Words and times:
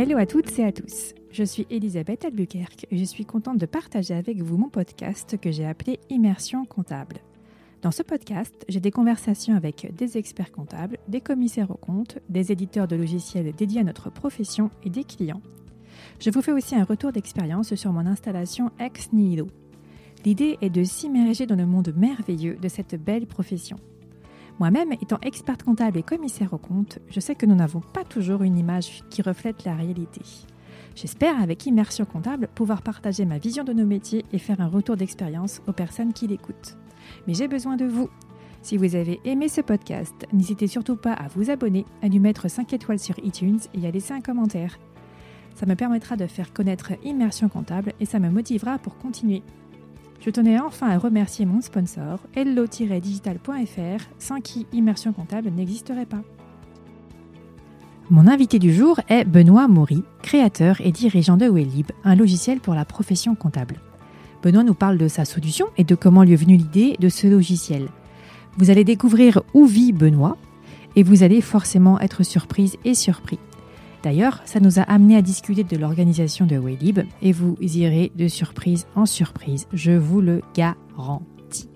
Hello 0.00 0.16
à 0.16 0.26
toutes 0.26 0.56
et 0.60 0.64
à 0.64 0.70
tous. 0.70 1.12
Je 1.32 1.42
suis 1.42 1.66
Elisabeth 1.70 2.24
Albuquerque 2.24 2.86
et 2.92 2.96
je 2.98 3.02
suis 3.02 3.24
contente 3.24 3.58
de 3.58 3.66
partager 3.66 4.14
avec 4.14 4.40
vous 4.40 4.56
mon 4.56 4.68
podcast 4.68 5.36
que 5.40 5.50
j'ai 5.50 5.66
appelé 5.66 5.98
Immersion 6.08 6.64
comptable. 6.66 7.16
Dans 7.82 7.90
ce 7.90 8.04
podcast, 8.04 8.64
j'ai 8.68 8.78
des 8.78 8.92
conversations 8.92 9.56
avec 9.56 9.92
des 9.96 10.16
experts 10.16 10.52
comptables, 10.52 10.98
des 11.08 11.20
commissaires 11.20 11.72
aux 11.72 11.76
comptes, 11.76 12.20
des 12.28 12.52
éditeurs 12.52 12.86
de 12.86 12.94
logiciels 12.94 13.52
dédiés 13.52 13.80
à 13.80 13.82
notre 13.82 14.08
profession 14.08 14.70
et 14.84 14.88
des 14.88 15.02
clients. 15.02 15.42
Je 16.20 16.30
vous 16.30 16.42
fais 16.42 16.52
aussi 16.52 16.76
un 16.76 16.84
retour 16.84 17.10
d'expérience 17.10 17.74
sur 17.74 17.92
mon 17.92 18.06
installation 18.06 18.70
ex 18.78 19.12
nihilo. 19.12 19.48
L'idée 20.24 20.58
est 20.60 20.70
de 20.70 20.84
s'immerger 20.84 21.46
dans 21.46 21.56
le 21.56 21.66
monde 21.66 21.92
merveilleux 21.96 22.54
de 22.54 22.68
cette 22.68 22.94
belle 22.94 23.26
profession. 23.26 23.78
Moi-même, 24.58 24.92
étant 24.92 25.18
experte 25.22 25.62
comptable 25.62 25.98
et 25.98 26.02
commissaire 26.02 26.52
aux 26.52 26.58
comptes, 26.58 26.98
je 27.10 27.20
sais 27.20 27.36
que 27.36 27.46
nous 27.46 27.54
n'avons 27.54 27.80
pas 27.80 28.04
toujours 28.04 28.42
une 28.42 28.58
image 28.58 29.04
qui 29.08 29.22
reflète 29.22 29.64
la 29.64 29.74
réalité. 29.74 30.22
J'espère, 30.96 31.40
avec 31.40 31.64
Immersion 31.66 32.04
Comptable, 32.04 32.48
pouvoir 32.56 32.82
partager 32.82 33.24
ma 33.24 33.38
vision 33.38 33.62
de 33.62 33.72
nos 33.72 33.86
métiers 33.86 34.24
et 34.32 34.38
faire 34.38 34.60
un 34.60 34.66
retour 34.66 34.96
d'expérience 34.96 35.62
aux 35.68 35.72
personnes 35.72 36.12
qui 36.12 36.26
l'écoutent. 36.26 36.76
Mais 37.28 37.34
j'ai 37.34 37.46
besoin 37.46 37.76
de 37.76 37.84
vous. 37.84 38.10
Si 38.62 38.76
vous 38.76 38.96
avez 38.96 39.20
aimé 39.24 39.48
ce 39.48 39.60
podcast, 39.60 40.26
n'hésitez 40.32 40.66
surtout 40.66 40.96
pas 40.96 41.12
à 41.12 41.28
vous 41.28 41.50
abonner, 41.50 41.84
à 42.02 42.08
lui 42.08 42.18
mettre 42.18 42.50
5 42.50 42.72
étoiles 42.72 42.98
sur 42.98 43.16
iTunes 43.20 43.60
et 43.74 43.86
à 43.86 43.92
laisser 43.92 44.12
un 44.12 44.20
commentaire. 44.20 44.76
Ça 45.54 45.66
me 45.66 45.76
permettra 45.76 46.16
de 46.16 46.26
faire 46.26 46.52
connaître 46.52 46.92
Immersion 47.04 47.48
Comptable 47.48 47.92
et 48.00 48.04
ça 48.04 48.18
me 48.18 48.28
motivera 48.28 48.78
pour 48.78 48.98
continuer. 48.98 49.44
Je 50.20 50.30
tenais 50.30 50.58
enfin 50.58 50.88
à 50.88 50.98
remercier 50.98 51.46
mon 51.46 51.60
sponsor, 51.60 52.18
hello-digital.fr, 52.34 54.04
sans 54.18 54.40
qui 54.40 54.66
Immersion 54.72 55.12
Comptable 55.12 55.50
n'existerait 55.50 56.06
pas. 56.06 56.22
Mon 58.10 58.26
invité 58.26 58.58
du 58.58 58.72
jour 58.72 59.00
est 59.08 59.24
Benoît 59.24 59.68
Maury, 59.68 60.02
créateur 60.22 60.80
et 60.80 60.90
dirigeant 60.90 61.36
de 61.36 61.46
Wellib, 61.46 61.92
un 62.04 62.16
logiciel 62.16 62.58
pour 62.58 62.74
la 62.74 62.84
profession 62.84 63.34
comptable. 63.34 63.80
Benoît 64.42 64.64
nous 64.64 64.74
parle 64.74 64.98
de 64.98 65.08
sa 65.08 65.24
solution 65.24 65.66
et 65.76 65.84
de 65.84 65.94
comment 65.94 66.24
lui 66.24 66.32
est 66.32 66.36
venue 66.36 66.56
l'idée 66.56 66.96
de 66.98 67.08
ce 67.08 67.26
logiciel. 67.26 67.88
Vous 68.56 68.70
allez 68.70 68.84
découvrir 68.84 69.42
où 69.54 69.66
vit 69.66 69.92
Benoît 69.92 70.36
et 70.96 71.02
vous 71.02 71.22
allez 71.22 71.40
forcément 71.40 72.00
être 72.00 72.24
surprise 72.24 72.76
et 72.84 72.94
surpris. 72.94 73.38
D'ailleurs, 74.02 74.40
ça 74.44 74.60
nous 74.60 74.78
a 74.78 74.82
amené 74.82 75.16
à 75.16 75.22
discuter 75.22 75.64
de 75.64 75.76
l'organisation 75.76 76.46
de 76.46 76.56
Waylib 76.56 77.00
et 77.20 77.32
vous 77.32 77.56
irez 77.60 78.12
de 78.14 78.28
surprise 78.28 78.86
en 78.94 79.06
surprise, 79.06 79.66
je 79.72 79.92
vous 79.92 80.20
le 80.20 80.40
garantis. 80.54 81.68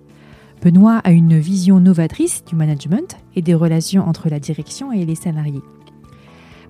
Benoît 0.62 1.00
a 1.02 1.10
une 1.10 1.38
vision 1.38 1.80
novatrice 1.80 2.44
du 2.44 2.54
management 2.54 3.16
et 3.34 3.42
des 3.42 3.54
relations 3.54 4.06
entre 4.08 4.28
la 4.28 4.38
direction 4.38 4.92
et 4.92 5.04
les 5.04 5.16
salariés. 5.16 5.62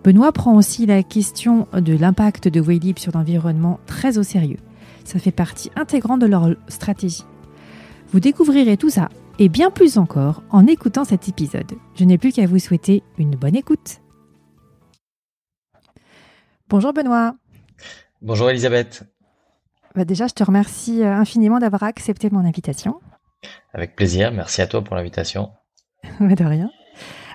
Benoît 0.03 0.33
prend 0.33 0.57
aussi 0.57 0.87
la 0.87 1.03
question 1.03 1.69
de 1.75 1.95
l'impact 1.95 2.49
de 2.49 2.61
Waylib 2.61 2.99
sur 2.99 3.13
l'environnement 3.13 3.79
très 3.87 4.19
au 4.19 4.23
sérieux. 4.23 4.59
Ça 5.05 5.19
fait 5.19 5.31
partie 5.31 5.71
intégrante 5.77 6.21
de 6.21 6.27
leur 6.27 6.57
stratégie. 6.69 7.25
Vous 8.11 8.21
découvrirez 8.21 8.77
tout 8.77 8.91
ça 8.91 9.11
et 9.39 9.49
bien 9.49 9.71
plus 9.71 9.99
encore 9.99 10.43
en 10.51 10.67
écoutant 10.67 11.05
cet 11.05 11.29
épisode. 11.29 11.73
Je 11.95 12.05
n'ai 12.05 12.19
plus 12.19 12.33
qu'à 12.33 12.47
vous 12.47 12.59
souhaiter 12.59 13.03
une 13.19 13.37
bonne 13.37 13.57
écoute. 13.57 14.02
Bonjour 16.73 16.95
Benoît. 16.95 17.35
Bonjour 18.23 18.49
Elisabeth. 18.49 19.05
Bah 19.95 20.07
déjà, 20.07 20.27
je 20.27 20.33
te 20.33 20.43
remercie 20.43 21.03
euh, 21.03 21.15
infiniment 21.15 21.59
d'avoir 21.59 21.83
accepté 21.83 22.31
mon 22.31 22.47
invitation. 22.47 22.99
Avec 23.75 23.95
plaisir, 23.95 24.33
merci 24.33 24.63
à 24.63 24.67
toi 24.67 24.83
pour 24.83 24.97
l'invitation. 24.97 25.51
de 26.21 26.45
rien. 26.45 26.71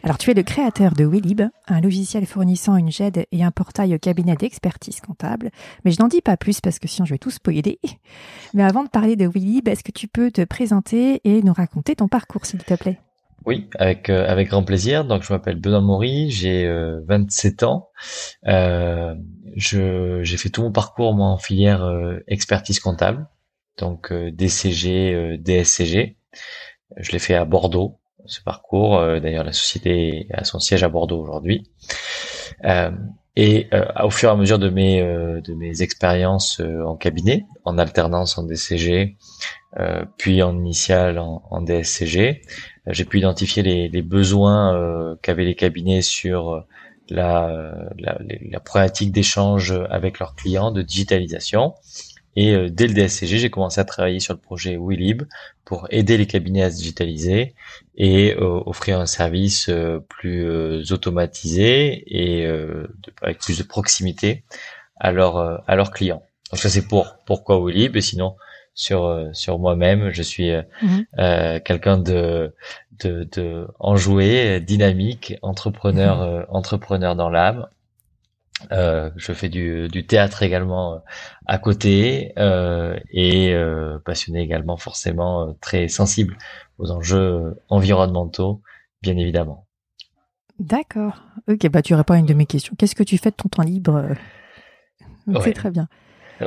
Alors, 0.02 0.18
tu 0.18 0.32
es 0.32 0.34
le 0.34 0.42
créateur 0.42 0.94
de 0.94 1.06
Willib, 1.06 1.44
un 1.68 1.82
logiciel 1.82 2.26
fournissant 2.26 2.78
une 2.78 2.90
GED 2.90 3.28
et 3.32 3.44
un 3.44 3.52
portail 3.52 3.94
au 3.94 4.00
cabinet 4.00 4.36
d'expertise 4.36 5.02
comptable. 5.02 5.52
Mais 5.86 5.92
je 5.92 6.02
n'en 6.02 6.08
dis 6.08 6.22
pas 6.22 6.36
plus 6.36 6.60
parce 6.60 6.80
que 6.80 6.88
sinon 6.88 7.06
je 7.06 7.14
vais 7.14 7.20
tout 7.20 7.30
spoiler. 7.30 7.80
Mais 8.56 8.64
avant 8.64 8.84
de 8.84 8.90
parler 8.90 9.16
de 9.16 9.28
Willib, 9.28 9.68
est-ce 9.68 9.84
que 9.84 9.92
tu 9.92 10.08
peux 10.08 10.32
te 10.32 10.46
présenter 10.46 11.22
et 11.26 11.44
nous 11.44 11.54
raconter 11.54 11.96
ton 11.96 12.08
parcours, 12.08 12.48
s'il 12.48 12.64
te 12.64 12.74
plaît? 12.74 13.00
Oui, 13.48 13.70
avec 13.80 14.10
euh, 14.10 14.28
avec 14.28 14.50
grand 14.50 14.64
plaisir. 14.64 15.06
Donc 15.06 15.24
je 15.24 15.32
m'appelle 15.32 15.56
Benoît 15.56 15.80
Maury, 15.80 16.30
j'ai 16.30 16.70
27 17.08 17.64
euh, 17.64 17.66
ans. 17.66 17.90
Euh, 18.46 19.16
j'ai 19.56 20.38
fait 20.38 20.50
tout 20.50 20.62
mon 20.64 20.72
parcours 20.74 21.14
moi 21.16 21.28
en 21.28 21.38
filière 21.38 21.84
euh, 21.84 22.20
expertise 22.28 22.82
comptable, 22.82 23.26
donc 23.78 24.14
DCG, 24.14 25.38
DSCG. 25.40 26.18
Je 26.98 27.12
l'ai 27.12 27.20
fait 27.20 27.36
à 27.36 27.46
Bordeaux 27.46 28.00
ce 28.26 28.42
parcours. 28.42 29.00
D'ailleurs 29.22 29.46
la 29.46 29.54
société 29.54 30.28
a 30.34 30.44
son 30.44 30.60
siège 30.60 30.84
à 30.84 30.90
Bordeaux 30.90 31.22
aujourd'hui. 31.22 31.72
Et 33.40 33.70
au 34.04 34.10
fur 34.10 34.30
et 34.30 34.32
à 34.32 34.36
mesure 34.36 34.58
de 34.58 34.70
mes 34.70 35.00
de 35.00 35.54
mes 35.54 35.84
expériences 35.84 36.60
en 36.60 36.96
cabinet, 36.96 37.46
en 37.66 37.78
alternance 37.78 38.38
en 38.40 38.44
DCG, 38.44 39.16
puis 40.18 40.42
en 40.42 40.58
initial 40.58 41.20
en, 41.20 41.62
DSCG, 41.62 42.42
j'ai 42.88 43.06
pu 43.06 43.20
identifier 43.20 43.64
les, 43.64 43.90
les 43.90 44.02
besoins 44.02 44.76
euh, 44.76 45.16
qu'avaient 45.22 45.44
les 45.44 45.56
cabinets 45.56 46.02
sur 46.02 46.52
euh, 46.52 46.62
la, 47.10 47.86
la, 47.98 48.18
la 48.20 48.60
problématique 48.60 49.12
d'échange 49.12 49.74
avec 49.90 50.20
leurs 50.20 50.36
clients, 50.36 50.72
de 50.72 50.82
digitalisation. 50.82 51.74
Et 52.38 52.54
euh, 52.54 52.70
dès 52.70 52.88
le 52.88 52.94
DSCG, 52.94 53.38
j'ai 53.40 53.50
commencé 53.50 53.82
à 53.82 53.86
travailler 53.86 54.22
sur 54.22 54.34
le 54.34 54.40
projet 54.40 54.78
Willib 54.78 55.24
pour 55.66 55.88
aider 55.90 56.18
les 56.18 56.26
cabinets 56.26 56.64
à 56.64 56.72
se 56.72 56.78
digitaliser 56.78 57.54
et 57.98 58.36
offrir 58.40 59.00
un 59.00 59.06
service 59.06 59.70
plus 60.08 60.92
automatisé 60.94 62.04
et 62.08 62.48
avec 63.22 63.40
plus 63.40 63.58
de 63.58 63.64
proximité 63.64 64.44
à 64.96 65.12
leurs 65.12 65.38
à 65.70 65.76
leurs 65.76 65.92
clients. 65.92 66.24
Donc 66.52 66.62
ça 66.62 66.70
c'est 66.70 66.88
pour 66.88 67.18
pourquoi 67.26 67.62
Willib 67.62 67.98
et 67.98 68.02
sinon 68.02 68.36
sur 68.78 69.06
euh, 69.06 69.34
sur 69.34 69.60
moi-même. 69.60 70.12
Je 70.12 70.22
suis 70.22 70.52
euh, 70.52 70.62
mhm. 70.82 71.06
euh, 71.20 71.60
quelqu'un 71.60 71.98
de, 71.98 72.54
de, 73.04 73.28
de 73.34 73.68
enjoué, 73.80 74.62
dynamique, 74.62 75.34
entrepreneur 75.42 76.26
mhm. 76.26 76.46
entrepreneur 76.50 77.16
dans 77.16 77.30
l'âme. 77.30 77.68
Je 78.72 79.34
fais 79.34 79.50
du, 79.50 79.88
du 79.88 80.06
théâtre 80.06 80.44
également 80.44 81.04
à 81.46 81.58
côté 81.58 82.34
et 83.12 83.56
passionné 84.06 84.42
également 84.42 84.78
forcément 84.78 85.56
très 85.62 85.88
sensible 85.88 86.38
aux 86.78 86.92
enjeux 86.92 87.60
environnementaux, 87.70 88.62
bien 89.02 89.18
évidemment. 89.18 89.66
D'accord. 90.60 91.24
Ok, 91.48 91.68
bah 91.70 91.82
tu 91.82 91.94
réponds 91.94 92.16
à 92.16 92.18
une 92.18 92.26
de 92.26 92.34
mes 92.34 92.48
questions. 92.48 92.74
Qu'est-ce 92.78 92.96
que 92.96 93.04
tu 93.04 93.18
fais 93.18 93.30
de 93.30 93.36
ton 93.36 93.50
temps 93.50 93.64
libre 93.64 94.04
C'est 95.44 95.54
très 95.54 95.72
bien. 95.72 95.88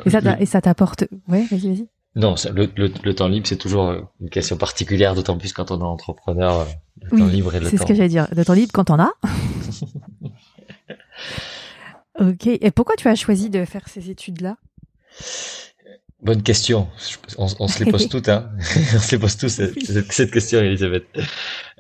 Et 0.05 0.47
ça 0.47 0.61
t'apporte. 0.61 1.05
Ouais, 1.29 1.45
vas-y, 1.51 1.69
vas-y. 1.69 1.89
Non, 2.17 2.35
le, 2.53 2.69
le, 2.77 3.15
temps 3.15 3.29
libre, 3.29 3.47
c'est 3.47 3.57
toujours 3.57 3.89
euh, 3.89 4.01
une 4.21 4.31
question 4.31 4.57
particulière, 4.57 5.15
d'autant 5.15 5.39
plus 5.39 5.53
quand 5.53 5.71
on 5.71 5.79
est 5.79 5.85
entrepreneur. 5.85 6.61
Euh, 6.61 6.65
le 7.03 7.19
temps 7.19 7.27
libre 7.27 7.55
et 7.55 7.61
le 7.61 7.69
C'est 7.69 7.77
ce 7.77 7.87
que 7.87 7.95
j'allais 7.95 8.09
dire. 8.09 8.27
Le 8.35 8.45
temps 8.45 8.55
libre 8.55 8.73
quand 8.73 8.91
on 8.91 8.99
a. 8.99 9.13
ok. 12.21 12.47
Et 12.47 12.71
pourquoi 12.71 12.97
tu 12.97 13.09
as 13.09 13.15
choisi 13.15 13.51
de 13.51 13.65
faire 13.65 13.89
ces 13.89 14.11
études-là? 14.11 14.57
Bonne 16.23 16.43
question. 16.43 16.87
On, 17.39 17.49
se 17.49 17.83
les 17.83 17.91
pose 17.91 18.09
toutes, 18.11 18.29
hein. 18.29 18.51
on 18.59 18.99
se 18.99 19.13
les 19.13 19.19
pose 19.19 19.39
tous 19.39 19.49
cette, 19.49 20.31
question, 20.31 20.61
Elisabeth. 20.61 21.05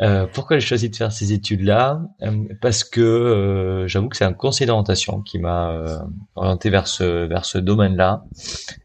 Euh, 0.00 0.26
pourquoi 0.32 0.58
j'ai 0.58 0.66
choisi 0.66 0.88
de 0.88 0.96
faire 0.96 1.12
ces 1.12 1.34
études-là? 1.34 2.00
Euh, 2.22 2.44
Parce 2.62 2.82
que 2.82 3.02
euh, 3.02 3.86
j'avoue 3.86 4.08
que 4.08 4.16
c'est 4.16 4.24
un 4.24 4.32
conseil 4.32 4.66
d'orientation 4.66 5.20
qui 5.20 5.38
m'a 5.38 5.72
euh, 5.72 5.98
orienté 6.36 6.70
vers 6.70 6.86
ce 6.86 7.26
vers 7.26 7.44
ce 7.44 7.58
domaine-là. 7.58 8.24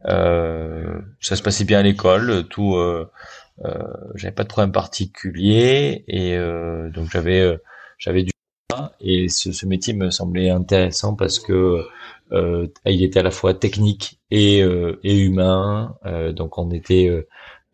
ça 0.03 1.35
se 1.38 1.41
passait 1.41 1.63
bien 1.63 1.79
à 1.79 1.83
l'école, 1.83 2.47
tout. 2.49 2.75
j'avais 4.15 4.33
pas 4.33 4.44
de 4.44 4.49
problème 4.49 4.73
particulier 4.73 6.03
et 6.09 6.38
donc 6.94 7.09
j'avais 7.11 7.57
j'avais 7.97 8.23
du 8.23 8.34
et 9.00 9.29
ce, 9.29 9.51
ce 9.51 9.65
métier 9.65 9.94
me 9.94 10.09
semblait 10.09 10.50
intéressant 10.50 11.15
parce 11.15 11.39
que 11.39 11.85
euh, 12.31 12.67
il 12.85 13.03
était 13.03 13.19
à 13.19 13.23
la 13.23 13.31
fois 13.31 13.53
technique 13.53 14.19
et, 14.31 14.62
euh, 14.62 15.00
et 15.03 15.17
humain. 15.17 15.95
Euh, 16.06 16.31
donc 16.31 16.57
on 16.57 16.71
était 16.71 17.25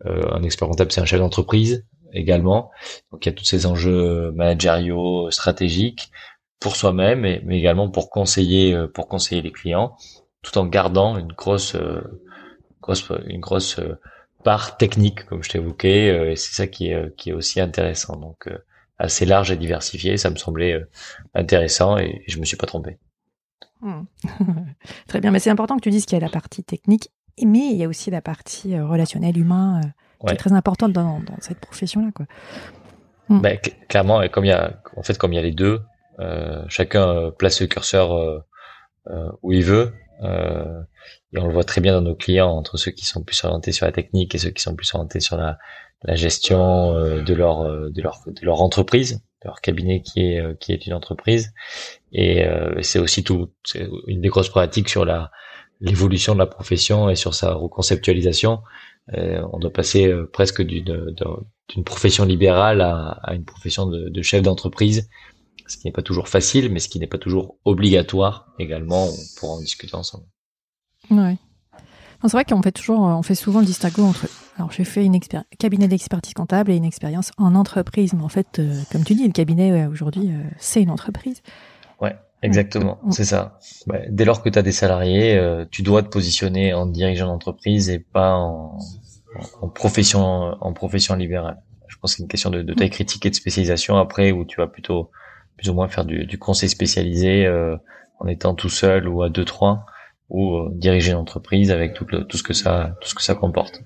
un 0.04 0.42
expert 0.42 0.68
comptable, 0.68 0.90
c'est 0.90 1.00
un 1.00 1.04
chef 1.04 1.20
d'entreprise 1.20 1.86
également. 2.12 2.70
Donc 3.10 3.24
il 3.24 3.28
y 3.28 3.32
a 3.32 3.34
tous 3.34 3.44
ces 3.44 3.66
enjeux 3.66 4.32
managériaux, 4.32 5.30
stratégiques 5.30 6.10
pour 6.60 6.76
soi-même, 6.76 7.20
mais, 7.20 7.40
mais, 7.44 7.58
également 7.58 7.88
pour 7.88 8.10
conseiller, 8.10 8.76
pour 8.94 9.08
conseiller 9.08 9.42
les 9.42 9.52
clients, 9.52 9.96
tout 10.42 10.56
en 10.58 10.66
gardant 10.66 11.16
une 11.18 11.32
grosse, 11.32 11.76
grosse 12.80 13.08
une 13.26 13.40
grosse 13.40 13.80
part 14.44 14.76
technique, 14.76 15.24
comme 15.26 15.42
je 15.42 15.50
t'évoquais. 15.50 16.32
et 16.32 16.36
c'est 16.36 16.54
ça 16.54 16.66
qui 16.66 16.88
est, 16.88 17.14
qui 17.16 17.30
est 17.30 17.32
aussi 17.32 17.60
intéressant. 17.60 18.16
Donc 18.16 18.48
assez 19.02 19.26
large 19.26 19.50
et 19.50 19.56
diversifié, 19.56 20.16
ça 20.16 20.30
me 20.30 20.36
semblait 20.36 20.80
intéressant 21.34 21.98
et 21.98 22.22
je 22.28 22.38
me 22.38 22.44
suis 22.44 22.56
pas 22.56 22.66
trompé. 22.66 22.98
Hmm. 23.80 24.04
Très 25.08 25.20
bien, 25.20 25.32
mais 25.32 25.40
c'est 25.40 25.50
important 25.50 25.76
que 25.76 25.82
tu 25.82 25.90
dises 25.90 26.06
qu'il 26.06 26.16
y 26.16 26.22
a 26.22 26.24
la 26.24 26.30
partie 26.30 26.62
technique, 26.62 27.10
mais 27.44 27.70
il 27.72 27.76
y 27.76 27.84
a 27.84 27.88
aussi 27.88 28.10
la 28.10 28.22
partie 28.22 28.76
euh, 28.76 28.86
relationnelle, 28.86 29.36
humain, 29.36 29.80
euh, 29.84 30.26
qui 30.26 30.34
est 30.34 30.36
très 30.36 30.52
importante 30.52 30.92
dans, 30.92 31.20
cette 31.40 31.58
profession-là. 31.58 32.10
Quoi. 32.14 32.26
Ben, 33.28 33.58
clairement, 33.88 34.22
comme 34.28 34.44
il 34.44 34.48
y 34.48 34.52
a, 34.52 34.80
en 34.96 35.02
fait, 35.02 35.18
comme 35.18 35.32
il 35.32 35.36
y 35.36 35.38
a 35.38 35.42
les 35.42 35.52
deux, 35.52 35.82
euh, 36.20 36.62
chacun 36.68 37.32
place 37.36 37.60
le 37.60 37.66
curseur 37.66 38.44
où 39.42 39.52
il 39.52 39.64
veut. 39.64 39.92
et 40.22 41.38
on 41.38 41.46
le 41.48 41.52
voit 41.52 41.64
très 41.64 41.80
bien 41.80 41.92
dans 41.92 42.02
nos 42.02 42.14
clients 42.14 42.50
entre 42.50 42.76
ceux 42.76 42.92
qui 42.92 43.04
sont 43.04 43.24
plus 43.24 43.42
orientés 43.42 43.72
sur 43.72 43.84
la 43.84 43.90
technique 43.90 44.32
et 44.36 44.38
ceux 44.38 44.50
qui 44.50 44.62
sont 44.62 44.76
plus 44.76 44.94
orientés 44.94 45.18
sur 45.18 45.36
la, 45.36 45.58
la 46.04 46.14
gestion 46.16 46.94
de 46.94 47.34
leur 47.34 47.90
de 47.90 48.02
leur 48.02 48.20
de 48.26 48.44
leur 48.44 48.60
entreprise, 48.62 49.22
de 49.42 49.48
leur 49.48 49.60
cabinet 49.60 50.02
qui 50.02 50.20
est 50.20 50.58
qui 50.58 50.72
est 50.72 50.86
une 50.86 50.94
entreprise. 50.94 51.52
Et 52.12 52.44
c'est 52.82 52.98
aussi 52.98 53.24
tout, 53.24 53.50
c'est 53.64 53.88
une 54.06 54.20
des 54.20 54.28
grosses 54.28 54.50
pratiques 54.50 54.88
sur 54.88 55.04
la 55.04 55.30
l'évolution 55.82 56.32
de 56.32 56.38
la 56.38 56.46
profession 56.46 57.10
et 57.10 57.16
sur 57.16 57.34
sa 57.34 57.52
reconceptualisation. 57.52 58.62
Euh, 59.14 59.44
on 59.52 59.58
doit 59.58 59.72
passer 59.72 60.06
euh, 60.06 60.30
presque 60.32 60.62
d'une 60.62 61.84
profession 61.84 62.24
libérale 62.24 62.80
à, 62.80 63.34
une 63.34 63.44
profession 63.44 63.86
de, 63.86 64.22
chef 64.22 64.42
d'entreprise, 64.42 65.10
ce 65.66 65.76
qui 65.76 65.86
n'est 65.86 65.92
pas 65.92 66.02
toujours 66.02 66.28
facile, 66.28 66.70
mais 66.70 66.78
ce 66.78 66.88
qui 66.88 67.00
n'est 67.00 67.08
pas 67.08 67.18
toujours 67.18 67.58
obligatoire 67.64 68.46
également. 68.58 69.06
On 69.06 69.16
pourra 69.36 69.54
en 69.54 69.60
discuter 69.60 69.94
ensemble. 69.96 70.24
Ouais. 71.10 71.36
C'est 72.22 72.32
vrai 72.32 72.44
qu'on 72.44 72.62
fait 72.62 72.72
toujours, 72.72 73.00
on 73.00 73.22
fait 73.22 73.34
souvent 73.34 73.60
le 73.60 73.66
distinguo 73.66 74.04
entre. 74.04 74.28
Alors, 74.56 74.70
j'ai 74.70 74.84
fait 74.84 75.04
une 75.04 75.18
cabinet 75.58 75.88
d'expertise 75.88 76.34
comptable 76.34 76.70
et 76.70 76.76
une 76.76 76.84
expérience 76.84 77.32
en 77.38 77.54
entreprise. 77.54 78.12
Mais 78.12 78.22
en 78.22 78.28
fait, 78.28 78.58
euh, 78.58 78.80
comme 78.92 79.02
tu 79.02 79.14
dis, 79.14 79.26
le 79.26 79.32
cabinet 79.32 79.86
aujourd'hui, 79.86 80.30
c'est 80.58 80.82
une 80.82 80.90
entreprise. 80.90 81.42
Ouais. 82.00 82.14
Exactement, 82.42 82.98
c'est 83.10 83.24
ça. 83.24 83.58
dès 84.08 84.24
lors 84.24 84.42
que 84.42 84.48
tu 84.48 84.58
as 84.58 84.62
des 84.62 84.72
salariés, 84.72 85.36
euh, 85.36 85.64
tu 85.70 85.82
dois 85.82 86.02
te 86.02 86.08
positionner 86.08 86.74
en 86.74 86.86
dirigeant 86.86 87.28
d'entreprise 87.28 87.88
et 87.88 88.00
pas 88.00 88.34
en, 88.34 88.78
en, 89.60 89.68
profession 89.68 90.20
en 90.60 90.72
profession 90.72 91.14
libérale. 91.14 91.62
Je 91.86 91.96
pense 91.98 92.12
que 92.12 92.16
c'est 92.16 92.22
une 92.24 92.28
question 92.28 92.50
de, 92.50 92.62
de, 92.62 92.74
taille 92.74 92.90
critique 92.90 93.24
et 93.26 93.30
de 93.30 93.34
spécialisation 93.36 93.96
après 93.96 94.32
où 94.32 94.44
tu 94.44 94.56
vas 94.56 94.66
plutôt 94.66 95.10
plus 95.56 95.70
ou 95.70 95.74
moins 95.74 95.86
faire 95.86 96.04
du, 96.04 96.26
du 96.26 96.36
conseil 96.36 96.68
spécialisé 96.68 97.46
euh, 97.46 97.76
en 98.18 98.26
étant 98.26 98.56
tout 98.56 98.68
seul 98.68 99.06
ou 99.06 99.22
à 99.22 99.28
deux 99.28 99.44
trois 99.44 99.86
ou 100.32 100.56
euh, 100.56 100.68
diriger 100.72 101.12
une 101.12 101.18
entreprise 101.18 101.70
avec 101.70 101.94
tout, 101.94 102.06
le, 102.10 102.24
tout 102.24 102.36
ce 102.36 102.42
que 102.42 102.52
ça 102.52 102.96
tout 103.00 103.08
ce 103.08 103.14
que 103.14 103.22
ça 103.22 103.36
comporte. 103.36 103.82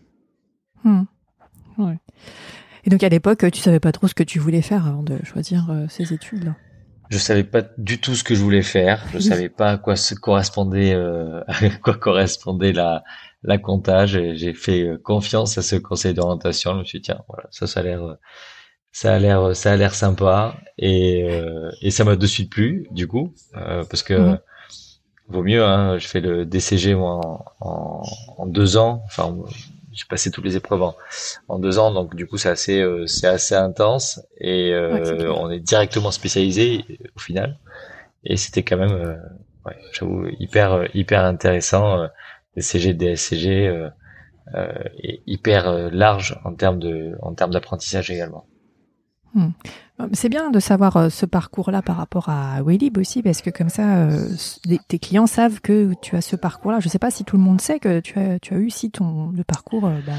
Mm. 0.85 1.03
Ouais. 1.77 1.99
Et 2.85 2.91
donc 2.91 3.03
à 3.03 3.11
l'époque, 3.11 3.45
tu 3.53 3.61
savais 3.61 3.81
pas 3.81 3.93
trop 3.93 4.09
ce 4.09 4.15
que 4.15 4.23
tu 4.23 4.39
voulais 4.39 4.63
faire 4.63 4.87
avant 4.87 5.03
de 5.03 5.23
choisir 5.25 5.69
ces 5.91 6.15
études 6.15 6.45
là. 6.45 6.57
Je 7.09 7.19
savais 7.19 7.45
pas 7.45 7.63
du 7.79 8.01
tout 8.01 8.15
ce 8.15 8.25
que 8.25 8.35
je 8.35 8.43
voulais 8.43 8.63
faire. 8.63 9.05
Je 9.13 9.19
savais 9.19 9.49
pas 9.49 9.71
à 9.71 9.79
quoi 9.79 9.95
se 9.95 10.15
correspondait, 10.15 10.93
euh, 10.93 11.41
à 11.47 11.71
quoi 11.83 11.95
correspondait 11.95 12.73
la 12.73 13.05
la 13.43 13.59
comptage. 13.59 14.21
J'ai 14.35 14.55
fait 14.55 14.83
euh, 14.83 14.99
confiance 14.99 15.57
à 15.57 15.63
ce 15.63 15.77
conseil 15.77 16.15
d'orientation. 16.15 16.75
Je 16.75 16.79
me 16.81 16.85
suis 16.85 16.99
dit, 16.99 17.07
tiens, 17.07 17.23
voilà, 17.29 17.49
ça, 17.51 17.67
ça 17.67 17.81
a 17.81 17.83
l'air, 17.85 18.03
euh, 18.03 18.15
ça 18.91 19.15
a 19.15 19.19
l'air, 19.19 19.55
ça 19.55 19.73
a 19.73 19.77
l'air 19.77 19.95
sympa. 19.95 20.57
Et 20.79 21.23
euh, 21.31 21.71
et 21.81 21.91
ça 21.91 22.03
m'a 22.03 22.17
de 22.17 22.27
suite 22.27 22.51
plu, 22.51 22.89
du 22.91 23.07
coup, 23.07 23.35
parce 23.53 24.03
que 24.03 24.15
mhm. 24.15 24.39
Vaut 25.29 25.43
mieux. 25.43 25.65
Hein, 25.65 25.99
je 25.99 26.07
fais 26.07 26.21
le 26.21 26.45
DCG 26.45 26.95
moi 26.95 27.21
en, 27.25 27.45
en, 27.61 28.03
en 28.39 28.47
deux 28.47 28.77
ans. 28.77 29.03
Enfin, 29.07 29.37
j'ai 29.97 30.05
passé 30.05 30.31
toutes 30.31 30.45
les 30.45 30.57
épreuves 30.57 30.83
en, 31.49 31.59
deux 31.59 31.79
ans, 31.79 31.91
donc 31.91 32.15
du 32.15 32.27
coup 32.27 32.37
c'est 32.37 32.51
assez 32.51 32.81
euh, 32.81 33.07
c'est 33.07 33.27
assez 33.27 33.55
intense 33.55 34.21
et 34.39 34.73
euh, 34.73 35.33
on 35.35 35.51
est 35.51 35.61
directement 35.61 36.11
spécialisé 36.11 36.85
au 37.17 37.19
final. 37.19 37.59
Et 38.23 38.37
c'était 38.37 38.63
quand 38.63 38.77
même, 38.77 38.93
euh, 38.93 39.17
ouais, 39.65 39.77
j'avoue 39.93 40.29
hyper 40.39 40.95
hyper 40.95 41.25
intéressant, 41.25 42.09
des 42.55 42.61
CG, 42.61 42.93
des 42.93 43.17
SCG 43.17 43.89
et 45.03 45.23
hyper 45.27 45.91
large 45.91 46.39
en 46.45 46.55
termes 46.55 46.79
de 46.79 47.17
en 47.23 47.35
termes 47.35 47.53
d'apprentissage 47.53 48.11
également. 48.11 48.47
Hmm. 49.35 49.51
C'est 50.13 50.29
bien 50.29 50.51
de 50.51 50.61
savoir 50.61 50.97
euh, 50.97 51.09
ce 51.09 51.25
parcours-là 51.25 51.81
par 51.81 51.97
rapport 51.97 52.29
à 52.29 52.63
Willib 52.63 52.99
aussi, 52.99 53.23
parce 53.23 53.41
que 53.41 53.49
comme 53.49 53.71
ça, 53.71 53.97
euh, 53.97 54.29
tes 54.89 54.99
clients 54.99 55.27
savent 55.27 55.61
que 55.61 55.93
tu 56.03 56.17
as 56.17 56.21
ce 56.21 56.37
parcours-là. 56.37 56.81
Je 56.81 56.87
ne 56.87 56.91
sais 56.91 56.99
pas 56.99 57.11
si 57.11 57.25
tout 57.25 57.37
le 57.37 57.43
monde 57.43 57.61
sait 57.61 57.79
que 57.79 58.01
tu 58.01 58.19
as, 58.19 58.39
tu 58.39 58.53
as 58.53 58.59
eu 58.59 58.69
si 58.69 58.91
ton 58.91 59.31
le 59.31 59.43
parcours 59.43 59.87
euh, 59.87 59.99
bah, 60.07 60.13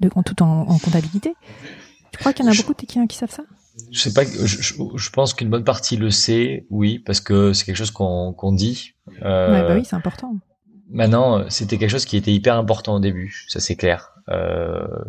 de, 0.00 0.10
en 0.14 0.22
tout 0.22 0.42
en, 0.42 0.64
comptabilité. 0.78 1.34
Tu 2.12 2.18
crois 2.18 2.32
qu'il 2.32 2.46
y 2.46 2.48
en 2.48 2.52
a 2.52 2.54
beaucoup 2.54 2.72
de 2.72 2.86
clients 2.86 3.06
qui 3.06 3.18
savent 3.18 3.30
ça? 3.30 3.42
Je 3.90 3.98
sais 3.98 4.12
pas. 4.12 4.24
Je, 4.24 5.10
pense 5.10 5.34
qu'une 5.34 5.50
bonne 5.50 5.64
partie 5.64 5.96
le 5.96 6.10
sait, 6.10 6.66
oui, 6.70 6.98
parce 6.98 7.20
que 7.20 7.52
c'est 7.52 7.64
quelque 7.64 7.76
chose 7.76 7.90
qu'on 7.90 8.52
dit. 8.52 8.94
Euh, 9.22 9.68
bah 9.68 9.74
oui, 9.74 9.84
c'est 9.84 9.96
important. 9.96 10.36
Maintenant, 10.90 11.48
c'était 11.48 11.78
quelque 11.78 11.90
chose 11.90 12.04
qui 12.04 12.18
était 12.18 12.32
hyper 12.32 12.56
important 12.56 12.96
au 12.96 13.00
début, 13.00 13.44
ça 13.48 13.60
c'est 13.60 13.76
clair. 13.76 14.12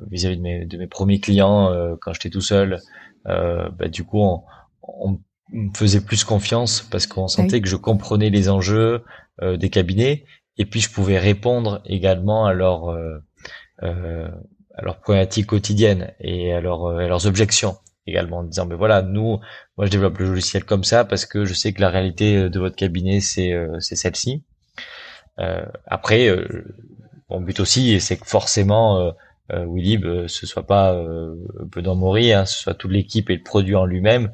Vis-à-vis 0.10 0.38
de, 0.38 0.42
mes, 0.42 0.66
de 0.66 0.78
mes 0.78 0.88
premiers 0.88 1.20
clients, 1.20 1.74
quand 2.00 2.14
j'étais 2.14 2.30
tout 2.30 2.42
seul, 2.42 2.80
euh, 3.28 3.70
bah, 3.70 3.88
du 3.88 4.04
coup, 4.04 4.20
on, 4.22 4.44
on, 4.82 5.20
me 5.52 5.70
faisait 5.76 6.02
plus 6.02 6.24
confiance 6.24 6.82
parce 6.82 7.06
qu'on 7.06 7.28
sentait 7.28 7.62
que 7.62 7.68
je 7.68 7.76
comprenais 7.76 8.32
les 8.32 8.50
enjeux 8.50 9.04
euh, 9.42 9.56
des 9.58 9.70
cabinets. 9.70 10.26
Et 10.58 10.66
puis 10.66 10.80
je 10.80 10.90
pouvais 10.90 11.20
répondre 11.20 11.82
également 11.86 12.46
à 12.46 12.54
leurs 12.54 12.90
euh, 12.90 13.20
euh 13.84 14.30
à 14.76 14.82
leurs 14.82 15.00
problématiques 15.02 15.46
quotidiennes 15.46 16.14
et 16.20 16.52
à, 16.52 16.60
leurs, 16.60 16.88
à 16.88 17.08
leurs 17.08 17.28
objections 17.28 17.78
également 18.08 18.40
en 18.40 18.44
disant 18.44 18.66
mais 18.66 18.74
voilà 18.74 19.04
nous 19.04 19.40
moi 19.78 19.86
je 19.86 19.92
développe 19.92 20.18
le 20.18 20.30
logiciel 20.30 20.66
comme 20.66 20.84
ça 20.84 21.06
parce 21.06 21.28
que 21.28 21.46
je 21.46 21.54
sais 21.54 21.74
que 21.74 21.82
la 21.82 21.90
réalité 21.90 22.50
de 22.50 22.60
votre 22.60 22.76
cabinet 22.76 23.20
c'est 23.20 23.54
c'est 23.80 23.96
celle-ci. 23.96 24.44
Euh, 25.38 25.64
après 25.86 26.28
mon 27.30 27.40
but 27.40 27.60
aussi 27.60 28.02
c'est 28.02 28.18
que 28.18 28.26
forcément 28.26 29.14
euh, 29.52 29.66
Willib 29.66 30.06
euh, 30.06 30.28
ce 30.28 30.46
soit 30.46 30.66
pas 30.66 30.94
euh, 30.94 31.36
Benoît 31.66 31.96
Maury, 31.96 32.32
hein, 32.32 32.46
ce 32.46 32.62
soit 32.62 32.74
toute 32.74 32.92
l'équipe 32.92 33.30
et 33.30 33.36
le 33.36 33.44
produit 33.44 33.76
en 33.76 33.86
lui-même. 33.86 34.32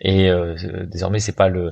Et 0.00 0.28
euh, 0.28 0.54
désormais, 0.86 1.18
c'est 1.18 1.36
pas 1.36 1.48
le, 1.48 1.70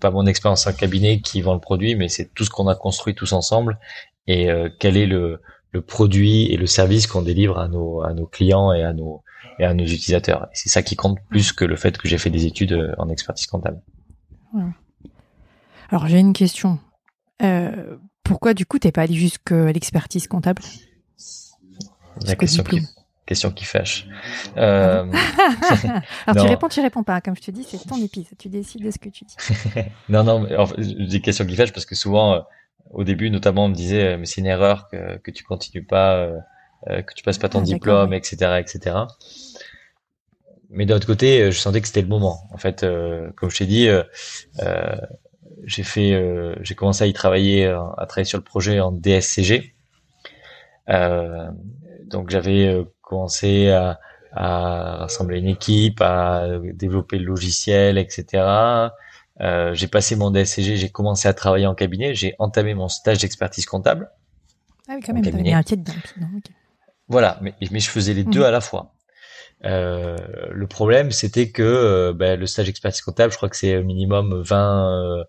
pas 0.00 0.10
mon 0.10 0.26
expérience 0.26 0.66
en 0.66 0.72
cabinet 0.72 1.20
qui 1.20 1.40
vend 1.40 1.54
le 1.54 1.60
produit, 1.60 1.94
mais 1.94 2.08
c'est 2.08 2.32
tout 2.34 2.44
ce 2.44 2.50
qu'on 2.50 2.68
a 2.68 2.74
construit 2.74 3.14
tous 3.14 3.32
ensemble 3.32 3.78
et 4.26 4.48
quel 4.78 4.96
est 4.96 5.06
le, 5.06 5.40
le 5.72 5.82
produit 5.82 6.44
et 6.52 6.56
le 6.56 6.66
service 6.66 7.08
qu'on 7.08 7.22
délivre 7.22 7.58
à 7.58 7.66
nos, 7.66 8.02
à 8.02 8.12
nos 8.12 8.26
clients 8.26 8.72
et 8.72 8.84
à 8.84 8.92
nos, 8.92 9.24
et 9.58 9.64
à 9.64 9.74
nos 9.74 9.84
utilisateurs. 9.84 10.46
C'est 10.52 10.68
ça 10.68 10.82
qui 10.82 10.94
compte 10.94 11.18
plus 11.30 11.52
que 11.52 11.64
le 11.64 11.74
fait 11.74 11.98
que 11.98 12.06
j'ai 12.06 12.18
fait 12.18 12.30
des 12.30 12.46
études 12.46 12.94
en 12.98 13.08
expertise 13.08 13.46
comptable. 13.48 13.80
Alors 15.88 16.06
j'ai 16.06 16.20
une 16.20 16.32
question. 16.32 16.78
Euh, 17.42 17.96
pourquoi 18.22 18.54
du 18.54 18.66
coup 18.66 18.78
t'es 18.78 18.92
pas 18.92 19.02
allé 19.02 19.14
jusqu'à 19.14 19.72
l'expertise 19.72 20.28
comptable? 20.28 20.62
La 22.26 22.36
question 22.36 22.62
qui, 22.62 22.80
question 23.30 23.50
qui 23.52 23.64
fâche. 23.64 24.08
Euh... 24.56 25.04
Alors 26.26 26.44
tu 26.44 26.50
réponds, 26.50 26.68
tu 26.68 26.80
réponds 26.80 27.04
pas. 27.04 27.20
Comme 27.20 27.36
je 27.36 27.42
te 27.42 27.52
dis, 27.52 27.64
c'est 27.64 27.78
ton 27.86 28.02
épisode. 28.02 28.36
Tu 28.36 28.48
décides 28.48 28.84
de 28.84 28.90
ce 28.90 28.98
que 28.98 29.08
tu 29.08 29.24
dis. 29.24 29.36
non, 30.08 30.24
non. 30.24 30.40
Mais, 30.40 30.56
enfin, 30.56 30.74
je 30.78 30.82
dis 30.82 31.22
question 31.22 31.46
qui 31.46 31.54
fâche 31.54 31.72
parce 31.72 31.86
que 31.86 31.94
souvent, 31.94 32.34
euh, 32.34 32.40
au 32.90 33.04
début, 33.04 33.30
notamment, 33.30 33.66
on 33.66 33.68
me 33.68 33.74
disait, 33.74 34.02
euh, 34.02 34.18
mais 34.18 34.26
c'est 34.26 34.40
une 34.40 34.48
erreur 34.48 34.88
que, 34.88 35.18
que 35.18 35.30
tu 35.30 35.44
continues 35.44 35.84
pas, 35.84 36.16
euh, 36.16 37.02
que 37.02 37.14
tu 37.14 37.22
passes 37.22 37.38
pas 37.38 37.48
ton 37.48 37.60
ah, 37.60 37.62
diplôme, 37.62 38.12
etc., 38.12 38.58
etc. 38.58 38.96
Mais 40.70 40.84
d'un 40.84 40.96
autre 40.96 41.06
côté, 41.06 41.52
je 41.52 41.58
sentais 41.58 41.80
que 41.80 41.86
c'était 41.86 42.02
le 42.02 42.08
moment. 42.08 42.48
En 42.52 42.58
fait, 42.58 42.84
comme 43.36 43.50
je 43.50 43.58
t'ai 43.58 43.66
dit, 43.66 43.88
j'ai 45.64 45.82
fait, 45.82 46.54
j'ai 46.62 46.74
commencé 46.76 47.02
à 47.02 47.06
y 47.08 47.12
travailler, 47.12 47.66
à 47.66 48.06
travailler 48.06 48.24
sur 48.24 48.38
le 48.38 48.44
projet 48.44 48.78
en 48.78 48.92
DSCG. 48.92 49.74
Euh, 50.90 51.50
donc 52.10 52.30
j'avais 52.30 52.66
euh, 52.66 52.84
commencé 53.02 53.70
à, 53.70 54.00
à, 54.32 54.96
rassembler 54.96 55.38
une 55.38 55.48
équipe, 55.48 56.00
à 56.00 56.46
développer 56.74 57.18
le 57.18 57.24
logiciel, 57.24 57.98
etc. 57.98 58.90
Euh, 59.40 59.72
j'ai 59.74 59.88
passé 59.88 60.16
mon 60.16 60.30
DSCG, 60.30 60.76
j'ai 60.76 60.90
commencé 60.90 61.26
à 61.26 61.32
travailler 61.32 61.66
en 61.66 61.74
cabinet, 61.74 62.14
j'ai 62.14 62.34
entamé 62.38 62.74
mon 62.74 62.88
stage 62.88 63.18
d'expertise 63.18 63.64
comptable. 63.64 64.10
Ah 64.88 64.94
oui, 64.96 65.02
quand 65.04 65.14
même, 65.14 65.24
t'avais 65.24 65.52
un 65.52 65.62
pied 65.62 65.76
dedans. 65.76 65.92
Voilà, 67.08 67.38
mais, 67.40 67.54
mais 67.70 67.80
je 67.80 67.88
faisais 67.88 68.12
les 68.12 68.24
deux 68.24 68.40
mmh. 68.40 68.44
à 68.44 68.50
la 68.50 68.60
fois. 68.60 68.92
Euh, 69.64 70.16
le 70.50 70.66
problème, 70.66 71.10
c'était 71.10 71.50
que 71.50 71.62
euh, 71.62 72.12
ben, 72.12 72.38
le 72.38 72.46
stage 72.46 72.68
expertise 72.68 73.02
comptable, 73.02 73.32
je 73.32 73.36
crois 73.36 73.48
que 73.48 73.56
c'est 73.56 73.82
minimum 73.82 74.42
20, 74.42 75.24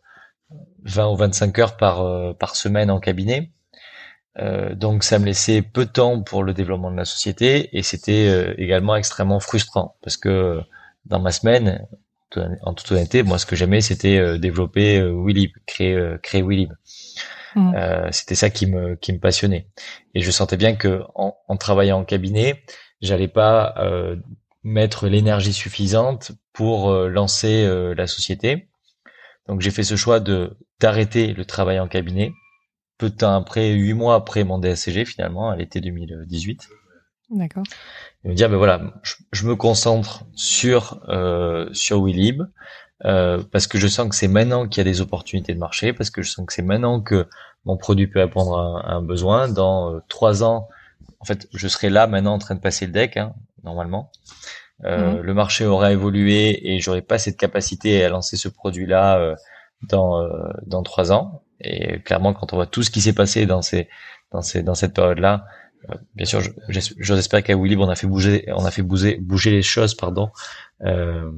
20 0.84 1.08
ou 1.08 1.16
25 1.16 1.60
heures 1.60 1.78
par, 1.78 2.36
par 2.36 2.56
semaine 2.56 2.92
en 2.92 3.00
cabinet. 3.00 3.52
Euh, 4.40 4.76
donc 4.76 5.04
ça 5.04 5.20
me 5.20 5.26
laissait 5.26 5.62
peu 5.62 5.86
de 5.86 5.92
temps 5.92 6.22
pour 6.22 6.44
le 6.44 6.54
développement 6.54 6.90
de 6.90 6.96
la 6.96 7.06
société 7.06 7.76
et 7.78 7.84
c'était 7.84 8.28
euh, 8.30 8.54
également 8.58 8.96
extrêmement 8.96 9.42
frustrant 9.42 9.98
parce 10.02 10.16
que 10.16 10.62
dans 11.06 11.20
ma 11.20 11.32
semaine, 11.32 11.86
en 12.62 12.74
toute 12.74 12.90
honnêteté, 12.94 13.24
moi 13.24 13.38
ce 13.38 13.46
que 13.46 13.58
j'aimais 13.58 13.82
c'était 13.82 14.18
euh, 14.18 14.38
développer 14.38 15.02
Willib, 15.02 15.52
créer 15.66 16.16
créer 16.24 16.42
Willib. 16.42 16.72
Mmh. 17.54 17.74
c'était 18.12 18.36
ça 18.36 18.50
qui 18.50 18.66
me 18.66 18.96
qui 18.96 19.12
me 19.12 19.20
passionnait 19.20 19.68
et 20.14 20.22
je 20.22 20.32
sentais 20.32 20.56
bien 20.56 20.74
que 20.74 21.04
en, 21.16 21.36
en 21.50 21.58
travaillant 21.58 22.00
en 22.00 22.06
cabinet, 22.06 22.64
j'allais 23.02 23.28
pas 23.28 23.76
mettre 24.64 25.10
l'énergie 25.10 25.52
suffisante 25.52 26.32
pour 26.54 26.94
lancer 26.94 27.68
la 27.94 28.08
société. 28.08 28.70
Donc 29.50 29.60
j'ai 29.60 29.72
fait 29.72 29.84
ce 29.84 29.98
choix 29.98 30.22
de 30.22 30.58
d'arrêter 30.80 31.34
le 31.34 31.44
travail 31.44 31.78
en 31.82 31.90
cabinet 31.90 32.32
peu 33.02 33.10
de 33.10 33.16
temps 33.16 33.36
après, 33.36 33.72
huit 33.72 33.96
mois 33.96 34.14
après 34.14 34.44
mon 34.44 34.60
DSCG 34.60 35.06
finalement, 35.06 35.50
à 35.50 35.56
l'été 35.56 35.82
2018. 35.82 36.70
D'accord. 37.32 37.64
Et 38.24 38.30
me 38.30 38.36
dire, 38.36 38.48
ben 38.48 38.58
voilà, 38.58 38.94
je, 39.32 39.48
me 39.48 39.56
concentre 39.56 40.26
sur 40.36 41.02
euh, 41.10 41.68
sur 41.74 42.04
Willib 42.04 42.44
euh, 43.06 43.42
parce 43.52 43.66
que 43.66 43.80
je 43.80 43.88
sens 43.88 44.08
que 44.08 44.16
c'est 44.16 44.28
maintenant 44.28 44.68
qu'il 44.68 44.78
y 44.78 44.88
a 44.88 44.92
des 44.92 45.02
opportunités 45.02 45.56
de 45.56 45.60
marché, 45.60 45.94
parce 45.94 46.12
que 46.12 46.22
je 46.22 46.30
sens 46.30 46.46
que 46.46 46.54
c'est 46.54 46.62
maintenant 46.62 47.02
que 47.02 47.28
mon 47.66 47.76
produit 47.76 48.06
peut 48.06 48.20
répondre 48.20 48.56
à, 48.86 48.94
un 48.94 49.02
besoin. 49.02 49.48
Dans 49.48 49.96
euh, 49.96 50.00
trois 50.08 50.44
ans, 50.44 50.68
en 51.20 51.26
fait, 51.26 51.48
je 51.56 51.68
serai 51.68 51.90
là 51.90 52.06
maintenant 52.06 52.34
en 52.34 52.40
train 52.40 52.54
de 52.54 52.60
passer 52.60 52.86
le 52.86 52.92
deck, 52.92 53.18
hein, 53.18 53.34
normalement. 53.64 54.12
Euh, 54.84 55.14
mhm. 55.14 55.22
Le 55.22 55.34
marché 55.34 55.66
aura 55.66 55.92
évolué 55.92 56.72
et 56.72 56.80
j'aurai 56.80 57.02
pas 57.02 57.18
cette 57.18 57.38
capacité 57.38 58.04
à 58.04 58.10
lancer 58.10 58.38
ce 58.38 58.48
produit-là 58.48 59.36
dans 59.90 60.24
dans 60.68 60.84
trois 60.84 61.12
ans. 61.12 61.42
Et 61.64 62.00
clairement, 62.00 62.34
quand 62.34 62.54
on 62.54 62.56
voit 62.58 62.68
tout 62.68 62.84
ce 62.84 62.90
qui 62.90 63.02
s'est 63.02 63.14
passé 63.14 63.46
dans 63.46 63.62
ces 63.62 63.88
dans 64.32 64.42
ces 64.42 64.64
dans 64.64 64.76
cette 64.76 64.94
période-là, 64.94 65.46
bien 66.16 66.26
sûr, 66.26 66.42
j'espère 66.70 67.44
qu'à 67.44 67.56
Willy, 67.56 67.76
on 67.78 67.90
a 67.90 67.96
fait 67.96 68.08
bouger 68.08 68.46
on 68.48 68.66
a 68.66 68.72
fait 68.72 68.82
bouger 68.82 69.18
bouger 69.18 69.52
les 69.52 69.62
choses, 69.62 69.96
pardon. 69.96 70.30
Euh, 70.84 71.32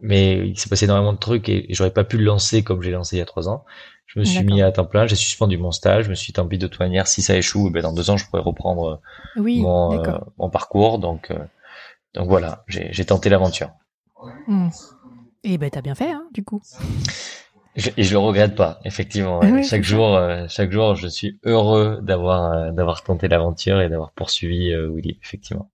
mais 0.00 0.48
il 0.48 0.58
s'est 0.58 0.68
passé 0.68 0.84
énormément 0.84 1.12
de 1.12 1.18
trucs 1.18 1.48
et, 1.48 1.66
j'aurais 1.70 1.92
pas 1.92 2.04
pu 2.04 2.18
le 2.18 2.24
lancer 2.24 2.62
comme 2.62 2.82
j'ai 2.82 2.92
lancé 2.92 3.16
il 3.16 3.18
y 3.18 3.22
a 3.22 3.26
trois 3.26 3.48
ans. 3.48 3.64
Je 4.06 4.20
me 4.20 4.24
suis 4.24 4.42
mis 4.42 4.62
à 4.62 4.72
temps 4.72 4.86
plein, 4.86 5.06
j'ai 5.06 5.16
suspendu 5.16 5.58
mon 5.58 5.70
stage, 5.70 6.06
je 6.06 6.10
me 6.10 6.14
suis 6.14 6.28
dit 6.28 6.32
tant 6.32 6.46
pis 6.46 6.56
de 6.56 6.66
toute 6.66 6.80
manière, 6.80 7.06
si 7.06 7.20
ça 7.20 7.36
échoue, 7.36 7.70
ben 7.70 7.82
dans 7.82 7.92
deux 7.92 8.08
ans 8.08 8.16
je 8.16 8.26
pourrais 8.26 8.40
reprendre 8.40 9.02
oui, 9.36 9.60
mon, 9.60 10.02
euh, 10.02 10.18
mon 10.38 10.48
parcours. 10.48 10.98
Donc, 10.98 11.30
euh, 11.30 11.38
donc 12.14 12.26
voilà, 12.26 12.64
j'ai 12.68 13.04
tenté 13.04 13.28
l'aventure. 13.28 13.70
Hmm. 14.46 14.70
Et 15.44 15.58
ben 15.58 15.68
t'as 15.68 15.82
bien 15.82 15.94
fait, 15.94 16.10
hein, 16.10 16.26
du 16.32 16.42
coup. 16.42 16.62
Et 17.96 18.02
je 18.02 18.12
le 18.12 18.18
regrette 18.18 18.54
pas, 18.54 18.80
effectivement. 18.84 19.40
chaque 19.62 19.84
jour, 19.84 20.16
euh, 20.16 20.46
chaque 20.48 20.72
jour, 20.72 20.94
je 20.94 21.08
suis 21.08 21.38
heureux 21.44 22.00
d'avoir 22.02 22.72
d'avoir 22.72 23.02
tenté 23.02 23.28
l'aventure 23.28 23.80
et 23.80 23.88
d'avoir 23.88 24.12
poursuivi 24.12 24.74
Willy, 24.74 25.18
effectivement. 25.22 25.70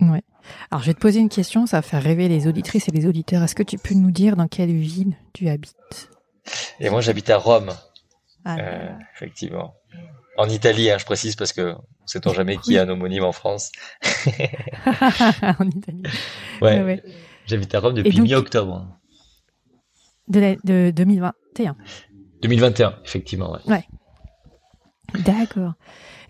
Ouais. 0.00 0.22
Alors, 0.70 0.82
je 0.82 0.88
vais 0.88 0.94
te 0.94 1.00
poser 1.00 1.20
une 1.20 1.28
question, 1.28 1.66
ça 1.66 1.78
va 1.78 1.82
faire 1.82 2.02
rêver 2.02 2.28
les 2.28 2.46
auditrices 2.46 2.88
et 2.88 2.90
les 2.90 3.06
auditeurs. 3.06 3.42
Est-ce 3.42 3.54
que 3.54 3.62
tu 3.62 3.78
peux 3.78 3.94
nous 3.94 4.10
dire 4.10 4.36
dans 4.36 4.48
quelle 4.48 4.72
ville 4.72 5.14
tu 5.32 5.48
habites? 5.48 6.10
Et 6.80 6.90
moi, 6.90 7.00
j'habite 7.00 7.30
à 7.30 7.38
Rome. 7.38 7.70
Ah, 8.44 8.56
euh, 8.58 8.88
effectivement. 9.14 9.74
En 10.36 10.48
Italie, 10.48 10.90
hein, 10.90 10.98
je 10.98 11.04
précise, 11.04 11.36
parce 11.36 11.52
que 11.52 11.74
on 11.74 12.06
sait-on 12.06 12.32
jamais 12.32 12.56
qui 12.56 12.76
a 12.78 12.82
un 12.82 12.88
homonyme 12.88 13.24
en 13.24 13.32
France. 13.32 13.70
en 14.26 15.68
Italie. 15.68 16.02
Ouais. 16.60 17.02
J'habite 17.46 17.74
à 17.74 17.80
Rome 17.80 17.94
depuis 17.94 18.20
mi-octobre. 18.20 18.88
De, 20.28 20.56
de 20.64 20.90
2021. 20.90 21.76
2021, 22.42 22.94
effectivement, 23.04 23.52
ouais. 23.52 23.58
Ouais. 23.66 23.84
D'accord. 25.24 25.74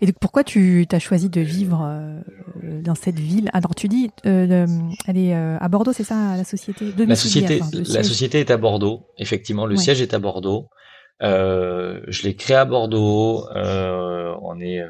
Et 0.01 0.05
donc 0.05 0.15
pourquoi 0.19 0.43
tu 0.43 0.85
as 0.91 0.99
choisi 0.99 1.29
de 1.29 1.41
vivre 1.41 1.81
euh, 1.85 2.19
dans 2.81 2.95
cette 2.95 3.19
ville? 3.19 3.49
Alors 3.53 3.73
tu 3.75 3.87
dis, 3.87 4.09
euh, 4.25 4.67
elle 5.07 5.17
est 5.17 5.33
euh, 5.33 5.57
à 5.59 5.69
Bordeaux, 5.69 5.93
c'est 5.93 6.03
ça 6.03 6.35
la 6.35 6.43
société? 6.43 6.93
La 6.97 7.15
société, 7.15 7.61
la 7.71 8.03
société 8.03 8.39
est 8.41 8.51
à 8.51 8.57
Bordeaux. 8.57 9.07
Effectivement, 9.17 9.65
le 9.65 9.75
siège 9.77 10.01
est 10.01 10.13
à 10.13 10.19
Bordeaux. 10.19 10.67
je 11.21 12.23
l'ai 12.23 12.35
créé 12.35 12.57
à 12.57 12.65
Bordeaux. 12.65 13.47
on 13.55 14.59
est, 14.59 14.81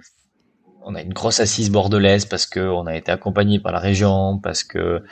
on 0.86 0.96
a 0.96 1.02
une 1.02 1.14
grosse 1.14 1.40
assise 1.40 1.72
bordelaise 1.72 2.26
parce 2.26 2.46
que 2.46 2.60
on 2.60 2.86
a 2.86 2.96
été 2.96 3.12
accompagné 3.12 3.60
par 3.60 3.72
la 3.72 3.80
région, 3.80 4.40
parce 4.40 4.64
que 4.64 5.04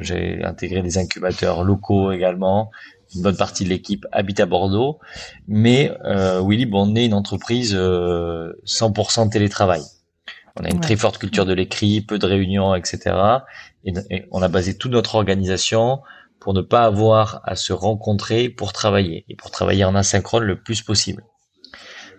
j'ai 0.00 0.44
intégré 0.44 0.82
des 0.82 0.98
incubateurs 0.98 1.64
locaux 1.64 2.12
également 2.12 2.70
une 3.14 3.22
bonne 3.22 3.36
partie 3.36 3.64
de 3.64 3.68
l'équipe 3.68 4.06
habite 4.12 4.40
à 4.40 4.46
Bordeaux, 4.46 4.98
mais 5.46 5.92
euh, 6.04 6.42
Willy, 6.44 6.68
on 6.72 6.94
est 6.96 7.06
une 7.06 7.14
entreprise 7.14 7.74
100% 7.74 7.76
euh, 7.78 9.28
télétravail. 9.30 9.82
On 10.58 10.64
a 10.64 10.70
une 10.70 10.80
très 10.80 10.96
forte 10.96 11.18
culture 11.18 11.44
de 11.44 11.52
l'écrit, 11.52 12.00
peu 12.00 12.18
de 12.18 12.26
réunions, 12.26 12.74
etc. 12.74 13.14
Et, 13.84 13.92
on 14.30 14.40
a 14.40 14.48
basé 14.48 14.76
toute 14.76 14.92
notre 14.92 15.14
organisation 15.14 16.00
pour 16.40 16.54
ne 16.54 16.62
pas 16.62 16.84
avoir 16.84 17.40
à 17.44 17.56
se 17.56 17.72
rencontrer 17.72 18.48
pour 18.48 18.72
travailler 18.72 19.24
et 19.28 19.36
pour 19.36 19.50
travailler 19.50 19.84
en 19.84 19.94
asynchrone 19.94 20.44
le 20.44 20.60
plus 20.60 20.82
possible. 20.82 21.24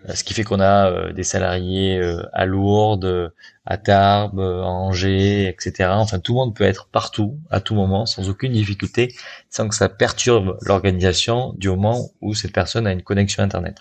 Euh, 0.07 0.13
ce 0.13 0.23
qui 0.23 0.33
fait 0.33 0.43
qu'on 0.43 0.59
a 0.59 0.89
euh, 0.89 1.13
des 1.13 1.23
salariés 1.23 1.97
euh, 1.97 2.23
à 2.33 2.45
Lourdes, 2.45 3.33
à 3.65 3.77
Tarbes, 3.77 4.39
à 4.39 4.67
Angers, 4.67 5.47
etc. 5.47 5.89
Enfin, 5.93 6.19
tout 6.19 6.33
le 6.33 6.37
monde 6.37 6.55
peut 6.55 6.63
être 6.63 6.87
partout, 6.87 7.39
à 7.49 7.59
tout 7.59 7.75
moment, 7.75 8.05
sans 8.05 8.29
aucune 8.29 8.53
difficulté, 8.53 9.13
sans 9.49 9.67
que 9.67 9.75
ça 9.75 9.89
perturbe 9.89 10.57
l'organisation 10.61 11.53
du 11.57 11.69
moment 11.69 12.09
où 12.21 12.33
cette 12.33 12.53
personne 12.53 12.87
a 12.87 12.91
une 12.91 13.03
connexion 13.03 13.43
Internet. 13.43 13.77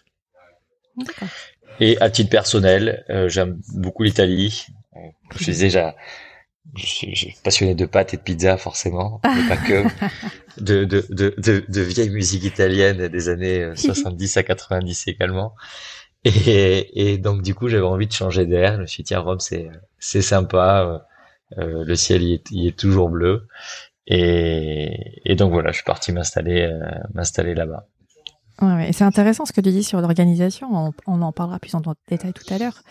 Et 1.78 2.00
à 2.00 2.10
titre 2.10 2.30
personnel, 2.30 3.04
j'aime 3.28 3.60
beaucoup 3.74 4.02
l'Italie. 4.02 4.66
Je 5.32 5.44
suis 5.44 5.56
déjà, 5.56 5.94
je 6.74 6.86
suis, 6.86 7.36
passionné 7.44 7.74
de 7.74 7.84
pâtes 7.84 8.14
et 8.14 8.16
de 8.16 8.22
pizza 8.22 8.56
forcément, 8.56 9.20
mais 9.24 9.48
pas 9.48 9.56
que. 9.56 9.84
De, 10.56 10.86
de, 10.86 11.04
de, 11.10 11.34
de, 11.36 11.66
de 11.68 11.80
vieille 11.82 12.08
musique 12.08 12.44
italienne 12.44 13.08
des 13.08 13.28
années 13.28 13.72
70 13.76 14.38
à 14.38 14.42
90 14.42 15.06
également. 15.08 15.54
Et, 16.26 17.12
et 17.12 17.18
donc 17.18 17.42
du 17.42 17.54
coup, 17.54 17.68
j'avais 17.68 17.84
envie 17.84 18.08
de 18.08 18.12
changer 18.12 18.46
d'air. 18.46 18.76
Je 18.76 18.80
me 18.80 18.86
suis 18.86 19.02
dit, 19.04 19.08
tiens, 19.08 19.20
Rome, 19.20 19.38
c'est 19.38 19.70
c'est 19.98 20.22
sympa. 20.22 21.06
Euh, 21.58 21.84
le 21.84 21.94
ciel 21.94 22.22
il 22.22 22.34
est, 22.34 22.50
il 22.50 22.66
est 22.66 22.76
toujours 22.76 23.08
bleu. 23.08 23.46
Et, 24.08 25.20
et 25.24 25.36
donc 25.36 25.52
voilà, 25.52 25.70
je 25.70 25.76
suis 25.76 25.84
parti 25.84 26.12
m'installer 26.12 26.62
euh, 26.62 26.80
m'installer 27.14 27.54
là-bas. 27.54 27.86
Ouais, 28.60 28.90
c'est 28.92 29.04
intéressant 29.04 29.44
ce 29.44 29.52
que 29.52 29.60
tu 29.60 29.70
dis 29.70 29.84
sur 29.84 30.00
l'organisation. 30.00 30.68
On, 30.72 30.92
on, 31.06 31.22
en 31.22 31.30
parlera 31.30 31.60
plus 31.60 31.74
en 31.74 31.82
détail 32.08 32.32
tout 32.32 32.52
à 32.52 32.58
l'heure. 32.58 32.82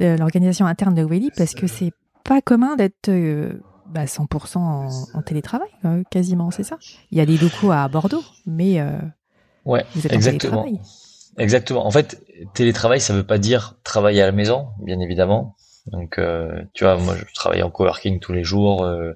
Euh, 0.00 0.16
l'organisation 0.16 0.66
interne 0.66 0.94
de 0.94 1.04
Willy, 1.04 1.30
parce 1.36 1.54
que 1.54 1.66
c'est 1.66 1.92
pas 2.24 2.40
commun 2.40 2.74
d'être 2.74 3.10
euh, 3.10 3.52
bah, 3.86 4.06
100% 4.06 4.58
en, 4.58 4.88
en 5.12 5.22
télétravail, 5.22 5.68
quasiment, 6.10 6.50
c'est 6.50 6.62
ça? 6.62 6.78
Il 7.10 7.18
y 7.18 7.20
a 7.20 7.26
des 7.26 7.36
locaux 7.36 7.70
à 7.70 7.86
Bordeaux, 7.88 8.24
mais 8.46 8.82
ouais, 9.66 9.84
vous 9.94 10.06
êtes 10.06 10.12
exactement. 10.12 10.60
En 10.60 10.64
télétravail. 10.64 11.09
Exactement. 11.38 11.86
En 11.86 11.90
fait, 11.90 12.22
télétravail, 12.54 13.00
ça 13.00 13.14
veut 13.14 13.26
pas 13.26 13.38
dire 13.38 13.76
travailler 13.84 14.22
à 14.22 14.26
la 14.26 14.32
maison, 14.32 14.68
bien 14.82 15.00
évidemment. 15.00 15.56
Donc, 15.86 16.18
euh, 16.18 16.62
tu 16.74 16.84
vois, 16.84 16.96
moi, 16.96 17.14
je 17.16 17.34
travaille 17.34 17.62
en 17.62 17.70
coworking 17.70 18.20
tous 18.20 18.32
les 18.32 18.44
jours. 18.44 18.84
Euh, 18.84 19.12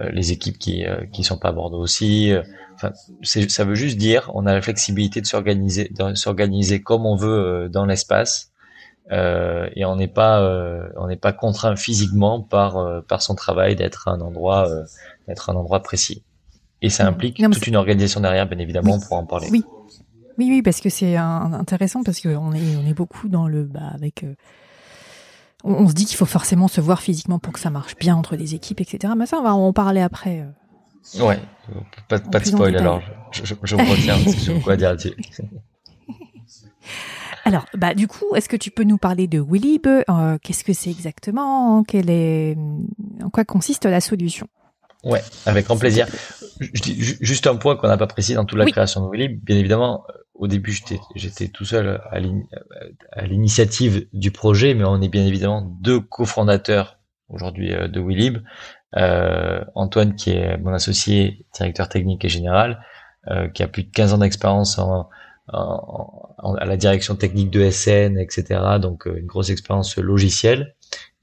euh, 0.00 0.10
les 0.10 0.32
équipes 0.32 0.58
qui 0.58 0.84
qui 1.14 1.24
sont 1.24 1.38
pas 1.38 1.48
à 1.48 1.52
Bordeaux 1.52 1.80
aussi. 1.80 2.34
Enfin, 2.74 2.92
ça 3.22 3.64
veut 3.64 3.74
juste 3.74 3.96
dire, 3.96 4.30
on 4.34 4.44
a 4.44 4.52
la 4.52 4.60
flexibilité 4.60 5.22
de 5.22 5.26
s'organiser, 5.26 5.90
de 5.90 6.14
s'organiser 6.14 6.82
comme 6.82 7.06
on 7.06 7.16
veut 7.16 7.70
dans 7.72 7.86
l'espace, 7.86 8.52
et 9.10 9.84
on 9.86 9.96
n'est 9.96 10.08
pas 10.08 10.42
on 10.96 11.06
n'est 11.06 11.16
pas 11.16 11.32
contraint 11.32 11.74
physiquement 11.74 12.42
par 12.42 13.02
par 13.08 13.22
son 13.22 13.34
travail 13.34 13.76
d'être 13.76 14.08
à 14.08 14.10
un 14.10 14.20
endroit 14.20 14.68
d'être 15.26 15.48
un 15.48 15.54
endroit 15.54 15.82
précis. 15.82 16.22
Et 16.82 16.90
ça 16.90 17.06
implique 17.06 17.38
toute 17.38 17.66
une 17.66 17.76
organisation 17.76 18.20
derrière, 18.20 18.46
bien 18.46 18.58
évidemment, 18.58 18.98
pour 19.00 19.16
en 19.16 19.24
parler. 19.24 19.48
Oui, 19.50 19.64
oui, 20.38 20.46
oui, 20.50 20.62
parce 20.62 20.80
que 20.80 20.88
c'est 20.88 21.16
intéressant 21.16 22.02
parce 22.04 22.20
qu'on 22.20 22.52
est, 22.52 22.76
on 22.76 22.86
est 22.86 22.94
beaucoup 22.94 23.28
dans 23.28 23.48
le, 23.48 23.64
bah, 23.64 23.90
avec, 23.92 24.22
euh, 24.22 24.34
on, 25.64 25.88
se 25.88 25.94
dit 25.94 26.06
qu'il 26.06 26.16
faut 26.16 26.26
forcément 26.26 26.68
se 26.68 26.80
voir 26.80 27.02
physiquement 27.02 27.40
pour 27.40 27.52
que 27.52 27.58
ça 27.58 27.70
marche 27.70 27.96
bien 27.96 28.16
entre 28.16 28.36
les 28.36 28.54
équipes, 28.54 28.80
etc. 28.80 29.12
Mais 29.16 29.26
ça, 29.26 29.38
on 29.38 29.42
va 29.42 29.54
en 29.54 29.72
parler 29.72 30.00
après. 30.00 30.46
Euh, 31.16 31.24
ouais, 31.24 31.40
pas, 32.08 32.20
pas 32.20 32.38
de 32.38 32.44
spoil 32.44 32.76
alors. 32.76 33.02
Je, 33.32 33.44
je, 33.44 33.54
je 33.62 33.76
me 33.76 33.82
retiens 33.82 34.16
j'ai 34.16 34.60
quoi 34.60 34.76
dire 34.76 34.90
là-dessus. 34.90 35.14
Alors, 37.44 37.64
bah, 37.74 37.94
du 37.94 38.06
coup, 38.08 38.34
est-ce 38.34 38.48
que 38.48 38.56
tu 38.56 38.70
peux 38.70 38.84
nous 38.84 38.98
parler 38.98 39.26
de 39.26 39.40
Willib 39.40 39.86
euh, 39.86 40.38
Qu'est-ce 40.42 40.64
que 40.64 40.74
c'est 40.74 40.90
exactement 40.90 41.82
Quelle 41.82 42.10
est, 42.10 42.58
en 43.22 43.30
quoi 43.30 43.44
consiste 43.44 43.86
la 43.86 44.02
solution? 44.02 44.48
Ouais, 45.04 45.22
avec 45.46 45.66
grand 45.66 45.76
plaisir. 45.76 46.06
Juste 46.60 47.46
un 47.46 47.56
point 47.56 47.76
qu'on 47.76 47.88
n'a 47.88 47.96
pas 47.96 48.08
précisé 48.08 48.34
dans 48.34 48.44
toute 48.44 48.58
la 48.58 48.66
création 48.66 49.06
de 49.06 49.10
Willib. 49.10 49.42
Bien 49.44 49.56
évidemment, 49.56 50.04
au 50.34 50.48
début, 50.48 50.72
j'étais, 50.72 51.00
j'étais 51.14 51.48
tout 51.48 51.64
seul 51.64 52.00
à 52.10 53.26
l'initiative 53.26 54.08
du 54.12 54.30
projet, 54.30 54.74
mais 54.74 54.84
on 54.84 55.00
est 55.00 55.08
bien 55.08 55.24
évidemment 55.24 55.62
deux 55.80 56.00
cofondateurs 56.00 56.98
aujourd'hui 57.28 57.72
euh, 57.72 57.88
de 57.88 58.00
Willib. 58.00 58.38
Euh, 58.96 59.62
Antoine, 59.74 60.14
qui 60.14 60.30
est 60.30 60.56
mon 60.56 60.72
associé, 60.72 61.46
directeur 61.54 61.88
technique 61.88 62.24
et 62.24 62.28
général, 62.28 62.82
euh, 63.28 63.48
qui 63.48 63.62
a 63.62 63.68
plus 63.68 63.84
de 63.84 63.90
15 63.90 64.14
ans 64.14 64.18
d'expérience 64.18 64.78
en, 64.78 65.10
en, 65.52 66.54
à 66.54 66.64
la 66.64 66.76
direction 66.76 67.14
technique 67.14 67.50
de 67.50 67.68
SN, 67.70 68.18
etc. 68.18 68.78
Donc 68.80 69.06
une 69.06 69.26
grosse 69.26 69.50
expérience 69.50 69.96
logicielle. 69.98 70.74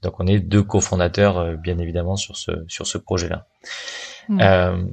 Donc 0.02 0.20
on 0.20 0.26
est 0.26 0.40
deux 0.40 0.62
cofondateurs, 0.62 1.56
bien 1.58 1.78
évidemment, 1.78 2.16
sur 2.16 2.36
ce 2.36 2.50
sur 2.68 2.86
ce 2.86 2.98
projet-là. 2.98 3.46
Mmh. 4.28 4.86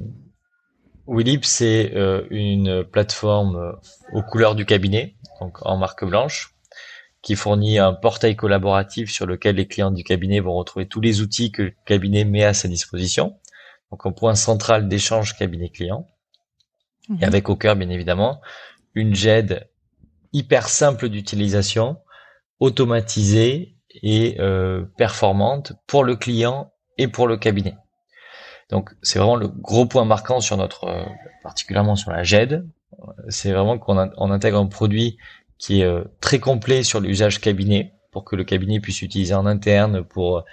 Willip, 1.06 1.44
c'est 1.44 1.92
euh, 1.94 2.26
une 2.30 2.84
plateforme 2.84 3.56
euh, 3.56 3.72
aux 4.12 4.22
couleurs 4.22 4.54
du 4.54 4.64
cabinet, 4.64 5.16
donc 5.40 5.64
en 5.66 5.76
marque 5.76 6.04
blanche, 6.04 6.54
qui 7.22 7.36
fournit 7.36 7.78
un 7.78 7.92
portail 7.92 8.36
collaboratif 8.36 9.10
sur 9.10 9.26
lequel 9.26 9.56
les 9.56 9.66
clients 9.66 9.90
du 9.90 10.04
cabinet 10.04 10.40
vont 10.40 10.54
retrouver 10.54 10.86
tous 10.86 11.00
les 11.00 11.20
outils 11.20 11.52
que 11.52 11.62
le 11.62 11.74
cabinet 11.84 12.24
met 12.24 12.44
à 12.44 12.54
sa 12.54 12.68
disposition. 12.68 13.38
Donc 13.90 14.06
un 14.06 14.12
point 14.12 14.34
central 14.34 14.88
d'échange 14.88 15.36
cabinet-client. 15.36 16.06
Et 17.10 17.12
mhm. 17.12 17.24
avec 17.24 17.48
au 17.50 17.56
cœur, 17.56 17.76
bien 17.76 17.90
évidemment, 17.90 18.40
une 18.94 19.14
GED 19.14 19.68
hyper 20.32 20.68
simple 20.68 21.10
d'utilisation, 21.10 21.98
automatisée 22.60 23.73
et 24.02 24.36
performante 24.96 25.72
pour 25.86 26.04
le 26.04 26.16
client 26.16 26.72
et 26.98 27.08
pour 27.08 27.26
le 27.26 27.36
cabinet. 27.36 27.76
Donc 28.70 28.90
c'est 29.02 29.18
vraiment 29.18 29.36
le 29.36 29.48
gros 29.48 29.86
point 29.86 30.04
marquant 30.04 30.40
sur 30.40 30.56
notre, 30.56 31.06
particulièrement 31.42 31.96
sur 31.96 32.10
la 32.10 32.22
GED, 32.22 32.66
c'est 33.28 33.52
vraiment 33.52 33.78
qu'on 33.78 34.30
intègre 34.30 34.58
un 34.58 34.66
produit 34.66 35.16
qui 35.58 35.82
est 35.82 36.04
très 36.20 36.38
complet 36.38 36.82
sur 36.82 37.00
l'usage 37.00 37.40
cabinet 37.40 37.94
pour 38.14 38.24
que 38.24 38.36
le 38.36 38.44
cabinet 38.44 38.80
puisse 38.80 39.02
utiliser 39.02 39.34
en 39.34 39.44
interne 39.44 40.04
pour 40.04 40.44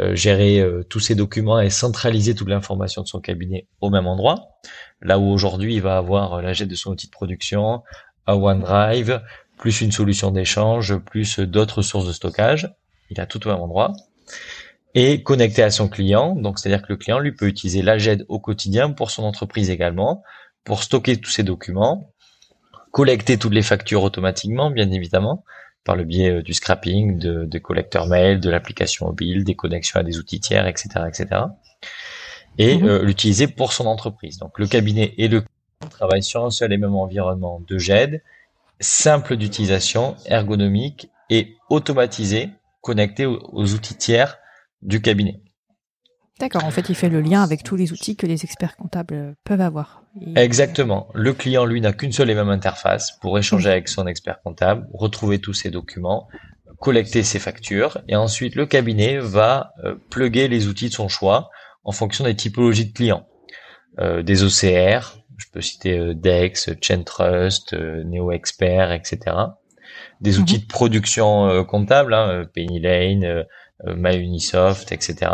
euh, 0.00 0.16
gérer 0.16 0.58
euh, 0.58 0.82
tous 0.82 1.00
ses 1.00 1.14
documents 1.14 1.60
et 1.60 1.68
centraliser 1.68 2.34
toute 2.34 2.48
l'information 2.48 3.02
de 3.02 3.06
son 3.06 3.20
cabinet 3.20 3.68
au 3.82 3.90
même 3.90 4.06
endroit. 4.06 4.56
Là 5.02 5.18
où 5.18 5.30
aujourd'hui 5.30 5.74
il 5.74 5.82
va 5.82 5.98
avoir 5.98 6.34
euh, 6.34 6.42
la 6.42 6.54
de 6.54 6.74
son 6.74 6.92
outil 6.92 7.06
de 7.06 7.12
production, 7.12 7.82
un 8.26 8.34
OneDrive, 8.34 9.20
plus 9.58 9.82
une 9.82 9.92
solution 9.92 10.30
d'échange, 10.30 10.96
plus 10.96 11.38
d'autres 11.38 11.82
sources 11.82 12.06
de 12.06 12.12
stockage. 12.12 12.72
Il 13.10 13.20
a 13.20 13.26
tout 13.26 13.46
au 13.46 13.50
même 13.50 13.60
endroit. 13.60 13.92
Et 14.94 15.22
connecté 15.22 15.62
à 15.62 15.70
son 15.70 15.88
client, 15.88 16.34
donc 16.34 16.58
c'est-à-dire 16.58 16.82
que 16.82 16.92
le 16.92 16.96
client 16.96 17.20
lui 17.20 17.32
peut 17.32 17.46
utiliser 17.46 17.82
la 17.82 17.96
au 18.28 18.40
quotidien 18.40 18.90
pour 18.90 19.10
son 19.10 19.22
entreprise 19.22 19.70
également, 19.70 20.22
pour 20.64 20.82
stocker 20.82 21.16
tous 21.16 21.30
ses 21.30 21.44
documents, 21.44 22.12
collecter 22.90 23.38
toutes 23.38 23.54
les 23.54 23.62
factures 23.62 24.02
automatiquement, 24.02 24.70
bien 24.70 24.90
évidemment, 24.90 25.44
par 25.84 25.96
le 25.96 26.04
biais 26.04 26.30
euh, 26.30 26.42
du 26.42 26.54
scrapping, 26.54 27.18
de, 27.18 27.44
de 27.44 27.58
collecteurs 27.58 28.06
mail, 28.06 28.40
de 28.40 28.50
l'application 28.50 29.06
mobile, 29.06 29.44
des 29.44 29.54
connexions 29.54 30.00
à 30.00 30.02
des 30.02 30.18
outils 30.18 30.40
tiers, 30.40 30.66
etc., 30.66 30.88
etc. 31.06 31.42
Et 32.58 32.78
mhm. 32.78 32.88
euh, 32.88 33.02
l'utiliser 33.02 33.46
pour 33.46 33.72
son 33.72 33.86
entreprise. 33.86 34.38
Donc 34.38 34.58
le 34.58 34.66
cabinet 34.66 35.14
et 35.18 35.28
le 35.28 35.44
travaillent 35.88 36.22
sur 36.22 36.44
un 36.44 36.50
seul 36.50 36.72
et 36.72 36.76
même 36.76 36.94
environnement 36.94 37.62
de 37.66 37.78
GED, 37.78 38.22
simple 38.80 39.36
d'utilisation, 39.36 40.16
ergonomique 40.26 41.10
et 41.30 41.56
automatisé, 41.70 42.50
connecté 42.80 43.26
aux 43.26 43.72
outils 43.74 43.96
tiers 43.96 44.38
du 44.82 45.00
cabinet. 45.00 45.42
D'accord, 46.40 46.64
en 46.64 46.70
fait, 46.70 46.88
il 46.88 46.94
fait 46.94 47.10
le 47.10 47.20
lien 47.20 47.42
avec 47.42 47.62
tous 47.62 47.76
les 47.76 47.92
outils 47.92 48.16
que 48.16 48.26
les 48.26 48.44
experts 48.44 48.76
comptables 48.76 49.36
peuvent 49.44 49.60
avoir. 49.60 50.04
Exactement. 50.36 51.08
Le 51.12 51.34
client, 51.34 51.66
lui, 51.66 51.82
n'a 51.82 51.92
qu'une 51.92 52.12
seule 52.12 52.30
et 52.30 52.34
même 52.34 52.48
interface 52.48 53.12
pour 53.20 53.38
échanger 53.38 53.68
avec 53.68 53.88
son 53.88 54.06
expert 54.06 54.40
comptable, 54.42 54.88
retrouver 54.94 55.38
tous 55.38 55.52
ses 55.52 55.70
documents, 55.70 56.28
collecter 56.80 57.22
ses 57.24 57.38
factures, 57.38 57.98
et 58.08 58.16
ensuite 58.16 58.54
le 58.54 58.64
cabinet 58.64 59.18
va 59.18 59.74
euh, 59.84 59.96
plugger 60.08 60.48
les 60.48 60.66
outils 60.66 60.88
de 60.88 60.94
son 60.94 61.08
choix 61.08 61.50
en 61.84 61.92
fonction 61.92 62.24
des 62.24 62.34
typologies 62.34 62.86
de 62.86 62.94
clients. 62.94 63.28
Euh, 63.98 64.22
des 64.22 64.42
OCR, 64.42 65.18
je 65.36 65.46
peux 65.52 65.60
citer 65.60 65.98
euh, 65.98 66.14
Dex, 66.14 66.70
ChainTrust, 66.80 67.74
NeoExpert, 67.74 68.92
etc. 68.92 69.36
Des 70.20 70.32
mhm. 70.32 70.42
outils 70.42 70.58
de 70.58 70.66
production 70.66 71.64
comptable, 71.64 72.14
hein, 72.14 72.44
Penny 72.54 72.80
Lane, 72.80 73.46
MyUnisoft, 73.84 74.92
etc 74.92 75.30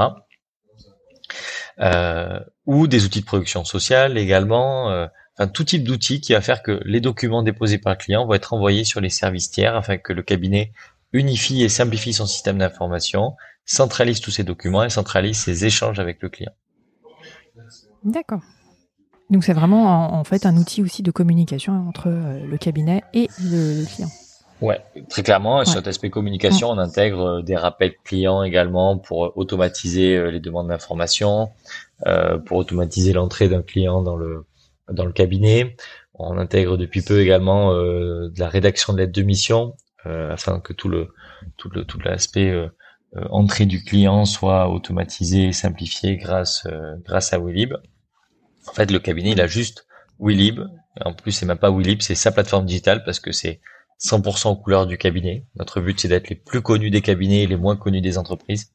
euh, 1.80 2.40
ou 2.64 2.86
des 2.86 3.04
outils 3.04 3.20
de 3.20 3.26
production 3.26 3.64
sociale 3.64 4.18
également, 4.18 4.90
euh, 4.90 5.06
enfin 5.36 5.48
tout 5.48 5.64
type 5.64 5.84
d'outils 5.84 6.20
qui 6.20 6.32
va 6.32 6.40
faire 6.40 6.62
que 6.62 6.80
les 6.84 7.00
documents 7.00 7.42
déposés 7.42 7.78
par 7.78 7.92
le 7.92 7.98
client 7.98 8.26
vont 8.26 8.34
être 8.34 8.52
envoyés 8.52 8.84
sur 8.84 9.00
les 9.00 9.10
services 9.10 9.50
tiers 9.50 9.76
afin 9.76 9.98
que 9.98 10.12
le 10.12 10.22
cabinet 10.22 10.72
unifie 11.12 11.62
et 11.62 11.68
simplifie 11.68 12.12
son 12.12 12.26
système 12.26 12.58
d'information, 12.58 13.36
centralise 13.64 14.20
tous 14.20 14.30
ses 14.30 14.44
documents 14.44 14.84
et 14.84 14.90
centralise 14.90 15.38
ses 15.38 15.64
échanges 15.64 15.98
avec 15.98 16.22
le 16.22 16.28
client. 16.28 16.52
D'accord. 18.04 18.40
Donc 19.30 19.44
c'est 19.44 19.52
vraiment 19.52 20.14
en, 20.14 20.24
fait 20.24 20.46
un 20.46 20.56
outil 20.56 20.82
aussi 20.82 21.02
de 21.02 21.10
communication 21.10 21.88
entre 21.88 22.08
euh, 22.08 22.46
le 22.46 22.58
cabinet 22.58 23.02
et 23.12 23.28
le 23.42 23.84
client. 23.84 24.10
Ouais, 24.62 24.80
très 25.10 25.22
clairement. 25.22 25.64
Sur 25.64 25.74
cet 25.74 25.86
aspect 25.86 26.08
communication, 26.08 26.70
on 26.70 26.78
intègre 26.78 27.20
euh, 27.20 27.42
des 27.42 27.56
rappels 27.56 27.94
clients 28.04 28.42
également 28.42 28.96
pour 28.96 29.26
euh, 29.26 29.32
automatiser 29.36 30.16
euh, 30.16 30.30
les 30.30 30.40
demandes 30.40 30.68
d'information, 30.68 31.50
euh, 32.06 32.38
pour 32.38 32.56
automatiser 32.56 33.12
l'entrée 33.12 33.48
d'un 33.48 33.62
client 33.62 34.02
dans 34.02 34.16
le 34.16 34.46
dans 34.90 35.04
le 35.04 35.12
cabinet. 35.12 35.76
On 36.14 36.38
intègre 36.38 36.78
depuis 36.78 37.02
peu 37.02 37.20
également 37.20 37.72
euh, 37.72 38.30
de 38.30 38.40
la 38.40 38.48
rédaction 38.48 38.94
de 38.94 38.98
lettres 38.98 39.12
de 39.12 39.22
mission 39.22 39.76
euh, 40.06 40.32
afin 40.32 40.58
que 40.60 40.72
tout 40.72 40.88
le 40.88 41.08
tout 41.58 41.68
le 41.68 41.84
tout 41.84 42.00
l'aspect 42.00 42.54
entrée 43.30 43.66
du 43.66 43.82
client 43.82 44.24
soit 44.24 44.68
automatisé 44.68 45.44
et 45.44 45.52
simplifié 45.52 46.16
grâce 46.16 46.66
grâce 47.04 47.32
à 47.32 47.38
Willib. 47.38 47.74
En 48.68 48.72
fait, 48.72 48.90
le 48.90 48.98
cabinet 48.98 49.32
il 49.32 49.40
a 49.40 49.46
juste 49.46 49.86
Willib. 50.18 50.60
En 51.04 51.12
plus, 51.12 51.32
c'est 51.32 51.46
même 51.46 51.58
pas 51.58 51.70
Willib, 51.70 52.00
c'est 52.00 52.14
sa 52.14 52.32
plateforme 52.32 52.64
digitale 52.64 53.04
parce 53.04 53.20
que 53.20 53.32
c'est 53.32 53.60
100% 54.00 54.48
aux 54.48 54.56
couleurs 54.56 54.86
du 54.86 54.98
cabinet. 54.98 55.44
Notre 55.56 55.80
but, 55.80 56.00
c'est 56.00 56.08
d'être 56.08 56.28
les 56.28 56.36
plus 56.36 56.62
connus 56.62 56.90
des 56.90 57.02
cabinets 57.02 57.42
et 57.42 57.46
les 57.46 57.56
moins 57.56 57.76
connus 57.76 58.00
des 58.00 58.18
entreprises. 58.18 58.72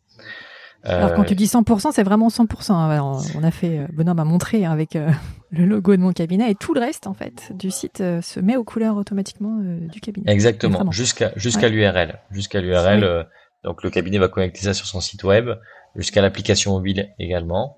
Alors 0.84 1.14
quand 1.14 1.24
tu 1.24 1.36
dis 1.36 1.46
100%, 1.46 1.92
c'est 1.92 2.04
vraiment 2.04 2.30
100%. 2.30 2.72
Hein. 2.72 3.20
on 3.36 3.44
a 3.44 3.52
fait, 3.52 3.80
euh, 3.80 3.88
Benoît 3.94 4.14
m'a 4.14 4.24
montré 4.24 4.66
hein, 4.66 4.72
avec 4.72 4.96
euh, 4.96 5.12
le 5.52 5.66
logo 5.66 5.96
de 5.96 6.02
mon 6.02 6.12
cabinet 6.12 6.50
et 6.50 6.56
tout 6.56 6.74
le 6.74 6.80
reste 6.80 7.08
en 7.08 7.14
fait 7.14 7.52
du 7.56 7.70
site 7.70 8.02
euh, 8.02 8.22
se 8.22 8.40
met 8.40 8.56
aux 8.56 8.64
couleurs 8.64 8.98
automatiquement 8.98 9.60
du 9.60 10.02
cabinet. 10.02 10.32
Exactement, 10.32 10.92
jusqu'à 10.92 11.32
jusqu'à 11.36 11.70
l'URL, 11.70 12.20
jusqu'à 12.32 12.62
l'URL. 12.62 13.28
donc 13.64 13.84
le 13.84 13.90
cabinet 13.90 14.18
va 14.18 14.28
connecter 14.28 14.62
ça 14.62 14.74
sur 14.74 14.88
son 14.88 15.02
site 15.02 15.24
web, 15.24 15.52
jusqu'à 15.96 16.22
l'application 16.22 16.72
mobile 16.72 17.14
également. 17.20 17.78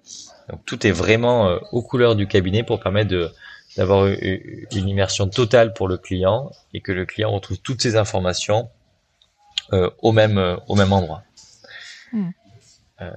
Donc 0.50 0.64
tout 0.66 0.86
est 0.88 0.92
vraiment 0.92 1.58
aux 1.72 1.82
couleurs 1.82 2.16
du 2.16 2.28
cabinet 2.28 2.64
pour 2.64 2.80
permettre 2.80 3.10
de 3.10 3.32
d'avoir 3.78 4.08
une 4.08 4.88
immersion 4.88 5.28
totale 5.28 5.74
pour 5.74 5.88
le 5.88 5.98
client 5.98 6.52
et 6.74 6.82
que 6.82 6.92
le 6.92 7.06
client 7.06 7.32
retrouve 7.32 7.60
toutes 7.60 7.82
ces 7.82 7.96
informations 7.96 8.70
euh, 9.72 9.90
au 10.02 10.12
même 10.12 10.38
euh, 10.38 10.58
au 10.68 10.76
même 10.76 10.92
endroit. 10.94 11.24
Hmm. 12.12 12.30
Euh, 13.02 13.12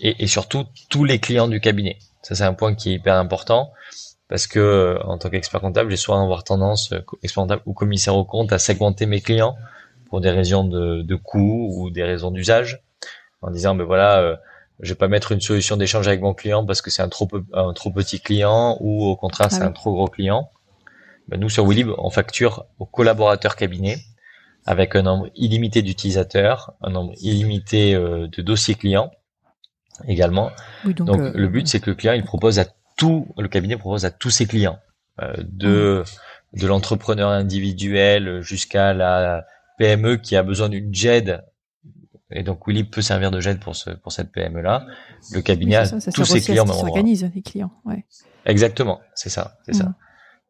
et, 0.00 0.24
et, 0.24 0.26
surtout 0.26 0.64
tous 0.90 1.04
les 1.04 1.18
clients 1.18 1.48
du 1.48 1.60
cabinet. 1.60 1.98
Ça 2.22 2.34
c'est 2.34 2.44
un 2.44 2.54
point 2.54 2.74
qui 2.74 2.90
est 2.90 2.94
hyper 2.94 3.14
important 3.14 3.72
parce 4.28 4.46
que 4.46 4.98
en 5.04 5.18
tant 5.18 5.30
qu'expert 5.30 5.60
comptable, 5.60 5.90
j'ai 5.90 5.96
soit 5.96 6.20
avoir 6.20 6.44
tendance 6.44 6.92
expert 7.22 7.42
comptable 7.42 7.62
ou 7.66 7.72
commissaire 7.72 8.16
au 8.16 8.24
compte 8.24 8.52
à 8.52 8.58
segmenter 8.58 9.06
mes 9.06 9.20
clients 9.20 9.56
pour 10.10 10.20
des 10.20 10.30
raisons 10.30 10.64
de, 10.64 11.02
de 11.02 11.14
coût 11.14 11.70
ou 11.72 11.90
des 11.90 12.02
raisons 12.02 12.30
d'usage 12.30 12.82
en 13.40 13.50
disant 13.50 13.74
ben 13.74 13.84
voilà 13.84 14.40
je 14.80 14.88
vais 14.90 14.96
pas 14.96 15.08
mettre 15.08 15.32
une 15.32 15.40
solution 15.40 15.76
d'échange 15.76 16.08
avec 16.08 16.20
mon 16.20 16.34
client 16.34 16.64
parce 16.64 16.82
que 16.82 16.90
c'est 16.90 17.02
un 17.02 17.08
trop 17.08 17.28
un 17.52 17.72
trop 17.72 17.90
petit 17.90 18.20
client 18.20 18.76
ou 18.80 19.04
au 19.04 19.16
contraire 19.16 19.48
ah 19.50 19.54
c'est 19.54 19.62
un 19.62 19.72
trop 19.72 19.92
gros 19.92 20.08
client. 20.08 20.50
Ben 21.28 21.38
nous 21.38 21.48
sur 21.48 21.64
Willib, 21.64 21.90
on 21.98 22.10
facture 22.10 22.66
aux 22.78 22.86
collaborateurs 22.86 23.56
cabinet 23.56 23.98
avec 24.66 24.96
un 24.96 25.02
nombre 25.02 25.28
illimité 25.34 25.82
d'utilisateurs, 25.82 26.74
un 26.82 26.90
nombre 26.90 27.12
illimité 27.20 27.94
euh, 27.94 28.28
de 28.28 28.42
dossiers 28.42 28.74
clients 28.74 29.10
également. 30.08 30.50
donc, 30.84 31.20
euh, 31.20 31.32
le 31.34 31.48
but 31.48 31.68
c'est 31.68 31.80
que 31.80 31.90
le 31.90 31.96
client 31.96 32.14
il 32.14 32.24
propose 32.24 32.58
à 32.58 32.66
tout 32.96 33.28
le 33.38 33.48
cabinet 33.48 33.76
propose 33.76 34.04
à 34.04 34.10
tous 34.10 34.30
ses 34.30 34.46
clients 34.46 34.78
euh, 35.20 35.32
de 35.38 36.02
mmh. 36.54 36.60
de 36.60 36.66
l'entrepreneur 36.66 37.30
individuel 37.30 38.40
jusqu'à 38.40 38.94
la 38.94 39.44
PME 39.78 40.16
qui 40.16 40.34
a 40.36 40.42
besoin 40.42 40.68
d'une 40.68 40.92
JED 40.92 41.42
et 42.34 42.42
donc 42.42 42.66
Willy 42.66 42.84
peut 42.84 43.02
servir 43.02 43.30
de 43.30 43.40
jet 43.40 43.58
pour 43.60 43.76
ce 43.76 43.90
pour 43.90 44.12
cette 44.12 44.32
PME 44.32 44.60
là. 44.60 44.86
Le 45.32 45.40
cabinet 45.40 45.76
a 45.76 45.88
tous 45.88 46.24
ses 46.24 46.40
clients 46.40 46.64
même 46.64 46.74
s'organise 46.74 47.30
les 47.34 47.42
clients. 47.42 47.72
Ouais. 47.84 48.04
Exactement, 48.44 49.00
c'est 49.14 49.28
ça, 49.28 49.58
c'est 49.66 49.74
ça. 49.74 49.84
Mm. 49.84 49.94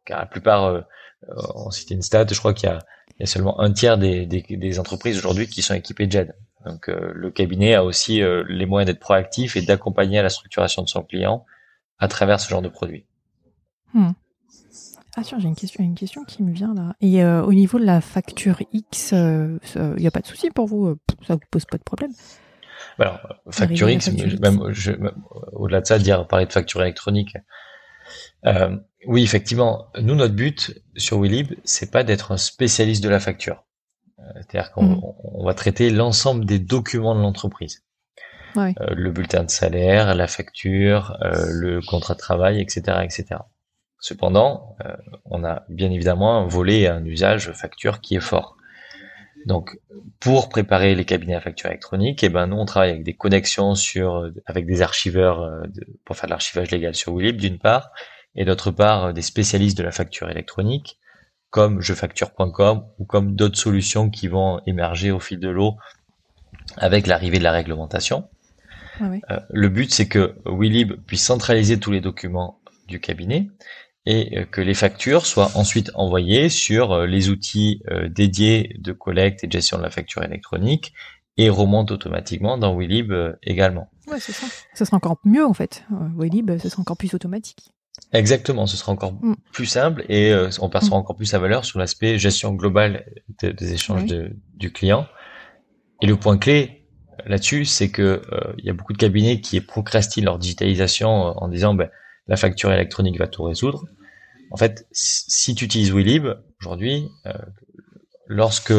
Car 0.05 0.19
la 0.21 0.27
plupart, 0.27 0.65
euh, 0.65 0.81
on 1.55 1.71
citait 1.71 1.95
une 1.95 2.03
stat, 2.03 2.27
je 2.31 2.39
crois 2.39 2.55
qu'il 2.55 2.69
y 2.69 2.73
a, 2.73 2.79
il 3.11 3.21
y 3.21 3.23
a 3.23 3.27
seulement 3.27 3.61
un 3.61 3.73
tiers 3.73 3.99
des, 3.99 4.27
des, 4.27 4.43
des 4.43 4.79
entreprises 4.79 5.19
aujourd'hui 5.19 5.47
qui 5.47 5.63
sont 5.63 5.75
équipées 5.75 6.07
de 6.07 6.13
JED. 6.13 6.35
Donc 6.65 6.89
euh, 6.89 7.13
le 7.15 7.31
cabinet 7.31 7.75
a 7.75 7.85
aussi 7.85 8.23
euh, 8.23 8.45
les 8.49 8.67
moyens 8.67 8.87
d'être 8.87 9.01
proactif 9.01 9.57
et 9.57 9.63
d'accompagner 9.63 10.19
à 10.19 10.23
la 10.23 10.29
structuration 10.29 10.83
de 10.83 10.89
son 10.89 11.03
client 11.03 11.45
à 11.99 12.09
travers 12.09 12.41
ce 12.41 12.49
genre 12.49 12.63
de 12.63 12.69
produit. 12.69 13.07
Mm. 13.95 14.11
Ah 15.15 15.23
tiens, 15.23 15.39
j'ai 15.39 15.49
une 15.49 15.57
question, 15.57 15.85
une 15.85 15.95
question 15.95 16.25
qui 16.25 16.43
me 16.43 16.53
vient 16.53 16.75
là. 16.75 16.95
Et 17.03 17.23
euh, 17.23 17.43
au 17.43 17.53
niveau 17.53 17.79
de 17.79 17.85
la 17.85 18.01
facture 18.01 18.63
X, 18.73 19.13
il 19.13 19.17
euh, 19.19 19.59
n'y 19.99 20.07
a 20.07 20.11
pas 20.11 20.21
de 20.21 20.27
souci 20.27 20.51
pour 20.51 20.67
vous 20.67 20.87
euh, 20.87 20.99
Ça 21.27 21.35
vous 21.35 21.41
pose 21.51 21.67
pas 21.67 21.77
de 21.77 21.83
problème? 21.83 22.13
Alors, 22.99 23.21
facture 23.51 23.91
X, 23.91 24.11
même, 24.41 24.61
au-delà 25.53 25.83
de 25.83 25.87
ça, 25.87 25.99
dire 25.99 26.27
parler 26.27 26.47
de 26.47 26.53
facture 26.53 26.83
électronique. 26.83 27.37
oui, 29.07 29.23
effectivement, 29.23 29.89
nous 30.01 30.15
notre 30.15 30.35
but 30.35 30.83
sur 30.97 31.19
Willib, 31.19 31.55
c'est 31.65 31.91
pas 31.91 32.05
d'être 32.05 32.33
un 32.33 32.39
spécialiste 32.39 33.05
de 33.05 33.09
la 33.09 33.21
facture. 33.21 33.65
C'est-à-dire 34.37 34.73
qu'on 34.73 34.85
mm. 34.85 35.45
va 35.45 35.53
traiter 35.53 35.91
l'ensemble 35.91 36.47
des 36.47 36.59
documents 36.59 37.15
de 37.15 37.21
l'entreprise. 37.21 37.83
Ouais. 38.55 38.75
le 38.79 39.11
bulletin 39.11 39.45
de 39.45 39.51
salaire, 39.51 40.15
la 40.15 40.27
facture, 40.27 41.17
le 41.23 41.81
contrat 41.81 42.13
de 42.13 42.19
travail, 42.19 42.61
etc., 42.61 42.99
etc. 43.03 43.41
Cependant, 44.03 44.77
euh, 44.85 44.97
on 45.27 45.45
a 45.45 45.63
bien 45.69 45.89
évidemment 45.93 46.37
un 46.37 46.47
volet 46.49 46.89
un 46.89 47.05
usage 47.05 47.53
facture 47.53 48.01
qui 48.01 48.17
est 48.17 48.21
fort. 48.21 48.57
Donc, 49.47 49.79
pour 50.19 50.49
préparer 50.49 50.97
les 50.97 51.05
cabinets 51.05 51.37
à 51.37 51.41
facture 51.41 51.71
électronique, 51.71 52.25
eh 52.25 52.29
ben 52.29 52.49
nous 52.49 52.57
on 52.57 52.65
travaille 52.65 52.91
avec 52.91 53.05
des 53.05 53.15
connexions 53.15 53.77
sur, 53.77 54.29
avec 54.45 54.67
des 54.67 54.83
archiveurs 54.83 55.41
euh, 55.41 55.63
pour 56.05 56.17
faire 56.17 56.27
de 56.27 56.33
l'archivage 56.33 56.73
légal 56.73 56.97
sur 56.97 57.15
Willib 57.15 57.37
d'une 57.37 57.61
part, 57.61 57.93
et 58.35 58.45
d'autre 58.45 58.73
part 58.73 59.05
euh, 59.05 59.13
des 59.13 59.23
spécialistes 59.23 59.79
de 59.79 59.85
la 59.85 59.93
facture 59.93 60.29
électronique 60.29 60.99
comme 61.51 61.81
jefacture.com 61.81 62.85
ou 62.99 63.05
comme 63.05 63.37
d'autres 63.37 63.59
solutions 63.59 64.11
qui 64.11 64.27
vont 64.27 64.61
émerger 64.67 65.13
au 65.13 65.21
fil 65.21 65.39
de 65.39 65.49
l'eau 65.49 65.77
avec 66.77 67.07
l'arrivée 67.07 67.39
de 67.39 67.45
la 67.45 67.53
réglementation. 67.53 68.29
Euh, 69.01 69.41
le 69.51 69.69
but, 69.69 69.95
c'est 69.95 70.09
que 70.09 70.35
Willib 70.45 70.95
puisse 71.07 71.25
centraliser 71.25 71.79
tous 71.79 71.93
les 71.93 72.01
documents 72.01 72.59
du 72.89 73.01
cabinet 73.01 73.49
et 74.07 74.39
euh, 74.39 74.45
que 74.45 74.61
les 74.61 74.75
factures 74.75 75.27
soient 75.27 75.51
ensuite 75.55 75.91
envoyées 75.95 76.49
sur 76.49 76.93
euh, 76.93 77.07
les 77.07 77.29
outils 77.29 77.83
dédiés 78.11 78.77
de 78.79 78.93
collecte 78.93 79.45
et 79.45 79.47
de 79.47 79.53
gestion 79.53 79.79
de 79.79 79.83
la 79.83 79.91
facture 79.91 80.23
électronique 80.23 80.93
et 81.37 81.49
remontent 81.49 81.95
automatiquement 81.95 82.59
dans 82.59 82.77
Willib 82.77 83.13
également. 83.43 83.91
Ouais, 84.07 84.21
c'est 84.21 84.33
ça. 84.33 84.47
Ce 84.75 84.85
sera 84.85 84.99
encore 84.99 85.19
mieux 85.25 85.47
en 85.47 85.55
fait. 85.55 85.85
Willib, 86.19 86.59
ce 86.59 86.69
sera 86.69 86.81
encore 86.81 86.97
plus 86.97 87.15
automatique. 87.15 87.73
Exactement, 88.13 88.67
ce 88.67 88.77
sera 88.77 88.93
encore 88.93 89.15
mm. 89.15 89.37
plus 89.53 89.67
simple 89.67 90.05
et 90.11 90.35
on 90.61 90.69
percevra 90.69 90.99
mm. 90.99 91.01
encore 91.01 91.17
plus 91.17 91.27
sa 91.27 91.39
valeur 91.39 91.65
sur 91.65 91.79
l'aspect 91.79 92.19
gestion 92.19 92.53
globale 92.53 93.07
des 93.43 93.73
échanges 93.73 94.05
du 94.05 94.73
client. 94.73 95.07
Et 96.03 96.07
le 96.07 96.17
point 96.17 96.37
clé, 96.37 96.83
là-dessus, 97.27 97.65
c'est 97.65 97.91
que 97.91 98.23
euh, 98.33 98.53
il 98.59 98.65
y 98.65 98.71
a 98.71 98.73
beaucoup 98.73 98.93
de 98.93 98.99
cabinets 98.99 99.41
qui 99.41 99.61
procrastinent 99.61 100.25
leur 100.25 100.39
digitalisation 100.39 101.29
euh, 101.29 101.33
en 101.37 101.49
disant 101.49 101.75
ben, 101.75 101.91
la 102.29 102.37
facture 102.37 102.73
électronique 102.73 103.19
va 103.19 103.27
tout 103.27 103.43
résoudre. 103.43 103.85
En 104.51 104.57
fait, 104.57 104.87
si 104.93 105.55
tu 105.55 105.65
utilises 105.65 105.93
Willib 105.93 106.27
aujourd'hui, 106.61 107.09
euh, 107.27 107.33
lorsque 108.27 108.73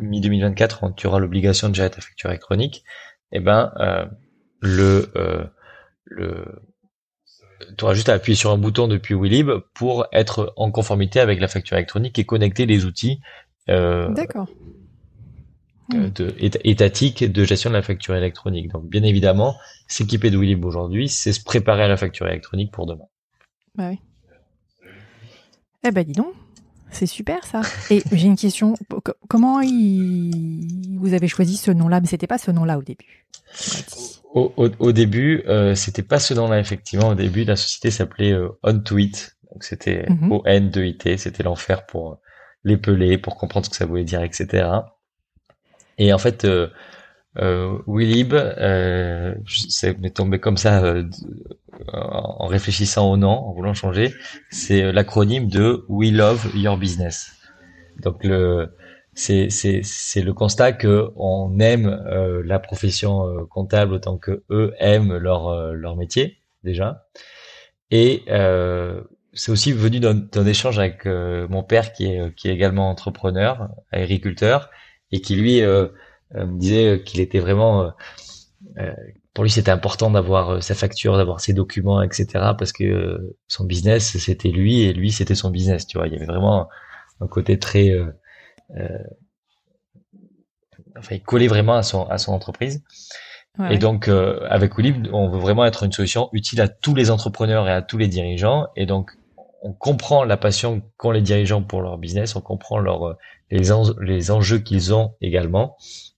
mi 0.00 0.20
2024 0.20 0.94
tu 0.94 1.06
auras 1.06 1.18
l'obligation 1.18 1.68
de 1.68 1.74
gérer 1.74 1.90
ta 1.90 2.00
facture 2.00 2.30
électronique, 2.30 2.84
eh 3.32 3.40
ben 3.40 3.72
le 4.60 5.10
le 6.04 6.62
tu 7.76 7.84
auras 7.84 7.94
juste 7.94 8.10
à 8.10 8.12
appuyer 8.12 8.36
sur 8.36 8.50
un 8.50 8.58
bouton 8.58 8.88
depuis 8.88 9.14
Willib 9.14 9.50
pour 9.74 10.06
être 10.12 10.52
en 10.56 10.70
conformité 10.70 11.20
avec 11.20 11.40
la 11.40 11.48
facture 11.48 11.76
électronique 11.76 12.18
et 12.18 12.24
connecter 12.24 12.66
les 12.66 12.84
outils. 12.84 13.20
D'accord 13.66 14.48
euh, 15.94 16.10
de, 16.10 16.34
étatique 16.38 17.30
de 17.30 17.44
gestion 17.44 17.70
de 17.70 17.74
la 17.76 17.82
facture 17.82 18.14
électronique. 18.14 18.70
Donc, 18.72 18.88
bien 18.88 19.02
évidemment, 19.02 19.56
s'équiper 19.86 20.30
de 20.30 20.64
aujourd'hui, 20.64 21.08
c'est 21.08 21.32
se 21.32 21.42
préparer 21.42 21.84
à 21.84 21.88
la 21.88 21.96
facture 21.96 22.26
électronique 22.26 22.72
pour 22.72 22.86
demain. 22.86 23.06
Bah 23.74 23.90
oui. 23.90 23.98
Eh 25.84 25.90
ben, 25.92 26.04
dis 26.04 26.12
donc, 26.12 26.34
c'est 26.90 27.06
super 27.06 27.44
ça. 27.44 27.60
Et 27.90 28.02
j'ai 28.12 28.26
une 28.26 28.36
question. 28.36 28.74
Comment 29.28 29.60
vous 29.60 31.14
avez 31.14 31.28
choisi 31.28 31.56
ce 31.56 31.70
nom-là? 31.70 32.00
Mais 32.00 32.06
c'était 32.06 32.26
pas 32.26 32.38
ce 32.38 32.50
nom-là 32.50 32.78
au 32.78 32.82
début. 32.82 33.26
Au, 34.34 34.52
au, 34.56 34.92
début, 34.92 35.42
euh, 35.46 35.74
c'était 35.74 36.02
pas 36.02 36.18
ce 36.18 36.34
nom-là 36.34 36.58
effectivement. 36.58 37.08
Au 37.08 37.14
début, 37.14 37.44
la 37.44 37.56
société 37.56 37.90
s'appelait 37.90 38.32
euh, 38.32 38.48
On 38.62 38.78
to 38.80 38.98
It. 38.98 39.36
Donc 39.52 39.64
c'était 39.64 40.06
mhm. 40.08 40.32
O 40.32 40.42
N 40.44 40.70
2 40.70 40.84
I 40.84 40.96
T. 40.96 41.16
C'était 41.16 41.42
l'enfer 41.42 41.86
pour 41.86 42.12
euh, 42.12 42.16
l'épeler, 42.64 43.18
pour 43.18 43.36
comprendre 43.36 43.66
ce 43.66 43.70
que 43.70 43.76
ça 43.76 43.86
voulait 43.86 44.04
dire, 44.04 44.22
etc. 44.22 44.68
Et 45.98 46.12
en 46.12 46.18
fait, 46.18 46.44
euh, 46.44 46.68
euh, 47.38 47.78
Willib, 47.86 48.34
euh, 48.34 49.34
c'est 49.68 50.14
tombé 50.14 50.38
comme 50.40 50.56
ça 50.56 50.82
euh, 50.84 51.04
en 51.92 52.46
réfléchissant 52.46 53.10
au 53.10 53.16
nom, 53.16 53.30
en 53.30 53.52
voulant 53.52 53.74
changer. 53.74 54.14
C'est 54.50 54.92
l'acronyme 54.92 55.48
de 55.48 55.84
We 55.88 56.12
Love 56.12 56.50
Your 56.54 56.76
Business. 56.76 57.32
Donc 58.02 58.24
le 58.24 58.74
c'est 59.14 59.48
c'est 59.50 59.80
c'est 59.82 60.22
le 60.22 60.34
constat 60.34 60.72
que 60.72 61.10
on 61.16 61.58
aime 61.60 61.86
euh, 61.86 62.42
la 62.44 62.58
profession 62.58 63.26
euh, 63.26 63.44
comptable 63.46 63.94
autant 63.94 64.18
que 64.18 64.44
eux 64.50 64.74
aiment 64.78 65.16
leur 65.16 65.72
leur 65.72 65.96
métier 65.96 66.38
déjà. 66.64 67.06
Et 67.90 68.24
c'est 69.32 69.52
aussi 69.52 69.72
venu 69.72 70.00
d'un 70.00 70.46
échange 70.46 70.78
avec 70.78 71.06
mon 71.06 71.62
père 71.62 71.92
qui 71.92 72.06
est 72.06 72.34
qui 72.34 72.48
est 72.48 72.52
également 72.52 72.90
entrepreneur, 72.90 73.68
agriculteur 73.92 74.70
et 75.12 75.20
qui 75.20 75.36
lui 75.36 75.62
euh, 75.62 75.88
euh, 76.34 76.46
me 76.46 76.58
disait 76.58 77.02
qu'il 77.04 77.20
était 77.20 77.38
vraiment 77.38 77.92
euh, 78.78 78.92
pour 79.34 79.44
lui 79.44 79.50
c'était 79.50 79.70
important 79.70 80.10
d'avoir 80.10 80.62
sa 80.62 80.74
facture, 80.74 81.16
d'avoir 81.16 81.40
ses 81.40 81.52
documents, 81.52 82.02
etc. 82.02 82.26
Parce 82.58 82.72
que 82.72 83.36
son 83.48 83.64
business 83.64 84.16
c'était 84.18 84.48
lui 84.48 84.82
et 84.82 84.92
lui 84.92 85.12
c'était 85.12 85.34
son 85.34 85.50
business. 85.50 85.86
Tu 85.86 85.98
vois, 85.98 86.06
il 86.08 86.14
y 86.14 86.16
avait 86.16 86.26
vraiment 86.26 86.68
un 87.20 87.26
côté 87.26 87.58
très 87.58 87.94
enfin 90.96 91.14
il 91.14 91.22
collait 91.22 91.48
vraiment 91.48 91.74
à 91.74 91.82
son 91.82 92.04
à 92.06 92.16
son 92.18 92.32
entreprise. 92.32 92.82
et 93.70 93.78
donc 93.78 94.08
avec 94.08 94.78
Olib, 94.78 95.06
on 95.12 95.28
veut 95.28 95.38
vraiment 95.38 95.66
être 95.66 95.82
une 95.82 95.92
solution 95.92 96.30
utile 96.32 96.62
à 96.62 96.68
tous 96.68 96.94
les 96.94 97.10
entrepreneurs 97.10 97.68
et 97.68 97.72
à 97.72 97.82
tous 97.82 97.98
les 97.98 98.08
dirigeants. 98.08 98.68
Et 98.74 98.86
donc 98.86 99.10
on 99.62 99.74
comprend 99.74 100.24
la 100.24 100.38
passion 100.38 100.80
qu'ont 100.96 101.10
les 101.10 101.22
dirigeants 101.22 101.62
pour 101.62 101.82
leur 101.82 101.98
business, 101.98 102.36
on 102.36 102.40
comprend 102.40 102.78
leur, 102.78 103.18
les, 103.50 103.70
les 104.00 104.30
enjeux 104.30 104.58
qu'ils 104.58 104.94
ont 104.94 105.14
également. 105.20 105.76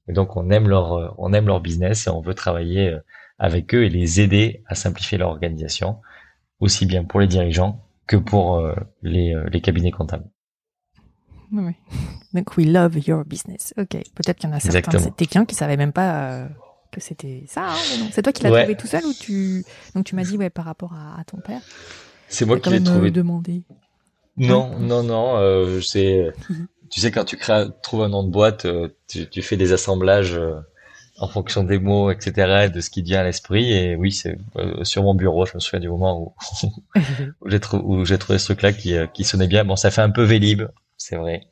Et 0.08 0.12
donc 0.12 0.36
on 0.36 0.50
aime 0.50 0.68
leur, 0.68 1.14
on 1.18 1.32
aime 1.32 1.46
leur 1.46 1.60
business 1.60 2.06
et 2.06 2.10
on 2.10 2.20
veut 2.20 2.34
travailler 2.34 2.88
euh, 2.88 2.98
avec 3.38 3.74
eux 3.74 3.84
et 3.84 3.88
les 3.88 4.20
aider 4.20 4.62
à 4.66 4.74
simplifier 4.74 5.18
leur 5.18 5.28
organisation, 5.30 5.98
aussi 6.60 6.86
bien 6.86 7.04
pour 7.04 7.20
les 7.20 7.26
dirigeants 7.26 7.84
que 8.06 8.16
pour 8.16 8.56
euh, 8.56 8.74
les, 9.02 9.34
euh, 9.34 9.48
les 9.50 9.60
cabinets 9.60 9.90
comptables. 9.90 10.28
Oui. 11.52 11.72
Donc 12.34 12.56
we 12.56 12.66
love 12.66 12.98
your 13.06 13.24
business. 13.24 13.74
Ok. 13.78 13.90
Peut-être 14.14 14.38
qu'il 14.38 14.50
y 14.50 14.52
en 14.52 14.56
a 14.56 14.60
certains 14.60 14.98
c'était 14.98 15.26
quelqu'un 15.26 15.44
qui 15.44 15.54
savaient 15.54 15.76
même 15.76 15.92
pas 15.92 16.48
que 16.90 17.00
c'était 17.00 17.44
ça. 17.46 17.70
Hein, 17.70 18.08
c'est 18.12 18.22
toi 18.22 18.32
qui 18.32 18.42
l'as 18.42 18.50
trouvé 18.50 18.76
tout 18.76 18.86
seul 18.86 19.04
ou 19.04 19.12
tu 19.12 19.64
donc 19.94 20.04
tu 20.04 20.14
m'as 20.14 20.24
dit 20.24 20.36
ouais 20.36 20.50
par 20.50 20.64
rapport 20.64 20.94
à 20.94 21.22
ton 21.24 21.38
père? 21.38 21.60
C'est 22.28 22.44
moi 22.44 22.60
qui 22.60 22.70
l'ai 22.70 22.82
trouvé. 22.82 23.10
demandé. 23.10 23.62
Non, 24.36 24.78
non, 24.78 25.02
non. 25.02 25.36
Euh, 25.36 25.80
c'est. 25.80 26.32
tu 26.90 27.01
sais, 27.01 27.11
quand 27.11 27.24
tu 27.24 27.37
crées, 27.37 27.66
trouves 27.83 28.03
un 28.03 28.09
nom 28.09 28.22
de 28.22 28.31
boîte, 28.31 28.64
euh, 28.64 28.88
tu, 29.09 29.29
tu, 29.29 29.42
fais 29.42 29.57
des 29.57 29.72
assemblages 29.72 30.35
euh, 30.35 30.55
en 31.18 31.29
fonction 31.29 31.64
des 31.64 31.79
mots, 31.79 32.11
etc., 32.11 32.66
et 32.66 32.70
de 32.70 32.81
ce 32.81 32.90
qui 32.90 33.03
vient 33.03 33.20
à 33.20 33.24
l'esprit. 33.24 33.72
Et 33.72 33.96
oui, 33.96 34.12
c'est 34.12 34.38
euh, 34.57 34.85
sur 34.85 35.03
mon 35.03 35.14
bureau. 35.14 35.46
Je 35.46 35.53
me 35.55 35.61
souviens 35.61 35.81
du 35.81 35.88
moment 35.88 36.35
où, 36.61 37.01
où 37.40 38.05
j'ai 38.05 38.18
trouvé 38.18 38.38
ce 38.38 38.44
truc-là 38.46 38.72
qui, 38.72 38.94
qui 39.12 39.24
sonnait 39.24 39.48
bien. 39.48 39.64
Bon, 39.64 39.77
ça 39.77 39.90
fait 39.90 40.03
un 40.03 40.11
peu 40.11 40.22
Vélib, 40.22 40.62
c'est 40.96 41.16
vrai. 41.16 41.42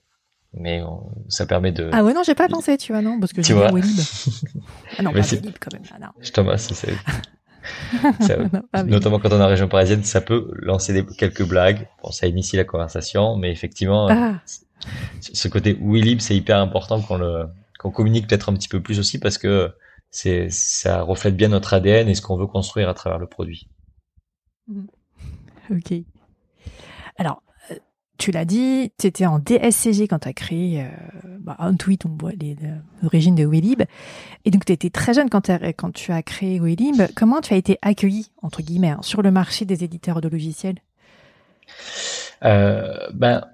Mais 0.59 0.83
ça 1.29 1.44
permet 1.44 1.72
de. 1.72 1.90
Ah 1.92 2.03
ouais, 2.03 2.14
non, 2.14 2.22
j'ai 2.25 2.35
pas 2.35 2.49
pensé, 2.49 2.79
tu 2.79 2.92
vois, 2.92 3.03
non, 3.03 3.20
parce 3.20 3.33
que 3.33 3.42
j'ai 3.42 3.53
Vélib. 3.53 3.85
ah 4.99 5.03
non, 5.03 5.12
pas 5.12 5.20
Vélib 5.20 5.57
quand 5.61 5.72
même. 5.72 5.83
Ah, 5.92 5.99
non. 6.01 6.09
Thomas, 6.33 6.57
c'est 6.57 6.94
notamment 8.87 9.18
quand 9.18 9.33
on 9.33 9.40
est 9.40 9.44
en 9.44 9.49
région 9.49 9.68
parisienne, 9.68 10.05
ça 10.05 10.20
peut 10.20 10.51
lancer 10.55 10.92
des, 10.92 11.05
quelques 11.05 11.46
blagues. 11.46 11.88
Bon, 12.03 12.11
ça 12.11 12.27
initie 12.27 12.57
la 12.57 12.64
conversation, 12.64 13.37
mais 13.37 13.51
effectivement, 13.51 14.09
ah. 14.11 14.35
Ce 15.20 15.48
côté 15.48 15.76
Willib, 15.80 16.20
c'est 16.20 16.36
hyper 16.36 16.58
important 16.58 17.00
qu'on 17.00 17.16
le 17.16 17.46
qu'on 17.78 17.90
communique 17.90 18.26
peut-être 18.26 18.48
un 18.48 18.54
petit 18.54 18.68
peu 18.68 18.80
plus 18.82 18.98
aussi 18.98 19.18
parce 19.18 19.38
que 19.38 19.72
c'est 20.10 20.48
ça 20.50 21.02
reflète 21.02 21.36
bien 21.36 21.48
notre 21.48 21.74
ADN 21.74 22.08
et 22.08 22.14
ce 22.14 22.22
qu'on 22.22 22.36
veut 22.36 22.46
construire 22.46 22.88
à 22.88 22.94
travers 22.94 23.18
le 23.18 23.26
produit. 23.26 23.68
Ok. 25.70 25.92
Alors, 27.18 27.42
tu 28.18 28.30
l'as 28.30 28.44
dit, 28.44 28.92
tu 28.98 29.06
étais 29.06 29.26
en 29.26 29.38
DSCG 29.38 30.08
quand 30.08 30.20
tu 30.20 30.28
as 30.28 30.32
créé 30.32 30.82
euh, 30.82 30.88
bah, 31.40 31.56
on 31.58 31.76
tweet, 31.76 32.06
on 32.06 32.16
voit 32.18 32.32
l'origine 33.02 33.34
de 33.34 33.44
Willib. 33.44 33.82
Et 34.44 34.50
donc, 34.50 34.64
tu 34.64 34.72
étais 34.72 34.90
très 34.90 35.14
jeune 35.14 35.28
quand, 35.28 35.50
quand 35.76 35.92
tu 35.92 36.12
as 36.12 36.22
créé 36.22 36.58
Willib. 36.58 37.02
Comment 37.14 37.40
tu 37.40 37.54
as 37.54 37.56
été 37.56 37.78
accueilli, 37.82 38.30
entre 38.42 38.62
guillemets, 38.62 38.90
hein, 38.90 39.00
sur 39.02 39.22
le 39.22 39.30
marché 39.30 39.64
des 39.64 39.84
éditeurs 39.84 40.20
de 40.20 40.28
logiciels? 40.28 40.78
Euh, 42.44 43.06
ben, 43.12 43.44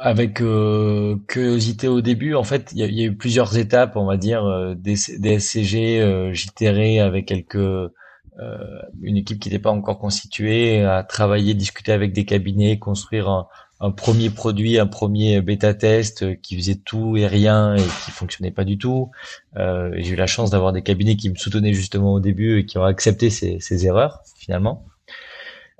Avec 0.00 0.40
euh, 0.40 1.16
curiosité 1.28 1.88
au 1.88 2.00
début, 2.00 2.34
en 2.34 2.44
fait, 2.44 2.72
il 2.74 2.78
y, 2.78 3.02
a 3.02 3.06
eu 3.06 3.16
plusieurs 3.16 3.56
étapes, 3.56 3.96
on 3.96 4.06
va 4.06 4.16
dire, 4.16 4.44
euh, 4.44 4.74
DSCG, 4.74 6.00
euh, 6.00 6.32
j'itérais 6.32 6.98
avec 6.98 7.26
quelques 7.26 7.90
euh, 8.38 8.58
une 9.00 9.16
équipe 9.16 9.40
qui 9.40 9.48
n'était 9.48 9.62
pas 9.62 9.70
encore 9.70 9.98
constituée, 9.98 10.84
à 10.84 11.02
travailler, 11.02 11.54
discuter 11.54 11.92
avec 11.92 12.12
des 12.12 12.26
cabinets, 12.26 12.78
construire 12.78 13.30
un, 13.80 13.90
premier 13.90 14.28
produit, 14.28 14.78
un 14.78 14.86
premier 14.86 15.40
bêta 15.40 15.72
test 15.72 16.40
qui 16.42 16.56
faisait 16.56 16.74
tout 16.74 17.16
et 17.16 17.26
rien 17.26 17.76
et 17.76 17.82
qui 17.82 18.10
fonctionnait 18.10 18.50
pas 18.50 18.64
du 18.64 18.76
tout. 18.76 19.10
Euh, 19.56 19.90
j'ai 19.96 20.12
eu 20.12 20.16
la 20.16 20.26
chance 20.26 20.50
d'avoir 20.50 20.72
des 20.72 20.82
cabinets 20.82 21.16
qui 21.16 21.30
me 21.30 21.36
soutenaient 21.36 21.72
justement 21.72 22.12
au 22.12 22.20
début 22.20 22.58
et 22.58 22.66
qui 22.66 22.76
ont 22.76 22.84
accepté 22.84 23.30
ces, 23.30 23.58
ces 23.60 23.86
erreurs 23.86 24.20
finalement. 24.36 24.84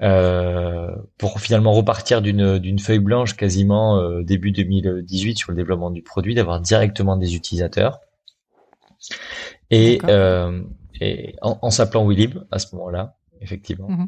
Euh, 0.03 0.95
pour 1.17 1.41
finalement 1.41 1.73
repartir 1.73 2.21
d'une 2.21 2.79
feuille 2.79 2.99
blanche 2.99 3.35
quasiment 3.35 3.99
euh, 3.99 4.23
début 4.23 4.53
2018 4.53 5.39
sur 5.39 5.53
le 5.53 5.57
développement 5.57 5.91
du 5.91 6.03
produit, 6.03 6.35
d'avoir 6.35 6.61
directement 6.61 7.17
des 7.17 7.35
utilisateurs. 7.35 8.01
Et 9.71 10.01
euh, 10.05 10.63
et 11.01 11.35
en, 11.43 11.59
en 11.63 11.71
s'appelant 11.71 12.07
Willib 12.07 12.39
à 12.51 12.59
ce 12.59 12.75
moment-là, 12.77 13.17
effectivement. 13.41 13.89
Mhm. 13.89 14.07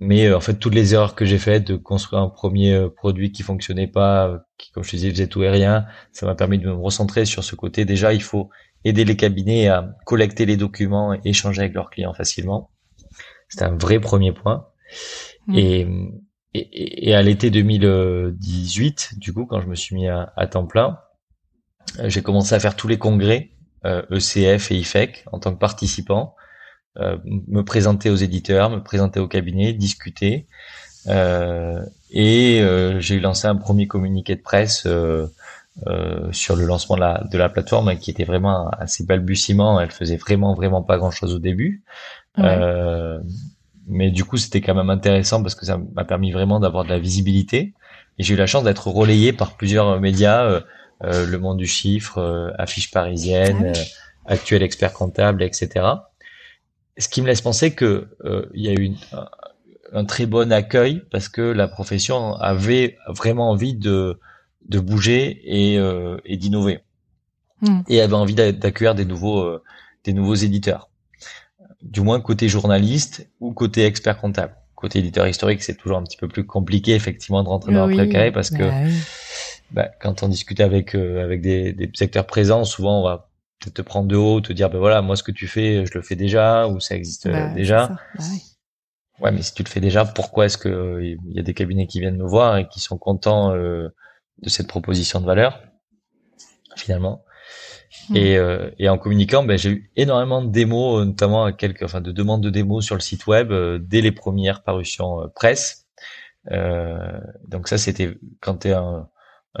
Mais 0.00 0.26
euh, 0.26 0.36
en 0.36 0.40
fait, 0.40 0.54
toutes 0.54 0.74
les 0.74 0.94
erreurs 0.94 1.14
que 1.14 1.24
j'ai 1.24 1.38
faites 1.38 1.66
de 1.66 1.76
construire 1.76 2.22
un 2.22 2.28
premier 2.28 2.72
euh, 2.72 2.88
produit 2.88 3.32
qui 3.32 3.42
fonctionnait 3.42 3.88
pas, 3.88 4.44
qui, 4.56 4.70
comme 4.70 4.84
je 4.84 4.90
te 4.90 4.96
disais, 4.96 5.10
faisait 5.10 5.26
tout 5.26 5.42
et 5.42 5.50
rien, 5.50 5.86
ça 6.12 6.26
m'a 6.26 6.34
permis 6.34 6.58
de 6.58 6.66
me 6.66 6.72
recentrer 6.72 7.24
sur 7.24 7.42
ce 7.42 7.56
côté. 7.56 7.84
Déjà, 7.84 8.12
il 8.12 8.22
faut 8.22 8.48
aider 8.84 9.04
les 9.04 9.16
cabinets 9.16 9.68
à 9.68 9.96
collecter 10.06 10.46
les 10.46 10.56
documents 10.56 11.14
et 11.14 11.20
échanger 11.24 11.62
avec 11.62 11.74
leurs 11.74 11.90
clients 11.90 12.14
facilement. 12.14 12.70
C'était 13.48 13.64
un 13.64 13.76
vrai 13.76 13.98
premier 13.98 14.32
point. 14.32 14.67
Mhm. 15.46 15.58
Et, 15.58 15.86
et, 16.54 17.08
et, 17.10 17.14
à 17.14 17.22
l'été 17.22 17.50
2018, 17.50 19.18
du 19.18 19.32
coup, 19.32 19.46
quand 19.46 19.60
je 19.60 19.66
me 19.66 19.74
suis 19.74 19.94
mis 19.94 20.08
à, 20.08 20.32
à 20.36 20.46
temps 20.46 20.66
plein, 20.66 20.98
j'ai 22.04 22.22
commencé 22.22 22.54
à 22.54 22.60
faire 22.60 22.76
tous 22.76 22.88
les 22.88 22.98
congrès 22.98 23.50
ECF 23.84 24.70
e 24.70 24.74
et 24.74 24.78
IFEC 24.78 25.24
en 25.32 25.38
tant 25.38 25.54
que 25.54 25.58
participant, 25.58 26.34
me 26.96 27.62
présenter 27.62 28.10
aux 28.10 28.16
éditeurs, 28.16 28.70
me 28.70 28.82
présenter 28.82 29.20
au 29.20 29.28
cabinet, 29.28 29.72
discuter. 29.72 30.46
et 31.06 32.62
j'ai 32.98 33.20
lancé 33.20 33.46
un 33.46 33.56
premier 33.56 33.86
communiqué 33.86 34.36
de 34.36 34.42
presse 34.42 34.86
euh, 35.86 36.32
sur 36.32 36.56
le 36.56 36.64
lancement 36.66 36.96
de 36.96 37.00
la, 37.00 37.22
de 37.30 37.38
la 37.38 37.48
plateforme 37.48 37.96
qui 37.98 38.10
était 38.10 38.24
vraiment 38.24 38.68
assez 38.68 39.04
balbutiement. 39.04 39.80
Elle 39.80 39.92
faisait 39.92 40.16
vraiment 40.16 40.52
vraiment 40.54 40.82
pas 40.82 40.98
grand 40.98 41.12
chose 41.12 41.32
au 41.34 41.38
début. 41.38 41.84
Euh, 42.40 43.20
mais 43.88 44.10
du 44.10 44.24
coup, 44.24 44.36
c'était 44.36 44.60
quand 44.60 44.74
même 44.74 44.90
intéressant 44.90 45.42
parce 45.42 45.54
que 45.54 45.66
ça 45.66 45.78
m'a 45.78 46.04
permis 46.04 46.32
vraiment 46.32 46.60
d'avoir 46.60 46.84
de 46.84 46.90
la 46.90 46.98
visibilité. 46.98 47.74
Et 48.18 48.22
j'ai 48.22 48.34
eu 48.34 48.36
la 48.36 48.46
chance 48.46 48.64
d'être 48.64 48.88
relayé 48.88 49.32
par 49.32 49.56
plusieurs 49.56 50.00
médias, 50.00 50.44
euh, 50.44 50.60
euh 51.04 51.26
Le 51.26 51.38
Monde 51.38 51.58
du 51.58 51.66
Chiffre, 51.66 52.18
euh, 52.18 52.50
Affiche 52.58 52.90
Parisienne, 52.90 53.72
ah 53.74 54.32
Actuel 54.32 54.62
Expert 54.62 54.92
Comptable, 54.92 55.42
etc. 55.42 55.86
Ce 56.98 57.08
qui 57.08 57.22
me 57.22 57.26
laisse 57.26 57.40
penser 57.40 57.74
que 57.74 58.08
il 58.54 58.62
y 58.62 58.68
a 58.68 58.72
eu 58.72 58.90
un, 59.12 59.28
un, 59.92 60.04
très 60.04 60.26
bon 60.26 60.52
accueil 60.52 61.02
parce 61.10 61.28
que 61.28 61.40
la 61.40 61.68
profession 61.68 62.34
avait 62.34 62.98
vraiment 63.08 63.50
envie 63.50 63.74
de 63.74 64.18
de 64.68 64.80
bouger 64.80 65.40
et, 65.44 65.78
euh, 65.78 66.18
et 66.24 66.36
d'innover. 66.36 66.80
Hmm. 67.60 67.80
Et 67.88 68.00
avait 68.00 68.14
envie 68.14 68.34
d'accueillir 68.34 68.94
des 68.94 69.04
nouveaux 69.04 69.40
euh, 69.40 69.62
des 70.04 70.12
nouveaux 70.12 70.34
éditeurs. 70.34 70.87
Du 71.82 72.00
moins 72.00 72.20
côté 72.20 72.48
journaliste 72.48 73.28
ou 73.40 73.52
côté 73.52 73.84
expert 73.84 74.18
comptable. 74.18 74.56
Côté 74.74 74.98
éditeur 75.00 75.26
historique, 75.26 75.62
c'est 75.62 75.76
toujours 75.76 75.98
un 75.98 76.02
petit 76.02 76.16
peu 76.16 76.28
plus 76.28 76.44
compliqué 76.44 76.94
effectivement 76.94 77.42
de 77.42 77.48
rentrer 77.48 77.72
dans 77.72 77.86
le 77.86 77.94
précaré 77.94 78.30
parce 78.32 78.50
que 78.50 78.68
bah, 78.68 78.74
bah, 79.70 79.88
quand 80.00 80.22
on 80.22 80.28
discute 80.28 80.60
avec 80.60 80.94
euh, 80.94 81.22
avec 81.22 81.40
des, 81.40 81.72
des 81.72 81.90
secteurs 81.94 82.26
présents, 82.26 82.64
souvent 82.64 83.00
on 83.00 83.04
va 83.04 83.30
peut-être 83.60 83.74
te 83.74 83.82
prendre 83.82 84.08
de 84.08 84.16
haut, 84.16 84.40
te 84.40 84.52
dire 84.52 84.70
ben 84.70 84.78
voilà 84.78 85.02
moi 85.02 85.16
ce 85.16 85.22
que 85.22 85.32
tu 85.32 85.46
fais, 85.46 85.84
je 85.84 85.92
le 85.94 86.02
fais 86.02 86.16
déjà 86.16 86.68
ou 86.68 86.80
ça 86.80 86.94
existe 86.94 87.28
bah, 87.28 87.48
déjà. 87.48 87.88
Bah 87.88 88.24
ouais, 89.20 89.32
mais 89.32 89.42
si 89.42 89.52
tu 89.54 89.62
le 89.62 89.68
fais 89.68 89.80
déjà, 89.80 90.04
pourquoi 90.04 90.46
est-ce 90.46 90.58
que 90.58 91.00
il 91.02 91.18
y 91.32 91.38
a 91.38 91.42
des 91.42 91.54
cabinets 91.54 91.86
qui 91.86 92.00
viennent 92.00 92.16
me 92.16 92.26
voir 92.26 92.56
et 92.56 92.68
qui 92.68 92.80
sont 92.80 92.98
contents 92.98 93.54
euh, 93.54 93.88
de 94.42 94.48
cette 94.48 94.68
proposition 94.68 95.20
de 95.20 95.26
valeur 95.26 95.62
finalement? 96.76 97.24
Hmm. 98.10 98.16
Et, 98.16 98.36
euh, 98.36 98.70
et, 98.78 98.88
en 98.88 98.98
communiquant, 98.98 99.44
ben, 99.44 99.58
j'ai 99.58 99.70
eu 99.70 99.90
énormément 99.96 100.42
de 100.42 100.50
démos, 100.50 101.06
notamment 101.06 101.52
quelques, 101.52 101.82
enfin, 101.82 102.00
de 102.00 102.12
demandes 102.12 102.42
de 102.42 102.50
démos 102.50 102.84
sur 102.84 102.94
le 102.94 103.00
site 103.00 103.26
web 103.26 103.50
euh, 103.50 103.78
dès 103.80 104.00
les 104.00 104.12
premières 104.12 104.62
parutions 104.62 105.22
euh, 105.22 105.26
presse. 105.28 105.86
donc 107.46 107.68
ça, 107.68 107.78
c'était 107.78 108.16
quand 108.40 108.58
tu 108.58 108.68
es 108.68 108.72
un, 108.72 109.08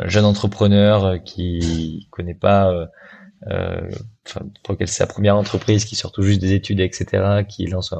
jeune 0.04 0.24
entrepreneur 0.24 1.22
qui 1.24 2.06
connaît 2.10 2.34
pas, 2.34 2.88
enfin, 3.46 4.46
c'est 4.78 4.86
sa 4.86 5.06
première 5.06 5.36
entreprise, 5.36 5.84
qui 5.84 5.96
sort 5.96 6.12
tout 6.12 6.22
juste 6.22 6.40
des 6.40 6.52
études, 6.52 6.80
etc., 6.80 7.44
qui 7.48 7.66
lance 7.66 7.92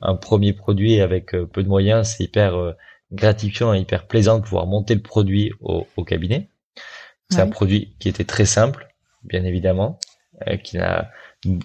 un, 0.00 0.14
premier 0.16 0.54
produit 0.54 1.00
avec 1.00 1.32
peu 1.52 1.62
de 1.62 1.68
moyens, 1.68 2.14
c'est 2.16 2.24
hyper 2.24 2.74
gratifiant 3.12 3.74
et 3.74 3.80
hyper 3.80 4.06
plaisant 4.06 4.38
de 4.38 4.44
pouvoir 4.44 4.66
monter 4.66 4.94
le 4.94 5.02
produit 5.02 5.52
au, 5.60 5.86
au 5.96 6.04
cabinet. 6.04 6.48
C'est 7.28 7.40
un 7.40 7.48
produit 7.48 7.94
qui 7.98 8.08
était 8.08 8.24
très 8.24 8.46
simple, 8.46 8.91
bien 9.24 9.44
évidemment, 9.44 9.98
euh, 10.46 10.56
qui 10.56 10.76
n'a 10.76 11.10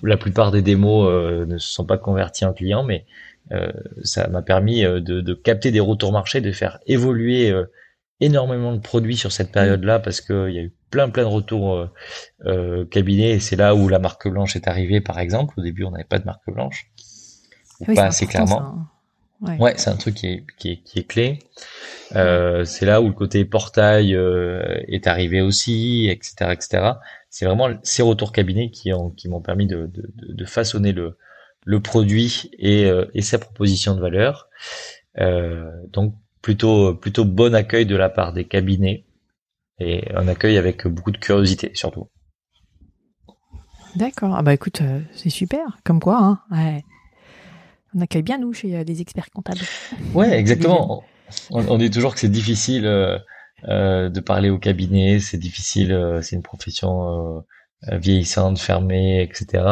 la 0.04 0.18
plupart 0.18 0.52
des 0.52 0.62
démos 0.62 1.08
euh, 1.08 1.46
ne 1.46 1.58
se 1.58 1.72
sont 1.72 1.86
pas 1.86 1.98
convertis 1.98 2.46
en 2.46 2.54
clients, 2.54 2.84
mais 2.84 3.06
euh, 3.52 3.72
ça 4.04 4.28
m'a 4.28 4.42
permis 4.42 4.84
euh, 4.84 5.00
de, 5.00 5.22
de, 5.22 5.34
capter 5.34 5.72
des 5.72 5.80
retours 5.80 6.12
marché, 6.12 6.42
de 6.42 6.52
faire 6.52 6.80
évoluer 6.88 7.54
énormément 8.20 8.74
de 8.74 8.80
produits 8.80 9.18
sur 9.18 9.32
cette 9.32 9.52
période-là 9.52 10.00
parce 10.00 10.22
qu'il 10.22 10.50
y 10.50 10.58
a 10.58 10.64
eu 10.64 10.74
plein 10.90 11.10
plein 11.10 11.24
de 11.24 11.30
retours 11.30 11.88
euh, 12.46 12.86
cabinet 12.86 13.32
et 13.32 13.40
c'est 13.40 13.56
là 13.56 13.76
où 13.76 13.88
la 13.90 14.00
marque 14.00 14.28
blanche 14.28 14.56
est 14.56 14.68
arrivée 14.68 15.02
par 15.02 15.20
exemple. 15.20 15.54
Au 15.58 15.64
début, 15.64 15.84
on 15.84 15.92
n'avait 15.92 16.04
pas 16.04 16.20
de 16.20 16.26
marque 16.26 16.50
blanche, 16.50 16.90
pas 17.86 18.06
assez 18.06 18.26
clairement. 18.26 18.62
Hein. 18.62 18.88
Ouais, 19.60 19.76
c'est 19.78 19.92
un 19.92 19.96
truc 19.96 20.16
qui 20.16 20.28
est, 20.28 20.46
qui 20.58 20.72
est, 20.72 20.78
qui 20.78 21.00
est 21.00 21.04
clé. 21.04 21.40
Euh, 22.16 22.66
c'est 22.66 22.86
là 22.86 23.02
où 23.02 23.08
le 23.08 23.14
côté 23.14 23.46
portail 23.46 24.16
euh, 24.16 24.82
est 24.88 25.06
arrivé 25.06 25.42
aussi, 25.42 26.08
etc., 26.10 26.52
etc. 26.54 26.92
C'est 27.38 27.46
vraiment 27.46 27.70
ces 27.84 28.02
retours 28.02 28.32
cabinets 28.32 28.72
qui 28.72 28.92
ont 28.94 29.12
qui 29.12 29.30
m'ont 29.30 29.42
permis 29.42 29.68
de, 29.68 29.86
de, 29.94 30.34
de, 30.34 30.46
façonner 30.46 30.92
le 30.92 31.20
le 31.66 31.80
produit 31.80 32.50
et, 32.58 32.86
euh, 32.86 33.06
et 33.14 33.22
sa 33.22 33.38
proposition 33.38 33.94
de 33.94 34.02
valeur. 34.02 34.50
Euh, 35.20 35.70
donc 35.94 36.16
plutôt 36.42 36.96
plutôt 36.96 37.26
bon 37.26 37.54
accueil 37.54 37.86
de 37.86 37.96
la 37.96 38.10
part 38.10 38.34
des 38.34 38.46
cabinets 38.46 39.06
et 39.80 40.12
un 40.16 40.28
accueil 40.28 40.58
avec 40.58 40.88
beaucoup 40.88 41.12
de 41.12 41.20
curiosité 41.20 41.70
surtout. 41.76 42.10
D'accord. 43.96 44.34
Ah 44.36 44.42
bah 44.42 44.56
écoute, 44.56 44.82
euh, 44.82 45.02
c'est 45.14 45.30
super. 45.30 45.78
Comme 45.84 46.00
quoi, 46.00 46.18
hein. 46.18 46.40
Ouais 46.50 46.84
on 47.94 48.02
accueille 48.02 48.24
bien 48.24 48.40
nous 48.40 48.52
chez 48.52 48.84
des 48.84 49.02
experts 49.02 49.30
comptables. 49.30 49.62
Ouais, 50.16 50.40
exactement. 50.40 51.04
on, 51.52 51.78
dit 51.78 51.92
toujours 51.92 52.16
que 52.16 52.20
c'est 52.20 52.32
difficile 52.32 52.88
euh, 52.88 53.20
de 53.64 54.20
parler 54.20 54.50
au 54.50 54.60
cabinet, 54.60 55.20
c'est 55.20 55.38
difficile, 55.38 55.92
euh, 55.92 56.22
c'est 56.22 56.36
une 56.36 56.44
profession 56.44 57.44
vieillissante, 57.92 58.60
fermée, 58.60 59.22
etc. 59.22 59.64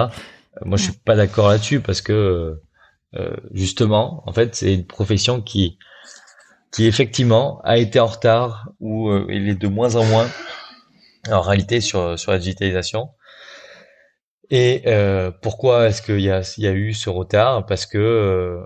Moi, 0.63 0.77
je 0.77 0.83
suis 0.83 0.93
pas 0.93 1.15
d'accord 1.15 1.49
là-dessus 1.49 1.81
parce 1.81 2.01
que 2.01 2.61
justement, 3.53 4.23
en 4.27 4.33
fait, 4.33 4.55
c'est 4.55 4.73
une 4.73 4.85
profession 4.85 5.41
qui 5.41 5.77
qui 6.71 6.87
effectivement 6.87 7.61
a 7.63 7.77
été 7.77 7.99
en 7.99 8.07
retard 8.07 8.69
ou 8.79 9.11
il 9.29 9.49
est 9.49 9.55
de 9.55 9.67
moins 9.67 9.95
en 9.95 10.03
moins 10.05 10.27
en 11.31 11.41
réalité 11.41 11.81
sur 11.81 12.19
sur 12.19 12.31
la 12.31 12.39
digitalisation. 12.39 13.09
Et 14.49 14.83
euh, 14.87 15.31
pourquoi 15.41 15.87
est-ce 15.87 16.01
qu'il 16.01 16.21
y 16.21 16.29
a, 16.29 16.41
il 16.57 16.63
y 16.63 16.67
a 16.67 16.71
eu 16.71 16.93
ce 16.93 17.09
retard? 17.09 17.65
Parce 17.65 17.85
que 17.85 17.97
euh, 17.97 18.61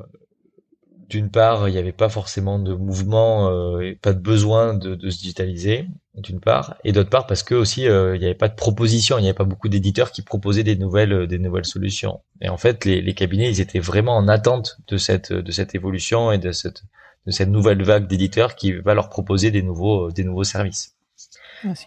d'une 1.09 1.31
part, 1.31 1.67
il 1.67 1.71
n'y 1.71 1.77
avait 1.79 1.91
pas 1.91 2.07
forcément 2.07 2.59
de 2.59 2.73
mouvement 2.73 3.49
euh, 3.49 3.79
et 3.79 3.95
pas 3.95 4.13
de 4.13 4.19
besoin 4.19 4.75
de, 4.75 4.93
de 4.93 5.09
se 5.09 5.17
digitaliser, 5.17 5.87
d'une 6.15 6.39
part, 6.39 6.75
et 6.83 6.91
d'autre 6.91 7.09
part 7.09 7.25
parce 7.25 7.41
que 7.41 7.55
aussi 7.55 7.87
euh, 7.87 8.15
il 8.15 8.19
n'y 8.19 8.25
avait 8.25 8.35
pas 8.35 8.47
de 8.47 8.55
proposition, 8.55 9.17
il 9.17 9.21
n'y 9.21 9.27
avait 9.27 9.37
pas 9.37 9.43
beaucoup 9.43 9.69
d'éditeurs 9.69 10.11
qui 10.11 10.21
proposaient 10.21 10.63
des 10.63 10.75
nouvelles, 10.75 11.13
euh, 11.13 11.27
des 11.27 11.39
nouvelles 11.39 11.65
solutions. 11.65 12.21
Et 12.41 12.49
en 12.49 12.57
fait, 12.57 12.85
les, 12.85 13.01
les, 13.01 13.13
cabinets, 13.15 13.49
ils 13.49 13.59
étaient 13.59 13.79
vraiment 13.79 14.15
en 14.15 14.27
attente 14.27 14.77
de 14.87 14.97
cette, 14.97 15.33
de 15.33 15.51
cette 15.51 15.73
évolution 15.73 16.31
et 16.31 16.37
de 16.37 16.51
cette, 16.51 16.83
de 17.25 17.31
cette 17.31 17.49
nouvelle 17.49 17.81
vague 17.83 18.07
d'éditeurs 18.07 18.55
qui 18.55 18.73
va 18.73 18.93
leur 18.93 19.09
proposer 19.09 19.49
des 19.49 19.63
nouveaux, 19.63 20.11
des 20.11 20.23
nouveaux 20.23 20.43
services. 20.43 20.95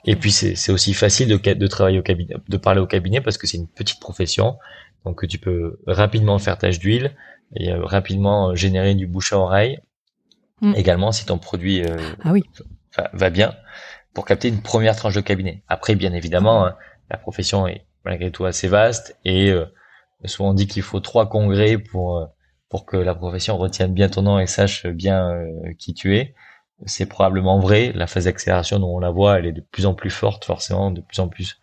Et 0.04 0.16
puis 0.16 0.32
c'est 0.32 0.72
aussi 0.72 0.92
facile 0.92 1.28
de, 1.28 1.54
de 1.54 1.66
travailler 1.66 1.98
au 1.98 2.02
cabinet, 2.02 2.34
de 2.46 2.56
parler 2.58 2.80
au 2.80 2.86
cabinet 2.86 3.22
parce 3.22 3.38
que 3.38 3.46
c'est 3.46 3.56
une 3.56 3.68
petite 3.68 4.00
profession, 4.00 4.58
donc 5.06 5.26
tu 5.26 5.38
peux 5.38 5.78
rapidement 5.86 6.38
faire 6.38 6.58
tâche 6.58 6.78
d'huile 6.78 7.14
et 7.54 7.72
euh, 7.72 7.84
rapidement 7.84 8.50
euh, 8.50 8.54
générer 8.54 8.94
du 8.94 9.06
bouche 9.06 9.32
à 9.32 9.38
oreille. 9.38 9.80
Mm. 10.60 10.74
Également 10.76 11.12
si 11.12 11.26
ton 11.26 11.38
produit 11.38 11.82
euh, 11.82 11.96
ah 12.24 12.32
oui. 12.32 12.42
va 13.12 13.30
bien 13.30 13.54
pour 14.14 14.24
capter 14.24 14.48
une 14.48 14.62
première 14.62 14.96
tranche 14.96 15.14
de 15.14 15.20
cabinet. 15.20 15.62
Après, 15.68 15.94
bien 15.94 16.12
évidemment, 16.12 16.66
hein, 16.66 16.76
la 17.10 17.16
profession 17.16 17.66
est 17.66 17.86
malgré 18.04 18.30
tout 18.30 18.44
assez 18.44 18.68
vaste 18.68 19.16
et 19.24 19.54
souvent 20.24 20.50
on 20.50 20.54
dit 20.54 20.66
qu'il 20.66 20.82
faut 20.82 21.00
trois 21.00 21.28
congrès 21.28 21.78
pour 21.78 22.28
pour 22.68 22.84
que 22.84 22.96
la 22.96 23.14
profession 23.14 23.56
retienne 23.56 23.94
bien 23.94 24.08
ton 24.08 24.22
nom 24.22 24.38
et 24.40 24.46
sache 24.46 24.86
bien 24.86 25.30
qui 25.78 25.94
tu 25.94 26.16
es 26.16 26.34
c'est 26.86 27.06
probablement 27.06 27.58
vrai. 27.58 27.92
La 27.94 28.06
phase 28.06 28.24
d'accélération 28.24 28.78
dont 28.78 28.96
on 28.96 28.98
la 28.98 29.10
voit, 29.10 29.38
elle 29.38 29.46
est 29.46 29.52
de 29.52 29.60
plus 29.60 29.86
en 29.86 29.94
plus 29.94 30.10
forte, 30.10 30.44
forcément, 30.44 30.90
de 30.90 31.00
plus 31.00 31.20
en 31.20 31.28
plus 31.28 31.60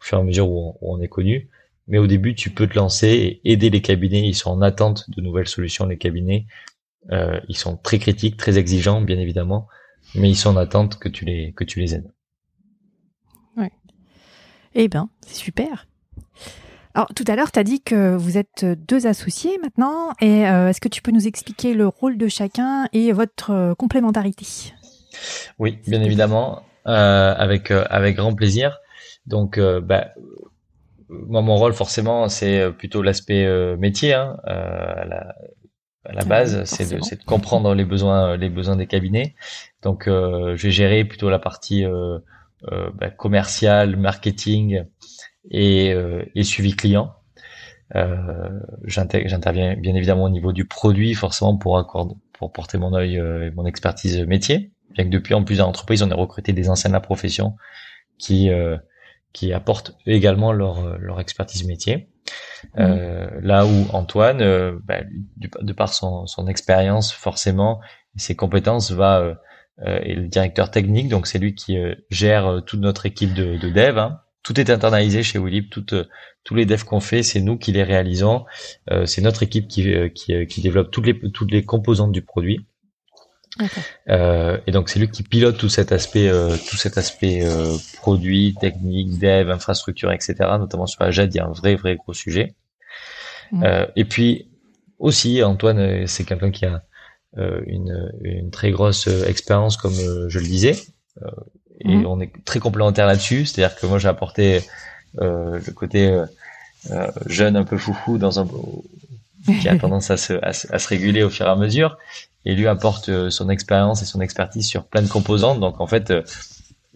au 0.00 0.04
fur 0.04 0.18
et 0.18 0.20
à 0.20 0.24
mesure 0.24 0.50
où 0.50 0.76
on, 0.80 1.00
est 1.00 1.08
connu. 1.08 1.50
Mais 1.90 1.98
au 1.98 2.06
début, 2.06 2.36
tu 2.36 2.50
peux 2.50 2.68
te 2.68 2.76
lancer 2.76 3.08
et 3.08 3.52
aider 3.52 3.68
les 3.68 3.82
cabinets. 3.82 4.22
Ils 4.26 4.34
sont 4.34 4.50
en 4.50 4.62
attente 4.62 5.10
de 5.10 5.20
nouvelles 5.20 5.48
solutions, 5.48 5.86
les 5.86 5.98
cabinets. 5.98 6.46
Euh, 7.10 7.40
ils 7.48 7.56
sont 7.56 7.76
très 7.76 7.98
critiques, 7.98 8.36
très 8.36 8.58
exigeants, 8.58 9.00
bien 9.00 9.18
évidemment, 9.18 9.66
mais 10.14 10.30
ils 10.30 10.36
sont 10.36 10.50
en 10.50 10.56
attente 10.56 10.98
que 10.98 11.08
tu 11.08 11.24
les 11.24 11.52
que 11.52 11.64
tu 11.64 11.80
les 11.80 11.94
aides. 11.94 12.12
Ouais. 13.56 13.72
Eh 14.74 14.86
ben, 14.86 15.08
c'est 15.26 15.34
super. 15.34 15.88
Alors 16.94 17.08
tout 17.14 17.24
à 17.26 17.34
l'heure, 17.34 17.50
tu 17.50 17.58
as 17.58 17.64
dit 17.64 17.80
que 17.80 18.14
vous 18.14 18.38
êtes 18.38 18.64
deux 18.64 19.08
associés 19.08 19.58
maintenant, 19.58 20.12
et 20.20 20.46
euh, 20.48 20.68
est-ce 20.68 20.80
que 20.80 20.88
tu 20.88 21.02
peux 21.02 21.12
nous 21.12 21.26
expliquer 21.26 21.74
le 21.74 21.88
rôle 21.88 22.18
de 22.18 22.28
chacun 22.28 22.86
et 22.92 23.10
votre 23.10 23.50
euh, 23.50 23.74
complémentarité? 23.74 24.46
Oui, 25.58 25.78
bien 25.88 26.02
évidemment, 26.02 26.62
euh, 26.86 27.34
avec 27.36 27.72
avec 27.72 28.16
grand 28.16 28.34
plaisir. 28.34 28.78
Donc, 29.26 29.60
bah, 29.60 30.08
moi, 31.10 31.42
mon 31.42 31.56
rôle 31.56 31.72
forcément, 31.72 32.28
c'est 32.28 32.70
plutôt 32.72 33.02
l'aspect 33.02 33.46
métier 33.76 34.14
hein, 34.14 34.38
à 34.44 35.04
la, 35.04 35.34
à 36.04 36.12
la 36.12 36.22
ah 36.22 36.24
base, 36.24 36.64
c'est 36.64 36.90
de, 36.90 36.98
de, 36.98 37.24
comprendre 37.24 37.74
les 37.74 37.84
besoins 37.84 38.36
les 38.36 38.48
besoins 38.48 38.76
des 38.76 38.86
cabinets. 38.86 39.34
Donc, 39.82 40.04
je 40.06 40.62
vais 40.62 40.70
gérer 40.70 41.04
plutôt 41.04 41.30
la 41.30 41.38
partie 41.38 41.84
bah, 42.62 43.10
commerciale, 43.10 43.96
marketing 43.96 44.84
et, 45.50 45.92
euh, 45.92 46.24
et 46.34 46.42
suivi 46.42 46.74
client. 46.74 47.14
Euh, 47.96 48.60
J'interviens 48.84 49.76
bien 49.76 49.94
évidemment 49.94 50.24
au 50.24 50.30
niveau 50.30 50.52
du 50.52 50.64
produit, 50.64 51.14
forcément 51.14 51.56
pour 51.56 51.78
accorder, 51.78 52.14
pour 52.32 52.52
porter 52.52 52.78
mon 52.78 52.94
œil 52.94 53.18
euh, 53.18 53.46
et 53.46 53.50
mon 53.50 53.66
expertise 53.66 54.20
métier. 54.20 54.70
Bien 54.90 55.04
que 55.04 55.10
depuis 55.10 55.34
en 55.34 55.44
plusieurs 55.44 55.68
entreprises, 55.68 56.02
on 56.02 56.10
a 56.10 56.14
recruté 56.14 56.52
des 56.52 56.68
anciens 56.68 56.90
de 56.90 56.94
la 56.94 57.00
profession 57.00 57.56
qui 58.18 58.50
euh, 58.50 58.76
qui 59.32 59.52
apportent 59.52 59.96
également 60.06 60.52
leur, 60.52 60.98
leur 60.98 61.20
expertise 61.20 61.64
métier. 61.64 62.08
Euh, 62.78 63.28
là 63.42 63.66
où 63.66 63.86
Antoine, 63.92 64.40
euh, 64.40 64.78
bah, 64.84 65.00
de 65.36 65.72
par 65.72 65.92
son, 65.92 66.26
son 66.26 66.46
expérience 66.46 67.12
forcément, 67.12 67.80
ses 68.16 68.36
compétences, 68.36 68.90
va 68.90 69.20
euh, 69.20 69.34
est 69.78 70.14
le 70.14 70.28
directeur 70.28 70.70
technique, 70.70 71.08
donc 71.08 71.26
c'est 71.26 71.38
lui 71.38 71.54
qui 71.54 71.78
gère 72.10 72.62
toute 72.66 72.80
notre 72.80 73.06
équipe 73.06 73.34
de, 73.34 73.56
de 73.56 73.70
dev. 73.70 73.98
Hein. 73.98 74.20
Tout 74.42 74.58
est 74.60 74.70
internalisé 74.70 75.22
chez 75.22 75.38
Willip, 75.38 75.70
toutes, 75.70 75.94
tous 76.44 76.54
les 76.54 76.66
devs 76.66 76.84
qu'on 76.84 77.00
fait, 77.00 77.22
c'est 77.22 77.40
nous 77.40 77.58
qui 77.58 77.72
les 77.72 77.82
réalisons. 77.82 78.44
c'est 79.04 79.20
notre 79.20 79.42
équipe 79.42 79.68
qui, 79.68 79.92
qui, 80.14 80.46
qui, 80.46 80.60
développe 80.62 80.90
toutes 80.90 81.06
les, 81.06 81.18
toutes 81.32 81.52
les 81.52 81.62
composantes 81.62 82.12
du 82.12 82.22
produit. 82.22 82.66
Euh, 84.08 84.58
et 84.66 84.72
donc 84.72 84.88
c'est 84.88 84.98
lui 84.98 85.08
qui 85.08 85.22
pilote 85.22 85.58
tout 85.58 85.68
cet 85.68 85.92
aspect, 85.92 86.28
euh, 86.28 86.56
tout 86.68 86.76
cet 86.76 86.98
aspect 86.98 87.40
euh, 87.44 87.76
produit, 87.96 88.54
technique, 88.60 89.18
dev, 89.18 89.50
infrastructure, 89.50 90.12
etc. 90.12 90.34
Notamment 90.58 90.86
sur 90.86 91.02
la 91.02 91.10
il 91.10 91.34
y 91.34 91.38
a 91.38 91.46
un 91.46 91.52
vrai, 91.52 91.76
vrai 91.76 91.96
gros 91.96 92.14
sujet. 92.14 92.54
Mm. 93.52 93.64
Euh, 93.64 93.86
et 93.96 94.04
puis 94.04 94.48
aussi, 94.98 95.42
Antoine, 95.42 95.78
euh, 95.78 96.06
c'est 96.06 96.24
quelqu'un 96.24 96.50
qui 96.50 96.66
a 96.66 96.82
une, 97.66 98.12
une, 98.22 98.50
très 98.50 98.72
grosse 98.72 99.06
expérience, 99.06 99.76
comme 99.76 99.94
je 99.94 100.38
le 100.40 100.44
disais. 100.44 100.74
et 101.78 101.96
mm. 101.96 102.06
on 102.06 102.20
est 102.20 102.32
très 102.44 102.58
complémentaires 102.58 103.06
là-dessus. 103.06 103.46
C'est-à-dire 103.46 103.78
que 103.78 103.86
moi, 103.86 104.00
j'ai 104.00 104.08
apporté 104.08 104.62
le 105.14 105.72
côté 105.72 106.12
jeune, 107.26 107.56
un 107.56 107.62
peu 107.62 107.78
foufou, 107.78 108.18
dans 108.18 108.40
un 108.40 108.48
qui 109.60 109.68
a 109.68 109.78
tendance 109.78 110.10
à 110.10 110.16
se, 110.16 110.32
à, 110.32 110.48
à 110.48 110.78
se 110.78 110.88
réguler 110.88 111.22
au 111.22 111.30
fur 111.30 111.46
et 111.46 111.50
à 111.50 111.54
mesure 111.54 111.96
et 112.44 112.54
lui 112.54 112.66
apporte 112.66 113.08
euh, 113.08 113.30
son 113.30 113.48
expérience 113.48 114.02
et 114.02 114.04
son 114.04 114.20
expertise 114.20 114.66
sur 114.66 114.86
plein 114.86 115.02
de 115.02 115.08
composantes. 115.08 115.60
Donc 115.60 115.80
en 115.80 115.86
fait, 115.86 116.10
euh, 116.10 116.22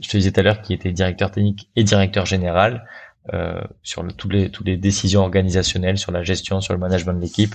je 0.00 0.08
te 0.08 0.16
disais 0.16 0.32
tout 0.32 0.40
à 0.40 0.42
l'heure 0.42 0.62
qu'il 0.62 0.74
était 0.74 0.92
directeur 0.92 1.30
technique 1.30 1.70
et 1.76 1.84
directeur 1.84 2.26
général 2.26 2.86
euh, 3.32 3.62
sur 3.82 4.02
le, 4.02 4.12
toutes 4.12 4.32
les 4.32 4.50
toutes 4.50 4.66
les 4.66 4.76
décisions 4.76 5.22
organisationnelles, 5.22 5.98
sur 5.98 6.12
la 6.12 6.22
gestion, 6.22 6.60
sur 6.60 6.74
le 6.74 6.80
management 6.80 7.14
de 7.14 7.20
l'équipe. 7.20 7.54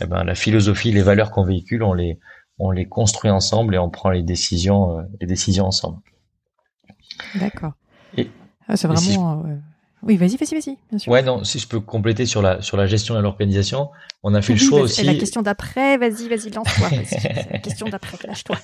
Eh 0.00 0.06
ben 0.06 0.24
la 0.24 0.34
philosophie, 0.34 0.92
les 0.92 1.02
valeurs 1.02 1.30
qu'on 1.30 1.44
véhicule, 1.44 1.82
on 1.82 1.92
les 1.92 2.18
on 2.58 2.70
les 2.70 2.86
construit 2.86 3.30
ensemble 3.30 3.74
et 3.74 3.78
on 3.78 3.90
prend 3.90 4.10
les 4.10 4.22
décisions 4.22 4.98
euh, 4.98 5.02
les 5.20 5.26
décisions 5.26 5.66
ensemble. 5.66 5.98
D'accord. 7.34 7.72
Ah, 8.68 8.76
c'est 8.76 8.88
vraiment 8.88 9.44
oui, 10.02 10.16
vas-y, 10.16 10.36
vas-y, 10.36 10.54
vas-y, 10.54 10.78
bien 10.90 10.98
sûr. 10.98 11.12
Ouais, 11.12 11.22
non, 11.22 11.44
si 11.44 11.58
je 11.58 11.68
peux 11.68 11.80
compléter 11.80 12.26
sur 12.26 12.42
la, 12.42 12.60
sur 12.60 12.76
la 12.76 12.86
gestion 12.86 13.18
et 13.18 13.22
l'organisation, 13.22 13.90
on 14.22 14.34
a 14.34 14.42
fait 14.42 14.54
le 14.54 14.58
choix 14.58 14.80
aussi. 14.80 15.04
la 15.04 15.14
question 15.14 15.42
d'après, 15.42 15.96
vas-y, 15.96 16.28
vas-y, 16.28 16.50
lance-toi. 16.50 16.88
la 17.50 17.58
question 17.60 17.88
d'après, 17.88 18.18
lâche-toi. 18.26 18.56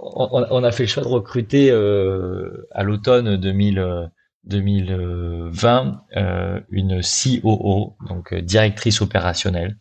on, 0.00 0.46
on, 0.50 0.64
a 0.64 0.72
fait 0.72 0.84
le 0.84 0.88
choix 0.88 1.02
de 1.02 1.08
recruter 1.08 1.70
euh, 1.70 2.68
à 2.72 2.82
l'automne 2.82 3.36
2000, 3.36 4.10
2020 4.48 6.04
euh, 6.16 6.60
une 6.70 7.00
COO, 7.02 7.96
donc 8.08 8.32
euh, 8.32 8.40
directrice 8.40 9.00
opérationnelle, 9.00 9.76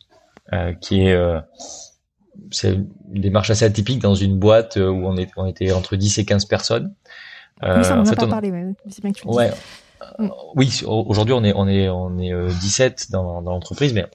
euh, 0.53 0.73
qui 0.73 1.01
est 1.01 1.13
euh, 1.13 1.39
c'est 2.51 2.73
une 2.73 3.21
démarche 3.21 3.49
assez 3.49 3.65
atypique 3.65 3.99
dans 3.99 4.15
une 4.15 4.37
boîte 4.37 4.77
où 4.77 4.79
on, 4.79 5.17
est, 5.17 5.29
on 5.37 5.45
était 5.45 5.71
entre 5.71 5.95
10 5.95 6.19
et 6.19 6.25
15 6.25 6.45
personnes. 6.45 6.93
oui, 7.63 7.83
ça, 7.83 7.97
on 7.97 8.01
en 8.01 8.07
a 8.07 8.15
pas 8.15 8.27
parlé, 8.27 8.51
c'est 8.89 9.01
bien 9.01 9.11
que 9.11 9.19
tu 9.19 9.27
ouais, 9.27 9.51
oui, 10.55 10.81
aujourd'hui 10.85 11.33
on 11.33 11.43
est 11.43 11.53
on 11.55 11.67
est 11.67 11.89
on 11.89 12.17
est 12.19 12.33
17 12.59 13.07
euh, 13.09 13.11
dans, 13.11 13.41
dans 13.41 13.51
l'entreprise, 13.51 13.93
mais 13.93 14.05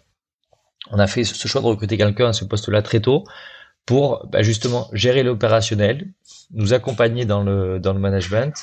on 0.91 0.99
a 0.99 1.07
fait 1.07 1.25
ce 1.25 1.49
choix 1.49 1.61
de 1.61 1.67
recruter 1.67 1.97
quelqu'un 1.97 2.29
à 2.29 2.33
ce 2.33 2.45
poste-là 2.45 2.83
très 2.83 3.01
tôt 3.01 3.25
pour 3.87 4.27
bah, 4.31 4.43
justement 4.43 4.89
gérer 4.93 5.23
l'opérationnel, 5.23 6.13
nous 6.53 6.73
accompagner 6.75 7.25
dans 7.25 7.43
le 7.43 7.79
dans 7.79 7.93
le 7.93 8.01
management 8.01 8.55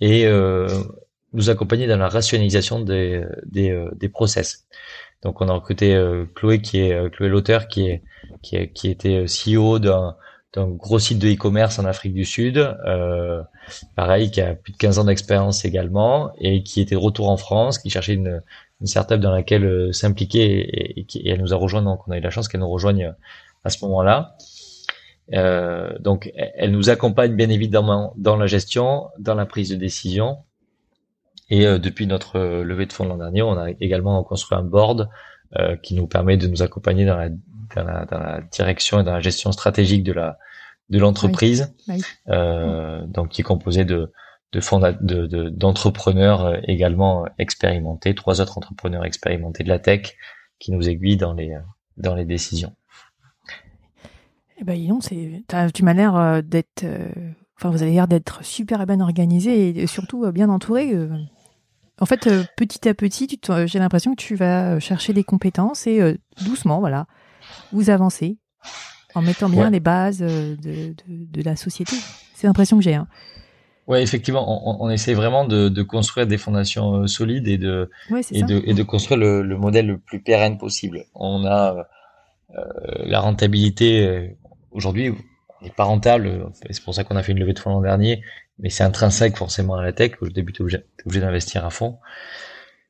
et 0.00 0.26
euh, 0.26 0.68
nous 1.32 1.50
accompagner 1.50 1.86
dans 1.86 1.98
la 1.98 2.08
rationalisation 2.08 2.80
des 2.80 3.24
des, 3.44 3.70
euh, 3.70 3.90
des 3.94 4.08
process. 4.08 4.66
Donc 5.22 5.40
on 5.40 5.48
a 5.48 5.52
recruté 5.52 5.94
euh, 5.94 6.24
Chloé 6.34 6.60
qui 6.60 6.80
est 6.80 7.10
Chloé 7.12 7.28
l'auteur 7.28 7.68
qui 7.68 7.86
est 7.88 8.02
qui, 8.42 8.56
est, 8.56 8.72
qui 8.72 8.88
était 8.88 9.24
CEO 9.26 9.78
d'un 9.78 10.16
d'un 10.54 10.68
gros 10.68 10.98
site 10.98 11.18
de 11.18 11.28
e-commerce 11.28 11.78
en 11.78 11.84
Afrique 11.84 12.14
du 12.14 12.24
Sud, 12.24 12.58
euh, 12.58 13.42
pareil, 13.94 14.30
qui 14.30 14.40
a 14.40 14.54
plus 14.54 14.72
de 14.72 14.78
15 14.78 14.98
ans 14.98 15.04
d'expérience 15.04 15.64
également, 15.64 16.32
et 16.38 16.62
qui 16.62 16.80
était 16.80 16.96
de 16.96 17.00
retour 17.00 17.30
en 17.30 17.36
France, 17.36 17.78
qui 17.78 17.90
cherchait 17.90 18.14
une, 18.14 18.42
une 18.80 18.86
startup 18.86 19.20
dans 19.20 19.30
laquelle 19.30 19.64
euh, 19.64 19.92
s'impliquer, 19.92 20.98
et, 20.98 21.06
et, 21.14 21.28
elle 21.30 21.40
nous 21.40 21.54
a 21.54 21.56
rejoint, 21.56 21.82
donc 21.82 22.06
on 22.08 22.12
a 22.12 22.18
eu 22.18 22.20
la 22.20 22.30
chance 22.30 22.48
qu'elle 22.48 22.60
nous 22.60 22.70
rejoigne 22.70 23.14
à 23.64 23.70
ce 23.70 23.84
moment-là. 23.84 24.36
Euh, 25.34 25.96
donc, 26.00 26.32
elle 26.34 26.72
nous 26.72 26.90
accompagne 26.90 27.36
bien 27.36 27.50
évidemment 27.50 28.12
dans 28.16 28.36
la 28.36 28.46
gestion, 28.46 29.08
dans 29.18 29.34
la 29.34 29.46
prise 29.46 29.68
de 29.70 29.76
décision, 29.76 30.38
et 31.50 31.66
euh, 31.66 31.78
depuis 31.78 32.06
notre 32.06 32.36
euh, 32.36 32.64
levée 32.64 32.86
de 32.86 32.92
fonds 32.92 33.04
l'an 33.04 33.16
dernier, 33.16 33.42
on 33.42 33.58
a 33.58 33.70
également 33.80 34.22
construit 34.22 34.56
un 34.56 34.62
board 34.62 35.08
euh, 35.58 35.76
qui 35.76 35.94
nous 35.94 36.06
permet 36.06 36.36
de 36.36 36.46
nous 36.46 36.62
accompagner 36.62 37.04
dans 37.04 37.16
la 37.16 37.28
dans 37.74 37.84
la, 37.84 38.04
dans 38.06 38.18
la, 38.18 38.40
direction 38.40 39.00
et 39.00 39.04
dans 39.04 39.12
la 39.12 39.20
gestion 39.20 39.52
stratégique 39.52 40.02
de 40.02 40.12
la 40.12 40.38
de 40.88 40.98
l'entreprise, 40.98 41.72
euh, 42.28 43.06
donc 43.06 43.28
qui 43.28 43.42
est 43.42 43.44
composé 43.44 43.84
de 43.84 44.12
de 44.52 45.48
d'entrepreneurs 45.48 46.52
de, 46.52 46.60
également 46.64 47.26
expérimentés, 47.38 48.14
trois 48.14 48.40
autres 48.40 48.58
entrepreneurs 48.58 49.04
expérimentés 49.04 49.62
de 49.62 49.68
la 49.68 49.78
tech 49.78 50.16
qui 50.58 50.72
nous 50.72 50.88
aiguillent 50.88 51.16
dans 51.16 51.32
les 51.32 51.56
dans 51.96 52.14
les 52.14 52.24
décisions. 52.24 52.74
Eh 54.60 54.64
ben, 54.64 54.78
non, 54.86 55.00
c'est 55.00 55.42
tu 55.72 55.84
m'as 55.84 55.94
l'air 55.94 56.16
euh, 56.16 56.42
d'être, 56.42 56.84
euh, 56.84 57.08
enfin 57.56 57.70
vous 57.70 57.82
avez 57.82 57.92
l'air 57.92 58.08
d'être 58.08 58.44
super 58.44 58.84
bien 58.86 59.00
organisé 59.00 59.70
et 59.80 59.86
surtout 59.86 60.24
euh, 60.24 60.32
bien 60.32 60.50
entouré. 60.50 60.94
En 61.98 62.06
fait, 62.06 62.28
petit 62.56 62.88
à 62.88 62.94
petit, 62.94 63.38
j'ai 63.66 63.78
l'impression 63.78 64.14
que 64.14 64.22
tu 64.22 64.34
vas 64.34 64.80
chercher 64.80 65.12
des 65.12 65.24
compétences 65.24 65.86
et 65.86 66.18
doucement, 66.42 66.80
voilà, 66.80 67.06
vous 67.72 67.90
avancez 67.90 68.38
en 69.14 69.22
mettant 69.22 69.48
bien 69.48 69.70
les 69.70 69.80
bases 69.80 70.22
euh, 70.22 70.56
de, 70.56 70.94
de, 70.94 70.94
de 71.08 71.42
la 71.42 71.56
société. 71.56 71.96
C'est 72.34 72.46
l'impression 72.46 72.78
que 72.78 72.84
j'ai. 72.84 72.94
Hein. 72.94 73.08
Ouais, 73.86 74.02
effectivement, 74.02 74.44
on, 74.68 74.86
on, 74.86 74.90
essaie 74.90 75.14
vraiment 75.14 75.44
de, 75.44 75.68
de, 75.68 75.82
construire 75.82 76.26
des 76.26 76.38
fondations 76.38 76.94
euh, 76.94 77.06
solides 77.06 77.48
et 77.48 77.58
de 77.58 77.90
et, 78.30 78.42
de 78.42 78.62
et 78.64 78.74
de 78.74 78.82
construire 78.84 79.18
le, 79.18 79.42
le, 79.42 79.56
modèle 79.56 79.86
le 79.86 79.98
plus 79.98 80.20
pérenne 80.20 80.58
possible. 80.58 81.06
On 81.14 81.44
a 81.44 81.88
euh, 82.56 82.62
la 83.04 83.20
rentabilité 83.20 84.36
aujourd'hui, 84.70 85.10
on 85.10 85.64
n'est 85.64 85.72
pas 85.72 85.84
rentable. 85.84 86.46
C'est 86.70 86.84
pour 86.84 86.94
ça 86.94 87.02
qu'on 87.02 87.16
a 87.16 87.22
fait 87.22 87.32
une 87.32 87.40
levée 87.40 87.52
de 87.52 87.58
fonds 87.58 87.70
l'an 87.70 87.80
dernier, 87.80 88.22
mais 88.60 88.70
c'est 88.70 88.84
intrinsèque 88.84 89.36
forcément 89.36 89.74
à 89.74 89.82
la 89.82 89.92
tech. 89.92 90.12
Au 90.20 90.28
début, 90.28 90.52
tu 90.52 90.62
obligé, 90.62 90.84
obligé 91.04 91.20
d'investir 91.20 91.64
à 91.64 91.70
fond. 91.70 91.98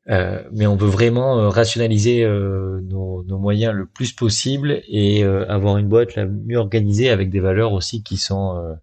Euh, 0.09 0.43
mais 0.51 0.67
on 0.67 0.77
veut 0.77 0.89
vraiment 0.89 1.39
euh, 1.39 1.49
rationaliser 1.51 2.25
euh, 2.25 2.81
nos, 2.83 3.23
nos, 3.25 3.39
moyens 3.39 3.75
le 3.75 3.87
plus 3.87 4.13
possible 4.13 4.81
et 4.89 5.23
avoir 5.25 5.77
une 5.77 5.89
boîte 5.89 6.15
la 6.15 6.27
mieux 6.27 6.57
organisée 6.57 7.11
avec 7.11 7.31
des 7.31 7.41
valeurs 7.41 7.73
aussi 7.73 8.03
qui 8.03 8.17
sont 8.17 8.77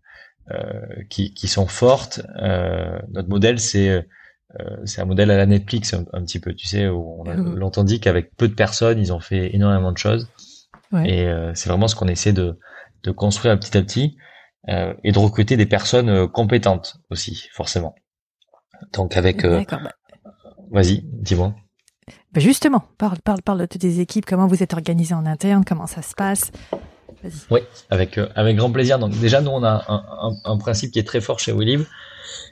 qui, 1.09 1.33
qui, 1.33 1.47
sont 1.47 1.67
fortes. 1.67 2.21
notre 3.09 3.29
modèle, 3.29 3.59
c'est 3.59 4.07
c'est 4.85 5.01
un 5.01 5.05
modèle 5.05 5.29
à 5.29 5.37
la 5.37 5.45
Netflix 5.45 5.93
un, 5.93 6.21
petit 6.21 6.39
peu, 6.39 6.53
tu 6.53 6.67
sais, 6.67 6.87
où 6.87 7.21
on 7.21 7.29
a 7.29 7.35
mmh. 7.35 7.55
longtemps 7.55 7.83
dit 7.83 7.99
qu'avec 7.99 8.35
peu 8.37 8.47
de 8.47 8.53
personnes, 8.53 8.97
ils 8.97 9.11
ont 9.11 9.19
fait 9.19 9.53
énormément 9.53 9.91
de 9.91 9.97
choses. 9.97 10.29
Ouais. 10.91 11.09
Et 11.09 11.51
c'est 11.53 11.69
vraiment 11.69 11.87
ce 11.87 11.95
qu'on 11.95 12.07
essaie 12.07 12.33
de, 12.33 12.57
de 13.03 13.11
construire 13.11 13.59
petit 13.59 13.77
à 13.77 13.81
petit 13.81 14.17
et 14.67 15.11
de 15.11 15.19
recruter 15.19 15.57
des 15.57 15.65
personnes 15.65 16.27
compétentes 16.29 16.97
aussi, 17.09 17.49
forcément. 17.51 17.93
Donc 18.93 19.17
avec 19.17 19.43
bah, 19.43 19.65
Vas-y, 20.71 21.01
dis-moi. 21.03 21.55
Ben 22.33 22.41
justement, 22.41 22.83
parle, 22.97 23.19
parle, 23.23 23.41
parle 23.41 23.61
de 23.61 23.65
tes 23.65 23.99
équipes, 23.99 24.25
comment 24.25 24.47
vous 24.47 24.63
êtes 24.63 24.73
organisé 24.73 25.13
en 25.13 25.25
interne, 25.25 25.63
comment 25.65 25.87
ça 25.87 26.01
se 26.01 26.13
passe. 26.13 26.51
Oui, 27.49 27.61
avec, 27.89 28.17
euh, 28.17 28.27
avec 28.35 28.57
grand 28.57 28.71
plaisir. 28.71 28.99
Donc 28.99 29.17
déjà, 29.19 29.41
nous, 29.41 29.49
on 29.51 29.63
a 29.63 29.85
un, 29.87 30.29
un, 30.29 30.35
un 30.43 30.57
principe 30.57 30.91
qui 30.91 30.99
est 30.99 31.07
très 31.07 31.21
fort 31.21 31.39
chez 31.39 31.51
WeLive, 31.51 31.87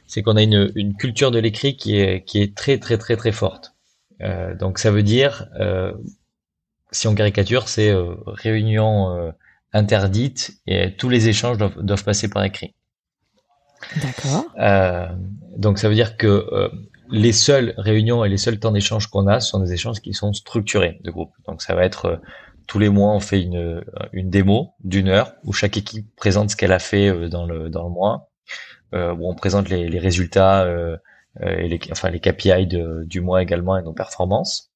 c'est 0.08 0.24
qu'on 0.24 0.36
a 0.36 0.42
une, 0.42 0.72
une 0.76 0.96
culture 0.96 1.32
de 1.32 1.40
l'écrit 1.40 1.78
qui 1.78 2.00
est, 2.00 2.24
qui 2.24 2.42
est 2.42 2.56
très, 2.56 2.80
très, 2.80 2.98
très, 2.98 3.16
très 3.16 3.32
forte. 3.32 3.74
Euh, 4.22 4.56
donc 4.56 4.80
ça 4.80 4.92
veut 4.92 5.04
dire, 5.04 5.48
euh, 5.60 5.94
si 6.92 7.08
on 7.08 7.16
caricature, 7.16 7.68
c'est 7.68 7.94
réunion 8.26 9.34
interdite 9.74 10.54
et 10.66 10.96
tous 10.96 11.10
les 11.10 11.28
échanges 11.28 11.58
doivent, 11.58 11.82
doivent 11.82 12.04
passer 12.06 12.30
par 12.30 12.44
écrit. 12.44 12.74
D'accord. 14.02 14.46
donc 15.58 15.78
ça 15.78 15.90
veut 15.90 15.96
dire 15.96 16.16
que 16.16 16.72
les 17.10 17.32
seules 17.34 17.74
réunions 17.78 18.24
et 18.26 18.30
les 18.30 18.38
seuls 18.38 18.60
temps 18.60 18.72
d'échange 18.72 19.08
qu'on 19.08 19.28
a 19.28 19.40
sont 19.40 19.60
des 19.60 19.74
échanges 19.74 20.02
qui 20.02 20.14
sont 20.14 20.34
structurés 20.34 21.00
de 21.04 21.12
groupe. 21.12 21.34
Donc 21.48 21.62
ça 21.62 21.76
va 21.76 21.84
être 21.86 22.06
euh, 22.06 22.18
tous 22.68 22.80
les 22.80 22.90
mois 22.90 23.14
on 23.14 23.20
fait 23.20 23.42
une, 23.42 23.84
une 24.12 24.30
démo 24.30 24.74
d'une 24.84 25.08
heure 25.08 25.34
où 25.44 25.54
chaque 25.54 25.78
équipe 25.78 26.08
présente 26.16 26.50
ce 26.50 26.56
qu'elle 26.56 26.72
a 26.72 26.80
fait 26.80 27.10
euh, 27.10 27.30
dans 27.30 27.46
le 27.46 27.70
dans 27.70 27.84
le 27.84 27.92
mois, 27.92 28.30
euh, 28.94 29.14
où 29.14 29.30
on 29.30 29.36
présente 29.36 29.70
les, 29.70 29.90
les 29.90 30.00
résultats 30.00 30.64
euh, 30.64 30.98
et 31.42 31.68
les 31.68 31.80
enfin 31.92 32.10
les 32.10 32.20
KPI 32.20 32.66
de, 32.68 33.04
du 33.06 33.22
mois 33.22 33.42
également 33.42 33.78
et 33.78 33.84
nos 33.84 33.94
performances. 33.94 34.72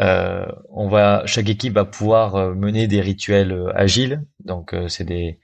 Euh, 0.00 0.46
on 0.70 0.88
va 0.88 1.22
chaque 1.26 1.48
équipe 1.48 1.74
va 1.74 1.84
pouvoir 1.84 2.54
mener 2.54 2.86
des 2.86 3.00
rituels 3.00 3.72
agiles. 3.74 4.24
Donc 4.44 4.74
c'est 4.88 5.04
des 5.04 5.40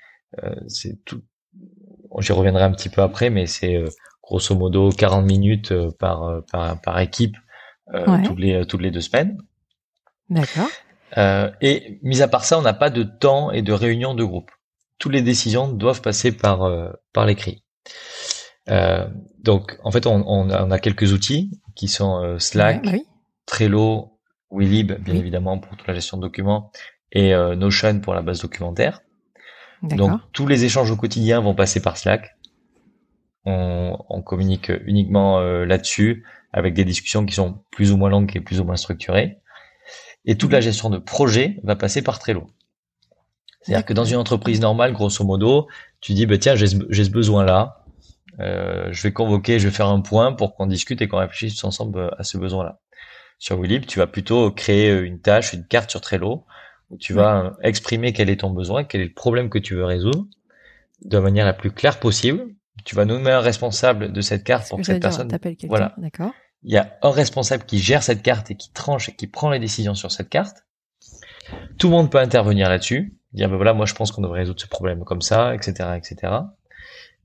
c'est 0.69 1.03
tout. 1.05 1.23
J'y 2.21 2.33
reviendrai 2.33 2.63
un 2.65 2.73
petit 2.73 2.89
peu 2.89 3.03
après, 3.03 3.31
mais 3.31 3.47
c'est 3.47 3.83
grosso 4.27 4.55
modo 4.55 4.91
40 4.91 5.25
minutes 5.25 5.75
par, 5.99 6.43
par, 6.51 6.81
par 6.81 6.99
équipe 7.01 7.37
toutes, 8.25 8.39
les, 8.39 8.67
toutes 8.67 8.81
les 8.81 8.91
deux 8.91 9.01
semaines. 9.01 9.39
D'accord. 10.31 10.69
et 11.61 11.99
mis 12.03 12.23
à 12.23 12.29
part 12.29 12.45
ça, 12.45 12.59
on 12.59 12.63
n'a 12.63 12.73
pas 12.73 12.91
de 12.91 13.03
temps 13.03 13.51
et 13.51 13.63
de 13.63 13.73
réunion 13.73 14.15
de 14.15 14.25
groupe. 14.25 14.51
Toutes 14.99 15.13
les 15.13 15.23
décisions 15.23 15.69
doivent 15.69 16.01
passer 16.01 16.33
par, 16.33 16.71
par 17.13 17.27
l'écrit. 17.27 17.63
donc, 19.39 19.79
en 19.85 19.91
fait, 19.91 20.07
on, 20.07 20.25
on, 20.27 20.71
a, 20.71 20.79
quelques 20.79 21.13
outils 21.13 21.61
qui 21.75 21.89
sont 21.89 22.39
Slack, 22.39 22.87
Trello, 23.45 24.19
Willib, 24.51 24.93
bien 24.93 25.15
évidemment, 25.15 25.59
pour 25.59 25.77
toute 25.77 25.87
la 25.87 25.95
gestion 25.95 26.17
de 26.17 26.23
documents, 26.23 26.73
et 27.13 27.35
Notion 27.57 28.01
pour 28.01 28.15
la 28.15 28.23
base 28.23 28.41
documentaire. 28.41 29.03
Donc 29.83 30.21
tous 30.33 30.47
les 30.47 30.65
échanges 30.65 30.91
au 30.91 30.97
quotidien 30.97 31.41
vont 31.41 31.55
passer 31.55 31.81
par 31.81 31.97
Slack. 31.97 32.34
On, 33.47 33.97
on 34.09 34.23
communique 34.23 34.73
uniquement 34.87 35.39
euh, 35.39 35.65
là-dessus 35.65 36.25
avec 36.53 36.75
des 36.75 36.85
discussions 36.85 37.27
qui 37.27 37.35
sont 37.35 37.63
plus 37.71 37.93
ou 37.93 37.97
moins 37.97 38.11
longues 38.11 38.35
et 38.35 38.41
plus 38.41 38.61
ou 38.61 38.65
moins 38.65 38.77
structurées. 38.77 39.39
Et 40.25 40.37
toute 40.37 40.53
la 40.53 40.61
gestion 40.61 40.89
de 40.89 40.99
projet 40.99 41.61
va 41.63 41.77
passer 41.77 42.03
par 42.03 42.19
Trello. 42.19 42.47
C'est-à-dire 43.61 43.85
que 43.85 43.93
dans 43.93 44.05
une 44.05 44.17
entreprise 44.17 44.61
normale, 44.61 44.93
grosso 44.93 45.25
modo, 45.25 45.69
tu 46.01 46.13
dis, 46.13 46.27
bah, 46.27 46.39
tiens, 46.39 46.55
j'ai 46.55 46.67
ce, 46.67 47.11
besoin-là. 47.11 47.85
Euh, 48.41 48.89
je 48.91 49.03
vais 49.03 49.13
convoquer, 49.13 49.59
je 49.59 49.69
vais 49.69 49.75
faire 49.75 49.89
un 49.89 50.01
point 50.01 50.33
pour 50.33 50.55
qu'on 50.55 50.67
discute 50.67 51.03
et 51.03 51.09
qu'on 51.09 51.19
réfléchisse 51.19 51.63
ensemble 51.65 51.99
euh, 51.99 52.11
à 52.19 52.25
ce 52.25 52.39
besoin-là. 52.39 52.81
Sur 53.39 53.59
Willib, 53.61 53.87
tu 53.87 53.99
vas 53.99 54.07
plutôt 54.07 54.51
créer 54.51 54.93
une 54.93 55.21
tâche, 55.21 55.53
une 55.53 55.67
carte 55.67 55.91
sur 55.91 56.01
Trello 56.01 56.47
tu 56.99 57.13
vas 57.13 57.57
exprimer 57.63 58.13
quel 58.13 58.31
est 58.31 58.41
ton 58.41 58.51
besoin, 58.51 58.85
quel 58.85 59.01
est 59.01 59.07
le 59.07 59.13
problème 59.13 59.51
que 59.51 59.59
tu 59.59 59.75
veux 59.75 59.85
résoudre 59.85 60.27
de 61.05 61.19
manière 61.19 61.45
la 61.45 61.53
plus 61.53 61.71
claire 61.71 61.99
possible. 62.01 62.47
Tu 62.85 62.95
vas 62.95 63.05
nommer 63.05 63.31
un 63.31 63.41
responsable 63.41 64.13
de 64.13 64.21
cette 64.21 64.45
carte 64.45 64.69
pour 64.69 64.79
que, 64.79 64.85
cette 64.85 65.01
personne. 65.01 65.31
Voilà. 65.69 65.95
D'accord. 65.99 66.33
Il 66.63 66.73
y 66.73 66.77
a 66.77 66.99
un 67.03 67.11
responsable 67.11 67.65
qui 67.65 67.79
gère 67.79 68.03
cette 68.03 68.23
carte 68.23 68.51
et 68.51 68.57
qui 68.57 68.73
tranche 68.73 69.09
et 69.09 69.15
qui 69.15 69.27
prend 69.27 69.51
les 69.51 69.59
décisions 69.59 69.95
sur 69.95 70.11
cette 70.11 70.29
carte. 70.29 70.65
Tout 71.79 71.89
le 71.89 71.93
monde 71.93 72.11
peut 72.11 72.19
intervenir 72.19 72.69
là-dessus, 72.69 73.15
dire 73.33 73.51
ben 73.51 73.57
voilà, 73.57 73.75
moi 73.75 73.85
je 73.85 73.95
pense 73.95 74.13
qu'on 74.13 74.23
devrait 74.23 74.41
résoudre 74.41 74.61
ce 74.61 74.67
problème 74.67 75.05
comme 75.05 75.21
ça, 75.21 75.55
etc., 75.55 75.91
etc. 75.97 76.33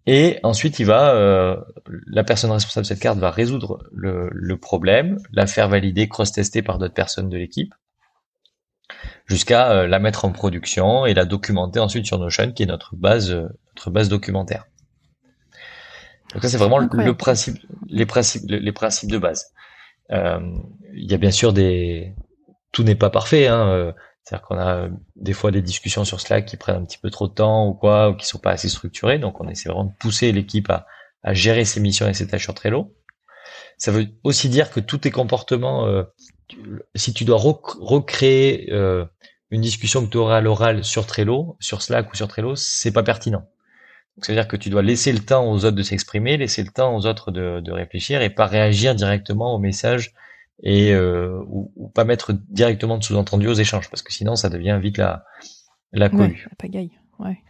Et 0.06 0.40
ensuite, 0.44 0.80
il 0.80 0.86
va, 0.86 1.14
euh, 1.14 1.56
la 2.08 2.24
personne 2.24 2.52
responsable 2.52 2.84
de 2.84 2.88
cette 2.88 3.00
carte 3.00 3.18
va 3.18 3.32
résoudre 3.32 3.80
le, 3.92 4.30
le 4.32 4.58
problème, 4.58 5.20
la 5.32 5.48
faire 5.48 5.70
valider, 5.70 6.10
cross-tester 6.10 6.62
par 6.62 6.78
d'autres 6.80 6.94
personnes 6.94 7.30
de 7.30 7.38
l'équipe 7.38 7.74
jusqu'à 9.26 9.72
euh, 9.72 9.88
la 9.88 10.00
mettre 10.00 10.26
en 10.26 10.32
production 10.32 11.06
et 11.06 11.14
la 11.14 11.26
documenter 11.26 11.80
ensuite 11.80 12.06
sur 12.06 12.18
Notion, 12.18 12.52
qui 12.52 12.64
est 12.64 12.66
notre 12.66 12.96
base, 12.96 13.32
euh, 13.32 13.48
notre 13.76 13.92
base 13.92 14.10
documentaire. 14.10 14.66
Donc 16.34 16.44
ça 16.44 16.50
c'est 16.50 16.58
vraiment 16.58 16.78
le 16.78 17.14
principe, 17.14 17.58
les 17.88 18.06
principes, 18.06 18.44
les 18.48 18.72
principes 18.72 19.12
de 19.12 19.18
base. 19.18 19.54
Euh, 20.12 20.40
il 20.94 21.10
y 21.10 21.14
a 21.14 21.18
bien 21.18 21.32
sûr 21.32 21.54
des, 21.54 22.14
tout 22.72 22.84
n'est 22.84 22.96
pas 22.96 23.10
parfait. 23.10 23.48
Hein. 23.48 23.94
C'est-à-dire 24.24 24.48
qu'on 24.48 24.60
a 24.60 24.90
des 25.16 25.34
fois 25.34 25.50
des 25.50 25.62
discussions 25.62 26.06
sur 26.06 26.22
Slack 26.22 26.46
qui 26.46 26.56
prennent 26.56 26.76
un 26.76 26.86
petit 26.86 27.00
peu 27.00 27.10
trop 27.10 27.28
de 27.28 27.34
temps 27.34 27.68
ou 27.68 27.74
quoi, 27.74 28.10
ou 28.10 28.16
qui 28.16 28.28
sont 28.28 28.38
pas 28.38 28.52
assez 28.52 28.70
structurées. 28.70 29.18
Donc 29.18 29.42
on 29.42 29.48
essaie 29.48 29.70
vraiment 29.70 29.86
de 29.86 29.94
pousser 30.00 30.32
l'équipe 30.32 30.70
à, 30.70 30.86
à 31.24 31.34
gérer 31.34 31.66
ses 31.66 31.80
missions 31.80 32.08
et 32.08 32.14
ses 32.14 32.28
tâches 32.28 32.44
sur 32.44 32.54
Trello. 32.54 32.94
Ça 33.78 33.92
veut 33.92 34.08
aussi 34.24 34.50
dire 34.50 34.72
que 34.72 34.80
tous 34.80 35.00
tes 35.00 35.12
comportements, 35.12 35.88
euh, 35.88 36.04
si 36.96 37.14
tu 37.14 37.26
dois 37.26 37.38
recréer 37.38 38.70
euh, 38.72 39.06
une 39.52 39.62
discussion 39.62 40.06
que 40.06 40.12
tu 40.12 40.18
auras 40.18 40.38
à 40.38 40.42
l'oral 40.42 40.84
sur 40.84 41.06
Trello, 41.06 41.58
sur 41.60 41.82
Slack 41.82 42.12
ou 42.12 42.16
sur 42.16 42.28
Trello, 42.28 42.56
c'est 42.56 42.92
pas 42.92 43.04
pertinent. 43.04 43.48
C'est-à-dire 44.22 44.48
que 44.48 44.58
tu 44.58 44.70
dois 44.70 44.82
laisser 44.82 45.12
le 45.12 45.20
temps 45.20 45.50
aux 45.50 45.66
autres 45.66 45.78
de 45.78 45.84
s'exprimer, 45.84 46.38
laisser 46.38 46.64
le 46.64 46.70
temps 46.70 46.96
aux 46.96 47.06
autres 47.06 47.32
de, 47.32 47.60
de, 47.60 47.72
réfléchir 47.72 48.22
et 48.22 48.30
pas 48.30 48.46
réagir 48.46 48.96
directement 48.96 49.56
au 49.56 49.60
message 49.60 50.14
et 50.62 50.94
euh, 50.94 51.42
ou, 51.48 51.90
pas 51.96 52.04
mettre 52.04 52.34
directement 52.50 52.98
de 52.98 53.04
sous-entendu 53.04 53.48
aux 53.48 53.54
échanges 53.54 53.90
parce 53.90 54.02
que 54.02 54.12
sinon 54.12 54.36
ça 54.36 54.50
devient 54.50 54.78
vite 54.82 54.98
la 54.98 55.24
la 55.94 56.10
cohue. 56.10 56.20
Ouais, 56.20 56.56
pagaille. 56.58 56.92
Ouais. 57.20 57.42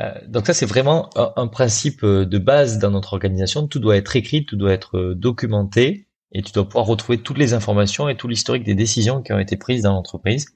Euh, 0.00 0.12
donc 0.26 0.46
ça, 0.46 0.54
c'est 0.54 0.66
vraiment 0.66 1.10
un, 1.36 1.46
principe 1.46 2.04
euh, 2.04 2.26
de 2.26 2.38
base 2.38 2.78
dans 2.78 2.90
notre 2.90 3.14
organisation. 3.14 3.66
Tout 3.66 3.78
doit 3.78 3.96
être 3.96 4.16
écrit, 4.16 4.44
tout 4.44 4.56
doit 4.56 4.72
être 4.72 4.98
euh, 4.98 5.14
documenté, 5.14 6.06
et 6.32 6.42
tu 6.42 6.52
dois 6.52 6.64
pouvoir 6.64 6.86
retrouver 6.86 7.18
toutes 7.18 7.38
les 7.38 7.54
informations 7.54 8.08
et 8.08 8.16
tout 8.16 8.28
l'historique 8.28 8.64
des 8.64 8.74
décisions 8.74 9.22
qui 9.22 9.32
ont 9.32 9.38
été 9.38 9.56
prises 9.56 9.82
dans 9.82 9.94
l'entreprise, 9.94 10.48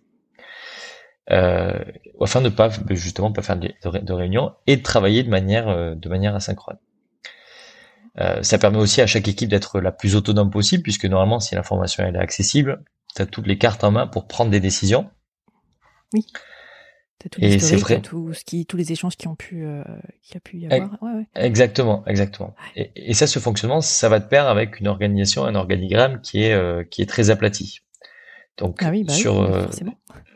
euh, 1.30 1.78
afin 2.20 2.40
de 2.40 2.48
pas 2.48 2.70
justement 2.90 3.32
pas 3.32 3.42
faire 3.42 3.56
de, 3.56 3.72
de, 3.84 4.12
réunions 4.12 4.52
et 4.66 4.76
de 4.76 4.82
travailler 4.82 5.22
de 5.22 5.28
manière 5.28 5.96
de 5.96 6.08
manière 6.08 6.34
asynchrone. 6.34 6.78
Euh, 8.18 8.42
ça 8.42 8.58
permet 8.58 8.78
aussi 8.78 9.00
à 9.00 9.06
chaque 9.06 9.28
équipe 9.28 9.48
d'être 9.48 9.80
la 9.80 9.92
plus 9.92 10.16
autonome 10.16 10.50
possible, 10.50 10.82
puisque 10.82 11.04
normalement, 11.04 11.38
si 11.38 11.54
l'information 11.54 12.04
elle 12.04 12.16
est 12.16 12.20
accessible, 12.20 12.82
tu 13.14 13.22
as 13.22 13.26
toutes 13.26 13.46
les 13.46 13.58
cartes 13.58 13.84
en 13.84 13.92
main 13.92 14.06
pour 14.06 14.26
prendre 14.26 14.50
des 14.50 14.60
décisions. 14.60 15.08
Oui 16.12 16.26
et 17.38 17.58
c'est 17.58 17.76
vrai. 17.76 18.00
Tout 18.00 18.32
ce 18.32 18.44
qui, 18.44 18.66
tous 18.66 18.76
les 18.76 18.92
échanges 18.92 19.16
qui 19.16 19.28
ont 19.28 19.34
pu, 19.34 19.64
euh, 19.64 19.82
qui 20.22 20.36
a 20.36 20.40
pu 20.40 20.58
y 20.58 20.66
avoir. 20.66 21.02
Ouais, 21.02 21.12
ouais. 21.12 21.26
Exactement, 21.34 22.04
exactement. 22.06 22.54
Et, 22.76 22.90
et, 22.96 23.14
ça, 23.14 23.26
ce 23.26 23.38
fonctionnement, 23.38 23.80
ça 23.80 24.08
va 24.08 24.20
de 24.20 24.26
pair 24.26 24.48
avec 24.48 24.80
une 24.80 24.88
organisation, 24.88 25.44
un 25.44 25.54
organigramme 25.54 26.20
qui 26.20 26.42
est, 26.42 26.52
euh, 26.52 26.82
qui 26.84 27.02
est 27.02 27.06
très 27.06 27.30
aplati. 27.30 27.80
Donc 28.60 28.82
ah 28.82 28.90
oui, 28.90 29.04
bah 29.04 29.12
sur 29.12 29.42
euh, 29.42 29.66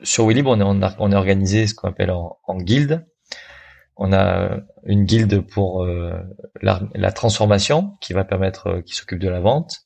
sur 0.02 0.26
Willib, 0.26 0.46
on 0.46 0.60
est 0.60 0.94
on 0.98 1.12
est 1.12 1.16
organisé 1.16 1.66
ce 1.66 1.74
qu'on 1.74 1.88
appelle 1.88 2.10
en, 2.10 2.38
en 2.44 2.56
guilde. 2.56 3.06
On 3.96 4.12
a 4.12 4.56
une 4.86 5.04
guilde 5.04 5.40
pour 5.40 5.86
la, 6.60 6.82
la, 6.96 7.12
transformation 7.12 7.92
qui 8.00 8.12
va 8.12 8.24
permettre, 8.24 8.80
qui 8.84 8.96
s'occupe 8.96 9.20
de 9.20 9.28
la 9.28 9.38
vente. 9.38 9.84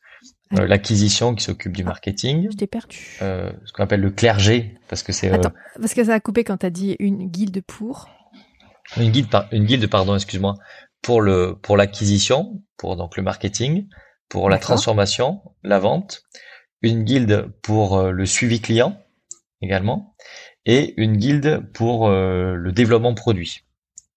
Euh, 0.54 0.66
l'acquisition 0.66 1.34
qui 1.34 1.44
s'occupe 1.44 1.76
du 1.76 1.84
marketing. 1.84 2.48
Je 2.50 2.56
t'ai 2.56 2.66
perdu. 2.66 3.18
Euh, 3.20 3.52
ce 3.66 3.72
qu'on 3.72 3.82
appelle 3.82 4.00
le 4.00 4.10
clergé, 4.10 4.78
parce 4.88 5.02
que 5.02 5.12
c'est. 5.12 5.30
Euh, 5.30 5.34
Attends, 5.34 5.52
parce 5.78 5.92
que 5.92 6.04
ça 6.04 6.14
a 6.14 6.20
coupé 6.20 6.42
quand 6.42 6.56
t'as 6.58 6.70
dit 6.70 6.96
une 7.00 7.28
guilde 7.28 7.60
pour. 7.66 8.08
Une 8.96 9.10
guilde, 9.10 9.28
par... 9.28 9.46
une 9.52 9.66
guilde, 9.66 9.86
pardon, 9.88 10.14
excuse-moi, 10.14 10.54
pour 11.02 11.20
le 11.20 11.58
pour 11.60 11.76
l'acquisition, 11.76 12.62
pour 12.78 12.96
donc 12.96 13.18
le 13.18 13.22
marketing, 13.22 13.88
pour 14.30 14.48
la 14.48 14.56
transformation, 14.56 15.42
la 15.62 15.78
vente, 15.78 16.22
une 16.82 17.04
guilde 17.04 17.50
pour 17.62 18.02
le 18.02 18.26
suivi 18.26 18.60
client 18.60 19.00
également, 19.60 20.14
et 20.64 20.94
une 21.00 21.16
guilde 21.16 21.62
pour 21.72 22.08
le 22.08 22.70
développement 22.70 23.14
produit. 23.14 23.62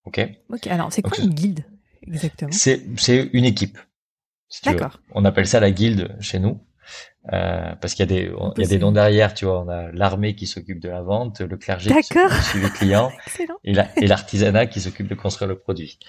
Ok? 0.05 0.20
Ok. 0.49 0.68
Alors, 0.68 0.91
c'est 0.91 1.01
quoi 1.01 1.18
une 1.18 1.34
guilde 1.34 1.66
exactement? 2.05 2.51
C'est 2.51 2.86
c'est 2.97 3.30
une 3.34 3.45
équipe. 3.45 3.78
D'accord. 4.66 4.99
On 5.14 5.26
appelle 5.26 5.47
ça 5.47 5.59
la 5.59 5.72
guilde 5.72 6.16
chez 6.20 6.39
nous. 6.39 6.59
Euh, 7.32 7.76
parce 7.80 7.93
qu'il 7.93 8.09
y 8.09 8.12
a 8.12 8.16
des 8.18 8.32
il 8.57 8.64
y 8.64 8.66
a 8.66 8.68
des 8.68 8.80
noms 8.80 8.91
derrière, 8.91 9.36
tu 9.36 9.45
vois, 9.45 9.62
on 9.62 9.70
a 9.70 9.91
l'armée 9.91 10.34
qui 10.34 10.47
s'occupe 10.47 10.80
de 10.80 10.89
la 10.89 11.03
vente, 11.03 11.39
le 11.41 11.55
clergé 11.55 11.91
qui 12.01 12.03
s'occupe 12.03 12.62
du 12.64 12.72
client 12.72 13.12
et 13.64 14.07
l'artisanat 14.07 14.66
qui 14.66 14.82
s'occupe 14.82 15.07
de 15.07 15.14
construire 15.14 15.47
le 15.47 15.57
produit. 15.57 15.99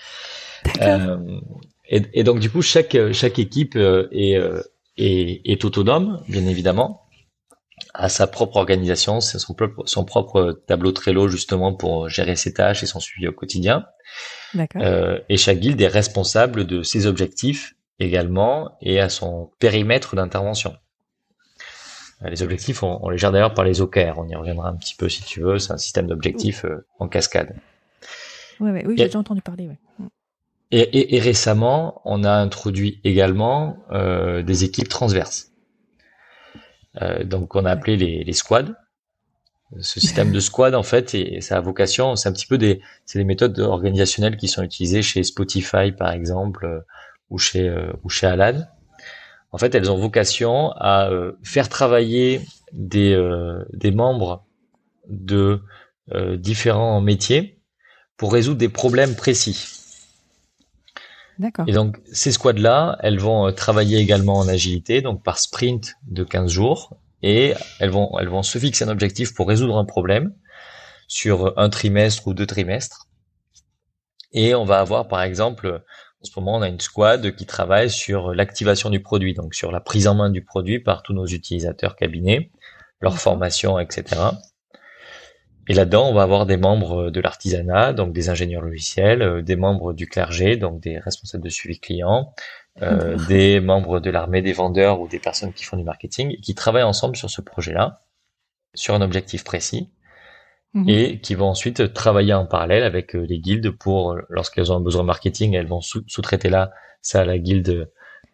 Euh, 0.80 1.40
et, 1.88 2.02
et, 2.14 2.24
donc 2.24 2.38
du 2.38 2.48
coup 2.48 2.62
chaque 2.62 2.96
chaque 3.12 3.38
équipe 3.38 3.76
euh, 3.76 4.08
est, 4.12 4.36
euh, 4.36 4.62
est, 4.96 5.40
est 5.44 5.64
autonome, 5.64 6.22
bien 6.28 6.46
évidemment, 6.46 7.02
a 7.94 8.08
sa 8.08 8.26
propre 8.26 8.56
organisation, 8.56 9.20
c'est 9.20 9.38
son 9.38 9.54
propre 9.54 9.82
son 9.86 10.04
propre 10.04 10.62
tableau 10.66 10.92
Trello 10.92 11.28
justement 11.28 11.74
pour 11.74 12.08
gérer 12.08 12.36
ses 12.36 12.54
tâches 12.54 12.82
et 12.82 12.86
son 12.86 13.00
suivi 13.00 13.28
au 13.28 13.32
quotidien. 13.32 13.86
Euh, 14.76 15.18
et 15.28 15.36
chaque 15.36 15.58
guilde 15.58 15.80
est 15.80 15.88
responsable 15.88 16.66
de 16.66 16.82
ses 16.82 17.06
objectifs 17.06 17.74
également 17.98 18.76
et 18.80 19.00
à 19.00 19.08
son 19.08 19.50
périmètre 19.58 20.16
d'intervention. 20.16 20.76
Euh, 22.22 22.28
les 22.28 22.42
objectifs, 22.42 22.82
on, 22.82 23.08
les 23.08 23.18
gère 23.18 23.32
d'ailleurs 23.32 23.54
par 23.54 23.64
les 23.64 23.80
OKR. 23.80 24.18
On 24.18 24.28
y 24.28 24.34
reviendra 24.34 24.68
un 24.68 24.76
petit 24.76 24.94
peu 24.94 25.08
si 25.08 25.22
tu 25.22 25.40
veux. 25.40 25.58
C'est 25.58 25.72
un 25.72 25.78
système 25.78 26.06
d'objectifs 26.06 26.64
euh, 26.64 26.86
en 26.98 27.08
cascade. 27.08 27.54
Ouais, 28.60 28.84
oui, 28.86 28.94
j'ai 28.96 29.06
déjà 29.06 29.18
entendu 29.18 29.42
parler. 29.42 29.68
Et, 30.74 31.20
récemment, 31.20 32.00
on 32.06 32.24
a 32.24 32.32
introduit 32.32 32.98
également 33.04 33.76
euh, 33.92 34.42
des 34.42 34.64
équipes 34.64 34.88
transverses. 34.88 35.52
donc, 37.24 37.54
on 37.54 37.66
a 37.66 37.70
appelé 37.70 37.96
les, 38.24 38.32
squads. 38.32 38.72
Ce 39.80 40.00
système 40.00 40.32
de 40.32 40.40
squad, 40.40 40.74
en 40.74 40.82
fait, 40.82 41.14
et 41.14 41.42
ça 41.42 41.58
a 41.58 41.60
vocation, 41.60 42.16
c'est 42.16 42.28
un 42.28 42.32
petit 42.32 42.46
peu 42.46 42.56
des, 42.56 42.80
c'est 43.04 43.18
des 43.18 43.24
méthodes 43.24 43.58
organisationnelles 43.60 44.38
qui 44.38 44.48
sont 44.48 44.62
utilisées 44.62 45.02
chez 45.02 45.22
Spotify, 45.22 45.92
par 45.92 46.10
exemple, 46.12 46.84
ou 47.32 47.38
chez 47.38 47.68
euh, 47.68 47.92
ou 48.04 48.08
chez 48.08 48.26
Alan. 48.26 48.62
En 49.50 49.58
fait, 49.58 49.74
elles 49.74 49.90
ont 49.90 49.98
vocation 49.98 50.70
à 50.72 51.10
euh, 51.10 51.32
faire 51.42 51.68
travailler 51.68 52.42
des 52.72 53.14
euh, 53.14 53.64
des 53.72 53.90
membres 53.90 54.46
de 55.08 55.60
différents 56.36 57.00
métiers 57.00 57.62
pour 58.16 58.32
résoudre 58.32 58.58
des 58.58 58.68
problèmes 58.68 59.14
précis. 59.14 59.81
Et 61.66 61.72
donc 61.72 61.98
ces 62.12 62.32
squads 62.32 62.52
là, 62.60 62.98
elles 63.00 63.18
vont 63.18 63.52
travailler 63.52 63.98
également 63.98 64.38
en 64.38 64.48
agilité, 64.48 65.00
donc 65.00 65.22
par 65.22 65.38
sprint 65.38 65.96
de 66.06 66.24
15 66.24 66.50
jours, 66.50 66.96
et 67.22 67.54
elles 67.80 67.90
vont 67.90 68.18
elles 68.18 68.28
vont 68.28 68.42
se 68.42 68.58
fixer 68.58 68.84
un 68.84 68.88
objectif 68.88 69.34
pour 69.34 69.48
résoudre 69.48 69.76
un 69.78 69.84
problème 69.84 70.34
sur 71.08 71.58
un 71.58 71.68
trimestre 71.68 72.26
ou 72.26 72.34
deux 72.34 72.46
trimestres. 72.46 73.08
Et 74.32 74.54
on 74.54 74.64
va 74.64 74.80
avoir 74.80 75.08
par 75.08 75.22
exemple 75.22 75.82
En 76.20 76.24
ce 76.24 76.38
moment, 76.38 76.56
on 76.56 76.62
a 76.62 76.68
une 76.68 76.80
squad 76.80 77.34
qui 77.34 77.46
travaille 77.46 77.90
sur 77.90 78.32
l'activation 78.32 78.90
du 78.90 79.00
produit, 79.00 79.34
donc 79.34 79.54
sur 79.54 79.72
la 79.72 79.80
prise 79.80 80.06
en 80.06 80.14
main 80.14 80.30
du 80.30 80.44
produit 80.44 80.78
par 80.78 81.02
tous 81.02 81.12
nos 81.12 81.26
utilisateurs 81.26 81.96
cabinets, 81.96 82.50
leur 83.00 83.18
formation, 83.18 83.78
etc. 83.78 84.20
Et 85.68 85.74
là-dedans, 85.74 86.08
on 86.08 86.14
va 86.14 86.22
avoir 86.22 86.46
des 86.46 86.56
membres 86.56 87.10
de 87.10 87.20
l'artisanat, 87.20 87.92
donc 87.92 88.12
des 88.12 88.28
ingénieurs 88.28 88.62
logiciels, 88.62 89.22
euh, 89.22 89.42
des 89.42 89.56
membres 89.56 89.92
du 89.92 90.08
clergé, 90.08 90.56
donc 90.56 90.80
des 90.80 90.98
responsables 90.98 91.44
de 91.44 91.48
suivi 91.48 91.78
client, 91.78 92.34
euh, 92.82 93.16
des 93.28 93.60
membres 93.60 94.00
de 94.00 94.10
l'armée 94.10 94.42
des 94.42 94.52
vendeurs 94.52 95.00
ou 95.00 95.06
des 95.06 95.20
personnes 95.20 95.52
qui 95.52 95.64
font 95.64 95.76
du 95.76 95.84
marketing, 95.84 96.32
et 96.32 96.40
qui 96.40 96.54
travaillent 96.54 96.82
ensemble 96.82 97.16
sur 97.16 97.30
ce 97.30 97.40
projet-là, 97.40 98.02
sur 98.74 98.94
un 98.94 99.02
objectif 99.02 99.44
précis, 99.44 99.92
mhm. 100.74 100.88
et 100.88 101.20
qui 101.20 101.36
vont 101.36 101.48
ensuite 101.48 101.92
travailler 101.92 102.34
en 102.34 102.46
parallèle 102.46 102.82
avec 102.82 103.14
euh, 103.14 103.20
les 103.20 103.38
guildes 103.38 103.70
pour, 103.70 104.16
lorsqu'elles 104.30 104.72
ont 104.72 104.76
un 104.76 104.80
besoin 104.80 105.04
marketing, 105.04 105.54
elles 105.54 105.68
vont 105.68 105.80
sous-traiter 105.80 106.48
là 106.48 106.72
ça 107.02 107.20
à 107.20 107.24
la 107.24 107.38
guilde 107.38 107.90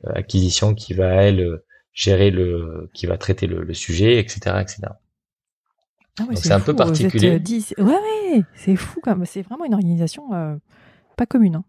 acquisition 0.07 0.75
qui 0.75 0.95
va 0.95 1.09
elle 1.25 1.61
gérer 1.93 2.31
le, 2.31 2.91
qui 2.95 3.07
va 3.07 3.19
traiter 3.19 3.47
le, 3.47 3.65
le 3.65 3.75
sujet, 3.75 4.19
etc., 4.19 4.57
etc. 4.61 4.93
Ah 6.19 6.25
c'est 6.35 6.53
un 6.53 6.61
peu 6.61 6.75
particulier. 6.75 7.41
Ouais, 7.79 7.85
ouais, 7.85 8.45
c'est 8.55 8.77
fou 8.77 9.01
quand 9.03 9.17
C'est 9.25 9.43
vraiment 9.43 9.65
une 9.65 9.75
organisation 9.75 10.33
euh, 10.35 10.57
pas 11.17 11.27
commune. 11.27 11.57
Hein. 11.57 11.65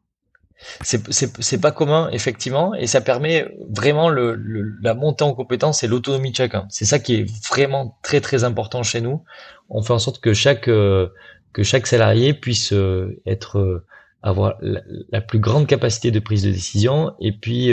C'est 0.81 1.61
pas 1.61 1.71
commun, 1.71 2.09
effectivement, 2.11 2.75
et 2.75 2.85
ça 2.85 2.99
permet 2.99 3.47
vraiment 3.69 4.09
le, 4.09 4.35
la 4.81 4.93
montée 4.93 5.23
en 5.23 5.33
compétence 5.33 5.83
et 5.83 5.87
l'autonomie 5.87 6.31
de 6.31 6.35
chacun. 6.35 6.65
C'est 6.69 6.83
ça 6.83 6.99
qui 6.99 7.15
est 7.15 7.47
vraiment 7.47 7.97
très 8.03 8.19
très 8.19 8.43
important 8.43 8.83
chez 8.83 8.99
nous. 8.99 9.23
On 9.69 9.81
fait 9.81 9.93
en 9.93 9.99
sorte 9.99 10.19
que 10.19 10.33
chaque 10.33 10.67
euh, 10.67 11.07
que 11.53 11.63
chaque 11.63 11.87
salarié 11.87 12.33
puisse 12.33 12.73
euh, 12.73 13.21
être 13.25 13.85
avoir 14.21 14.55
la, 14.59 15.21
plus 15.21 15.39
grande 15.39 15.65
capacité 15.65 16.11
de 16.11 16.19
prise 16.19 16.43
de 16.43 16.51
décision 16.51 17.13
et 17.21 17.31
puis 17.31 17.71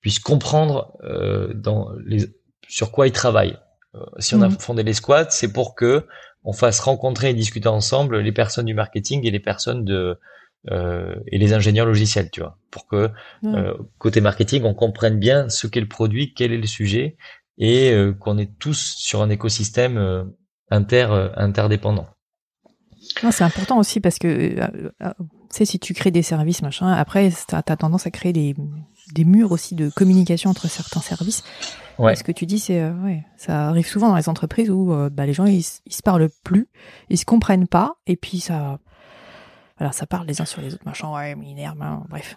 puisse 0.00 0.18
comprendre 0.18 0.96
dans 1.54 1.90
les, 2.06 2.24
sur 2.66 2.90
quoi 2.90 3.06
il 3.06 3.12
travaille. 3.12 3.58
Euh, 3.94 4.00
si 4.18 4.34
on 4.34 4.42
a 4.42 4.48
mhm. 4.48 4.58
fondé 4.58 4.82
les 4.82 4.94
squats, 4.94 5.30
c'est 5.30 5.52
pour 5.52 5.74
que 5.74 6.06
on 6.44 6.52
fasse 6.52 6.80
rencontrer 6.80 7.30
et 7.30 7.34
discuter 7.34 7.68
ensemble 7.68 8.18
les 8.18 8.32
personnes 8.32 8.66
du 8.66 8.74
marketing 8.74 9.26
et 9.26 9.30
les 9.30 9.40
personnes 9.40 9.84
de 9.84 10.18
euh, 10.70 11.14
et 11.26 11.38
les 11.38 11.52
ingénieurs 11.54 11.86
logiciels, 11.86 12.30
tu 12.30 12.40
vois, 12.40 12.58
pour 12.70 12.86
que 12.86 13.10
euh, 13.44 13.74
côté 13.98 14.20
marketing, 14.20 14.62
on 14.64 14.74
comprenne 14.74 15.18
bien 15.18 15.48
ce 15.48 15.66
qu'est 15.66 15.80
le 15.80 15.88
produit, 15.88 16.34
quel 16.34 16.52
est 16.52 16.58
le 16.58 16.66
sujet, 16.66 17.16
et 17.58 17.94
qu'on 18.20 18.38
est 18.38 18.58
tous 18.58 18.94
sur 18.96 19.22
un 19.22 19.30
écosystème 19.30 20.30
inter 20.70 21.30
interdépendant. 21.36 22.06
C'est 23.30 23.44
important 23.44 23.78
aussi 23.78 24.00
parce 24.00 24.18
que 24.18 24.54
tu 24.54 24.60
sais 25.50 25.64
si 25.64 25.78
tu 25.80 25.94
crées 25.94 26.12
des 26.12 26.22
services 26.22 26.62
machin, 26.62 26.92
après 26.92 27.30
tu 27.30 27.54
as 27.54 27.62
tendance 27.62 28.06
à 28.06 28.10
créer 28.10 28.32
des 28.32 28.54
des 29.14 29.24
murs 29.24 29.52
aussi 29.52 29.74
de 29.74 29.90
communication 29.90 30.50
entre 30.50 30.68
certains 30.68 31.00
services. 31.00 31.42
Ouais. 31.98 32.16
ce 32.16 32.24
que 32.24 32.32
tu 32.32 32.46
dis, 32.46 32.58
c'est 32.58 32.80
euh, 32.80 32.92
ouais, 33.04 33.24
ça 33.36 33.68
arrive 33.68 33.86
souvent 33.86 34.08
dans 34.08 34.16
les 34.16 34.28
entreprises 34.28 34.70
où 34.70 34.92
euh, 34.92 35.10
bah, 35.10 35.26
les 35.26 35.32
gens 35.32 35.46
ils, 35.46 35.64
ils, 35.86 35.94
se 35.94 36.02
parlent 36.02 36.28
plus, 36.44 36.68
ils 37.10 37.18
se 37.18 37.24
comprennent 37.24 37.66
pas, 37.66 37.96
et 38.06 38.16
puis 38.16 38.40
ça, 38.40 38.78
voilà, 39.78 39.92
ça 39.92 40.06
parle 40.06 40.26
les 40.26 40.40
uns 40.40 40.44
sur 40.44 40.60
les 40.60 40.74
autres, 40.74 40.84
machin, 40.84 41.12
ouais, 41.12 41.34
hein, 41.34 42.02
bref. 42.08 42.36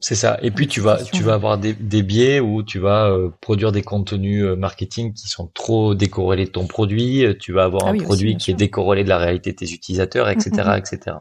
C'est 0.00 0.16
ça. 0.16 0.38
Et 0.42 0.50
puis 0.50 0.68
tu 0.68 0.80
vas, 0.80 1.02
tu 1.02 1.22
vas 1.22 1.32
avoir 1.32 1.56
des, 1.56 1.72
des 1.72 2.02
biais 2.02 2.38
où 2.38 2.62
tu 2.62 2.78
vas 2.78 3.08
euh, 3.08 3.30
produire 3.40 3.72
des 3.72 3.80
contenus 3.80 4.44
marketing 4.44 5.14
qui 5.14 5.28
sont 5.28 5.46
trop 5.46 5.94
décorrélés 5.94 6.44
de 6.44 6.50
ton 6.50 6.66
produit. 6.66 7.24
Tu 7.40 7.52
vas 7.52 7.64
avoir 7.64 7.86
ah 7.86 7.92
un 7.92 7.96
produit 7.96 8.36
qui 8.36 8.50
est 8.50 8.54
décorrélé 8.54 9.02
de 9.02 9.08
la 9.08 9.16
réalité 9.16 9.52
de 9.52 9.56
tes 9.56 9.72
utilisateurs, 9.72 10.28
etc., 10.28 10.50
mm, 10.50 10.60
mm, 10.60 10.74
mm. 10.74 10.76
etc. 10.76 11.16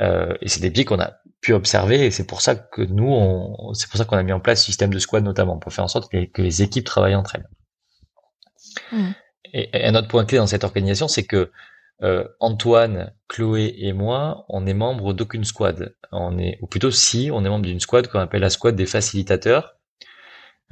Euh, 0.00 0.34
et 0.40 0.48
c'est 0.48 0.60
des 0.60 0.70
biais 0.70 0.84
qu'on 0.84 1.00
a 1.00 1.12
pu 1.40 1.52
observer 1.52 2.06
et 2.06 2.10
c'est 2.10 2.26
pour 2.26 2.40
ça 2.40 2.54
que 2.54 2.82
nous, 2.82 3.08
on, 3.08 3.74
c'est 3.74 3.88
pour 3.88 3.98
ça 3.98 4.04
qu'on 4.04 4.16
a 4.16 4.22
mis 4.22 4.32
en 4.32 4.40
place 4.40 4.60
ce 4.60 4.66
système 4.66 4.92
de 4.92 4.98
squad 4.98 5.24
notamment 5.24 5.58
pour 5.58 5.72
faire 5.72 5.84
en 5.84 5.88
sorte 5.88 6.10
que, 6.10 6.42
les 6.42 6.62
équipes 6.62 6.84
travaillent 6.84 7.14
entre 7.14 7.36
elles. 7.36 7.48
Mmh. 8.92 9.10
Et, 9.52 9.84
un 9.84 9.94
autre 9.94 10.08
point 10.08 10.24
clé 10.24 10.38
dans 10.38 10.46
cette 10.46 10.64
organisation, 10.64 11.08
c'est 11.08 11.24
que 11.24 11.50
euh, 12.02 12.26
Antoine, 12.40 13.12
Chloé 13.28 13.74
et 13.78 13.92
moi, 13.92 14.46
on 14.48 14.66
est 14.66 14.74
membres 14.74 15.12
d'aucune 15.12 15.44
squad. 15.44 15.94
On 16.12 16.38
est, 16.38 16.58
ou 16.62 16.66
plutôt 16.66 16.90
si, 16.90 17.30
on 17.32 17.44
est 17.44 17.48
membre 17.48 17.66
d'une 17.66 17.80
squad 17.80 18.08
qu'on 18.08 18.20
appelle 18.20 18.40
la 18.40 18.50
squad 18.50 18.74
des 18.74 18.86
facilitateurs. 18.86 19.76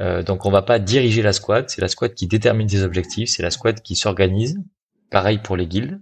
Euh, 0.01 0.23
donc 0.23 0.47
on 0.47 0.51
va 0.51 0.63
pas 0.63 0.79
diriger 0.79 1.23
la 1.23 1.33
squad, 1.33 1.69
c'est 1.69 1.81
la 1.81 1.89
squad 1.89 2.15
qui 2.15 2.29
détermine 2.29 2.69
ses 2.69 2.85
objectifs, 2.85 3.31
c'est 3.31 3.43
la 3.43 3.51
squad 3.51 3.83
qui 3.83 3.97
s'organise. 3.97 4.59
Pareil 5.11 5.39
pour 5.39 5.57
les 5.57 5.67
guildes. 5.67 6.01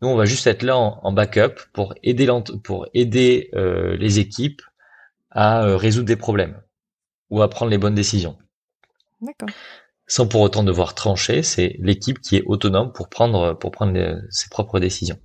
Nous, 0.00 0.08
on 0.08 0.16
va 0.16 0.26
juste 0.26 0.46
être 0.46 0.62
là 0.62 0.76
en, 0.76 1.12
backup 1.12 1.60
pour 1.72 1.94
aider, 2.02 2.28
pour 2.62 2.86
aider 2.94 3.50
euh, 3.54 3.96
les 3.96 4.20
équipes 4.20 4.62
à 5.30 5.64
euh, 5.64 5.76
résoudre 5.76 6.06
des 6.06 6.16
problèmes 6.16 6.60
ou 7.30 7.42
à 7.42 7.50
prendre 7.50 7.70
les 7.70 7.78
bonnes 7.78 7.96
décisions. 7.96 8.38
D'accord. 9.20 9.48
Sans 10.06 10.26
pour 10.26 10.40
autant 10.40 10.62
devoir 10.62 10.94
trancher, 10.94 11.42
c'est 11.42 11.76
l'équipe 11.80 12.20
qui 12.20 12.36
est 12.36 12.44
autonome 12.46 12.92
pour 12.92 13.08
prendre 13.08 13.52
pour 13.54 13.72
prendre 13.72 14.22
ses 14.30 14.48
propres 14.48 14.80
décisions. 14.80 15.18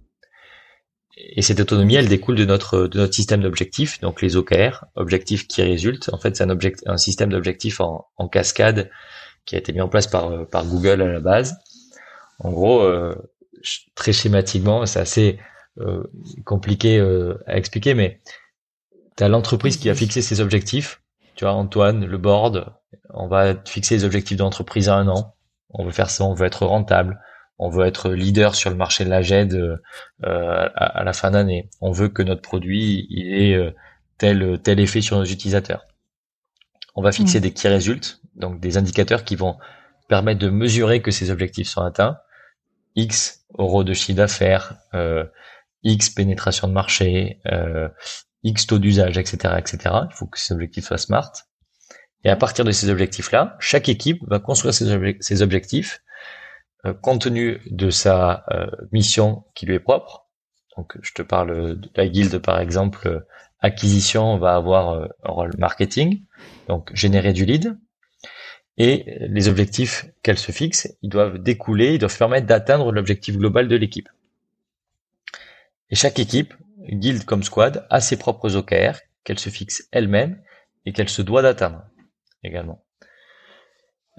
Et 1.15 1.41
cette 1.43 1.59
autonomie, 1.59 1.95
elle 1.95 2.09
découle 2.09 2.35
de 2.35 2.43
notre 2.43 2.87
de 2.87 2.97
notre 2.97 3.13
système 3.13 3.41
d'objectifs, 3.41 4.01
donc 4.01 4.21
les 4.21 4.35
OKR, 4.35 4.85
objectifs 4.95 5.47
qui 5.47 5.61
résultent. 5.61 6.09
En 6.11 6.17
fait, 6.17 6.35
c'est 6.35 6.43
un 6.43 6.49
object, 6.49 6.83
un 6.87 6.97
système 6.97 7.29
d'objectifs 7.29 7.79
en, 7.79 8.07
en, 8.17 8.27
cascade 8.27 8.89
qui 9.45 9.55
a 9.55 9.59
été 9.59 9.71
mis 9.71 9.79
en 9.79 9.87
place 9.87 10.07
par 10.07 10.49
par 10.49 10.65
Google 10.65 11.01
à 11.01 11.07
la 11.07 11.19
base. 11.19 11.55
En 12.39 12.51
gros, 12.51 12.81
euh, 12.81 13.15
très 13.95 14.13
schématiquement, 14.13 14.85
c'est 14.85 14.99
assez 14.99 15.39
euh, 15.79 16.03
compliqué 16.45 16.99
euh, 16.99 17.43
à 17.47 17.57
expliquer, 17.57 17.93
mais 17.93 18.21
tu 19.17 19.23
as 19.23 19.29
l'entreprise 19.29 19.77
qui 19.77 19.89
a 19.89 19.95
fixé 19.95 20.21
ses 20.21 20.41
objectifs. 20.41 21.01
Tu 21.35 21.45
vois, 21.45 21.53
Antoine, 21.53 22.05
le 22.05 22.17
board, 22.17 22.73
on 23.09 23.27
va 23.27 23.55
fixer 23.65 23.95
les 23.95 24.03
objectifs 24.03 24.37
d'entreprise 24.37 24.89
à 24.89 24.95
un 24.95 25.07
an. 25.07 25.35
On 25.69 25.83
veut 25.83 25.91
faire 25.91 26.09
ça, 26.09 26.23
on 26.25 26.33
veut 26.33 26.45
être 26.45 26.65
rentable. 26.65 27.19
On 27.59 27.69
veut 27.69 27.85
être 27.85 28.11
leader 28.11 28.55
sur 28.55 28.69
le 28.69 28.75
marché 28.75 29.05
de 29.05 29.09
la 29.09 29.21
GED 29.21 29.53
euh, 29.53 29.77
à, 30.21 31.03
la 31.03 31.13
fin 31.13 31.31
d'année. 31.31 31.69
On 31.81 31.91
veut 31.91 32.09
que 32.09 32.23
notre 32.23 32.41
produit 32.41 33.07
il 33.09 33.33
ait 33.33 33.75
tel 34.17 34.59
tel 34.61 34.79
effet 34.79 35.01
sur 35.01 35.17
nos 35.17 35.25
utilisateurs. 35.25 35.85
On 36.95 37.01
va 37.01 37.11
fixer 37.11 37.39
mmh. 37.39 37.41
des 37.41 37.53
key 37.53 37.69
results, 37.69 38.19
donc 38.35 38.59
des 38.59 38.77
indicateurs 38.77 39.23
qui 39.23 39.35
vont 39.35 39.57
permettre 40.07 40.39
de 40.39 40.49
mesurer 40.49 41.01
que 41.01 41.11
ces 41.11 41.31
objectifs 41.31 41.67
sont 41.67 41.81
atteints. 41.81 42.17
X 42.95 43.45
euros 43.57 43.83
de 43.83 43.93
chiffre 43.93 44.17
d'affaires, 44.17 44.77
euh, 44.93 45.25
X 45.83 46.09
pénétration 46.09 46.67
de 46.67 46.73
marché, 46.73 47.39
euh, 47.47 47.89
X 48.43 48.67
taux 48.67 48.79
d'usage, 48.79 49.17
etc., 49.17 49.55
etc. 49.57 49.77
Il 50.09 50.15
faut 50.15 50.27
que 50.27 50.39
ces 50.39 50.53
objectifs 50.53 50.85
soient 50.85 50.97
smart. 50.97 51.31
Et 52.23 52.29
à 52.29 52.35
partir 52.35 52.63
de 52.65 52.71
ces 52.71 52.89
objectifs-là, 52.89 53.57
chaque 53.59 53.89
équipe 53.89 54.21
va 54.27 54.39
construire 54.39 54.73
ses, 54.73 55.41
objectifs 55.41 56.01
euh, 56.85 56.93
compte 56.93 57.21
tenu 57.23 57.61
de 57.69 57.89
sa 57.89 58.45
mission 58.91 59.45
qui 59.55 59.65
lui 59.65 59.75
est 59.75 59.79
propre. 59.79 60.27
Donc, 60.77 60.97
je 61.01 61.11
te 61.13 61.21
parle 61.21 61.79
de 61.79 61.89
la 61.95 62.07
guilde, 62.07 62.37
par 62.39 62.59
exemple, 62.59 63.25
acquisition 63.59 64.37
va 64.37 64.55
avoir 64.55 65.03
un 65.23 65.31
rôle 65.31 65.51
marketing, 65.57 66.23
donc 66.67 66.91
générer 66.93 67.33
du 67.33 67.45
lead. 67.45 67.77
Et 68.77 69.05
les 69.19 69.47
objectifs 69.47 70.07
qu'elle 70.23 70.37
se 70.37 70.51
fixe, 70.51 70.95
ils 71.03 71.09
doivent 71.09 71.37
découler, 71.37 71.93
ils 71.93 71.99
doivent 71.99 72.17
permettre 72.17 72.47
d'atteindre 72.47 72.91
l'objectif 72.91 73.37
global 73.37 73.67
de 73.67 73.75
l'équipe. 73.75 74.09
Et 75.91 75.95
chaque 75.95 76.17
équipe, 76.17 76.53
guild 76.89 77.23
comme 77.23 77.43
squad, 77.43 77.85
a 77.89 78.01
ses 78.01 78.17
propres 78.17 78.55
OKR 78.55 78.97
qu'elle 79.23 79.39
se 79.39 79.49
fixe 79.49 79.87
elle-même 79.91 80.41
et 80.85 80.91
qu'elle 80.91 81.09
se 81.09 81.21
doit 81.21 81.43
d'atteindre 81.43 81.83
également. 82.43 82.83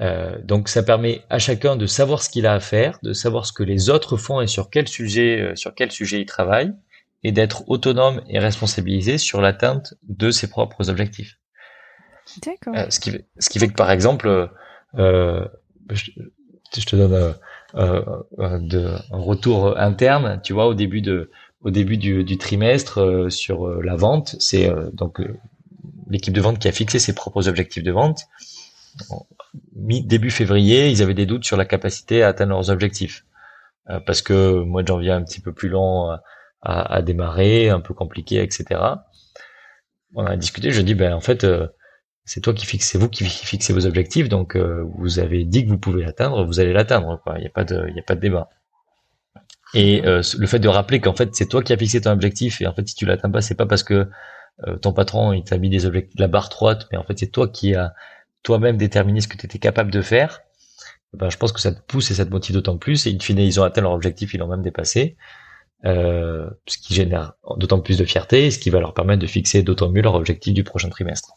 Euh, 0.01 0.41
donc 0.43 0.69
ça 0.69 0.83
permet 0.83 1.23
à 1.31 1.39
chacun 1.39 1.77
de 1.77 1.87
savoir 1.87 2.23
ce 2.23 2.29
qu'il 2.29 2.47
a 2.47 2.55
à 2.55 2.61
faire, 2.61 2.99
de 3.03 3.13
savoir 3.13 3.47
ce 3.47 3.53
que 3.53 3.63
les 3.63 3.91
autres 3.91 4.17
font 4.17 4.41
et 4.41 4.47
sur 4.47 4.71
quel 4.71 4.89
sujet, 4.89 5.41
euh, 5.41 5.57
sur 5.57 5.75
quel 5.75 5.93
sujet 5.93 6.21
ils 6.21 6.27
travaillent, 6.27 6.73
et 7.23 7.33
d'être 7.33 7.69
autonome 7.69 8.23
et 8.29 8.39
responsabilisé 8.39 9.19
sur 9.19 9.41
l'atteinte 9.41 9.95
de 10.03 10.31
ses 10.31 10.49
propres 10.49 10.91
objectifs. 10.91 11.39
Euh, 12.69 12.87
ce, 12.91 13.01
qui, 13.01 13.13
ce 13.39 13.49
qui 13.49 13.59
fait 13.59 13.69
que 13.69 13.75
par 13.75 13.91
exemple, 13.91 14.51
euh, 14.99 15.45
je, 15.91 16.11
te 16.85 16.97
donne 16.97 17.35
euh, 17.75 18.59
de, 18.61 18.89
un 19.13 19.19
retour 19.19 19.79
interne, 19.79 20.41
tu 20.43 20.53
vois, 20.53 20.67
au 20.67 20.75
début 20.75 21.03
de 21.03 21.31
au 21.63 21.71
début 21.71 21.97
du, 21.97 22.37
trimestre 22.37 23.31
sur 23.31 23.67
la 23.83 23.97
vente, 23.97 24.37
c'est 24.39 24.71
donc 24.93 25.23
l'équipe 26.11 26.35
de 26.35 26.41
vente 26.43 26.59
qui 26.59 26.69
a 26.69 26.73
fixé 26.73 26.99
ses 26.99 27.15
propres 27.15 27.49
objectifs 27.49 27.83
de 27.83 27.91
vente. 27.91 28.25
Mi 29.75 30.03
début 30.03 30.31
février, 30.31 30.91
ils 30.91 31.01
avaient 31.01 31.15
des 31.15 31.25
doutes 31.25 31.45
sur 31.45 31.57
la 31.57 31.65
capacité 31.65 32.23
à 32.23 32.29
atteindre 32.29 32.51
leurs 32.51 32.69
objectifs 32.69 33.25
parce 34.05 34.21
que 34.21 34.63
mois 34.63 34.83
de 34.83 34.89
janvier 34.89 35.13
un 35.13 35.23
petit 35.23 35.41
peu 35.41 35.55
plus 35.55 35.71
long 35.71 36.11
à, 36.11 36.23
à, 36.61 37.01
démarrer, 37.01 37.71
un 37.71 37.81
peu 37.81 37.95
compliqué, 37.95 38.43
etc. 38.43 38.79
On 40.15 40.27
a 40.27 40.37
discuté. 40.37 40.71
Je 40.71 40.83
dis 40.83 40.95
ben 40.95 41.15
en 41.15 41.21
fait 41.21 41.47
c'est 42.25 42.41
toi 42.41 42.55
qui 42.55 42.67
fixez, 42.67 42.99
vous 42.99 43.09
qui 43.09 43.25
fixez 43.25 43.73
vos 43.73 43.87
objectifs, 43.87 44.29
donc 44.29 44.57
euh, 44.57 44.85
vous 44.97 45.19
avez 45.19 45.45
dit 45.45 45.65
que 45.65 45.71
vous 45.71 45.79
pouvez 45.79 46.03
l'atteindre, 46.03 46.45
vous 46.45 46.61
allez 46.61 46.73
l'atteindre. 46.73 47.21
Il 47.37 47.41
n'y 47.41 47.47
a 47.47 47.51
pas 47.51 47.65
de, 47.65 47.87
il 47.91 47.99
a 47.99 48.03
pas 48.03 48.15
de 48.15 48.21
débat. 48.21 48.49
Et 49.75 50.07
euh, 50.07 50.23
le 50.39 50.47
fait 50.47 50.59
de 50.59 50.69
rappeler 50.69 51.01
qu'en 51.01 51.15
fait 51.15 51.35
c'est 51.35 51.49
toi 51.49 51.63
qui 51.63 51.73
as 51.73 51.77
fixé 51.77 52.01
ton 52.01 52.11
objectif 52.11 52.61
et 52.61 52.67
en 52.67 52.75
fait 52.75 52.89
si 52.89 52.95
tu 52.95 53.07
l'atteins 53.07 53.31
pas, 53.31 53.41
c'est 53.41 53.57
pas 53.57 53.67
parce 53.67 53.83
que 53.83 54.09
ton 54.83 54.93
patron 54.93 55.33
il 55.33 55.43
t'a 55.43 55.59
mis 55.59 55.69
des 55.69 55.85
objectifs, 55.85 56.19
la 56.21 56.29
barre 56.29 56.49
droite, 56.49 56.87
mais 56.93 56.97
en 56.97 57.03
fait 57.03 57.19
c'est 57.19 57.27
toi 57.27 57.49
qui 57.49 57.75
as 57.75 57.93
toi-même 58.45 58.77
déterminé 58.77 59.21
ce 59.21 59.27
que 59.27 59.37
tu 59.37 59.47
étais 59.47 59.59
capable 59.59 59.91
de 59.91 60.01
faire. 60.01 60.43
Ben, 61.15 61.31
je 61.31 61.37
pense 61.37 61.53
que 61.53 61.61
ça 61.61 61.73
te 61.73 61.81
pousse 61.81 62.11
et 62.11 62.15
ça 62.15 62.25
te 62.25 62.31
motive 62.31 62.55
d'autant 62.55 62.77
plus. 62.77 63.07
Et 63.07 63.15
in 63.15 63.19
fine, 63.19 63.39
ils 63.39 63.59
ont 63.61 63.65
atteint 63.65 63.83
leur 63.83 63.93
objectif, 63.93 64.35
ils 64.35 64.39
l'ont 64.39 64.49
même 64.49 64.63
dépassé. 64.63 65.17
Euh, 65.85 66.49
ce 66.67 66.79
qui 66.79 66.95
génère 66.95 67.35
d'autant 67.57 67.81
plus 67.81 67.99
de 67.99 68.05
fierté, 68.05 68.51
ce 68.51 68.59
qui 68.59 68.71
va 68.71 68.81
leur 68.81 68.95
permettre 68.95 69.21
de 69.21 69.27
fixer 69.27 69.63
d'autant 69.63 69.91
mieux 69.91 70.03
leur 70.03 70.15
objectif 70.15 70.55
du 70.55 70.65
prochain 70.65 70.89
trimestre. 70.89 71.35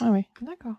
Ah 0.00 0.10
oui, 0.10 0.26
d'accord. 0.40 0.74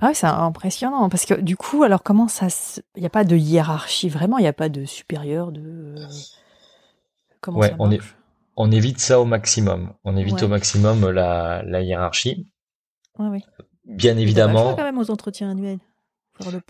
Ah 0.00 0.12
c'est 0.12 0.26
impressionnant 0.26 1.08
parce 1.08 1.24
que 1.24 1.34
du 1.34 1.56
coup, 1.56 1.82
alors 1.82 2.02
comment 2.02 2.28
ça, 2.28 2.48
il 2.96 3.00
n'y 3.00 3.06
a 3.06 3.10
pas 3.10 3.24
de 3.24 3.36
hiérarchie 3.36 4.08
vraiment, 4.08 4.36
il 4.38 4.42
n'y 4.42 4.48
a 4.48 4.52
pas 4.52 4.68
de 4.68 4.84
supérieur, 4.84 5.52
de 5.52 5.94
comment 7.40 7.62
ça 7.62 7.74
on, 7.78 7.90
est, 7.90 8.00
on 8.56 8.70
évite 8.70 9.00
ça 9.00 9.20
au 9.20 9.24
maximum. 9.24 9.94
On 10.04 10.16
évite 10.16 10.42
au 10.42 10.48
maximum 10.48 11.08
la, 11.08 11.62
la 11.62 11.80
hiérarchie. 11.80 12.46
Ouais, 13.18 13.28
oui. 13.28 13.44
Bien 13.86 14.18
évidemment. 14.18 14.74
quand 14.74 14.84
même 14.84 14.98
aux 14.98 15.10
entretiens 15.10 15.50
annuels. 15.50 15.78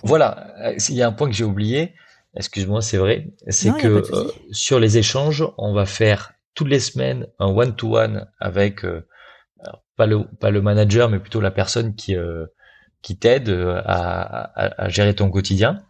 Voilà, 0.04 0.54
il 0.88 0.94
y 0.94 1.02
a 1.02 1.08
un 1.08 1.12
point 1.12 1.28
que 1.28 1.34
j'ai 1.34 1.44
oublié, 1.44 1.94
excuse-moi, 2.36 2.82
c'est 2.82 2.98
vrai, 2.98 3.34
c'est 3.48 3.76
que 3.76 3.88
euh, 3.88 4.30
sur 4.52 4.78
les 4.78 4.98
échanges, 4.98 5.44
on 5.58 5.72
va 5.72 5.86
faire 5.86 6.34
toutes 6.54 6.68
les 6.68 6.78
semaines 6.78 7.26
un 7.40 7.48
one-to-one 7.48 8.30
avec 8.38 8.84
euh, 8.84 9.08
pas 9.96 10.06
le 10.06 10.24
pas 10.24 10.50
le 10.50 10.62
manager, 10.62 11.08
mais 11.08 11.18
plutôt 11.18 11.40
la 11.40 11.50
personne 11.50 11.94
qui 11.94 12.16
euh, 12.16 12.46
qui 13.02 13.18
t'aide 13.18 13.50
à, 13.84 14.82
à, 14.82 14.88
gérer 14.88 15.14
ton 15.14 15.30
quotidien. 15.30 15.84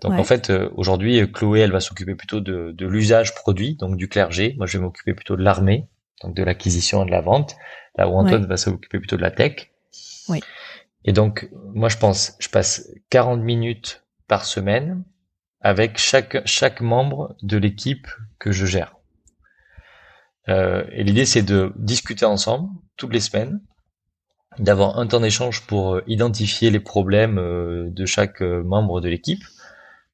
Donc 0.00 0.12
en 0.12 0.24
fait, 0.24 0.52
aujourd'hui, 0.76 1.32
Chloé, 1.32 1.60
elle 1.60 1.72
va 1.72 1.80
s'occuper 1.80 2.14
plutôt 2.14 2.40
de, 2.40 2.72
de 2.72 2.86
l'usage 2.86 3.34
produit, 3.34 3.74
donc 3.76 3.96
du 3.96 4.08
clergé. 4.08 4.54
Moi, 4.58 4.66
je 4.66 4.78
vais 4.78 4.84
m'occuper 4.84 5.14
plutôt 5.14 5.34
de 5.34 5.42
l'armée, 5.42 5.88
donc 6.22 6.36
de 6.36 6.42
l'acquisition 6.44 7.02
et 7.02 7.06
de 7.06 7.10
la 7.10 7.22
vente. 7.22 7.56
Là 7.96 8.08
où 8.08 8.12
Antoine 8.12 8.46
va 8.46 8.56
s'occuper 8.56 8.98
plutôt 8.98 9.16
de 9.16 9.22
la 9.22 9.30
tech. 9.30 9.72
Oui. 10.28 10.40
Et 11.04 11.12
donc, 11.12 11.48
moi, 11.74 11.88
je 11.88 11.96
pense, 11.96 12.36
je 12.38 12.48
passe 12.48 12.90
40 13.10 13.40
minutes 13.40 14.04
par 14.26 14.44
semaine 14.44 15.04
avec 15.60 15.98
chaque, 15.98 16.46
chaque 16.46 16.80
membre 16.80 17.36
de 17.42 17.56
l'équipe 17.56 18.08
que 18.38 18.52
je 18.52 18.66
gère. 18.66 18.96
Euh, 20.48 20.84
et 20.92 21.04
l'idée, 21.04 21.24
c'est 21.24 21.42
de 21.42 21.72
discuter 21.76 22.24
ensemble 22.24 22.68
toutes 22.96 23.12
les 23.12 23.20
semaines, 23.20 23.60
d'avoir 24.58 24.98
un 24.98 25.06
temps 25.06 25.20
d'échange 25.20 25.66
pour 25.66 25.96
euh, 25.96 26.04
identifier 26.06 26.70
les 26.70 26.80
problèmes 26.80 27.38
euh, 27.38 27.90
de 27.90 28.06
chaque 28.06 28.40
membre 28.40 29.00
de 29.00 29.08
l'équipe, 29.08 29.42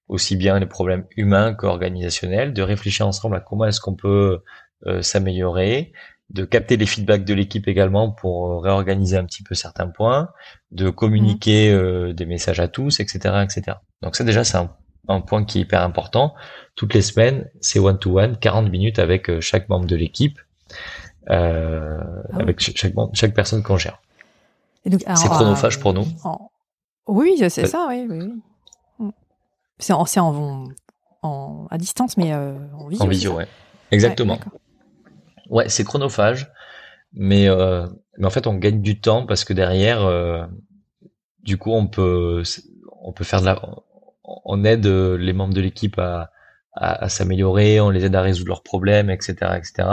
aussi 0.08 0.36
bien 0.36 0.58
les 0.58 0.66
problèmes 0.66 1.04
humains 1.16 1.54
qu'organisationnels, 1.54 2.52
de 2.52 2.62
réfléchir 2.62 3.06
ensemble 3.06 3.36
à 3.36 3.40
comment 3.40 3.66
est-ce 3.66 3.80
qu'on 3.80 3.94
peut 3.94 4.42
s'améliorer, 5.02 5.92
de 6.30 6.44
capter 6.44 6.78
les 6.78 6.86
feedbacks 6.86 7.24
de 7.24 7.34
l'équipe 7.34 7.68
également 7.68 8.10
pour 8.10 8.62
réorganiser 8.62 9.16
un 9.18 9.24
petit 9.24 9.42
peu 9.42 9.54
certains 9.54 9.88
points, 9.88 10.30
de 10.70 10.88
communiquer 10.88 11.72
mmh. 11.72 12.14
des 12.14 12.26
messages 12.26 12.60
à 12.60 12.66
tous, 12.66 12.98
etc., 12.98 13.44
etc. 13.44 13.76
Donc 14.02 14.16
ça 14.16 14.24
déjà 14.24 14.42
c'est 14.42 14.56
un 14.56 14.74
un 15.08 15.20
point 15.20 15.44
qui 15.44 15.58
est 15.58 15.62
hyper 15.62 15.82
important. 15.82 16.34
Toutes 16.76 16.94
les 16.94 17.02
semaines, 17.02 17.48
c'est 17.60 17.78
one-to-one, 17.78 18.38
40 18.38 18.70
minutes 18.70 18.98
avec 18.98 19.28
euh, 19.28 19.40
chaque 19.40 19.68
membre 19.68 19.86
de 19.86 19.96
l'équipe, 19.96 20.38
euh, 21.28 22.00
ah 22.32 22.38
avec 22.40 22.60
chaque, 22.60 22.94
chaque 23.12 23.34
personne 23.34 23.62
qu'on 23.62 23.76
gère. 23.76 24.00
C'est 24.84 25.28
chronophage 25.28 25.78
pour 25.80 25.92
nous. 25.92 26.06
Oui, 27.06 27.36
c'est 27.48 27.66
ça, 27.66 27.86
oui. 27.88 28.06
oui, 28.08 28.32
mm. 28.98 29.10
C'est 29.78 29.92
en, 29.92 30.04
en, 30.16 30.68
en, 31.22 31.66
à 31.70 31.78
distance, 31.78 32.16
mais 32.16 32.32
euh, 32.32 32.54
en 32.78 32.88
visio. 32.88 33.04
En 33.04 33.08
visio, 33.08 33.32
ouais. 33.34 33.48
Exactement. 33.90 34.38
Ouais, 35.48 35.68
c'est 35.68 35.84
chronophage, 35.84 36.52
mais, 37.12 37.48
euh, 37.48 37.86
mais 38.18 38.26
en 38.26 38.30
fait, 38.30 38.46
on 38.46 38.54
gagne 38.54 38.80
du 38.80 39.00
temps 39.00 39.26
parce 39.26 39.44
que 39.44 39.52
derrière, 39.52 40.04
euh, 40.04 40.44
du 41.42 41.58
coup, 41.58 41.72
on 41.72 41.88
peut, 41.88 42.42
on 43.02 43.12
peut 43.12 43.24
faire 43.24 43.40
de 43.40 43.46
la, 43.46 43.60
on 44.22 44.64
aide 44.64 44.86
euh, 44.86 45.16
les 45.16 45.32
membres 45.32 45.54
de 45.54 45.60
l'équipe 45.60 45.98
à, 45.98 46.30
s'améliorer, 47.08 47.80
on 47.80 47.90
les 47.90 48.04
aide 48.04 48.14
à 48.14 48.22
résoudre 48.22 48.48
leurs 48.48 48.62
problèmes, 48.62 49.10
etc., 49.10 49.34
etc. 49.56 49.88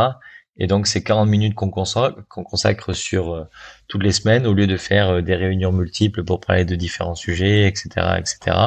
Et 0.59 0.67
donc 0.67 0.87
c'est 0.87 1.03
40 1.03 1.29
minutes 1.29 1.55
qu'on 1.55 1.69
consacre, 1.69 2.27
qu'on 2.29 2.43
consacre 2.43 2.93
sur 2.93 3.33
euh, 3.33 3.43
toutes 3.87 4.03
les 4.03 4.11
semaines 4.11 4.47
au 4.47 4.53
lieu 4.53 4.67
de 4.67 4.77
faire 4.77 5.09
euh, 5.09 5.21
des 5.21 5.35
réunions 5.35 5.71
multiples 5.71 6.23
pour 6.23 6.39
parler 6.39 6.65
de 6.65 6.75
différents 6.75 7.15
sujets, 7.15 7.67
etc., 7.67 7.89
etc. 8.17 8.57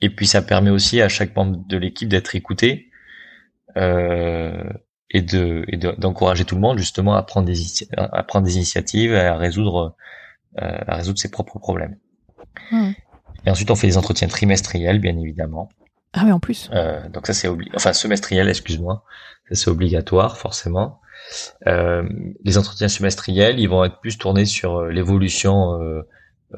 Et 0.00 0.10
puis 0.10 0.26
ça 0.26 0.42
permet 0.42 0.70
aussi 0.70 1.00
à 1.02 1.08
chaque 1.08 1.36
membre 1.36 1.62
de 1.66 1.76
l'équipe 1.76 2.08
d'être 2.08 2.34
écouté 2.34 2.88
et 3.74 5.22
de 5.22 5.64
d'encourager 5.98 6.44
tout 6.44 6.56
le 6.56 6.60
monde 6.60 6.78
justement 6.78 7.14
à 7.14 7.22
prendre 7.22 7.46
des 7.46 7.56
à 7.96 8.22
prendre 8.22 8.44
des 8.44 8.56
initiatives 8.56 9.12
et 9.12 9.20
à 9.20 9.36
résoudre 9.36 9.96
à 10.56 10.96
résoudre 10.96 11.18
ses 11.18 11.30
propres 11.30 11.58
problèmes. 11.58 11.96
Mmh. 12.70 12.90
Et 13.46 13.50
ensuite, 13.50 13.70
on 13.70 13.76
fait 13.76 13.86
des 13.86 13.96
entretiens 13.96 14.28
trimestriels, 14.28 14.98
bien 14.98 15.16
évidemment. 15.16 15.68
Ah 16.14 16.22
oui, 16.24 16.32
en 16.32 16.40
plus. 16.40 16.68
Euh, 16.72 17.08
donc 17.08 17.26
ça, 17.26 17.32
c'est 17.32 17.48
obligatoire. 17.48 17.76
Enfin, 17.80 17.92
semestriel, 17.92 18.48
excuse-moi. 18.48 19.04
Ça, 19.48 19.54
c'est 19.54 19.70
obligatoire, 19.70 20.36
forcément. 20.36 21.00
Euh, 21.66 22.06
les 22.44 22.58
entretiens 22.58 22.88
semestriels, 22.88 23.58
ils 23.58 23.68
vont 23.68 23.84
être 23.84 24.00
plus 24.00 24.18
tournés 24.18 24.44
sur 24.44 24.76
euh, 24.76 24.90
l'évolution 24.90 25.80
euh, 25.80 26.02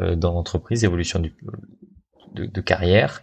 euh, 0.00 0.16
dans 0.16 0.32
l'entreprise, 0.32 0.82
l'évolution 0.82 1.20
du, 1.20 1.34
de, 2.34 2.46
de, 2.46 2.60
carrière. 2.60 3.22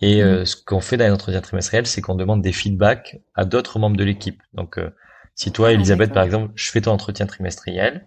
Et 0.00 0.22
mmh. 0.22 0.44
ce 0.44 0.56
qu'on 0.56 0.80
fait 0.80 0.96
dans 0.96 1.06
les 1.06 1.12
entretiens 1.12 1.40
trimestriels, 1.40 1.86
c'est 1.86 2.02
qu'on 2.02 2.14
demande 2.14 2.42
des 2.42 2.52
feedbacks 2.52 3.20
à 3.34 3.44
d'autres 3.44 3.78
membres 3.78 3.96
de 3.96 4.04
l'équipe. 4.04 4.42
Donc, 4.52 4.78
si 5.34 5.50
toi, 5.50 5.68
ah, 5.68 5.72
Elisabeth, 5.72 6.12
par 6.12 6.24
exemple, 6.24 6.52
je 6.54 6.70
fais 6.70 6.82
ton 6.82 6.92
entretien 6.92 7.26
trimestriel, 7.26 8.06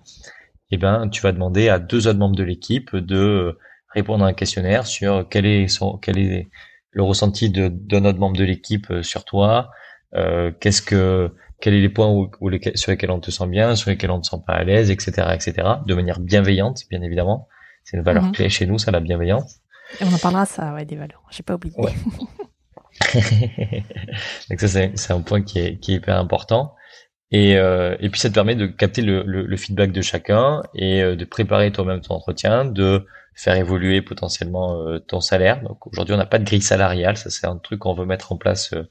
eh 0.70 0.78
ben, 0.78 1.10
tu 1.10 1.22
vas 1.22 1.32
demander 1.32 1.70
à 1.70 1.80
deux 1.80 2.08
autres 2.08 2.20
membres 2.20 2.36
de 2.36 2.44
l'équipe 2.44 2.96
de 2.96 3.58
répondre 3.94 4.26
à 4.26 4.28
un 4.28 4.34
questionnaire 4.34 4.86
sur 4.86 5.28
quel 5.30 5.46
est 5.46 5.68
son, 5.70 5.98
quel 5.98 6.20
est 6.20 6.50
le 6.98 7.04
ressenti 7.04 7.50
de, 7.52 7.70
de 7.72 8.00
notre 8.00 8.18
membre 8.18 8.36
de 8.38 8.44
l'équipe 8.44 8.90
euh, 8.90 9.04
sur 9.04 9.24
toi, 9.24 9.70
euh, 10.16 10.52
qu'est-ce 10.60 10.82
que, 10.82 11.32
quels 11.62 11.76
sont 11.76 11.80
les 11.80 11.90
points 11.90 12.10
où, 12.10 12.28
sur 12.74 12.90
lesquels 12.92 13.12
on 13.12 13.20
te 13.20 13.30
sent 13.30 13.46
bien, 13.46 13.76
sur 13.76 13.92
lesquels 13.92 14.10
on 14.10 14.20
te 14.20 14.26
sent 14.26 14.42
pas 14.48 14.54
à 14.54 14.64
l'aise, 14.64 14.90
etc., 14.90 15.28
etc., 15.32 15.54
de 15.86 15.94
manière 15.94 16.20
bienveillante, 16.20 16.86
bien 16.90 17.04
évidemment. 17.04 17.48
C'est 17.84 17.98
une 17.98 18.04
valeur 18.04 18.24
mhm. 18.24 18.32
clé 18.32 18.50
chez 18.50 18.66
nous, 18.66 18.80
ça, 18.80 18.90
la 18.90 19.00
bienveillance. 19.00 19.60
Et 20.02 20.06
on 20.06 20.14
en 20.14 20.18
parlera, 20.18 20.48
ça, 20.48 20.74
ouais, 20.74 20.86
des 20.86 20.96
valeurs. 20.96 21.22
J'ai 21.30 21.44
pas 21.44 21.54
oublié. 21.54 21.76
Donc 24.50 24.60
ça, 24.60 24.68
c'est 24.68 25.14
un 25.14 25.22
point 25.22 25.44
qui 25.44 25.60
est, 25.60 25.78
qui 25.78 25.94
est 25.94 25.98
hyper 25.98 26.18
important. 26.18 26.74
Et, 27.30 27.58
euh, 27.58 27.96
et 28.00 28.10
puis 28.10 28.20
ça 28.20 28.30
te 28.30 28.34
permet 28.34 28.56
de 28.56 28.66
capter 28.66 29.04
le, 29.04 29.22
le, 29.22 29.46
le 29.46 29.58
feedback 29.58 29.92
de 29.92 30.02
chacun 30.02 30.64
et 30.74 31.04
de 31.04 31.26
préparer 31.26 31.72
toi-même 31.72 32.02
ton 32.02 32.16
entretien, 32.16 32.66
de 32.66 33.06
faire 33.38 33.56
évoluer 33.56 34.02
potentiellement 34.02 34.82
euh, 34.82 35.00
ton 35.00 35.22
salaire. 35.22 35.62
Donc 35.62 35.86
aujourd'hui, 35.86 36.16
on 36.16 36.18
n'a 36.18 36.26
pas 36.26 36.40
de 36.40 36.44
grille 36.44 36.62
salariale, 36.62 37.18
ça 37.18 37.30
c'est 37.30 37.46
un 37.46 37.58
truc 37.58 37.80
qu'on 37.80 37.94
veut 37.94 38.06
mettre 38.06 38.32
en 38.32 38.38
place 38.38 38.74
euh, 38.74 38.90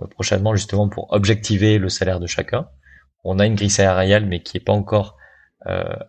euh, 0.00 0.06
prochainement 0.06 0.54
justement 0.54 0.88
pour 0.88 1.12
objectiver 1.12 1.78
le 1.78 1.88
salaire 1.88 2.20
de 2.20 2.28
chacun. 2.28 2.68
On 3.24 3.40
a 3.40 3.46
une 3.46 3.56
grille 3.56 3.70
salariale, 3.70 4.24
mais 4.26 4.42
qui 4.42 4.56
est 4.56 4.60
pas 4.60 4.72
encore 4.72 5.16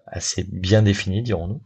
assez 0.07 0.47
bien 0.51 0.82
définie, 0.82 1.21
dirons-nous. 1.21 1.61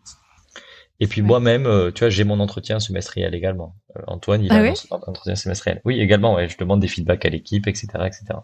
Et 0.99 1.07
puis 1.07 1.21
moi-même, 1.21 1.63
tu 1.93 1.99
vois, 2.01 2.09
j'ai 2.09 2.25
mon 2.25 2.41
entretien 2.41 2.81
semestriel 2.81 3.33
également. 3.33 3.77
Antoine, 4.07 4.43
il 4.43 4.51
a 4.51 4.55
ah 4.55 4.95
un 4.95 4.99
entretien 5.07 5.35
semestriel. 5.35 5.79
Oui, 5.85 6.01
également, 6.01 6.35
ouais, 6.35 6.49
je 6.49 6.57
demande 6.57 6.81
des 6.81 6.89
feedbacks 6.89 7.23
à 7.23 7.29
l'équipe, 7.29 7.65
etc., 7.65 7.87
etc. 8.05 8.39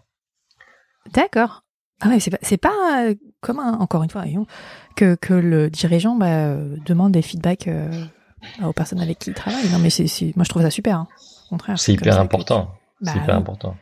D'accord. 1.12 1.64
Ah 2.00 2.08
ouais, 2.08 2.18
c'est 2.20 2.56
pas, 2.56 2.70
pas 2.70 3.04
euh, 3.06 3.14
commun, 3.44 3.74
encore 3.78 4.02
une 4.02 4.10
fois, 4.10 4.24
que, 4.96 5.14
que 5.14 5.34
le 5.34 5.68
dirigeant 5.68 6.16
bah, 6.16 6.26
euh, 6.26 6.76
demande 6.86 7.12
des 7.12 7.22
feedbacks 7.22 7.68
euh, 7.68 7.90
aux 8.64 8.72
personnes 8.72 9.00
avec 9.00 9.18
qui 9.18 9.30
il 9.30 9.34
travaille. 9.34 9.68
Non, 9.70 9.78
mais 9.78 9.90
c'est, 9.90 10.08
moi 10.34 10.44
je 10.44 10.48
trouve 10.48 10.62
ça 10.62 10.70
super. 10.70 10.96
Hein. 10.96 11.08
Au 11.46 11.50
contraire. 11.50 11.78
C'est 11.78 11.92
hyper 11.92 12.18
important. 12.18 12.74
c'est 13.02 13.14
bah 13.14 13.20
hyper 13.22 13.36
important. 13.36 13.76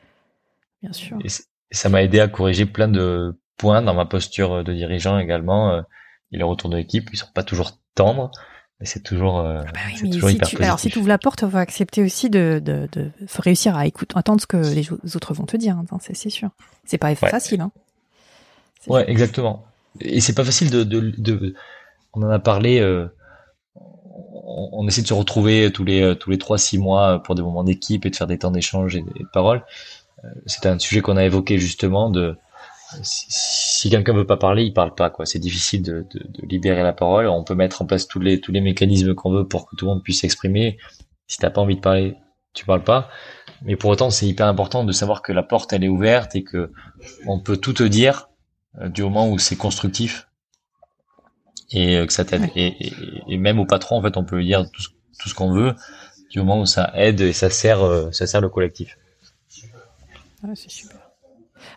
Bien 0.82 0.92
sûr. 0.92 1.16
Et, 1.24 1.28
ça 1.74 1.88
m'a 1.88 2.02
aidé 2.02 2.20
à 2.20 2.28
corriger 2.28 2.66
plein 2.66 2.88
de 2.88 3.40
points 3.56 3.80
dans 3.80 3.94
ma 3.94 4.04
posture 4.04 4.62
de 4.62 4.74
dirigeant 4.74 5.18
également. 5.18 5.78
Et 5.78 6.36
les 6.36 6.42
retours 6.42 6.68
de 6.68 6.76
l'équipe, 6.76 7.08
ils 7.14 7.16
sont 7.16 7.32
pas 7.32 7.42
toujours 7.42 7.78
tendres. 7.94 8.30
Mais 8.78 8.84
c'est 8.84 9.00
toujours, 9.00 9.38
ah 9.38 9.64
bah 9.72 9.80
oui, 9.86 10.10
toujours 10.10 10.28
si 10.28 10.38
tu, 10.38 10.62
Alors 10.62 10.78
si 10.78 10.90
tu 10.90 10.98
ouvres 10.98 11.08
la 11.08 11.16
porte, 11.16 11.48
faut 11.48 11.56
accepter 11.56 12.02
aussi 12.02 12.28
de, 12.28 12.60
de, 12.62 12.90
de 12.92 13.10
faut 13.26 13.40
réussir 13.40 13.74
à 13.74 13.86
écouter, 13.86 14.14
entendre 14.18 14.42
ce 14.42 14.46
que 14.46 14.58
les 14.58 14.90
autres 15.16 15.32
vont 15.32 15.46
te 15.46 15.56
dire. 15.56 15.78
Hein, 15.78 15.98
c'est, 16.00 16.14
c'est 16.14 16.28
sûr. 16.28 16.50
C'est 16.84 16.98
pas 16.98 17.14
facile. 17.14 17.62
Hein. 17.62 17.70
Ouais, 18.86 19.08
exactement. 19.08 19.64
Et 20.00 20.20
c'est 20.20 20.34
pas 20.34 20.44
facile 20.44 20.70
de, 20.70 20.82
de, 20.84 21.12
de, 21.16 21.54
on 22.14 22.22
en 22.22 22.30
a 22.30 22.38
parlé. 22.38 22.80
Euh, 22.80 23.06
on, 23.74 24.86
essaie 24.88 25.02
de 25.02 25.06
se 25.06 25.14
retrouver 25.14 25.70
tous 25.72 25.84
les 25.84 26.16
tous 26.16 26.30
les 26.30 26.38
trois 26.38 26.58
six 26.58 26.78
mois 26.78 27.22
pour 27.22 27.34
des 27.34 27.42
moments 27.42 27.64
d'équipe 27.64 28.04
et 28.04 28.10
de 28.10 28.16
faire 28.16 28.26
des 28.26 28.38
temps 28.38 28.50
d'échange 28.50 28.96
et, 28.96 29.02
de 29.02 29.26
paroles. 29.32 29.64
Euh, 30.24 30.28
c'est 30.46 30.66
un 30.66 30.78
sujet 30.78 31.00
qu'on 31.00 31.16
a 31.16 31.24
évoqué 31.24 31.58
justement 31.58 32.10
de 32.10 32.36
si, 33.02 33.88
quelqu'un 33.88 34.12
veut 34.12 34.26
pas 34.26 34.36
parler, 34.36 34.64
il 34.64 34.74
parle 34.74 34.94
pas 34.94 35.08
quoi. 35.08 35.24
C'est 35.24 35.38
difficile 35.38 35.82
de, 35.82 36.06
de, 36.12 36.18
de, 36.28 36.46
libérer 36.46 36.82
la 36.82 36.92
parole. 36.92 37.26
On 37.26 37.44
peut 37.44 37.54
mettre 37.54 37.82
en 37.82 37.86
place 37.86 38.06
tous 38.06 38.20
les 38.20 38.40
tous 38.40 38.52
les 38.52 38.60
mécanismes 38.60 39.14
qu'on 39.14 39.30
veut 39.30 39.46
pour 39.46 39.68
que 39.68 39.76
tout 39.76 39.86
le 39.86 39.92
monde 39.92 40.02
puisse 40.02 40.20
s'exprimer. 40.20 40.78
Si 41.26 41.38
t'as 41.38 41.50
pas 41.50 41.60
envie 41.60 41.76
de 41.76 41.80
parler, 41.80 42.16
tu 42.52 42.66
parles 42.66 42.84
pas. 42.84 43.08
Mais 43.62 43.76
pour 43.76 43.90
autant, 43.90 44.10
c'est 44.10 44.26
hyper 44.26 44.46
important 44.46 44.84
de 44.84 44.92
savoir 44.92 45.22
que 45.22 45.32
la 45.32 45.42
porte 45.42 45.72
elle 45.72 45.84
est 45.84 45.88
ouverte 45.88 46.34
et 46.34 46.42
que 46.42 46.72
on 47.26 47.40
peut 47.40 47.56
tout 47.56 47.72
te 47.72 47.84
dire 47.84 48.28
du 48.80 49.02
moment 49.02 49.28
où 49.30 49.38
c'est 49.38 49.56
constructif 49.56 50.28
et 51.70 52.04
que 52.06 52.12
ça 52.12 52.24
t'aide. 52.24 52.50
Et, 52.54 52.92
et, 53.28 53.36
même 53.36 53.58
au 53.58 53.66
patron, 53.66 53.98
en 53.98 54.02
fait, 54.02 54.16
on 54.16 54.24
peut 54.24 54.36
lui 54.36 54.46
dire 54.46 54.70
tout, 54.70 54.82
tout 55.18 55.28
ce 55.28 55.34
qu'on 55.34 55.52
veut 55.52 55.74
du 56.30 56.38
moment 56.38 56.60
où 56.60 56.66
ça 56.66 56.90
aide 56.94 57.20
et 57.20 57.32
ça 57.32 57.50
sert, 57.50 57.80
ça 58.12 58.26
sert 58.26 58.40
le 58.40 58.48
collectif. 58.48 58.98
c'est 60.54 60.70
super. 60.70 60.98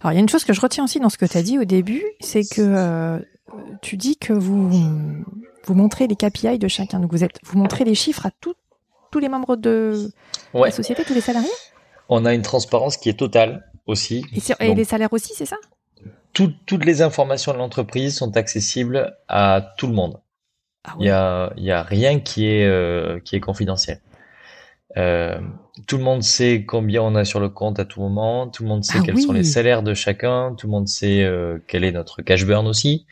Alors, 0.01 0.11
il 0.11 0.15
y 0.15 0.17
a 0.17 0.21
une 0.21 0.29
chose 0.29 0.45
que 0.45 0.53
je 0.53 0.61
retiens 0.61 0.83
aussi 0.83 0.99
dans 0.99 1.09
ce 1.09 1.17
que 1.17 1.25
tu 1.25 1.37
as 1.37 1.43
dit 1.43 1.59
au 1.59 1.65
début, 1.65 2.03
c'est 2.19 2.43
que 2.43 3.21
tu 3.81 3.97
dis 3.97 4.17
que 4.17 4.33
vous, 4.33 4.69
vous 5.65 5.73
montrez 5.73 6.07
les 6.07 6.15
KPI 6.15 6.59
de 6.59 6.67
chacun. 6.67 6.99
Donc, 6.99 7.11
vous, 7.11 7.23
êtes, 7.23 7.39
vous 7.43 7.57
montrez 7.57 7.83
les 7.83 7.95
chiffres 7.95 8.25
à 8.25 8.31
tous 8.39 8.55
les 9.19 9.29
membres 9.29 9.55
de 9.55 10.11
la 10.53 10.71
société, 10.71 11.03
tous 11.05 11.13
les 11.13 11.21
salariés? 11.21 11.49
On 12.09 12.25
a 12.25 12.33
une 12.33 12.41
transparence 12.41 12.97
qui 12.97 13.09
est 13.09 13.17
totale 13.17 13.65
aussi. 13.87 14.25
Et, 14.59 14.75
les 14.75 14.83
salaires 14.83 15.13
aussi, 15.13 15.33
c'est 15.35 15.45
ça? 15.45 15.57
Toutes 16.35 16.83
les 16.83 17.01
informations 17.01 17.53
de 17.53 17.57
l'entreprise 17.57 18.17
sont 18.17 18.35
accessibles 18.35 19.17
à 19.29 19.73
tout 19.77 19.87
le 19.87 19.93
monde. 19.93 20.19
Ah 20.83 20.93
il 20.99 21.03
n'y 21.03 21.09
a, 21.09 21.53
y 21.55 21.71
a 21.71 21.81
rien 21.81 22.19
qui 22.19 22.45
est, 22.45 22.67
euh, 22.67 23.19
qui 23.21 23.37
est 23.37 23.39
confidentiel. 23.39 24.01
Euh, 24.97 25.39
tout 25.87 25.97
le 25.97 26.03
monde 26.03 26.23
sait 26.23 26.63
combien 26.65 27.01
on 27.01 27.15
a 27.15 27.25
sur 27.25 27.39
le 27.39 27.49
compte 27.49 27.79
à 27.79 27.85
tout 27.85 28.01
moment. 28.01 28.47
Tout 28.47 28.63
le 28.63 28.69
monde 28.69 28.83
sait 28.83 28.99
ah 28.99 29.03
quels 29.05 29.19
sont 29.19 29.33
les 29.33 29.43
salaires 29.43 29.81
de 29.81 29.93
chacun. 29.93 30.55
Tout 30.57 30.67
le 30.67 30.71
monde 30.71 30.87
sait 30.87 31.23
euh, 31.23 31.57
quel 31.67 31.83
est 31.83 31.91
notre 31.91 32.21
cash 32.21 32.45
burn 32.45 32.67
aussi. 32.67 33.05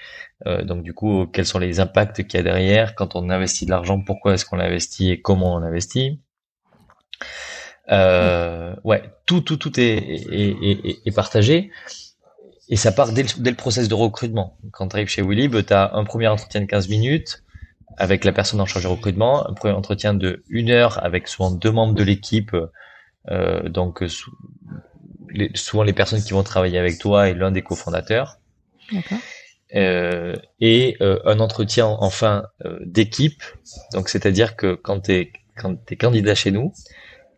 Euh, 0.45 0.63
donc 0.63 0.83
du 0.83 0.93
coup, 0.93 1.25
quels 1.25 1.45
sont 1.45 1.59
les 1.59 1.79
impacts 1.79 2.23
qu'il 2.27 2.37
y 2.37 2.41
a 2.41 2.43
derrière 2.43 2.95
quand 2.95 3.15
on 3.15 3.29
investit 3.29 3.65
de 3.65 3.71
l'argent. 3.71 4.01
Pourquoi 4.01 4.33
est-ce 4.33 4.45
qu'on 4.45 4.57
l'investit 4.57 5.11
et 5.11 5.21
comment 5.21 5.55
on 5.55 5.59
l'investit. 5.59 6.19
Euh, 7.91 8.75
ouais, 8.83 9.03
tout, 9.25 9.41
tout, 9.41 9.57
tout 9.57 9.77
est, 9.79 9.97
est, 9.97 10.55
est, 10.61 10.99
est, 11.05 11.15
partagé. 11.15 11.71
Et 12.69 12.75
ça 12.75 12.91
part 12.91 13.11
dès 13.11 13.23
le, 13.23 13.29
dès 13.37 13.49
le 13.49 13.57
process 13.57 13.87
de 13.87 13.93
recrutement. 13.93 14.57
Quand 14.71 14.89
tu 14.89 14.95
arrives 14.95 15.09
chez 15.09 15.21
Willib, 15.21 15.65
tu 15.65 15.73
as 15.73 15.93
un 15.93 16.03
premier 16.05 16.27
entretien 16.27 16.61
de 16.61 16.65
15 16.65 16.87
minutes 16.89 17.43
avec 17.97 18.23
la 18.23 18.31
personne 18.31 18.59
en 18.59 18.65
charge 18.65 18.85
du 18.85 18.91
recrutement, 18.91 19.47
un 19.47 19.53
premier 19.53 19.73
entretien 19.73 20.13
de 20.13 20.43
une 20.49 20.71
heure 20.71 21.03
avec 21.03 21.27
souvent 21.27 21.51
deux 21.51 21.71
membres 21.71 21.93
de 21.93 22.03
l'équipe, 22.03 22.55
euh, 23.29 23.69
donc 23.69 24.03
les, 25.29 25.51
souvent 25.55 25.83
les 25.83 25.93
personnes 25.93 26.23
qui 26.23 26.33
vont 26.33 26.43
travailler 26.43 26.77
avec 26.77 26.97
toi 26.97 27.29
et 27.29 27.33
l'un 27.33 27.51
des 27.51 27.61
cofondateurs. 27.61 28.39
Euh, 29.75 30.35
et 30.59 30.97
euh, 31.01 31.19
un 31.25 31.39
entretien 31.39 31.87
enfin 31.87 32.43
euh, 32.63 32.77
d'équipe, 32.85 33.41
donc 33.93 34.07
c'est-à-dire 34.07 34.55
que 34.55 34.75
quand 34.75 35.01
tu 35.01 35.13
es 35.13 35.31
candidat 35.97 36.35
chez 36.35 36.51
nous, 36.51 36.73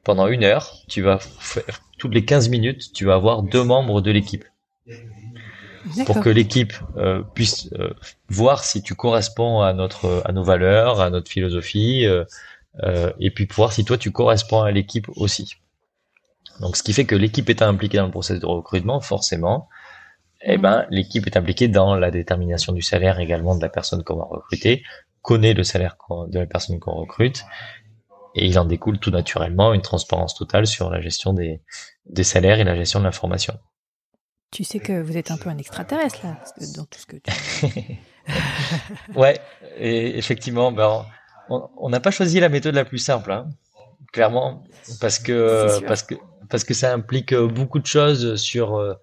pendant 0.03 0.27
une 0.27 0.43
heure, 0.43 0.73
tu 0.89 1.01
vas 1.01 1.17
faire 1.19 1.81
toutes 1.97 2.13
les 2.13 2.25
15 2.25 2.49
minutes, 2.49 2.91
tu 2.93 3.05
vas 3.05 3.15
avoir 3.15 3.41
deux 3.41 3.63
membres 3.63 4.01
de 4.01 4.11
l'équipe 4.11 4.43
pour 6.05 6.19
que 6.21 6.29
l'équipe 6.29 6.73
euh, 6.97 7.21
puisse 7.33 7.69
euh, 7.73 7.93
voir 8.29 8.63
si 8.63 8.81
tu 8.81 8.95
corresponds 8.95 9.61
à 9.61 9.73
notre 9.73 10.21
à 10.25 10.31
nos 10.31 10.43
valeurs, 10.43 11.01
à 11.01 11.09
notre 11.09 11.29
philosophie, 11.29 12.05
euh, 12.05 12.25
euh 12.83 13.11
et 13.19 13.31
puis 13.31 13.47
voir 13.53 13.71
si 13.71 13.85
toi 13.85 13.97
tu 13.97 14.11
corresponds 14.11 14.61
à 14.61 14.71
l'équipe 14.71 15.07
aussi. 15.15 15.55
Donc, 16.61 16.77
ce 16.77 16.83
qui 16.83 16.93
fait 16.93 17.05
que 17.05 17.15
l'équipe 17.15 17.49
est 17.49 17.61
impliquée 17.61 17.97
dans 17.97 18.05
le 18.05 18.11
processus 18.11 18.41
de 18.41 18.45
recrutement, 18.45 19.01
forcément, 19.01 19.67
eh 20.41 20.57
ben 20.57 20.85
l'équipe 20.89 21.25
est 21.27 21.37
impliquée 21.37 21.67
dans 21.67 21.95
la 21.95 22.11
détermination 22.11 22.71
du 22.71 22.81
salaire 22.81 23.19
également 23.19 23.55
de 23.55 23.61
la 23.61 23.69
personne 23.69 24.03
qu'on 24.03 24.15
va 24.15 24.25
recruter, 24.25 24.83
connaît 25.21 25.53
le 25.53 25.63
salaire 25.63 25.97
de 26.27 26.39
la 26.39 26.45
personne 26.45 26.79
qu'on 26.79 26.93
recrute, 26.93 27.43
et 28.35 28.45
il 28.45 28.57
en 28.59 28.65
découle 28.65 28.99
tout 28.99 29.11
naturellement 29.11 29.73
une 29.73 29.81
transparence 29.81 30.35
totale 30.35 30.67
sur 30.67 30.89
la 30.89 31.01
gestion 31.01 31.33
des, 31.33 31.61
des 32.05 32.23
salaires 32.23 32.59
et 32.59 32.63
la 32.63 32.75
gestion 32.75 32.99
de 32.99 33.05
l'information. 33.05 33.57
Tu 34.55 34.63
sais 34.63 34.79
que 34.79 35.01
vous 35.01 35.17
êtes 35.17 35.31
un 35.31 35.37
peu 35.37 35.49
un 35.49 35.57
extraterrestre 35.57 36.19
là, 36.23 36.37
dans 36.77 36.85
tout 36.85 36.97
ce 36.97 37.05
que 37.05 37.17
tu. 37.17 37.99
ouais, 39.19 39.37
et 39.77 40.17
effectivement, 40.17 40.71
ben, 40.71 41.05
on 41.49 41.89
n'a 41.89 41.99
pas 41.99 42.09
choisi 42.09 42.39
la 42.39 42.47
méthode 42.47 42.73
la 42.73 42.85
plus 42.85 42.99
simple, 42.99 43.33
hein, 43.33 43.49
clairement, 44.13 44.63
parce 45.01 45.19
que 45.19 45.85
parce 45.85 46.03
que 46.03 46.15
parce 46.49 46.63
que 46.63 46.73
ça 46.73 46.93
implique 46.93 47.35
beaucoup 47.35 47.79
de 47.79 47.85
choses 47.85 48.37
sur 48.37 48.77
euh, 48.77 48.93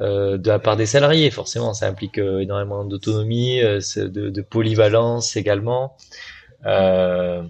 euh, 0.00 0.38
de 0.38 0.48
la 0.48 0.58
part 0.58 0.76
des 0.76 0.86
salariés. 0.86 1.30
Forcément, 1.30 1.72
ça 1.72 1.86
implique 1.86 2.18
euh, 2.18 2.40
énormément 2.40 2.84
d'autonomie, 2.84 3.60
de, 3.60 4.08
de, 4.08 4.42
polyvalence 4.42 5.36
également. 5.36 5.96
ça 6.64 7.44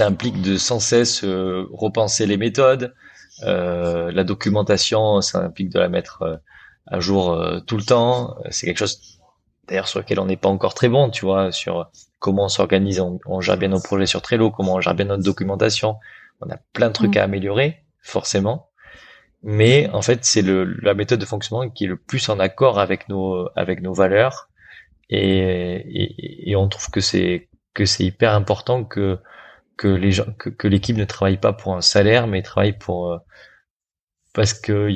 implique 0.00 0.42
de 0.42 0.56
sans 0.56 0.80
cesse 0.80 1.22
repenser 1.22 2.26
les 2.26 2.36
méthodes. 2.36 2.92
Euh, 3.44 4.12
la 4.12 4.24
documentation, 4.24 5.20
ça 5.20 5.40
implique 5.40 5.70
de 5.70 5.78
la 5.78 5.88
mettre 5.88 6.22
euh, 6.22 6.36
à 6.86 7.00
jour 7.00 7.32
euh, 7.32 7.60
tout 7.60 7.76
le 7.76 7.82
temps. 7.82 8.36
C'est 8.50 8.66
quelque 8.66 8.78
chose 8.78 9.18
d'ailleurs 9.68 9.88
sur 9.88 10.00
lequel 10.00 10.20
on 10.20 10.26
n'est 10.26 10.36
pas 10.36 10.48
encore 10.48 10.74
très 10.74 10.88
bon, 10.88 11.10
tu 11.10 11.24
vois, 11.24 11.52
sur 11.52 11.90
comment 12.18 12.44
on 12.44 12.48
s'organise, 12.48 13.00
on, 13.00 13.40
gère 13.40 13.56
bien 13.56 13.68
nos 13.68 13.80
projets 13.80 14.06
sur 14.06 14.22
Trello, 14.22 14.50
comment 14.50 14.74
on 14.74 14.80
gère 14.80 14.94
bien 14.94 15.06
notre 15.06 15.22
documentation. 15.22 15.96
On 16.40 16.50
a 16.50 16.56
plein 16.72 16.88
de 16.88 16.92
trucs 16.92 17.16
mm. 17.16 17.18
à 17.18 17.22
améliorer, 17.22 17.84
forcément. 18.00 18.68
Mais 19.42 19.88
en 19.92 20.02
fait, 20.02 20.24
c'est 20.24 20.42
la 20.42 20.94
méthode 20.94 21.18
de 21.18 21.24
fonctionnement 21.24 21.68
qui 21.68 21.84
est 21.84 21.88
le 21.88 21.96
plus 21.96 22.28
en 22.28 22.38
accord 22.38 22.78
avec 22.78 23.08
nos, 23.08 23.48
avec 23.56 23.82
nos 23.82 23.92
valeurs. 23.92 24.48
Et, 25.08 25.18
et, 25.18 26.50
et 26.50 26.56
on 26.56 26.68
trouve 26.68 26.90
que 26.90 27.00
c'est 27.00 27.48
que 27.74 27.84
c'est 27.84 28.04
hyper 28.04 28.34
important 28.34 28.84
que 28.84 29.18
que 29.76 29.88
les 29.88 30.12
gens, 30.12 30.26
que, 30.38 30.68
l'équipe 30.68 30.96
ne 30.96 31.04
travaille 31.04 31.38
pas 31.38 31.52
pour 31.52 31.76
un 31.76 31.80
salaire, 31.80 32.26
mais 32.26 32.42
travaille 32.42 32.76
pour 32.76 33.12
euh, 33.12 33.18
parce 34.32 34.54
que 34.54 34.88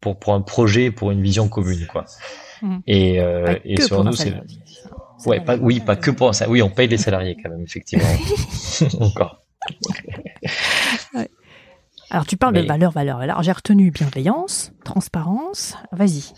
pour 0.00 0.18
pour 0.18 0.34
un 0.34 0.40
projet, 0.40 0.90
pour 0.90 1.10
une 1.10 1.22
vision 1.22 1.48
commune, 1.48 1.86
quoi. 1.86 2.04
Mmh. 2.62 2.78
Et 2.86 3.20
euh, 3.20 3.56
et 3.64 3.80
sur 3.80 4.04
nous, 4.04 4.12
c'est 4.12 4.34
ouais, 5.26 5.40
pas 5.40 5.56
oui, 5.56 5.80
pas 5.80 5.96
que 5.96 6.10
pour 6.10 6.34
ça. 6.34 6.48
Oui, 6.48 6.62
on 6.62 6.70
paye 6.70 6.88
les 6.88 6.98
salariés 6.98 7.36
quand 7.42 7.50
même, 7.50 7.62
effectivement. 7.62 8.08
Encore. 9.00 9.44
Alors 12.10 12.26
tu 12.26 12.36
parles 12.36 12.54
de 12.54 12.62
valeur, 12.62 12.90
valeur, 12.90 13.18
valeur. 13.18 13.42
J'ai 13.42 13.52
retenu 13.52 13.90
bienveillance, 13.90 14.72
transparence. 14.84 15.76
Vas-y. 15.92 16.32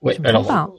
Ouais. 0.00 0.18
Alors. 0.24 0.46
Pas, 0.46 0.54
hein. 0.54 0.70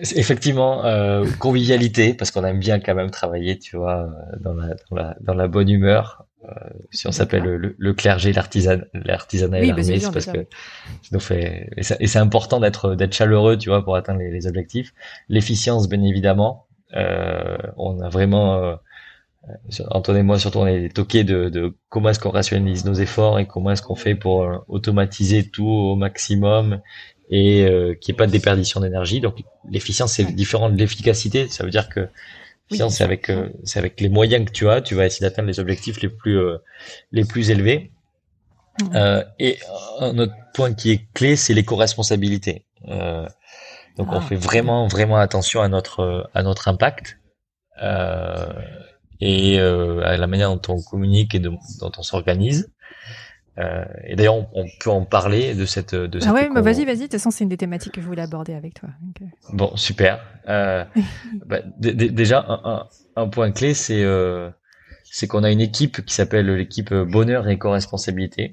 Effectivement, 0.00 0.84
euh, 0.84 1.26
convivialité, 1.38 2.14
parce 2.14 2.30
qu'on 2.30 2.44
aime 2.44 2.58
bien 2.58 2.80
quand 2.80 2.94
même 2.94 3.10
travailler, 3.10 3.58
tu 3.58 3.76
vois, 3.76 4.02
euh, 4.02 4.36
dans 4.40 4.54
la, 4.54 4.74
dans 4.90 4.96
la, 4.96 5.16
dans 5.20 5.34
la 5.34 5.48
bonne 5.48 5.68
humeur. 5.68 6.24
Euh, 6.44 6.52
si 6.92 7.06
on 7.08 7.12
s'appelle 7.12 7.42
le, 7.42 7.74
le, 7.76 7.94
clergé, 7.94 8.32
l'artisan, 8.32 8.78
l'artisanat 8.94 9.58
et 9.60 9.66
l'armée, 9.66 9.98
c'est 9.98 10.12
parce 10.12 10.26
que 10.26 10.46
ça 11.02 11.08
nous 11.10 11.20
fait 11.20 11.68
et, 11.76 11.82
c'est 11.82 12.18
important 12.18 12.60
d'être 12.60 12.94
d'être 12.94 13.12
chaleureux, 13.12 13.58
tu 13.58 13.70
vois, 13.70 13.82
pour 13.82 13.96
atteindre 13.96 14.20
les, 14.20 14.30
les 14.30 14.46
objectifs. 14.46 14.94
L'efficience, 15.28 15.88
bien 15.88 16.02
évidemment. 16.02 16.68
Euh, 16.94 17.56
on 17.76 18.00
a 18.00 18.08
vraiment 18.08 18.54
euh, 18.54 18.76
Antoine 19.90 20.18
et 20.18 20.22
moi 20.22 20.38
surtout 20.38 20.58
on 20.58 20.66
est 20.66 20.94
toqués 20.94 21.24
de, 21.24 21.48
de 21.48 21.76
comment 21.88 22.10
est-ce 22.10 22.20
qu'on 22.20 22.30
rationalise 22.30 22.84
nos 22.84 22.94
efforts 22.94 23.38
et 23.38 23.46
comment 23.46 23.70
est-ce 23.70 23.82
qu'on 23.82 23.94
fait 23.94 24.14
pour 24.14 24.42
euh, 24.42 24.58
automatiser 24.68 25.48
tout 25.48 25.66
au 25.66 25.96
maximum 25.96 26.80
et 27.30 27.64
euh, 27.64 27.94
qu'il 27.94 28.12
n'y 28.12 28.16
ait 28.16 28.18
pas 28.18 28.26
de 28.26 28.32
déperdition 28.32 28.80
d'énergie. 28.80 29.20
Donc 29.20 29.42
l'efficience 29.70 30.14
c'est 30.14 30.24
différent 30.24 30.70
de 30.70 30.76
l'efficacité. 30.76 31.48
Ça 31.48 31.64
veut 31.64 31.70
dire 31.70 31.88
que 31.88 32.08
l'efficience 32.70 32.96
c'est 32.96 33.04
avec 33.04 33.30
euh, 33.30 33.50
c'est 33.64 33.78
avec 33.78 34.00
les 34.00 34.08
moyens 34.08 34.46
que 34.46 34.52
tu 34.52 34.68
as, 34.68 34.80
tu 34.80 34.94
vas 34.94 35.06
essayer 35.06 35.28
d'atteindre 35.28 35.48
les 35.48 35.60
objectifs 35.60 36.00
les 36.00 36.08
plus 36.08 36.38
euh, 36.38 36.58
les 37.12 37.24
plus 37.24 37.50
élevés. 37.50 37.92
Mmh. 38.80 38.96
Euh, 38.96 39.24
et 39.38 39.58
un 40.00 40.18
autre 40.18 40.34
point 40.54 40.72
qui 40.72 40.92
est 40.92 41.12
clé, 41.12 41.36
c'est 41.36 41.52
l'éco-responsabilité. 41.52 42.64
donc 42.86 44.12
on 44.12 44.18
ah. 44.18 44.20
fait 44.20 44.36
vraiment 44.36 44.86
vraiment 44.86 45.16
attention 45.16 45.60
à 45.60 45.68
notre 45.68 46.30
à 46.32 46.42
notre 46.42 46.68
impact 46.68 47.18
et 49.20 49.58
à 49.58 50.16
la 50.16 50.26
manière 50.26 50.54
dont 50.54 50.74
on 50.74 50.82
communique 50.82 51.34
et 51.34 51.40
dont 51.40 51.58
on 51.80 52.02
s'organise. 52.02 52.70
Euh, 53.58 53.84
et 54.04 54.14
d'ailleurs, 54.14 54.46
on, 54.54 54.66
peut 54.80 54.90
en 54.90 55.04
parler 55.04 55.54
de 55.54 55.64
cette. 55.64 55.94
De 55.94 56.20
ah 56.24 56.32
ouais, 56.32 56.48
bah 56.54 56.60
vas-y, 56.60 56.84
vas-y. 56.84 56.96
De 56.96 57.02
toute 57.02 57.12
façon, 57.12 57.30
c'est 57.30 57.44
une 57.44 57.50
des 57.50 57.56
thématiques 57.56 57.92
que 57.92 58.00
je 58.00 58.06
voulais 58.06 58.22
aborder 58.22 58.54
avec 58.54 58.74
toi. 58.74 58.88
Euh. 59.20 59.24
Bon, 59.52 59.74
super. 59.76 60.20
Euh, 60.48 60.84
bah, 61.46 61.58
déjà, 61.78 62.44
un, 62.48 62.86
un, 63.16 63.28
point 63.28 63.50
clé, 63.50 63.74
c'est 63.74 64.04
euh, 64.04 64.50
c'est 65.04 65.26
qu'on 65.26 65.42
a 65.42 65.50
une 65.50 65.60
équipe 65.60 66.04
qui 66.04 66.14
s'appelle 66.14 66.46
l'équipe 66.54 66.94
Bonheur 66.94 67.48
et 67.48 67.54
éco-responsabilité, 67.54 68.52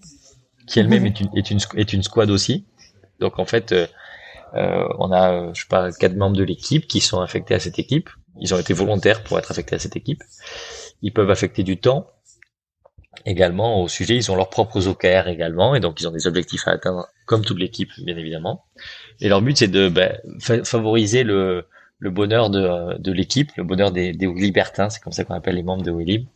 qui 0.66 0.80
elle-même 0.80 1.06
est 1.06 1.20
une, 1.20 1.30
est 1.36 1.51
une 1.51 1.60
est 1.76 1.93
une 1.93 2.01
squad 2.01 2.32
aussi. 2.32 2.66
Donc 3.20 3.38
en 3.38 3.45
fait, 3.45 3.74
euh, 4.56 4.88
on 4.99 5.12
a, 5.12 5.53
je 5.53 5.62
sais 5.62 5.68
pas, 5.68 5.91
quatre 5.91 6.16
membres 6.16 6.38
de 6.38 6.43
l'équipe 6.43 6.88
qui 6.88 7.01
sont 7.01 7.20
affectés 7.22 7.53
à 7.53 7.60
cette 7.60 7.78
équipe. 7.78 8.10
Ils 8.39 8.53
ont 8.53 8.60
été 8.60 8.74
volontaires 8.74 9.24
pour 9.24 9.38
être 9.38 9.51
affectés 9.51 9.76
à 9.76 9.80
cette 9.80 9.95
équipe. 9.95 10.24
Ils 11.01 11.14
peuvent 11.14 11.30
affecter 11.30 11.64
du 11.64 11.78
temps, 11.78 12.08
également 13.26 13.82
au 13.82 13.88
sujet. 13.88 14.16
Ils 14.16 14.32
ont 14.32 14.36
leurs 14.36 14.49
propres 14.49 14.88
OKR 14.88 15.28
également, 15.28 15.76
et 15.76 15.80
donc 15.80 15.99
ils 16.01 16.07
ont 16.07 16.11
des 16.11 16.28
objectifs 16.28 16.68
à 16.68 16.72
atteindre, 16.72 17.07
comme 17.26 17.43
toute 17.43 17.59
l'équipe, 17.59 17.91
bien 18.03 18.18
évidemment. 18.18 18.66
Et 19.22 19.30
leur 19.30 19.41
but, 19.41 19.57
c'est 19.57 19.68
de 19.68 19.89
ben, 19.89 20.18
favoriser 20.63 21.24
le, 21.24 21.66
le 21.99 22.09
bonheur 22.09 22.49
de, 22.49 22.97
de 22.99 23.11
l'équipe, 23.11 23.51
le 23.55 23.63
bonheur 23.63 23.91
des, 23.91 24.13
des 24.13 24.28
libertins, 24.28 24.89
c'est 24.89 25.01
comme 25.01 25.13
ça 25.13 25.24
qu'on 25.24 25.34
appelle 25.34 25.55
les 25.55 25.63
membres 25.63 25.84
de 25.84 25.91
Willib. 25.91 26.28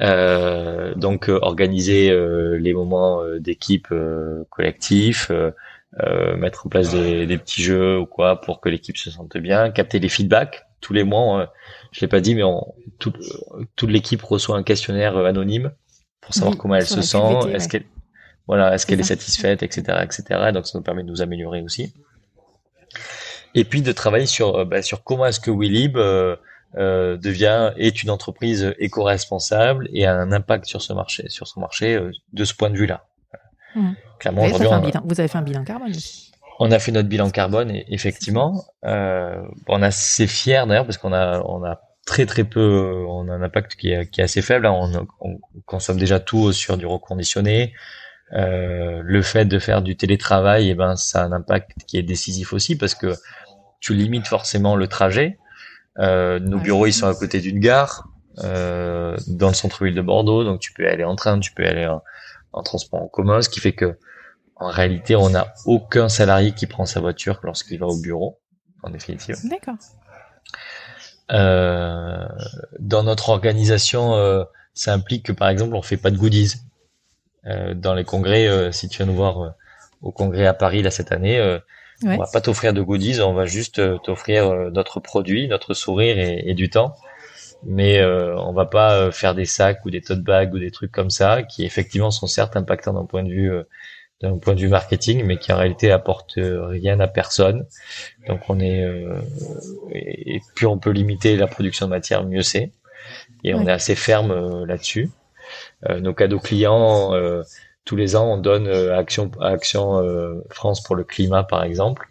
Euh, 0.00 0.94
donc 0.94 1.28
euh, 1.28 1.38
organiser 1.42 2.10
euh, 2.10 2.58
les 2.58 2.72
moments 2.74 3.22
euh, 3.22 3.40
d'équipe 3.40 3.88
collectifs, 4.50 5.30
euh, 5.30 6.36
mettre 6.36 6.66
en 6.66 6.68
place 6.70 6.90
des, 6.90 7.26
des, 7.26 7.38
petits 7.38 7.62
jeux 7.62 7.98
ou 7.98 8.06
quoi 8.06 8.40
pour 8.40 8.60
que 8.60 8.68
l'équipe 8.68 8.96
se 8.96 9.10
sente 9.10 9.36
bien, 9.36 9.70
capter 9.70 9.98
les 9.98 10.08
feedbacks 10.08 10.66
tous 10.80 10.92
les 10.92 11.04
mois. 11.04 11.52
je 11.92 12.00
l'ai 12.00 12.08
pas 12.08 12.20
dit, 12.20 12.34
mais 12.34 12.42
on, 12.42 12.74
tout, 12.98 13.12
toute 13.76 13.90
l'équipe 13.90 14.22
reçoit 14.22 14.56
un 14.56 14.62
questionnaire 14.62 15.16
anonyme 15.16 15.72
pour 16.22 16.34
savoir 16.34 16.56
comment 16.56 16.76
elle 16.76 16.86
se 16.86 17.02
sent, 17.02 17.18
est-ce 17.52 17.68
qu'elle 17.68 17.84
voilà, 18.48 18.74
est-ce 18.74 18.86
qu'elle 18.86 19.00
est 19.00 19.04
satisfaite, 19.04 19.62
etc., 19.62 19.98
etc. 20.02 20.50
Donc 20.52 20.66
ça 20.66 20.76
nous 20.78 20.82
permet 20.82 21.02
de 21.02 21.08
nous 21.08 21.22
améliorer 21.22 21.62
aussi. 21.62 21.92
Et 23.54 23.64
puis 23.64 23.82
de 23.82 23.92
travailler 23.92 24.26
sur 24.26 24.64
bah, 24.64 24.82
sur 24.82 25.04
comment 25.04 25.26
est-ce 25.26 25.40
que 25.40 25.50
WeLib 25.50 25.96
euh, 25.96 26.36
euh, 26.78 27.18
devient 27.18 27.72
est 27.76 28.02
une 28.02 28.08
entreprise 28.08 28.74
éco-responsable 28.78 29.90
et 29.92 30.06
a 30.06 30.14
un 30.14 30.32
impact 30.32 30.64
sur 30.64 30.80
ce 30.80 30.94
marché, 30.94 31.28
sur 31.28 31.46
son 31.46 31.60
marché 31.60 31.94
euh, 31.94 32.10
de 32.32 32.44
ce 32.44 32.54
point 32.54 32.70
de 32.70 32.78
vue-là. 32.78 33.04
Mmh. 33.74 33.90
Clairement, 34.18 34.46
vous, 34.46 34.54
avez 34.56 34.66
on... 34.68 35.02
vous 35.04 35.20
avez 35.20 35.28
fait 35.28 35.38
un 35.38 35.42
bilan 35.42 35.64
carbone 35.64 35.90
aussi. 35.90 36.32
On 36.58 36.70
a 36.70 36.78
fait 36.78 36.92
notre 36.92 37.08
bilan 37.08 37.28
carbone, 37.28 37.70
et, 37.70 37.84
effectivement. 37.88 38.64
Euh, 38.84 39.42
on 39.68 39.82
est 39.82 39.86
assez 39.86 40.26
fiers 40.26 40.64
d'ailleurs 40.66 40.86
parce 40.86 40.96
qu'on 40.96 41.12
a 41.12 41.42
on 41.42 41.62
a 41.62 41.80
très 42.06 42.26
très 42.26 42.44
peu, 42.44 43.04
on 43.08 43.28
a 43.28 43.32
un 43.32 43.42
impact 43.42 43.76
qui 43.76 43.92
est, 43.92 44.10
qui 44.10 44.20
est 44.20 44.24
assez 44.24 44.42
faible. 44.42 44.66
Hein. 44.66 44.72
On, 44.72 45.06
on, 45.20 45.40
consomme 45.66 45.98
déjà 45.98 46.20
tout 46.20 46.52
sur 46.52 46.76
du 46.76 46.86
reconditionné. 46.86 47.72
Euh, 48.34 49.02
le 49.04 49.20
fait 49.20 49.44
de 49.44 49.58
faire 49.58 49.82
du 49.82 49.94
télétravail, 49.94 50.68
et 50.68 50.70
eh 50.70 50.74
ben 50.74 50.96
ça 50.96 51.22
a 51.22 51.26
un 51.26 51.32
impact 51.32 51.72
qui 51.86 51.98
est 51.98 52.02
décisif 52.02 52.54
aussi 52.54 52.76
parce 52.76 52.94
que 52.94 53.14
tu 53.80 53.92
limites 53.92 54.26
forcément 54.26 54.74
le 54.74 54.86
trajet. 54.86 55.38
Euh, 55.98 56.38
nos 56.38 56.58
bureaux, 56.58 56.86
ils 56.86 56.94
sont 56.94 57.06
à 57.06 57.14
côté 57.14 57.40
d'une 57.40 57.58
gare, 57.58 58.08
euh, 58.38 59.16
dans 59.26 59.48
le 59.48 59.54
centre-ville 59.54 59.94
de 59.94 60.00
Bordeaux, 60.00 60.44
donc 60.44 60.60
tu 60.60 60.72
peux 60.72 60.88
aller 60.88 61.04
en 61.04 61.14
train, 61.14 61.38
tu 61.40 61.52
peux 61.52 61.66
aller 61.66 61.86
en, 61.86 62.62
transport 62.62 63.02
en 63.02 63.08
commun, 63.08 63.42
ce 63.42 63.50
qui 63.50 63.60
fait 63.60 63.74
que 63.74 63.98
en 64.56 64.68
réalité, 64.68 65.14
on 65.14 65.28
n'a 65.28 65.52
aucun 65.66 66.08
salarié 66.08 66.52
qui 66.52 66.66
prend 66.66 66.86
sa 66.86 67.00
voiture 67.00 67.40
lorsqu'il 67.42 67.78
va 67.80 67.86
au 67.86 68.00
bureau, 68.00 68.38
en 68.82 68.90
définitive. 68.90 69.36
D'accord. 69.44 69.74
Euh, 71.32 72.28
dans 72.78 73.02
notre 73.02 73.30
organisation, 73.30 74.14
euh, 74.14 74.44
ça 74.74 74.92
implique 74.92 75.24
que 75.26 75.32
par 75.32 75.48
exemple, 75.48 75.74
on 75.74 75.82
fait 75.82 75.96
pas 75.96 76.10
de 76.10 76.16
goodies 76.16 76.54
euh, 77.46 77.74
dans 77.74 77.94
les 77.94 78.04
congrès. 78.04 78.46
Euh, 78.46 78.72
si 78.72 78.88
tu 78.88 78.98
viens 78.98 79.06
nous 79.06 79.14
voir 79.14 79.54
au 80.02 80.12
congrès 80.12 80.46
à 80.46 80.54
Paris 80.54 80.82
là 80.82 80.90
cette 80.90 81.12
année, 81.12 81.58
on 82.04 82.16
va 82.16 82.26
pas 82.32 82.40
t'offrir 82.40 82.72
de 82.72 82.82
goodies, 82.82 83.20
on 83.20 83.32
va 83.32 83.46
juste 83.46 83.78
euh, 83.78 83.98
t'offrir 83.98 84.46
euh, 84.46 84.70
notre 84.70 85.00
produit, 85.00 85.48
notre 85.48 85.74
sourire 85.74 86.18
et, 86.18 86.42
et 86.46 86.54
du 86.54 86.68
temps. 86.68 86.96
Mais 87.64 88.00
euh, 88.00 88.36
on 88.38 88.52
va 88.52 88.66
pas 88.66 88.94
euh, 88.94 89.12
faire 89.12 89.34
des 89.34 89.44
sacs 89.44 89.84
ou 89.84 89.90
des 89.90 90.00
tote 90.00 90.22
bags 90.22 90.52
ou 90.52 90.58
des 90.58 90.72
trucs 90.72 90.90
comme 90.90 91.10
ça 91.10 91.42
qui 91.42 91.64
effectivement 91.64 92.10
sont 92.10 92.26
certes 92.26 92.56
impactants 92.56 92.92
d'un 92.92 93.04
point 93.04 93.22
de 93.22 93.30
vue 93.30 93.52
d'un 94.22 94.38
point 94.38 94.54
de 94.54 94.60
vue 94.60 94.68
marketing, 94.68 95.24
mais 95.24 95.38
qui 95.38 95.52
en 95.52 95.56
réalité 95.56 95.90
apportent 95.90 96.38
rien 96.38 97.00
à 97.00 97.08
personne. 97.08 97.66
Donc 98.28 98.40
on 98.48 98.60
est 98.60 98.86
et 99.90 100.40
plus 100.54 100.66
on 100.66 100.78
peut 100.78 100.90
limiter 100.90 101.36
la 101.36 101.46
production 101.46 101.86
de 101.86 101.90
matière, 101.90 102.24
mieux 102.24 102.42
c'est. 102.42 102.70
Et 103.44 103.54
on 103.54 103.66
est 103.66 103.72
assez 103.72 103.96
ferme 103.96 104.64
là-dessus. 104.64 105.10
nos 105.88 106.14
cadeaux 106.14 106.38
clients 106.38 107.12
tous 107.84 107.96
les 107.96 108.16
ans, 108.16 108.34
on 108.34 108.38
donne 108.38 108.66
euh, 108.66 108.96
Action, 108.96 109.30
Action 109.40 109.98
euh, 109.98 110.40
France 110.50 110.82
pour 110.82 110.96
le 110.96 111.04
climat, 111.04 111.42
par 111.42 111.64
exemple, 111.64 112.10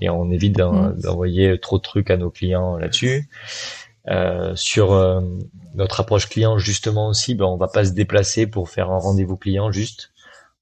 et 0.00 0.08
on 0.08 0.30
évite 0.30 0.56
d'envoyer 0.56 1.58
trop 1.58 1.78
de 1.78 1.82
trucs 1.82 2.10
à 2.10 2.16
nos 2.16 2.30
clients 2.30 2.76
là-dessus. 2.76 3.28
Euh, 4.08 4.56
sur 4.56 4.92
euh, 4.92 5.20
notre 5.74 6.00
approche 6.00 6.28
client, 6.28 6.58
justement 6.58 7.08
aussi, 7.08 7.34
ben, 7.34 7.44
on 7.44 7.56
va 7.56 7.68
pas 7.68 7.84
se 7.84 7.92
déplacer 7.92 8.46
pour 8.46 8.70
faire 8.70 8.90
un 8.90 8.98
rendez-vous 8.98 9.36
client, 9.36 9.70
juste 9.70 10.09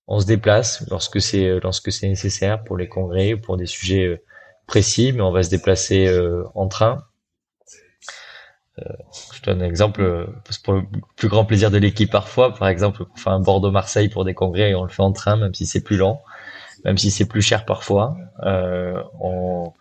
on 0.09 0.21
se 0.21 0.27
déplace 0.27 0.85
lorsque 0.91 1.21
c'est 1.21 1.61
lorsque 1.63 1.93
c'est 1.93 2.09
nécessaire 2.09 2.65
pour 2.65 2.77
les 2.77 2.89
congrès, 2.89 3.37
pour 3.37 3.57
des 3.57 3.67
sujets 3.67 4.23
précis, 4.67 5.13
mais 5.13 5.23
on 5.23 5.33
va 5.33 5.43
se 5.43 5.51
déplacer 5.51 6.11
en 6.55 6.69
train 6.69 7.05
euh, 8.79 8.93
je 9.33 9.43
donne 9.43 9.63
un 9.63 9.67
exemple, 9.67 10.03
euh, 10.03 10.27
pour 10.65 10.75
le 10.75 10.83
plus 11.17 11.29
grand 11.29 11.45
plaisir 11.45 11.71
de 11.71 11.79
l'équipe 11.79 12.11
parfois, 12.11 12.55
par 12.55 12.69
exemple, 12.69 13.05
on 13.13 13.17
fait 13.17 13.31
un 13.31 13.41
Bordeaux-Marseille 13.41 14.09
pour 14.09 14.25
des 14.25 14.35
congrès 14.35 14.71
et 14.71 14.75
on 14.75 14.85
le 14.85 14.89
fait 14.89 15.03
en 15.03 15.13
train, 15.13 15.37
même 15.37 15.55
si 15.55 15.67
c'est 15.67 15.81
plus 15.81 15.97
lent, 15.97 16.23
même 16.85 16.99
si 16.99 17.11
c'est 17.11 17.27
plus 17.27 17.43
cher 17.43 17.65
parfois. 17.65 18.17
Euh, 18.45 19.03
on, 19.21 19.73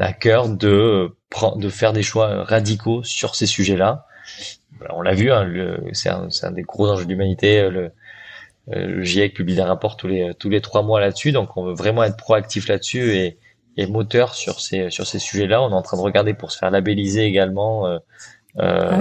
a 0.00 0.12
cœur 0.12 0.48
de, 0.48 1.14
de 1.56 1.68
faire 1.68 1.92
des 1.92 2.02
choix 2.02 2.42
radicaux 2.42 3.04
sur 3.04 3.36
ces 3.36 3.46
sujets-là. 3.46 4.06
On 4.90 5.02
l'a 5.02 5.14
vu, 5.14 5.30
hein, 5.30 5.48
c'est 5.92 6.08
un, 6.08 6.28
un, 6.42 6.50
des 6.50 6.62
gros 6.62 6.90
enjeux 6.90 7.04
de 7.04 7.10
l'humanité. 7.10 7.70
Le 8.66 9.02
GIEC 9.02 9.34
publie 9.34 9.54
des 9.54 9.62
rapports 9.62 9.96
tous 9.96 10.08
les 10.08 10.32
tous 10.34 10.48
les 10.48 10.60
trois 10.60 10.82
mois 10.82 11.00
là-dessus, 11.00 11.32
donc 11.32 11.56
on 11.56 11.64
veut 11.64 11.74
vraiment 11.74 12.02
être 12.02 12.16
proactif 12.16 12.68
là-dessus 12.68 13.14
et, 13.14 13.38
et 13.76 13.86
moteur 13.86 14.34
sur 14.34 14.60
ces 14.60 14.90
sur 14.90 15.06
ces 15.06 15.18
sujets-là. 15.18 15.62
On 15.62 15.70
est 15.70 15.74
en 15.74 15.82
train 15.82 15.96
de 15.96 16.02
regarder 16.02 16.34
pour 16.34 16.50
se 16.50 16.58
faire 16.58 16.70
labelliser 16.70 17.24
également 17.24 17.86
euh, 17.86 17.98
euh, 18.60 18.90
ah 18.90 19.00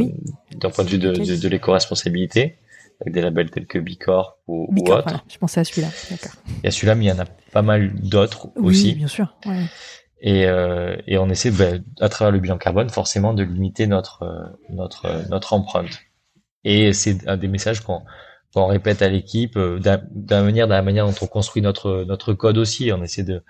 d'un 0.58 0.70
point 0.70 0.84
de 0.84 0.90
vue 0.90 0.98
de, 0.98 1.12
de, 1.12 1.48
l'éco-responsabilité, 1.48 2.58
avec 3.02 3.14
des 3.14 3.22
labels 3.22 3.52
tels 3.52 3.68
que 3.68 3.78
Bicorp 3.78 4.38
ou, 4.48 4.68
ou 4.70 4.92
autres. 4.92 5.24
je 5.30 5.38
pensais 5.38 5.60
à 5.60 5.64
celui-là. 5.64 5.90
Il 6.10 6.64
y 6.64 6.68
a 6.68 6.72
celui-là, 6.72 6.96
mais 6.96 7.06
il 7.06 7.10
y 7.10 7.12
en 7.12 7.20
a 7.20 7.26
pas 7.52 7.62
mal 7.62 7.94
d'autres 7.94 8.50
aussi. 8.56 8.90
Oui, 8.90 8.96
bien 8.96 9.08
sûr. 9.08 9.36
Ouais. 9.46 9.64
Et, 10.26 10.46
euh, 10.48 10.96
et 11.06 11.18
on 11.18 11.30
essaie, 11.30 11.52
bah, 11.52 11.78
à 12.00 12.08
travers 12.08 12.32
le 12.32 12.40
bilan 12.40 12.58
carbone, 12.58 12.90
forcément, 12.90 13.34
de 13.34 13.44
limiter 13.44 13.88
notre 13.88 14.24
euh, 14.24 14.46
notre 14.70 15.06
euh, 15.06 15.22
notre 15.30 15.54
empreinte. 15.54 16.00
Et 16.64 16.94
c'est 16.94 17.28
un 17.28 17.36
des 17.36 17.50
messages 17.50 17.82
qu'on 17.82 18.04
qu'on 18.54 18.68
répète 18.68 19.02
à 19.02 19.10
l'équipe, 19.10 19.58
euh, 19.58 19.80
d'un 19.80 20.44
manière, 20.44 20.68
de 20.68 20.74
la 20.74 20.82
manière 20.82 21.08
dont 21.08 21.16
on 21.22 21.28
construit 21.28 21.62
notre 21.62 22.06
notre 22.08 22.34
code 22.34 22.58
aussi. 22.58 22.92
On 22.92 23.04
essaie 23.04 23.24
de 23.24 23.44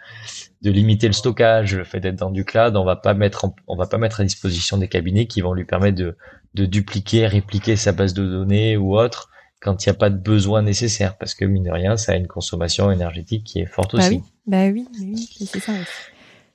de 0.61 0.71
limiter 0.71 1.07
le 1.07 1.13
stockage, 1.13 1.75
le 1.75 1.83
fait 1.83 1.99
d'être 1.99 2.15
dans 2.15 2.31
du 2.31 2.45
cloud. 2.45 2.75
On 2.75 2.85
va 2.85 2.95
pas 2.95 3.13
mettre 3.13 3.45
on 3.67 3.75
va 3.75 3.85
pas 3.85 3.97
mettre 3.97 4.21
à 4.21 4.23
disposition 4.23 4.77
des 4.77 4.87
cabinets 4.87 5.25
qui 5.27 5.41
vont 5.41 5.53
lui 5.53 5.65
permettre 5.65 5.97
de 5.97 6.15
de 6.53 6.65
dupliquer, 6.65 7.27
répliquer 7.27 7.75
sa 7.75 7.91
base 7.91 8.13
de 8.13 8.25
données 8.25 8.77
ou 8.77 8.97
autre 8.97 9.29
quand 9.63 9.85
il 9.85 9.89
n'y 9.89 9.91
a 9.91 9.97
pas 9.97 10.09
de 10.09 10.17
besoin 10.17 10.61
nécessaire, 10.61 11.17
parce 11.17 11.33
que 11.33 11.45
mine 11.45 11.63
de 11.63 11.71
rien, 11.71 11.95
ça 11.95 12.11
a 12.11 12.15
une 12.15 12.27
consommation 12.27 12.91
énergétique 12.91 13.45
qui 13.45 13.59
est 13.59 13.65
forte 13.65 13.95
bah 13.95 14.05
aussi. 14.05 14.15
Oui. 14.15 14.23
Bah 14.45 14.67
oui, 14.67 14.85
oui, 14.99 15.29
c'est 15.45 15.59
ça. 15.59 15.71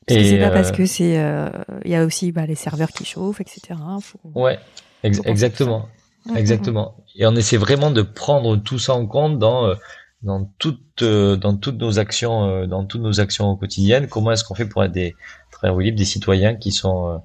Parce 0.06 0.20
c'est 0.20 0.38
pas 0.38 0.50
parce 0.50 0.70
euh, 0.70 0.72
que 0.72 0.86
c'est, 0.86 1.18
euh, 1.18 1.48
il 1.84 1.90
y 1.90 1.94
a 1.94 2.04
aussi 2.04 2.32
bah, 2.32 2.46
les 2.46 2.54
serveurs 2.54 2.90
qui 2.90 3.04
chauffent, 3.04 3.40
etc. 3.40 3.60
Faut... 4.00 4.18
Ouais, 4.34 4.58
exactement. 5.02 5.88
Mm, 6.28 6.32
mm, 6.32 6.34
mm. 6.34 6.38
Exactement. 6.38 6.94
Et 7.16 7.26
on 7.26 7.34
essaie 7.34 7.56
vraiment 7.56 7.90
de 7.90 8.02
prendre 8.02 8.56
tout 8.56 8.78
ça 8.78 8.94
en 8.94 9.06
compte 9.06 9.38
dans 9.38 9.66
euh, 9.66 9.74
dans 10.22 10.44
toutes 10.58 11.02
euh, 11.02 11.36
dans 11.36 11.56
toutes 11.56 11.78
nos 11.78 11.98
actions 11.98 12.48
euh, 12.48 12.66
dans 12.66 12.84
toutes 12.84 13.02
nos 13.02 13.20
actions 13.20 13.56
quotidiennes. 13.56 14.08
Comment 14.08 14.32
est-ce 14.32 14.44
qu'on 14.44 14.54
fait 14.54 14.66
pour 14.66 14.84
être 14.84 14.92
des 14.92 15.14
très 15.50 15.72
des 15.92 16.04
citoyens 16.04 16.54
qui 16.54 16.72
sont 16.72 17.22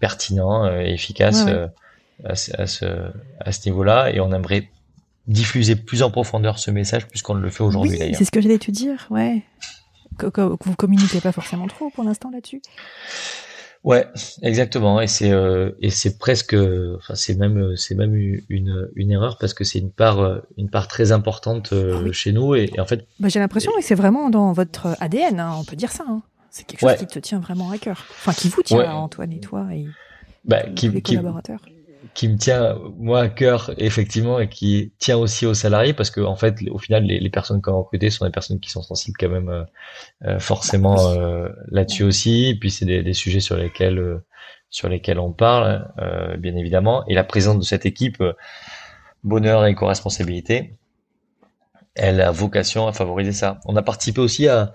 pertinents 0.00 0.66
et 0.80 0.92
efficaces 0.92 1.46
À, 2.24 2.36
ce, 2.36 2.52
à, 2.56 2.66
ce, 2.66 2.84
à 3.40 3.52
ce 3.52 3.68
niveau-là? 3.68 4.12
Et 4.12 4.20
on 4.20 4.32
aimerait 4.32 4.70
diffuser 5.26 5.76
plus 5.76 6.02
en 6.02 6.10
profondeur 6.10 6.58
ce 6.58 6.70
message 6.70 7.06
puisqu'on 7.06 7.34
le 7.34 7.50
fait 7.50 7.62
aujourd'hui 7.62 7.98
oui, 7.98 8.14
C'est 8.14 8.24
ce 8.24 8.30
que 8.30 8.40
j'allais 8.40 8.58
te 8.58 8.70
dire, 8.70 9.06
ouais. 9.10 9.42
Que, 10.18 10.26
que 10.26 10.40
vous 10.42 10.76
communiquez 10.76 11.20
pas 11.20 11.32
forcément 11.32 11.66
trop 11.68 11.90
pour 11.90 12.04
l'instant 12.04 12.30
là-dessus. 12.30 12.60
Ouais, 13.84 14.06
exactement. 14.42 15.00
Et 15.00 15.08
c'est 15.08 15.32
euh, 15.32 15.70
et 15.80 15.90
c'est 15.90 16.18
presque, 16.18 16.54
enfin 16.54 17.14
c'est 17.16 17.36
même 17.36 17.76
c'est 17.76 17.96
même 17.96 18.14
une 18.14 18.90
une 18.94 19.10
erreur 19.10 19.38
parce 19.38 19.54
que 19.54 19.64
c'est 19.64 19.80
une 19.80 19.90
part 19.90 20.20
euh, 20.20 20.38
une 20.56 20.70
part 20.70 20.86
très 20.86 21.10
importante 21.10 21.72
euh, 21.72 22.04
ah 22.06 22.12
chez 22.12 22.32
nous 22.32 22.54
et, 22.54 22.70
en 22.78 22.86
fait. 22.86 23.06
Bah, 23.18 23.28
j'ai 23.28 23.40
l'impression 23.40 23.72
que 23.76 23.82
c'est 23.82 23.96
vraiment 23.96 24.30
dans 24.30 24.52
votre 24.52 24.96
ADN. 25.00 25.40
Hein, 25.40 25.56
on 25.58 25.64
peut 25.64 25.74
dire 25.74 25.90
ça. 25.90 26.04
Hein. 26.08 26.22
C'est 26.50 26.64
quelque 26.64 26.80
chose 26.80 26.96
qui 26.96 27.06
te 27.06 27.18
tient 27.18 27.40
vraiment 27.40 27.70
à 27.70 27.78
cœur. 27.78 28.04
Enfin, 28.10 28.32
qui 28.32 28.48
vous 28.48 28.62
tient, 28.62 28.92
Antoine 28.92 29.32
et 29.32 29.40
toi 29.40 29.66
et 29.72 29.86
bah, 30.44 30.62
qui, 30.76 30.88
les 30.88 31.02
collaborateurs 31.02 31.60
qui 31.62 31.81
me 32.22 32.36
tient 32.36 32.76
moi 32.98 33.20
à 33.20 33.28
cœur 33.28 33.72
effectivement 33.78 34.38
et 34.38 34.48
qui 34.48 34.92
tient 34.98 35.16
aussi 35.16 35.46
aux 35.46 35.54
salariés 35.54 35.92
parce 35.92 36.10
que 36.10 36.20
en 36.20 36.36
fait 36.36 36.58
au 36.70 36.78
final 36.78 37.04
les, 37.04 37.30
personnes 37.30 37.62
qu'on 37.62 37.72
a 37.72 37.76
recrutées 37.76 38.10
sont 38.10 38.24
des 38.24 38.30
personnes 38.30 38.60
qui 38.60 38.70
sont 38.70 38.82
sensibles 38.82 39.16
quand 39.18 39.28
même 39.28 39.48
euh, 39.48 39.64
euh 40.24 40.38
forcément 40.38 41.10
euh, 41.10 41.48
là-dessus 41.68 42.04
aussi. 42.04 42.46
Et 42.46 42.54
puis 42.54 42.70
c'est 42.70 42.84
des, 42.84 43.02
des, 43.02 43.14
sujets 43.14 43.40
sur 43.40 43.56
lesquels 43.56 43.98
euh, 43.98 44.24
sur 44.70 44.88
lesquels 44.88 45.18
on 45.18 45.32
parle 45.32 45.92
bien 46.38 46.56
évidemment. 46.56 47.04
Et 47.06 47.14
la 47.14 47.24
présence 47.24 47.58
de 47.58 47.64
cette 47.64 47.84
équipe 47.84 48.22
bonheur 49.22 49.66
et 49.66 49.74
co-responsabilité 49.74 50.76
elle 51.94 52.20
a 52.20 52.30
vocation 52.30 52.86
à 52.86 52.92
favoriser 52.92 53.32
ça. 53.32 53.60
On 53.66 53.76
a 53.76 53.82
participé 53.82 54.20
aussi 54.20 54.48
à 54.48 54.72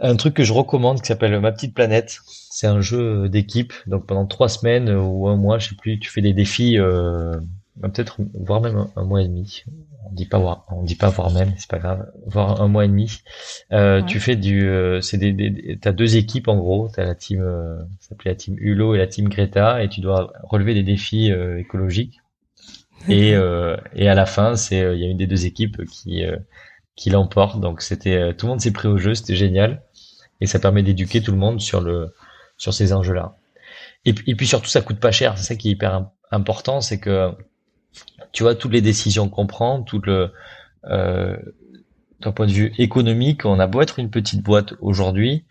un 0.00 0.16
truc 0.16 0.34
que 0.34 0.44
je 0.44 0.52
recommande 0.52 1.00
qui 1.00 1.06
s'appelle 1.08 1.38
Ma 1.40 1.52
petite 1.52 1.74
planète. 1.74 2.20
C'est 2.26 2.66
un 2.66 2.80
jeu 2.80 3.28
d'équipe. 3.28 3.72
Donc 3.86 4.06
pendant 4.06 4.26
trois 4.26 4.48
semaines 4.48 4.90
ou 4.90 5.28
un 5.28 5.36
mois, 5.36 5.58
je 5.58 5.70
sais 5.70 5.74
plus, 5.74 5.98
tu 5.98 6.10
fais 6.10 6.20
des 6.20 6.32
défis, 6.32 6.78
euh, 6.78 7.34
peut-être 7.82 8.18
voire 8.34 8.60
même 8.60 8.86
un, 8.96 9.04
mois 9.04 9.22
et 9.22 9.28
demi. 9.28 9.64
On 10.06 10.12
dit 10.12 10.26
pas 10.26 10.38
voir, 10.38 10.64
on 10.70 10.82
dit 10.82 10.94
pas 10.94 11.10
voir 11.10 11.30
même, 11.32 11.52
c'est 11.58 11.70
pas 11.70 11.78
grave. 11.78 12.10
Voire 12.26 12.60
un 12.60 12.68
mois 12.68 12.84
et 12.84 12.88
demi. 12.88 13.20
Euh, 13.72 14.02
Tu 14.02 14.20
fais 14.20 14.36
du, 14.36 14.66
euh, 14.68 15.00
c'est 15.00 15.18
des, 15.18 15.32
des 15.32 15.78
t'as 15.80 15.92
deux 15.92 16.16
équipes 16.16 16.48
en 16.48 16.56
gros. 16.56 16.88
T'as 16.92 17.04
la 17.04 17.14
team, 17.14 17.40
euh, 17.42 17.78
ça 18.00 18.10
s'appelait 18.10 18.32
la 18.32 18.36
team 18.36 18.56
Hulot 18.58 18.94
et 18.94 18.98
la 18.98 19.06
team 19.06 19.28
Greta, 19.28 19.82
et 19.82 19.88
tu 19.88 20.00
dois 20.00 20.32
relever 20.42 20.74
des 20.74 20.82
défis 20.82 21.30
euh, 21.30 21.58
écologiques. 21.58 22.20
Et, 23.08 23.32
et 23.94 24.08
à 24.08 24.14
la 24.14 24.26
fin, 24.26 24.56
c'est 24.56 24.78
il 24.78 25.00
y 25.00 25.04
a 25.04 25.08
une 25.08 25.16
des 25.16 25.26
deux 25.26 25.46
équipes 25.46 25.84
qui 25.86 26.24
qui 26.98 27.10
l'emporte. 27.10 27.60
Donc 27.60 27.80
c'était 27.80 28.34
tout 28.34 28.46
le 28.46 28.50
monde 28.50 28.60
s'est 28.60 28.72
pris 28.72 28.88
au 28.88 28.98
jeu, 28.98 29.14
c'était 29.14 29.36
génial 29.36 29.82
et 30.40 30.46
ça 30.46 30.58
permet 30.58 30.82
d'éduquer 30.82 31.22
tout 31.22 31.32
le 31.32 31.38
monde 31.38 31.60
sur 31.60 31.80
le 31.80 32.14
sur 32.56 32.74
ces 32.74 32.92
enjeux-là. 32.92 33.36
Et, 34.04 34.14
et, 34.26 34.34
puis 34.34 34.46
surtout 34.46 34.68
ça 34.68 34.80
coûte 34.80 35.00
pas 35.00 35.12
cher, 35.12 35.38
c'est 35.38 35.44
ça 35.44 35.56
qui 35.56 35.68
est 35.68 35.72
hyper 35.72 36.06
important, 36.30 36.80
c'est 36.80 36.98
que 36.98 37.30
tu 38.32 38.42
vois 38.42 38.54
toutes 38.54 38.72
les 38.72 38.80
décisions 38.80 39.28
qu'on 39.28 39.46
prend, 39.46 39.82
tout 39.82 40.00
le 40.04 40.32
euh, 40.84 41.36
d'un 42.20 42.32
point 42.32 42.46
de 42.46 42.52
vue 42.52 42.72
économique, 42.78 43.44
on 43.44 43.60
a 43.60 43.66
beau 43.66 43.80
être 43.80 43.98
une 43.98 44.10
petite 44.10 44.42
boîte 44.42 44.74
aujourd'hui, 44.80 45.44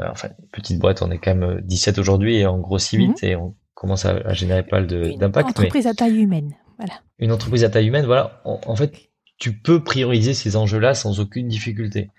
euh, 0.00 0.08
enfin 0.10 0.28
petite 0.52 0.78
boîte, 0.80 1.02
on 1.02 1.10
est 1.10 1.18
quand 1.18 1.34
même 1.34 1.60
17 1.62 1.98
aujourd'hui 1.98 2.36
et 2.36 2.46
on 2.46 2.58
grossit 2.58 2.98
vite 2.98 3.22
mhm. 3.22 3.28
et 3.28 3.36
on 3.36 3.54
commence 3.74 4.04
à, 4.04 4.10
à 4.10 4.32
générer 4.32 4.64
pas 4.64 4.82
d'impact. 4.82 5.48
Une 5.48 5.50
entreprise 5.50 5.86
à 5.86 5.94
taille 5.94 6.20
humaine, 6.20 6.54
voilà. 6.78 6.94
Une 7.18 7.32
entreprise 7.32 7.64
à 7.64 7.70
taille 7.70 7.86
humaine, 7.86 8.06
voilà. 8.06 8.40
en 8.44 8.76
fait, 8.76 9.09
tu 9.40 9.54
peux 9.54 9.82
prioriser 9.82 10.34
ces 10.34 10.54
enjeux-là 10.54 10.94
sans 10.94 11.18
aucune 11.18 11.48
difficulté. 11.48 12.10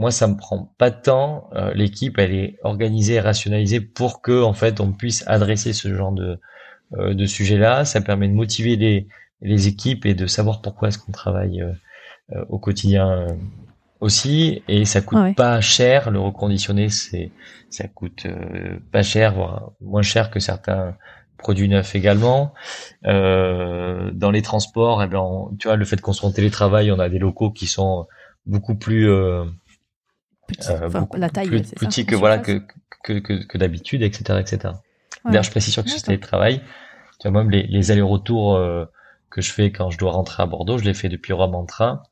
Moi, 0.00 0.10
ça 0.10 0.26
me 0.26 0.36
prend 0.36 0.74
pas 0.76 0.90
de 0.90 1.00
temps. 1.00 1.48
Euh, 1.54 1.72
l'équipe, 1.72 2.18
elle 2.18 2.34
est 2.34 2.58
organisée 2.64 3.14
et 3.14 3.20
rationalisée 3.20 3.80
pour 3.80 4.20
que, 4.20 4.42
en 4.42 4.52
fait, 4.52 4.80
on 4.80 4.92
puisse 4.92 5.22
adresser 5.28 5.72
ce 5.72 5.94
genre 5.94 6.12
de 6.12 6.38
euh, 6.94 7.14
de 7.14 7.26
sujet-là. 7.26 7.84
Ça 7.84 8.00
permet 8.00 8.28
de 8.28 8.34
motiver 8.34 8.76
les 8.76 9.06
les 9.40 9.68
équipes 9.68 10.04
et 10.04 10.14
de 10.14 10.26
savoir 10.26 10.62
pourquoi 10.62 10.88
est-ce 10.88 10.98
qu'on 10.98 11.12
travaille 11.12 11.62
euh, 11.62 12.44
au 12.48 12.58
quotidien 12.58 13.28
aussi. 14.00 14.62
Et 14.66 14.84
ça 14.84 15.00
coûte 15.00 15.36
pas 15.36 15.60
cher. 15.60 16.10
Le 16.10 16.18
reconditionner, 16.18 16.88
c'est 16.88 17.30
ça 17.70 17.86
coûte 17.86 18.26
pas 18.90 19.02
cher, 19.02 19.34
voire 19.34 19.70
moins 19.80 20.02
cher 20.02 20.30
que 20.30 20.40
certains 20.40 20.96
produits 21.38 21.68
neufs 21.68 21.94
également. 21.94 22.54
Euh, 23.06 24.10
dans 24.12 24.30
les 24.30 24.42
transports, 24.42 25.02
eh 25.02 25.06
ben, 25.06 25.48
tu 25.58 25.68
vois, 25.68 25.76
le 25.76 25.84
fait 25.84 26.00
qu'on 26.00 26.12
soit 26.12 26.28
en 26.28 26.32
télétravail, 26.32 26.90
on 26.92 26.98
a 26.98 27.08
des 27.08 27.18
locaux 27.18 27.50
qui 27.50 27.66
sont 27.66 28.06
beaucoup 28.46 28.74
plus 28.74 29.10
euh, 29.10 29.44
petit, 30.46 30.70
euh, 30.70 30.88
plus 31.46 31.62
petit 31.62 32.06
que 32.06 32.14
voilà 32.14 32.38
que 32.38 32.62
que, 33.02 33.18
que, 33.18 33.44
que 33.44 33.58
d'habitude, 33.58 34.02
etc., 34.02 34.40
etc. 34.40 34.74
D'ailleurs, 35.24 35.42
je 35.42 35.50
précise 35.50 35.72
sur 35.72 35.84
que 35.84 35.90
c'est 35.90 36.18
travail. 36.18 36.60
Tu 37.20 37.28
vois, 37.28 37.42
même 37.42 37.50
les, 37.50 37.64
les 37.64 37.90
allers-retours 37.90 38.56
euh, 38.56 38.84
que 39.30 39.40
je 39.40 39.52
fais 39.52 39.70
quand 39.70 39.90
je 39.90 39.98
dois 39.98 40.12
rentrer 40.12 40.42
à 40.42 40.46
Bordeaux, 40.46 40.78
je 40.78 40.84
les 40.84 40.94
fais 40.94 41.08
depuis 41.08 41.32
Rome 41.32 41.54
en 41.54 41.64
train. 41.64 42.02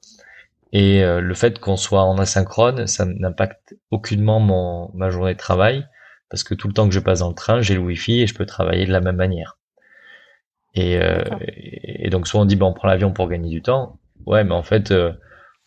Et 0.72 1.02
euh, 1.02 1.20
le 1.20 1.34
fait 1.34 1.58
qu'on 1.58 1.76
soit 1.76 2.02
en 2.02 2.18
asynchrone, 2.18 2.86
ça 2.86 3.04
n'impacte 3.04 3.76
aucunement 3.90 4.40
mon 4.40 4.90
ma 4.94 5.10
journée 5.10 5.34
de 5.34 5.38
travail 5.38 5.86
parce 6.32 6.42
que 6.42 6.54
tout 6.54 6.66
le 6.66 6.74
temps 6.74 6.88
que 6.88 6.94
je 6.94 7.00
passe 7.00 7.20
dans 7.20 7.28
le 7.28 7.34
train, 7.34 7.60
j'ai 7.60 7.74
le 7.74 7.80
wifi 7.80 8.22
et 8.22 8.26
je 8.26 8.34
peux 8.34 8.46
travailler 8.46 8.86
de 8.86 8.92
la 8.92 9.00
même 9.00 9.16
manière. 9.16 9.58
Et, 10.74 10.96
euh, 10.96 11.22
et, 11.46 12.10
donc 12.10 12.26
soit 12.26 12.40
on 12.40 12.46
dit 12.46 12.56
ben 12.56 12.66
on 12.66 12.72
prend 12.72 12.88
l'avion 12.88 13.12
pour 13.12 13.28
gagner 13.28 13.50
du 13.50 13.62
temps, 13.62 14.00
ouais, 14.26 14.42
mais 14.42 14.54
en 14.54 14.64
fait 14.64 14.92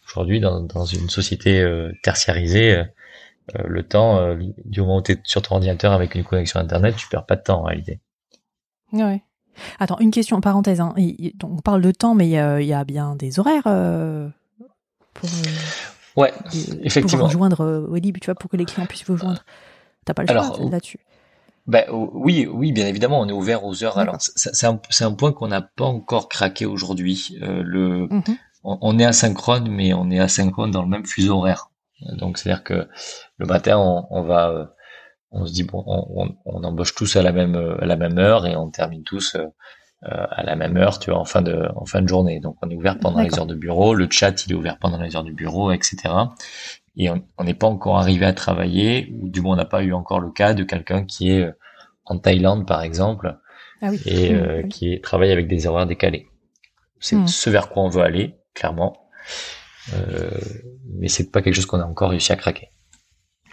Aujourd'hui, 0.07 0.39
dans, 0.39 0.61
dans, 0.61 0.85
une 0.85 1.09
société 1.09 1.61
euh, 1.61 1.91
tertiarisée, 2.03 2.75
euh, 2.75 2.83
euh, 3.55 3.63
le 3.65 3.83
temps, 3.83 4.35
du 4.63 4.81
moment 4.81 4.97
où 4.97 5.01
tu 5.01 5.13
es 5.13 5.21
sur 5.23 5.41
ton 5.41 5.55
ordinateur 5.55 5.93
avec 5.93 6.15
une 6.15 6.23
connexion 6.23 6.59
Internet, 6.59 6.95
tu 6.95 7.07
perds 7.07 7.25
pas 7.25 7.35
de 7.35 7.41
temps 7.41 7.61
en 7.61 7.63
réalité. 7.63 7.99
Ouais. 8.93 9.23
Attends, 9.79 9.97
une 9.99 10.11
question, 10.11 10.39
parenthèse. 10.41 10.79
Hein. 10.81 10.93
On 11.43 11.61
parle 11.61 11.81
de 11.81 11.91
temps, 11.91 12.13
mais 12.13 12.27
il 12.27 12.65
y 12.65 12.73
a 12.73 12.83
bien 12.83 13.15
des 13.15 13.39
horaires 13.39 13.63
pour, 15.13 15.29
ouais, 16.17 16.33
effectivement. 16.83 17.19
pour 17.19 17.27
rejoindre 17.27 17.87
Wellib, 17.89 18.17
tu 18.19 18.25
vois, 18.25 18.35
pour 18.35 18.49
que 18.49 18.57
les 18.57 18.65
clients 18.65 18.85
puissent 18.85 19.05
vous 19.05 19.17
joindre. 19.17 19.43
T'as 20.05 20.13
pas 20.13 20.23
le 20.23 20.27
choix 20.27 20.69
là-dessus 20.69 20.99
ben, 21.67 21.83
oui, 21.91 22.47
oui, 22.51 22.71
bien 22.71 22.85
évidemment, 22.85 23.19
on 23.19 23.27
est 23.27 23.31
ouvert 23.33 23.65
aux 23.65 23.83
heures. 23.83 23.97
Alors, 23.97 24.17
c'est 24.19 24.67
un, 24.67 24.79
un, 25.01 25.11
point 25.13 25.33
qu'on 25.33 25.47
n'a 25.47 25.61
pas 25.61 25.85
encore 25.85 26.29
craqué 26.29 26.67
aujourd'hui. 26.67 27.37
Euh, 27.41 27.63
le, 27.63 28.07
mmh 28.07 28.21
on, 28.67 28.97
est 28.97 29.05
asynchrone, 29.05 29.69
mais 29.69 29.93
on 29.93 30.09
est 30.09 30.19
asynchrone 30.19 30.71
dans 30.71 30.81
le 30.81 30.87
même 30.87 31.05
fuseau 31.05 31.37
horaire. 31.37 31.69
Donc 32.17 32.39
c'est-à-dire 32.39 32.63
que 32.63 32.87
le 33.37 33.45
matin, 33.45 33.77
on, 33.77 34.23
va, 34.23 34.49
euh, 34.49 34.65
on 35.29 35.45
se 35.45 35.53
dit 35.53 35.63
bon, 35.63 35.83
on, 36.45 36.63
embauche 36.63 36.95
tous 36.95 37.15
à 37.15 37.21
la 37.21 37.31
même 37.31 37.55
à 37.55 37.85
la 37.85 37.95
même 37.95 38.17
heure 38.17 38.47
et 38.47 38.55
on 38.55 38.71
termine 38.71 39.03
tous 39.03 39.35
euh, 39.35 39.45
à 40.01 40.41
la 40.41 40.55
même 40.55 40.77
heure, 40.77 40.97
tu 40.97 41.11
vois, 41.11 41.19
en 41.19 41.25
fin 41.25 41.43
de 41.43 41.69
en 41.75 41.85
fin 41.85 42.01
de 42.01 42.07
journée. 42.07 42.39
Donc 42.39 42.57
on 42.63 42.69
est 42.71 42.75
ouvert 42.75 42.97
pendant 42.97 43.21
les 43.21 43.37
heures 43.37 43.45
de 43.45 43.53
bureau, 43.53 43.93
le 43.93 44.07
chat 44.09 44.45
il 44.47 44.53
est 44.53 44.55
ouvert 44.55 44.79
pendant 44.79 44.99
les 44.99 45.15
heures 45.15 45.23
du 45.23 45.33
bureau, 45.33 45.71
etc. 45.71 45.97
Et 46.97 47.09
on 47.09 47.43
n'est 47.43 47.53
pas 47.53 47.67
encore 47.67 47.97
arrivé 47.97 48.25
à 48.25 48.33
travailler, 48.33 49.13
ou 49.19 49.29
du 49.29 49.41
moins 49.41 49.53
on 49.53 49.57
n'a 49.57 49.65
pas 49.65 49.83
eu 49.83 49.93
encore 49.93 50.19
le 50.19 50.31
cas 50.31 50.53
de 50.53 50.63
quelqu'un 50.63 51.03
qui 51.03 51.31
est 51.31 51.41
euh, 51.41 51.51
en 52.05 52.17
Thaïlande 52.17 52.67
par 52.67 52.81
exemple 52.83 53.37
ah 53.81 53.89
et 54.05 54.33
mmh, 54.33 54.69
qui 54.69 55.01
travaille 55.01 55.31
avec 55.31 55.47
des 55.47 55.67
horaires 55.67 55.87
décalés. 55.87 56.27
C'est 56.99 57.15
mmh. 57.15 57.27
ce 57.27 57.49
vers 57.49 57.69
quoi 57.69 57.83
on 57.83 57.89
veut 57.89 58.03
aller 58.03 58.35
clairement. 58.53 58.97
Euh, 59.93 60.31
mais 60.95 61.07
c'est 61.07 61.31
pas 61.31 61.43
quelque 61.43 61.53
chose 61.53 61.67
qu'on 61.67 61.79
a 61.79 61.85
encore 61.85 62.09
réussi 62.09 62.31
à 62.31 62.35
craquer. 62.35 62.71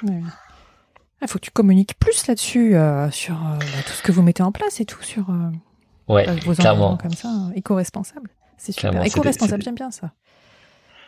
Il 0.05 1.29
faut 1.29 1.39
que 1.39 1.45
tu 1.45 1.51
communiques 1.51 1.99
plus 1.99 2.27
là-dessus, 2.27 2.75
euh, 2.75 3.11
sur 3.11 3.35
euh, 3.35 3.59
bah, 3.59 3.83
tout 3.87 3.93
ce 3.93 4.03
que 4.03 4.11
vous 4.11 4.23
mettez 4.23 4.43
en 4.43 4.51
place 4.51 4.81
et 4.81 4.85
tout, 4.85 5.03
sur 5.03 5.27
ouais, 6.09 6.27
vos 6.41 6.53
engagements 6.53 6.97
comme 6.97 7.13
ça, 7.13 7.29
éco-responsable. 7.55 8.31
C'est 8.57 8.73
super. 8.73 9.05
Éco-responsable, 9.05 9.63
j'aime 9.63 9.75
bien 9.75 9.91
ça. 9.91 10.13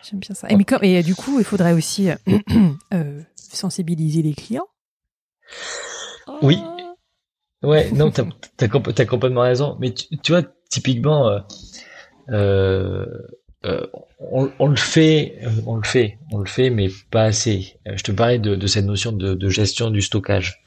J'aime 0.09 0.21
bien 0.21 0.35
ça. 0.35 0.49
Et, 0.51 0.57
mais, 0.57 0.65
et, 0.83 1.03
du 1.03 1.15
coup, 1.15 1.39
il 1.39 1.45
faudrait 1.45 1.73
aussi 1.73 2.09
sensibiliser 3.37 4.23
les 4.23 4.35
clients. 4.35 4.69
Oui. 6.43 6.63
Ouais, 7.63 7.91
non, 7.93 8.11
t'as 8.11 8.25
as, 8.61 8.65
as, 8.65 9.07
complètement 9.07 9.41
raison. 9.41 9.77
Mais 9.81 9.93
tu, 9.95 10.07
tu 10.19 10.33
vois, 10.33 10.43
typiquement, 10.71 11.41
euh, 12.31 13.07
euh, 13.65 13.87
on, 14.21 14.67
le 14.67 14.77
fait, 14.77 15.39
euh, 15.43 15.49
on 15.67 15.77
le 15.77 15.85
fait, 15.85 16.19
on 16.33 16.39
le 16.39 16.47
fait, 16.47 16.69
mais 16.69 16.89
pas 17.11 17.25
assez. 17.25 17.79
Euh, 17.89 17.95
je 17.97 18.03
te 18.03 18.13
parlais 18.13 18.39
de, 18.39 18.67
cette 18.67 18.85
notion 18.85 19.13
de, 19.13 19.49
gestion 19.49 19.91
du 19.91 20.03
stockage. 20.03 20.61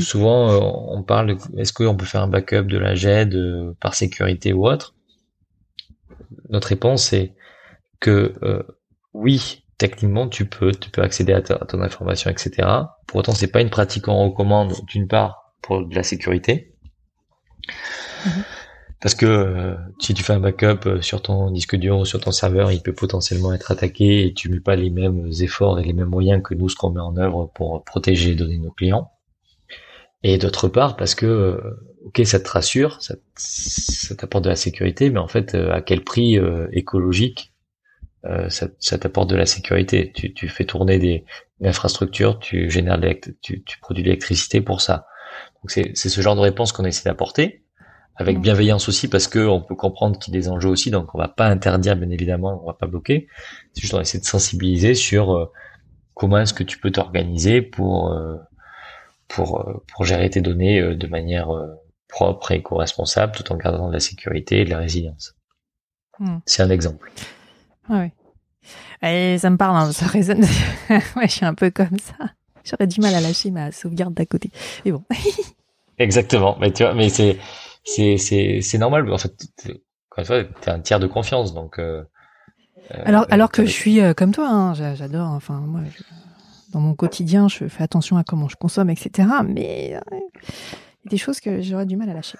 Souvent, 0.00 0.90
on 0.90 1.04
parle, 1.04 1.36
est-ce 1.56 1.72
qu'on 1.72 1.96
peut 1.96 2.06
faire 2.06 2.22
un 2.22 2.26
backup 2.26 2.64
de 2.64 2.76
la 2.76 2.96
GED 2.96 3.38
par 3.78 3.94
sécurité 3.94 4.52
ou 4.52 4.66
autre? 4.66 4.96
Notre 6.48 6.66
réponse 6.68 7.12
est 7.12 7.34
que 8.00 8.34
oui, 9.12 9.64
techniquement, 9.78 10.28
tu 10.28 10.46
peux, 10.46 10.72
tu 10.72 10.90
peux 10.90 11.02
accéder 11.02 11.32
à, 11.32 11.40
ton 11.42 11.80
information, 11.80 12.30
etc. 12.30 12.68
Pour 13.06 13.20
autant, 13.20 13.32
c'est 13.32 13.50
pas 13.50 13.60
une 13.60 13.70
pratique 13.70 14.04
qu'on 14.04 14.28
recommande 14.28 14.72
d'une 14.86 15.08
part 15.08 15.54
pour 15.62 15.86
de 15.86 15.94
la 15.94 16.02
sécurité. 16.02 16.74
Mhm. 18.24 18.44
Parce 19.00 19.14
que 19.14 19.26
euh, 19.26 19.74
si 20.00 20.14
tu 20.14 20.22
fais 20.22 20.32
un 20.32 20.40
backup 20.40 20.86
euh, 20.86 21.02
sur 21.02 21.20
ton 21.22 21.50
disque 21.50 21.76
dur 21.76 21.98
ou 21.98 22.04
sur 22.04 22.18
ton 22.18 22.30
serveur, 22.30 22.72
il 22.72 22.80
peut 22.80 22.94
potentiellement 22.94 23.52
être 23.52 23.70
attaqué 23.70 24.26
et 24.26 24.32
tu 24.32 24.48
mets 24.48 24.60
pas 24.60 24.74
les 24.74 24.90
mêmes 24.90 25.30
efforts 25.40 25.78
et 25.78 25.84
les 25.84 25.92
mêmes 25.92 26.08
moyens 26.08 26.42
que 26.42 26.54
nous, 26.54 26.68
ce 26.68 26.76
qu'on 26.76 26.90
met 26.90 27.00
en 27.00 27.16
œuvre 27.16 27.50
pour 27.54 27.84
protéger 27.84 28.30
les 28.30 28.34
données 28.36 28.56
de 28.56 28.62
nos 28.62 28.70
clients. 28.70 29.10
Et 30.22 30.38
d'autre 30.38 30.68
part, 30.68 30.96
parce 30.96 31.14
que, 31.14 31.26
euh, 31.26 31.60
ok, 32.06 32.22
ça 32.24 32.40
te 32.40 32.48
rassure, 32.48 32.98
ça, 33.00 33.14
t'apporte 34.16 34.44
de 34.44 34.48
la 34.48 34.56
sécurité, 34.56 35.10
mais 35.10 35.20
en 35.20 35.28
fait, 35.28 35.54
à 35.54 35.82
quel 35.82 36.02
prix 36.02 36.38
écologique 36.72 37.52
ça, 38.48 38.98
t'apporte 38.98 39.30
de 39.30 39.36
la 39.36 39.46
sécurité 39.46 40.12
tu, 40.14 40.34
tu 40.34 40.48
fais 40.48 40.64
tourner 40.64 40.98
des, 40.98 41.24
infrastructures, 41.64 42.38
tu 42.38 42.70
génères, 42.70 43.00
tu, 43.40 43.62
tu 43.64 43.78
produis 43.78 44.02
de 44.02 44.08
l'électricité 44.08 44.60
pour 44.60 44.80
ça. 44.82 45.06
Donc 45.62 45.70
c'est 45.70 45.94
ce 45.94 46.20
genre 46.20 46.36
de 46.36 46.40
réponse 46.40 46.72
qu'on 46.72 46.84
essaie 46.84 47.04
d'apporter 47.04 47.66
avec 48.16 48.40
bienveillance 48.40 48.88
aussi 48.88 49.08
parce 49.08 49.28
que 49.28 49.46
on 49.46 49.60
peut 49.60 49.74
comprendre 49.74 50.18
qu'il 50.18 50.34
y 50.34 50.36
a 50.36 50.40
des 50.40 50.48
enjeux 50.48 50.70
aussi, 50.70 50.90
donc 50.90 51.14
on 51.14 51.18
va 51.18 51.28
pas 51.28 51.46
interdire 51.46 51.96
bien 51.96 52.10
évidemment, 52.10 52.60
on 52.62 52.66
va 52.66 52.72
pas 52.72 52.86
bloquer. 52.86 53.28
C'est 53.72 53.82
juste 53.82 53.94
on 53.94 54.00
essaie 54.00 54.18
de 54.18 54.24
sensibiliser 54.24 54.94
sur 54.94 55.32
euh, 55.32 55.52
comment 56.14 56.38
est-ce 56.38 56.54
que 56.54 56.62
tu 56.62 56.78
peux 56.78 56.90
t'organiser 56.90 57.60
pour 57.60 58.12
euh, 58.12 58.36
pour 59.28 59.60
euh, 59.60 59.84
pour 59.88 60.04
gérer 60.04 60.30
tes 60.30 60.40
données 60.40 60.94
de 60.94 61.06
manière 61.06 61.48
propre 62.08 62.52
et 62.52 62.62
co-responsable 62.62 63.32
tout 63.32 63.52
en 63.52 63.56
gardant 63.56 63.88
de 63.88 63.92
la 63.92 64.00
sécurité 64.00 64.60
et 64.60 64.64
de 64.64 64.70
la 64.70 64.78
résilience. 64.78 65.34
Hmm. 66.18 66.38
C'est 66.46 66.62
un 66.62 66.70
exemple. 66.70 67.12
Ouais. 67.88 68.12
Et 69.02 69.38
ça 69.38 69.50
me 69.50 69.56
parle, 69.56 69.76
hein, 69.76 69.92
ça 69.92 70.06
résonne. 70.06 70.42
ouais, 70.90 71.28
je 71.28 71.32
suis 71.32 71.46
un 71.46 71.54
peu 71.54 71.70
comme 71.70 71.98
ça. 71.98 72.30
J'aurais 72.64 72.86
du 72.86 73.00
mal 73.00 73.14
à 73.14 73.20
lâcher 73.20 73.50
ma 73.50 73.70
sauvegarde 73.70 74.14
d'à 74.14 74.26
côté. 74.26 74.50
Mais 74.84 74.92
bon. 74.92 75.04
Exactement. 75.98 76.56
Mais 76.60 76.72
tu 76.72 76.82
vois, 76.82 76.94
mais 76.94 77.08
c'est 77.08 77.38
c'est 77.84 78.16
c'est 78.18 78.60
c'est 78.60 78.78
normal. 78.78 79.10
En 79.12 79.18
fait, 79.18 79.32
une 80.18 80.24
fois, 80.24 80.44
t'es 80.44 80.70
un 80.70 80.80
tiers 80.80 81.00
de 81.00 81.06
confiance, 81.06 81.54
donc. 81.54 81.78
Euh, 81.78 82.02
euh 82.92 83.02
alors 83.04 83.26
alors 83.30 83.50
que 83.50 83.64
je 83.64 83.70
suis 83.70 84.00
euh, 84.00 84.14
comme 84.14 84.32
toi, 84.32 84.48
hein, 84.48 84.74
j'adore. 84.74 85.30
Enfin 85.30 85.60
moi, 85.60 85.80
dans 86.72 86.80
mon 86.80 86.94
quotidien, 86.94 87.48
je 87.48 87.68
fais 87.68 87.84
attention 87.84 88.16
à 88.16 88.24
comment 88.24 88.48
je 88.48 88.56
consomme, 88.56 88.90
etc. 88.90 89.28
Mais 89.44 89.98
des 91.08 91.16
choses 91.16 91.40
que 91.40 91.62
j'aurais 91.62 91.86
du 91.86 91.96
mal 91.96 92.10
à 92.10 92.14
lâcher. 92.14 92.38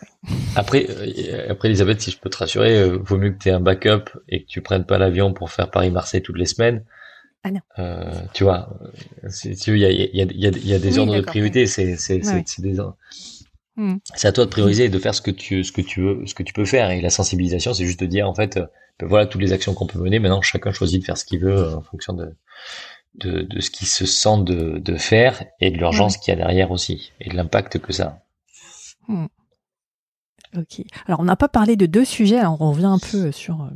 Après, 0.55 0.87
euh, 0.89 1.47
après 1.51 1.69
Elisabeth, 1.69 2.01
si 2.01 2.11
je 2.11 2.19
peux 2.19 2.31
te 2.31 2.39
rassurer, 2.39 2.89
vaut 2.89 3.19
mieux 3.19 3.31
que 3.31 3.39
tu 3.39 3.49
aies 3.49 3.53
un 3.53 3.61
backup 3.61 4.11
et 4.29 4.43
que 4.43 4.49
tu 4.49 4.61
prennes 4.61 4.85
pas 4.85 4.99
l'avion 4.99 5.33
pour 5.33 5.51
faire 5.51 5.71
Paris-Marseille 5.71 6.23
toutes 6.23 6.39
les 6.39 6.47
semaines. 6.47 6.85
Ah 7.45 7.51
non. 7.53 7.61
Euh, 7.79 8.13
tu 8.35 8.43
vois, 8.45 8.69
il 9.45 9.79
y 9.79 9.85
a, 9.85 9.91
y, 9.91 10.03
a, 10.03 10.25
y, 10.25 10.47
a, 10.47 10.51
y 10.51 10.75
a 10.75 10.79
des 10.79 10.99
ordres 10.99 11.17
de 11.17 11.21
priorité, 11.21 11.67
c'est 11.67 11.97
c'est 11.97 12.21
c'est 12.25 12.63
des 12.63 12.81
Hmm. 13.77 13.97
C'est 14.15 14.27
à 14.27 14.33
toi 14.33 14.47
de 14.47 14.51
prioriser 14.51 14.85
et 14.85 14.89
de 14.89 14.99
faire 14.99 15.15
ce 15.15 15.21
que 15.21 15.31
tu 15.31 15.63
ce 15.63 15.71
que 15.71 15.83
tu 15.83 16.01
veux, 16.01 16.27
ce 16.27 16.35
que 16.35 16.43
tu 16.43 16.55
peux 16.55 16.65
faire. 16.65 16.91
Et 16.91 17.03
la 17.03 17.11
sensibilisation, 17.11 17.75
c'est 17.75 17.85
juste 17.85 18.01
de 18.01 18.07
dire 18.07 18.27
en 18.27 18.35
fait, 18.35 18.57
euh, 18.57 18.67
ben 18.99 19.07
voilà 19.07 19.27
toutes 19.27 19.43
les 19.43 19.53
actions 19.53 19.75
qu'on 19.75 19.87
peut 19.87 19.99
mener. 19.99 20.19
Maintenant, 20.19 20.41
chacun 20.41 20.73
choisit 20.73 21.01
de 21.01 21.05
faire 21.05 21.19
ce 21.19 21.27
qu'il 21.27 21.41
veut 21.41 21.57
euh, 21.57 21.77
en 21.77 21.83
fonction 21.83 22.15
de 22.15 22.35
de, 23.17 23.43
de 23.43 23.61
ce 23.61 23.71
qu'il 23.71 23.87
se 23.87 24.07
sent 24.07 24.45
de, 24.45 24.79
de 24.79 24.97
faire 24.97 25.45
et 25.61 25.71
de 25.71 25.77
l'urgence 25.77 26.17
qu'il 26.17 26.33
y 26.33 26.35
a 26.35 26.37
derrière 26.37 26.71
aussi 26.71 27.13
et 27.21 27.29
de 27.29 27.37
l'impact 27.37 27.79
que 27.79 27.93
ça. 27.93 28.23
Hmm. 29.09 29.27
Ok. 30.57 30.83
Alors, 31.07 31.21
on 31.21 31.25
n'a 31.25 31.37
pas 31.37 31.49
parlé 31.49 31.77
de 31.77 31.87
deux 31.87 32.05
sujets. 32.05 32.39
Alors, 32.39 32.61
on 32.61 32.71
revient 32.71 32.87
un 32.87 32.99
peu 32.99 33.33
sur 33.33 33.69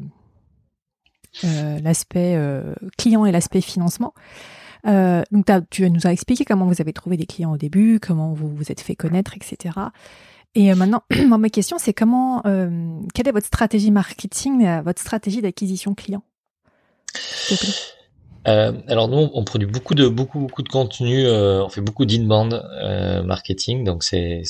euh, 1.44 1.80
l'aspect 1.80 2.38
client 2.96 3.24
et 3.26 3.32
l'aspect 3.32 3.60
financement. 3.60 4.14
Euh, 4.86 5.22
donc 5.30 5.46
tu 5.70 5.88
nous 5.90 6.06
as 6.06 6.12
expliqué 6.12 6.44
comment 6.44 6.66
vous 6.66 6.80
avez 6.80 6.92
trouvé 6.92 7.16
des 7.16 7.26
clients 7.26 7.52
au 7.52 7.56
début, 7.56 8.00
comment 8.00 8.32
vous 8.32 8.48
vous 8.48 8.72
êtes 8.72 8.80
fait 8.80 8.96
connaître, 8.96 9.34
etc. 9.36 9.74
Et 10.54 10.72
euh, 10.72 10.74
maintenant, 10.74 11.02
ma 11.38 11.48
question, 11.48 11.78
c'est 11.78 11.92
comment, 11.92 12.42
euh, 12.46 12.98
quelle 13.14 13.28
est 13.28 13.32
votre 13.32 13.46
stratégie 13.46 13.90
marketing, 13.90 14.66
euh, 14.66 14.82
votre 14.82 15.00
stratégie 15.00 15.42
d'acquisition 15.42 15.94
client 15.94 16.22
euh, 18.48 18.72
alors 18.86 19.08
nous, 19.08 19.28
on 19.34 19.44
produit 19.44 19.68
beaucoup 19.68 19.94
de 19.94 20.08
beaucoup 20.08 20.46
de 20.62 20.68
contenu. 20.68 21.28
on 21.28 21.68
fait 21.68 21.80
beaucoup 21.80 22.06
d'inbound 22.06 22.62
marketing, 23.24 23.84
donc 23.84 24.02
c'est 24.04 24.44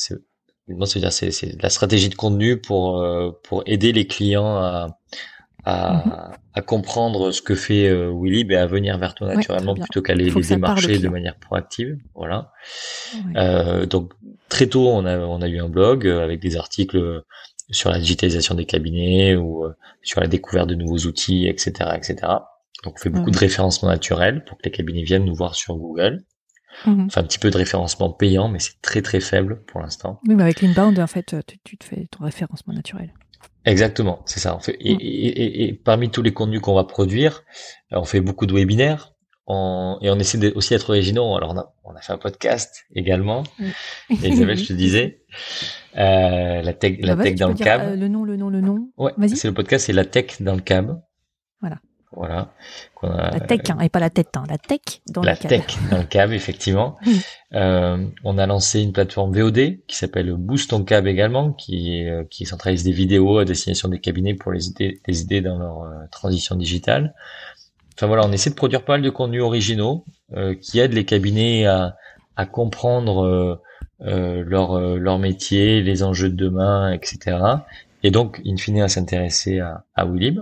c'est 0.84 1.00
dire 1.00 1.12
c'est 1.12 1.62
la 1.62 1.70
stratégie 1.70 2.08
de 2.08 2.14
contenu 2.14 2.56
pour 2.60 3.04
pour 3.42 3.62
aider 3.66 3.92
les 3.92 4.06
clients 4.06 4.56
à 4.56 4.98
à, 5.64 5.92
mhm. 5.92 6.12
à, 6.54 6.62
comprendre 6.62 7.32
ce 7.32 7.42
que 7.42 7.54
fait 7.54 7.88
euh, 7.88 8.12
Willy, 8.14 8.44
ben 8.44 8.58
à 8.58 8.66
venir 8.66 8.98
vers 8.98 9.14
toi 9.14 9.34
naturellement 9.34 9.74
plutôt 9.74 10.02
qu'à 10.02 10.14
les, 10.14 10.30
les 10.30 10.42
démarcher 10.42 10.98
de 10.98 11.08
manière 11.08 11.36
proactive. 11.36 11.98
Voilà. 12.14 12.52
Euh, 13.36 13.86
donc 13.86 14.12
très 14.48 14.66
tôt, 14.66 14.88
on 14.88 15.04
a, 15.04 15.18
on 15.18 15.42
a 15.42 15.48
eu 15.48 15.60
un 15.60 15.68
blog 15.68 16.06
euh, 16.06 16.24
avec 16.24 16.40
des 16.40 16.56
articles 16.56 17.22
sur 17.70 17.90
la 17.90 17.98
digitalisation 17.98 18.54
des 18.54 18.66
cabinets 18.66 19.36
ou 19.36 19.64
euh, 19.64 19.74
sur 20.02 20.20
la 20.20 20.26
découverte 20.26 20.68
de 20.68 20.74
nouveaux 20.74 21.06
outils, 21.06 21.46
etc., 21.46 21.90
etc. 21.94 22.16
Donc 22.84 22.94
on 22.94 22.98
fait 22.98 23.10
beaucoup 23.10 23.30
de 23.30 23.38
référencement 23.38 23.90
naturel 23.90 24.44
pour 24.44 24.56
que 24.56 24.62
les 24.64 24.70
cabinets 24.70 25.02
viennent 25.02 25.26
nous 25.26 25.34
voir 25.34 25.54
sur 25.54 25.76
Google. 25.76 26.24
Mhm. 26.86 27.06
Enfin, 27.06 27.20
un 27.20 27.24
petit 27.24 27.38
peu 27.38 27.50
de 27.50 27.56
référencement 27.56 28.10
payant, 28.10 28.48
mais 28.48 28.58
c'est 28.58 28.80
très 28.82 29.02
très 29.02 29.20
faible 29.20 29.62
pour 29.66 29.80
l'instant. 29.80 30.20
Oui, 30.26 30.34
mais 30.34 30.42
avec 30.42 30.60
l'inbound, 30.62 30.98
en 30.98 31.06
fait, 31.06 31.34
tu, 31.46 31.58
tu 31.64 31.76
te 31.76 31.84
fais 31.84 32.06
ton 32.10 32.24
référencement 32.24 32.74
naturel. 32.74 33.12
Exactement, 33.64 34.22
c'est 34.24 34.40
ça. 34.40 34.56
On 34.56 34.60
fait, 34.60 34.76
et, 34.80 34.92
et, 34.92 35.68
et, 35.68 35.72
parmi 35.74 36.10
tous 36.10 36.22
les 36.22 36.32
contenus 36.32 36.60
qu'on 36.60 36.74
va 36.74 36.84
produire, 36.84 37.44
on 37.90 38.04
fait 38.04 38.20
beaucoup 38.20 38.46
de 38.46 38.54
webinaires 38.54 39.12
on, 39.50 39.98
et 40.00 40.10
on 40.10 40.18
essaie 40.18 40.52
aussi 40.54 40.74
d'être 40.74 40.90
originaux. 40.90 41.36
Alors 41.36 41.50
on 41.52 41.58
a, 41.58 41.74
on 41.84 41.94
a 41.94 42.00
fait 42.00 42.12
un 42.12 42.18
podcast 42.18 42.84
également. 42.94 43.42
Isabelle, 44.08 44.56
je 44.56 44.68
te 44.68 44.72
disais, 44.84 45.22
euh, 45.96 46.62
la 46.62 46.72
tech, 46.72 46.98
la 47.00 47.16
bah, 47.16 47.24
tech 47.24 47.34
dans 47.34 47.48
le 47.48 47.54
cab. 47.54 47.82
Euh, 47.82 47.96
le 47.96 48.08
nom, 48.08 48.24
le 48.24 48.36
nom, 48.36 48.48
le 48.48 48.60
nom. 48.60 48.90
Ouais, 48.96 49.12
c'est 49.34 49.48
le 49.48 49.54
podcast, 49.54 49.86
c'est 49.86 49.92
la 49.92 50.04
tech 50.04 50.40
dans 50.40 50.54
le 50.54 50.60
cab. 50.60 51.00
Voilà. 51.60 51.80
Voilà. 52.12 52.52
la 53.02 53.38
tech, 53.38 53.60
hein, 53.70 53.78
et 53.80 53.88
pas 53.88 54.00
la 54.00 54.10
tête, 54.10 54.36
hein, 54.36 54.42
la 54.48 54.58
tech 54.58 54.80
dans 55.08 55.22
la 55.22 55.32
le 55.32 55.38
cab. 55.38 55.50
La 55.50 55.58
tech 55.58 55.76
dans 55.90 55.98
le 55.98 56.04
cab, 56.04 56.32
effectivement. 56.32 56.96
euh, 57.54 58.04
on 58.24 58.36
a 58.36 58.46
lancé 58.46 58.80
une 58.80 58.92
plateforme 58.92 59.32
VOD 59.32 59.78
qui 59.86 59.96
s'appelle 59.96 60.34
Boost 60.34 60.70
ton 60.70 60.82
cab 60.82 61.06
également, 61.06 61.52
qui, 61.52 62.04
euh, 62.08 62.24
qui 62.28 62.46
centralise 62.46 62.82
des 62.82 62.92
vidéos 62.92 63.38
à 63.38 63.44
destination 63.44 63.88
des 63.88 64.00
cabinets 64.00 64.34
pour 64.34 64.50
les 64.50 64.68
aider, 64.68 65.00
les 65.06 65.22
aider 65.22 65.40
dans 65.40 65.58
leur 65.58 65.82
euh, 65.82 65.94
transition 66.10 66.56
digitale. 66.56 67.14
Enfin 67.94 68.08
voilà, 68.08 68.26
on 68.26 68.32
essaie 68.32 68.50
de 68.50 68.56
produire 68.56 68.84
pas 68.84 68.94
mal 68.94 69.02
de 69.02 69.10
contenus 69.10 69.42
originaux 69.42 70.04
euh, 70.34 70.56
qui 70.56 70.80
aident 70.80 70.94
les 70.94 71.04
cabinets 71.04 71.66
à, 71.66 71.96
à 72.36 72.46
comprendre 72.46 73.60
leur, 74.00 74.80
leur 74.80 75.18
métier, 75.18 75.82
les 75.82 76.02
enjeux 76.02 76.30
de 76.30 76.34
demain, 76.34 76.90
etc. 76.90 77.36
Et 78.02 78.10
donc, 78.10 78.40
in 78.46 78.56
fine, 78.56 78.80
à 78.80 78.88
s'intéresser 78.88 79.60
à, 79.60 79.84
à 79.94 80.06
Willib. 80.06 80.40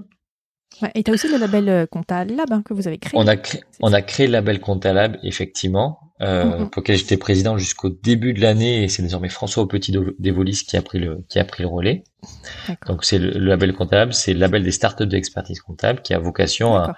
Ouais, 0.83 0.91
et 0.95 1.03
tu 1.03 1.11
as 1.11 1.15
aussi 1.15 1.29
le 1.29 1.39
label 1.39 1.69
euh, 1.69 1.87
Compta 1.87 2.25
Lab 2.25 2.53
hein, 2.53 2.63
que 2.65 2.73
vous 2.73 2.87
avez 2.87 2.99
créé. 2.99 3.13
On 3.15 3.27
a, 3.27 3.37
créé, 3.37 3.63
on 3.81 3.93
a 3.93 4.03
créé 4.03 4.27
le 4.27 4.33
label 4.33 4.61
Compta 4.61 4.93
Lab, 4.93 5.17
effectivement, 5.23 5.99
euh, 6.21 6.45
mm-hmm. 6.45 6.71
pour 6.71 6.83
lequel 6.83 6.97
j'étais 6.97 7.17
président 7.17 7.59
jusqu'au 7.59 7.89
début 7.89 8.33
de 8.33 8.41
l'année, 8.41 8.85
et 8.85 8.89
c'est 8.89 9.03
désormais 9.03 9.29
François 9.29 9.67
Petit 9.67 9.93
Devolis 9.93 10.65
qui 10.67 10.77
a 10.77 10.83
pris 10.83 10.99
le 10.99 11.25
qui 11.29 11.39
a 11.39 11.45
pris 11.45 11.63
le 11.63 11.69
relais. 11.69 12.05
Donc 12.87 13.05
c'est 13.05 13.19
le, 13.19 13.31
label 13.39 13.73
comptable, 13.73 14.13
c'est 14.13 14.33
le 14.33 14.41
label 14.41 14.63
des 14.63 14.73
startups 14.73 15.07
d'expertise 15.07 15.61
comptable 15.61 16.03
qui 16.03 16.15
a 16.15 16.19
vocation 16.19 16.77
à, 16.77 16.95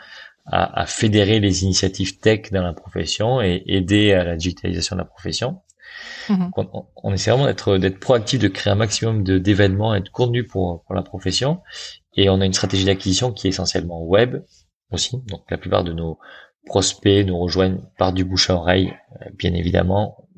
à, 0.47 0.81
à, 0.81 0.87
fédérer 0.87 1.41
les 1.41 1.65
initiatives 1.65 2.19
tech 2.19 2.51
dans 2.51 2.63
la 2.63 2.73
profession 2.73 3.41
et 3.41 3.63
aider 3.67 4.13
à 4.13 4.25
la 4.25 4.37
digitalisation 4.37 4.97
de 4.97 5.01
la 5.01 5.07
profession. 5.07 5.61
Mm-hmm. 6.29 6.51
On, 6.57 6.85
on, 6.97 7.13
essaie 7.13 7.31
vraiment 7.31 7.47
d'être 7.47 7.77
d'être 7.79 7.99
proactif, 7.99 8.41
de 8.41 8.49
créer 8.49 8.73
un 8.73 8.77
maximum 8.77 9.25
de 9.25 9.39
d'événements 9.39 9.95
et 9.95 10.01
de 10.01 10.09
contenu 10.09 10.45
pour 10.45 10.83
pour 10.85 10.95
la 10.95 11.03
profession 11.03 11.61
et 12.21 12.29
on 12.29 12.41
a 12.41 12.47
une 12.47 12.53
stratégie 12.53 12.85
d'acquisition 12.85 13.33
qui 13.33 13.47
est 13.47 13.51
essentiellement 13.51 14.03
web 14.03 14.43
aussi. 14.93 15.19
Donc 15.29 15.43
la 15.51 15.59
plupart 15.59 15.85
de 15.85 15.93
nos 15.93 16.19
prospects 16.67 17.27
nous 17.27 17.39
rejoignent 17.39 17.81
par 17.97 18.13
du 18.13 18.25
bouche 18.25 18.51
à 18.51 18.57
oreille, 18.57 18.95
euh, 19.23 19.31
bien 19.35 19.55
évidemment, 19.55 20.29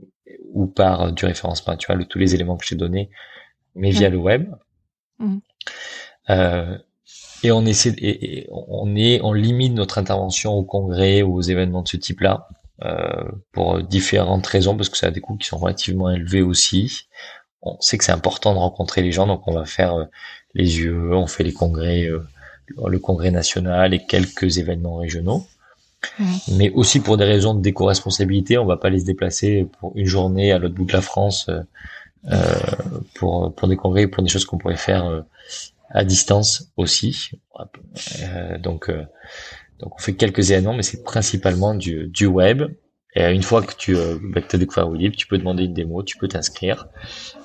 ou 0.53 0.67
par 0.67 1.03
euh, 1.03 1.11
du 1.11 1.25
référencement 1.25 1.73
naturel, 1.73 2.07
tous 2.07 2.19
les 2.19 2.35
éléments 2.35 2.57
que 2.57 2.65
j'ai 2.65 2.77
donnés, 2.77 3.11
mais 3.75 3.91
via 3.91 4.09
le 4.09 4.19
web. 4.19 4.49
Mmh. 5.19 5.39
Euh, 6.31 6.79
et 7.43 7.51
on 7.51 7.67
essaie, 7.67 7.95
et, 7.99 8.49
on 8.51 8.95
est, 8.95 9.21
on 9.23 9.33
limite 9.33 9.75
notre 9.75 9.99
intervention 9.99 10.53
au 10.53 10.63
congrès 10.63 11.23
ou 11.23 11.35
aux 11.35 11.43
événements 11.43 11.83
de 11.83 11.89
ce 11.89 11.97
type-là 11.97 12.49
euh, 12.85 13.31
pour 13.51 13.83
différentes 13.83 14.47
raisons, 14.47 14.77
parce 14.77 14.89
que 14.89 14.97
ça 14.97 15.09
a 15.09 15.11
des 15.11 15.21
coûts 15.21 15.37
qui 15.37 15.49
sont 15.49 15.59
relativement 15.59 16.11
élevés 16.11 16.43
aussi. 16.43 17.09
On 17.63 17.81
sait 17.81 17.97
que 17.99 18.05
c'est 18.05 18.13
important 18.13 18.55
de 18.55 18.59
rencontrer 18.59 19.03
les 19.03 19.13
gens, 19.13 19.27
donc 19.27 19.47
on 19.47 19.53
va 19.53 19.65
faire 19.65 19.95
euh, 19.95 20.05
les 20.55 20.81
UE, 20.81 21.13
on 21.13 21.27
fait 21.27 21.45
les 21.45 21.53
congrès, 21.53 22.05
euh, 22.05 22.27
le 22.87 22.99
congrès 22.99 23.31
national 23.31 23.95
et 23.95 24.05
quelques 24.05 24.59
événements 24.59 24.97
régionaux. 24.97 25.47
Mais 26.49 26.71
aussi 26.71 26.99
pour 26.99 27.17
des 27.17 27.25
raisons 27.25 27.55
de 27.55 27.63
déco-responsabilité, 27.63 28.59
on 28.59 28.67
va 28.67 28.77
pas 28.77 28.91
les 28.91 29.03
déplacer 29.03 29.69
pour 29.79 29.93
une 29.95 30.07
journée 30.07 30.51
à 30.51 30.59
l'autre 30.59 30.75
bout 30.75 30.85
de 30.85 30.93
la 30.93 31.01
France 31.01 31.49
euh, 31.49 32.45
pour 33.15 33.55
pour 33.55 33.69
des 33.69 33.77
congrès, 33.77 34.07
pour 34.09 34.23
des 34.23 34.29
choses 34.29 34.45
qu'on 34.45 34.59
pourrait 34.59 34.77
faire 34.77 35.07
euh, 35.07 35.23
à 35.91 36.05
distance 36.05 36.71
aussi. 36.77 37.31
donc 38.59 38.91
donc 39.79 39.95
on 39.95 39.99
fait 39.99 40.15
quelques 40.15 40.51
événements, 40.51 40.75
mais 40.75 40.83
c'est 40.83 41.03
principalement 41.03 41.75
du 41.75 42.09
du 42.09 42.27
web 42.27 42.65
et 43.15 43.31
une 43.31 43.43
fois 43.43 43.63
que 43.63 43.75
tu 43.77 43.95
euh, 43.95 44.19
bah, 44.23 44.41
as 44.51 44.57
découvert 44.57 44.89
Willib, 44.89 45.15
tu 45.15 45.27
peux 45.27 45.37
demander 45.37 45.65
une 45.65 45.75
démo, 45.75 46.03
tu 46.03 46.17
peux 46.17 46.29
t'inscrire. 46.29 46.89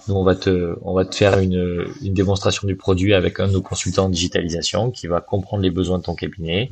Nous, 0.08 0.16
on 0.16 0.24
va 0.24 0.36
te, 0.36 0.78
on 0.82 0.94
va 0.94 1.04
te 1.04 1.14
faire 1.14 1.40
une, 1.40 1.88
une 2.02 2.14
démonstration 2.14 2.68
du 2.68 2.78
produit 2.78 3.14
avec 3.14 3.40
un 3.42 3.48
de 3.48 3.54
nos 3.54 3.62
consultants 3.62 4.06
en 4.06 4.10
digitalisation 4.10 4.92
qui 4.92 5.08
va 5.08 5.20
comprendre 5.20 5.64
les 5.64 5.70
besoins 5.70 5.98
de 5.98 6.04
ton 6.04 6.16
cabinet, 6.16 6.72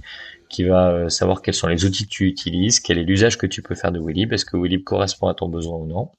qui 0.49 0.63
va 0.63 0.91
euh, 0.91 1.09
savoir 1.09 1.41
quels 1.41 1.53
sont 1.53 1.67
les 1.67 1.83
outils 1.83 2.05
que 2.05 2.09
tu 2.09 2.25
utilises, 2.25 2.79
quel 2.79 2.97
est 2.97 3.03
l'usage 3.03 3.37
que 3.37 3.47
tu 3.47 3.61
peux 3.61 3.75
faire 3.75 3.91
de 3.91 3.99
Willib, 3.99 4.31
est-ce 4.31 4.45
que 4.45 4.55
Willib 4.55 4.83
correspond 4.83 5.27
à 5.27 5.33
ton 5.33 5.49
besoin 5.49 5.77
ou 5.77 5.87
non. 5.87 6.11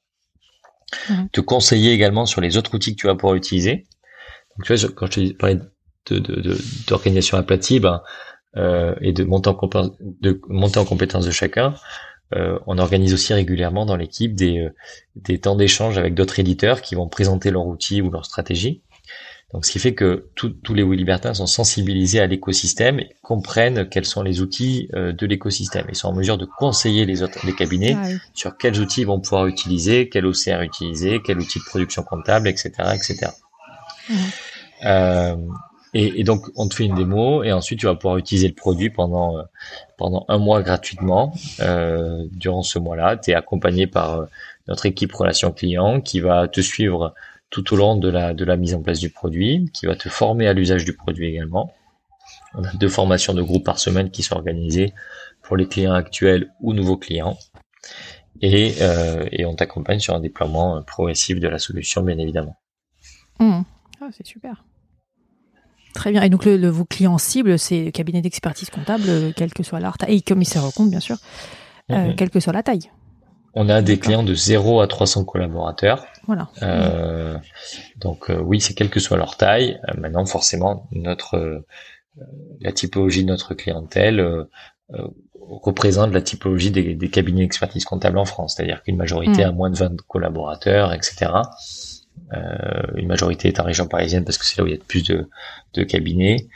Mmh. 1.09 1.29
Te 1.33 1.41
conseiller 1.41 1.93
également 1.93 2.27
sur 2.27 2.43
les 2.43 2.59
autres 2.59 2.75
outils 2.75 2.95
que 2.95 3.01
tu 3.01 3.07
vas 3.07 3.15
pouvoir 3.15 3.37
utiliser. 3.37 3.87
Donc, 4.57 4.67
tu 4.67 4.75
vois, 4.75 4.91
quand 4.95 5.11
je 5.11 5.29
te 5.29 5.33
parlais 5.33 5.61
d'organisation 6.87 7.39
de, 7.39 7.43
de, 7.43 7.45
aplatie, 7.45 7.81
ben, 7.81 8.03
euh, 8.57 8.95
et 9.01 9.13
de 9.13 9.25
monter, 9.25 9.51
en 9.51 9.59
de 10.01 10.41
monter 10.49 10.79
en 10.79 10.85
compétence 10.85 11.27
de 11.27 11.31
chacun, 11.31 11.75
euh, 12.35 12.59
on 12.67 12.79
organise 12.79 13.15
aussi 13.15 13.33
régulièrement 13.33 13.87
dans 13.87 13.97
l'équipe 13.97 14.35
des, 14.35 14.59
euh, 14.59 14.75
des 15.15 15.39
temps 15.39 15.57
d'échange 15.57 15.97
avec 15.99 16.15
d'autres 16.15 16.39
éditeurs 16.41 16.83
qui 16.83 16.95
vont 16.95 17.09
présenter 17.09 17.51
leur 17.51 17.67
outil 17.67 18.03
ou 18.03 18.11
leur 18.11 18.25
stratégie. 18.25 18.83
Donc, 19.53 19.65
ce 19.65 19.71
qui 19.71 19.79
fait 19.79 19.95
que 19.95 20.29
tous 20.35 20.75
les 20.75 20.83
Libertins 20.83 21.33
sont 21.33 21.47
sensibilisés 21.47 22.19
à 22.19 22.27
l'écosystème 22.27 22.99
et 22.99 23.11
comprennent 23.23 23.89
quels 23.89 24.05
sont 24.05 24.23
les 24.23 24.41
outils 24.41 24.89
euh, 24.95 25.13
de 25.13 25.25
l'écosystème. 25.25 25.87
Ils 25.89 25.95
sont 25.95 26.09
en 26.09 26.13
mesure 26.13 26.37
de 26.37 26.47
conseiller 26.59 27.07
les 27.07 27.23
autres, 27.23 27.47
les 27.47 27.55
cabinets 27.55 27.97
ah 27.97 28.09
sur 28.35 28.57
quels 28.57 28.81
outils 28.81 29.03
ils 29.03 29.07
vont 29.07 29.21
pouvoir 29.21 29.47
utiliser, 29.47 30.09
quel 30.09 30.27
OCR 30.27 30.63
utiliser, 30.63 31.21
quel 31.25 31.39
outil 31.39 31.61
de 31.61 31.65
production 31.65 32.03
comptable, 32.03 32.49
etc., 32.49 32.73
etc. 32.93 33.31
Euh, 34.85 35.37
et, 35.99 36.21
et, 36.21 36.25
donc, 36.25 36.47
on 36.57 36.69
te 36.69 36.75
fait 36.75 36.85
une 36.85 36.95
démo 36.95 37.43
et 37.43 37.53
ensuite, 37.53 37.81
tu 37.81 37.87
vas 37.87 37.95
pouvoir 37.95 38.19
utiliser 38.19 38.49
le 38.49 38.55
produit 38.55 38.91
pendant 38.91 39.39
euh, 39.39 39.43
pendant 39.97 40.27
un 40.29 40.37
mois 40.37 40.63
gratuitement. 40.63 41.33
Euh, 41.61 42.27
durant 42.33 42.63
ce 42.63 42.79
mois-là, 42.79 43.17
tu 43.17 43.31
es 43.31 43.35
accompagné 43.35 43.87
par 43.87 44.21
euh, 44.21 44.27
notre 44.69 44.85
équipe 44.85 45.13
relation 45.15 45.53
client 45.53 46.03
qui 46.03 46.21
va 46.21 46.49
te 46.49 46.61
suivre 46.61 47.15
tout 47.49 47.73
au 47.73 47.77
long 47.79 47.97
de 47.97 48.11
la 48.11 48.35
de 48.35 48.45
la 48.45 48.59
mise 48.59 48.75
en 48.75 48.83
place 48.83 48.99
du 48.99 49.09
produit, 49.09 49.71
qui 49.73 49.87
va 49.87 49.97
te 49.97 50.11
former 50.11 50.47
à 50.47 50.53
l'usage 50.53 50.85
du 50.85 50.93
produit 50.93 51.29
également. 51.29 51.73
On 52.55 52.63
a 52.63 52.73
deux 52.75 52.91
formations 52.91 53.33
de 53.33 53.41
groupe 53.41 53.65
par 53.65 53.79
semaine 53.79 54.11
qui 54.11 54.23
sont 54.23 54.35
organisées 54.35 54.93
pour 55.43 55.57
les 55.57 55.67
clients 55.67 55.95
actuels 55.95 56.53
ou 56.61 56.75
nouveaux 56.75 56.99
clients. 56.99 57.39
Et, 58.43 58.75
euh, 58.83 59.25
et 59.33 59.47
on 59.47 59.55
t'accompagne 59.55 60.01
sur 60.01 60.15
un 60.15 60.21
déploiement 60.21 60.83
progressif 60.83 61.41
de 61.41 61.49
la 61.49 61.59
solution, 61.59 62.03
bien 62.03 62.19
évidemment. 62.19 62.57
Mmh. 63.39 63.63
Ah, 64.03 64.09
c'est 64.13 64.27
super. 64.27 64.63
Très 65.97 66.13
bien. 66.13 66.23
Et 66.23 66.31
donc, 66.31 66.45
le, 66.45 66.69
vos 66.69 66.85
clients 66.85 67.19
cibles, 67.19 67.59
c'est 67.59 67.87
le 67.87 67.91
cabinet 67.91 68.21
d'expertise 68.21 68.71
comptable, 68.71 69.05
euh, 69.09 69.33
quelle 69.35 69.53
que 69.53 69.65
soit 69.65 69.81
leur 69.81 69.99
taille, 69.99 70.17
et 70.17 70.21
commissaire 70.21 70.65
au 70.65 70.71
compte, 70.71 70.91
bien 70.91 71.01
sûr, 71.01 71.17
euh, 71.91 72.09
mhm. 72.09 72.15
quelle 72.15 72.31
que 72.31 72.39
soit 72.39 72.53
la 72.53 72.63
taille. 72.63 72.91
On 73.59 73.71
a 73.71 73.81
des 73.81 73.99
clients 73.99 74.23
de 74.23 74.35
0 74.35 74.83
à 74.83 74.87
300 74.87 75.25
collaborateurs. 75.25 76.05
Voilà. 76.27 76.49
Euh, 76.63 77.39
donc 77.97 78.31
euh, 78.31 78.39
oui, 78.39 78.61
c'est 78.61 78.75
quelle 78.75 78.91
que 78.91 79.01
soit 79.01 79.17
leur 79.17 79.39
taille. 79.39 79.81
Euh, 79.89 79.99
maintenant, 79.99 80.27
forcément, 80.27 80.87
notre 80.93 81.65
la 82.61 82.73
typologie 82.73 83.25
de 83.25 83.29
notre 83.29 83.55
clientèle 83.55 84.47
représente 85.35 86.13
la 86.13 86.23
typologie 86.23 86.71
des, 86.71 87.11
cabinets 87.11 87.43
d'expertise 87.43 87.85
comptable 87.85 88.19
en 88.19 88.25
France, 88.25 88.55
c'est-à-dire 88.57 88.83
qu'une 88.83 88.97
majorité 88.97 89.45
mm. 89.45 89.49
a 89.49 89.53
moins 89.53 89.71
de 89.71 89.77
20 89.77 90.03
collaborateurs, 90.07 90.93
etc. 90.93 91.31
une 92.97 93.07
majorité 93.07 93.49
est 93.49 93.61
en 93.61 93.65
région 93.65 93.87
parisienne 93.87 94.25
parce 94.25 94.39
que 94.39 94.45
c'est 94.45 94.59
là 94.59 94.65
où 94.65 94.67
il 94.67 94.75
y 94.75 94.77
a 94.77 94.83
plus 94.87 95.03
de, 95.03 95.29
de 95.75 95.83
cabinets. 95.85 96.49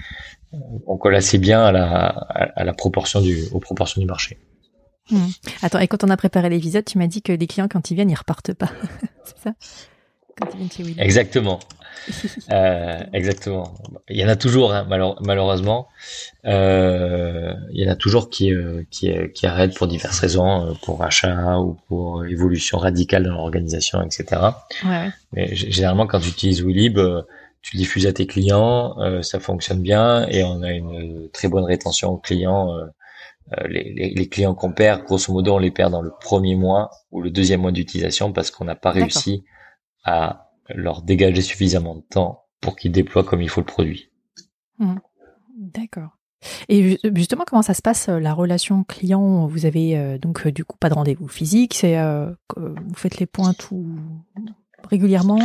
On 0.86 0.96
colle 0.96 1.14
assez 1.14 1.38
bien 1.38 1.62
à 1.62 1.70
la, 1.70 2.06
à 2.08 2.64
la 2.64 2.72
proportion 2.72 3.20
du, 3.20 3.44
aux 3.52 3.60
proportions 3.60 4.00
du 4.00 4.06
marché. 4.06 4.38
Hmm. 5.10 5.28
Attends, 5.62 5.80
et 5.80 5.88
quand 5.88 6.04
on 6.04 6.10
a 6.10 6.16
préparé 6.16 6.48
l'épisode, 6.48 6.84
tu 6.84 6.98
m'as 6.98 7.06
dit 7.06 7.22
que 7.22 7.32
les 7.32 7.46
clients, 7.46 7.68
quand 7.68 7.90
ils 7.90 7.94
viennent, 7.94 8.10
ils 8.10 8.16
repartent 8.16 8.54
pas. 8.54 8.70
c'est 9.24 9.38
ça? 9.38 9.54
Quand 10.36 10.48
ils 10.54 10.58
viennent 10.58 10.96
chez. 10.96 11.02
Exactement. 11.02 11.58
Euh, 12.52 12.98
exactement. 13.12 13.74
Il 14.08 14.16
y 14.16 14.24
en 14.24 14.28
a 14.28 14.36
toujours, 14.36 14.72
hein, 14.72 14.86
malheureusement. 15.20 15.88
Euh, 16.46 17.52
il 17.72 17.82
y 17.82 17.88
en 17.88 17.92
a 17.92 17.96
toujours 17.96 18.30
qui, 18.30 18.52
euh, 18.52 18.82
qui, 18.90 19.12
qui 19.34 19.46
arrêtent 19.46 19.76
pour 19.76 19.86
diverses 19.86 20.20
raisons, 20.20 20.66
euh, 20.66 20.72
pour 20.82 21.02
achat 21.02 21.58
ou 21.58 21.76
pour 21.88 22.24
évolution 22.24 22.78
radicale 22.78 23.24
dans 23.24 23.34
l'organisation, 23.34 24.02
etc. 24.02 24.40
Ouais. 24.84 25.08
Mais 25.32 25.54
généralement, 25.54 26.06
quand 26.06 26.20
tu 26.20 26.28
utilises 26.28 26.62
Willib, 26.62 26.98
euh, 26.98 27.22
tu 27.62 27.76
le 27.76 27.80
diffuses 27.80 28.06
à 28.06 28.12
tes 28.14 28.26
clients, 28.26 28.96
ça 29.20 29.38
fonctionne 29.38 29.82
bien 29.82 30.26
et 30.28 30.42
on 30.42 30.62
a 30.62 30.70
une 30.70 31.28
très 31.30 31.46
bonne 31.46 31.64
rétention 31.64 32.16
clients 32.16 32.74
euh, 33.58 33.66
les, 33.68 34.12
les, 34.14 34.28
clients 34.28 34.54
qu'on 34.54 34.72
perd, 34.72 35.04
grosso 35.04 35.32
modo, 35.32 35.54
on 35.54 35.58
les 35.58 35.72
perd 35.72 35.90
dans 35.90 36.02
le 36.02 36.12
premier 36.20 36.54
mois 36.54 36.90
ou 37.10 37.20
le 37.20 37.30
deuxième 37.30 37.62
mois 37.62 37.72
d'utilisation 37.72 38.32
parce 38.32 38.50
qu'on 38.50 38.64
n'a 38.64 38.76
pas 38.76 38.92
réussi 38.92 39.44
à 40.04 40.49
leur 40.74 41.02
dégager 41.02 41.42
suffisamment 41.42 41.94
de 41.94 42.02
temps 42.02 42.44
pour 42.60 42.76
qu'ils 42.76 42.92
déploient 42.92 43.24
comme 43.24 43.42
il 43.42 43.48
faut 43.48 43.60
le 43.60 43.66
produit. 43.66 44.10
Mmh. 44.78 44.96
D'accord. 45.56 46.16
Et 46.68 46.98
justement, 47.14 47.44
comment 47.46 47.62
ça 47.62 47.74
se 47.74 47.82
passe 47.82 48.08
euh, 48.08 48.18
la 48.18 48.32
relation 48.32 48.82
client? 48.84 49.46
Vous 49.46 49.66
avez 49.66 49.98
euh, 49.98 50.18
donc 50.18 50.48
du 50.48 50.64
coup 50.64 50.78
pas 50.78 50.88
de 50.88 50.94
rendez-vous 50.94 51.28
physique, 51.28 51.74
c'est 51.74 51.96
vous 52.56 52.94
faites 52.96 53.18
les 53.18 53.26
points 53.26 53.52
tout 53.52 53.86
régulièrement 54.88 55.38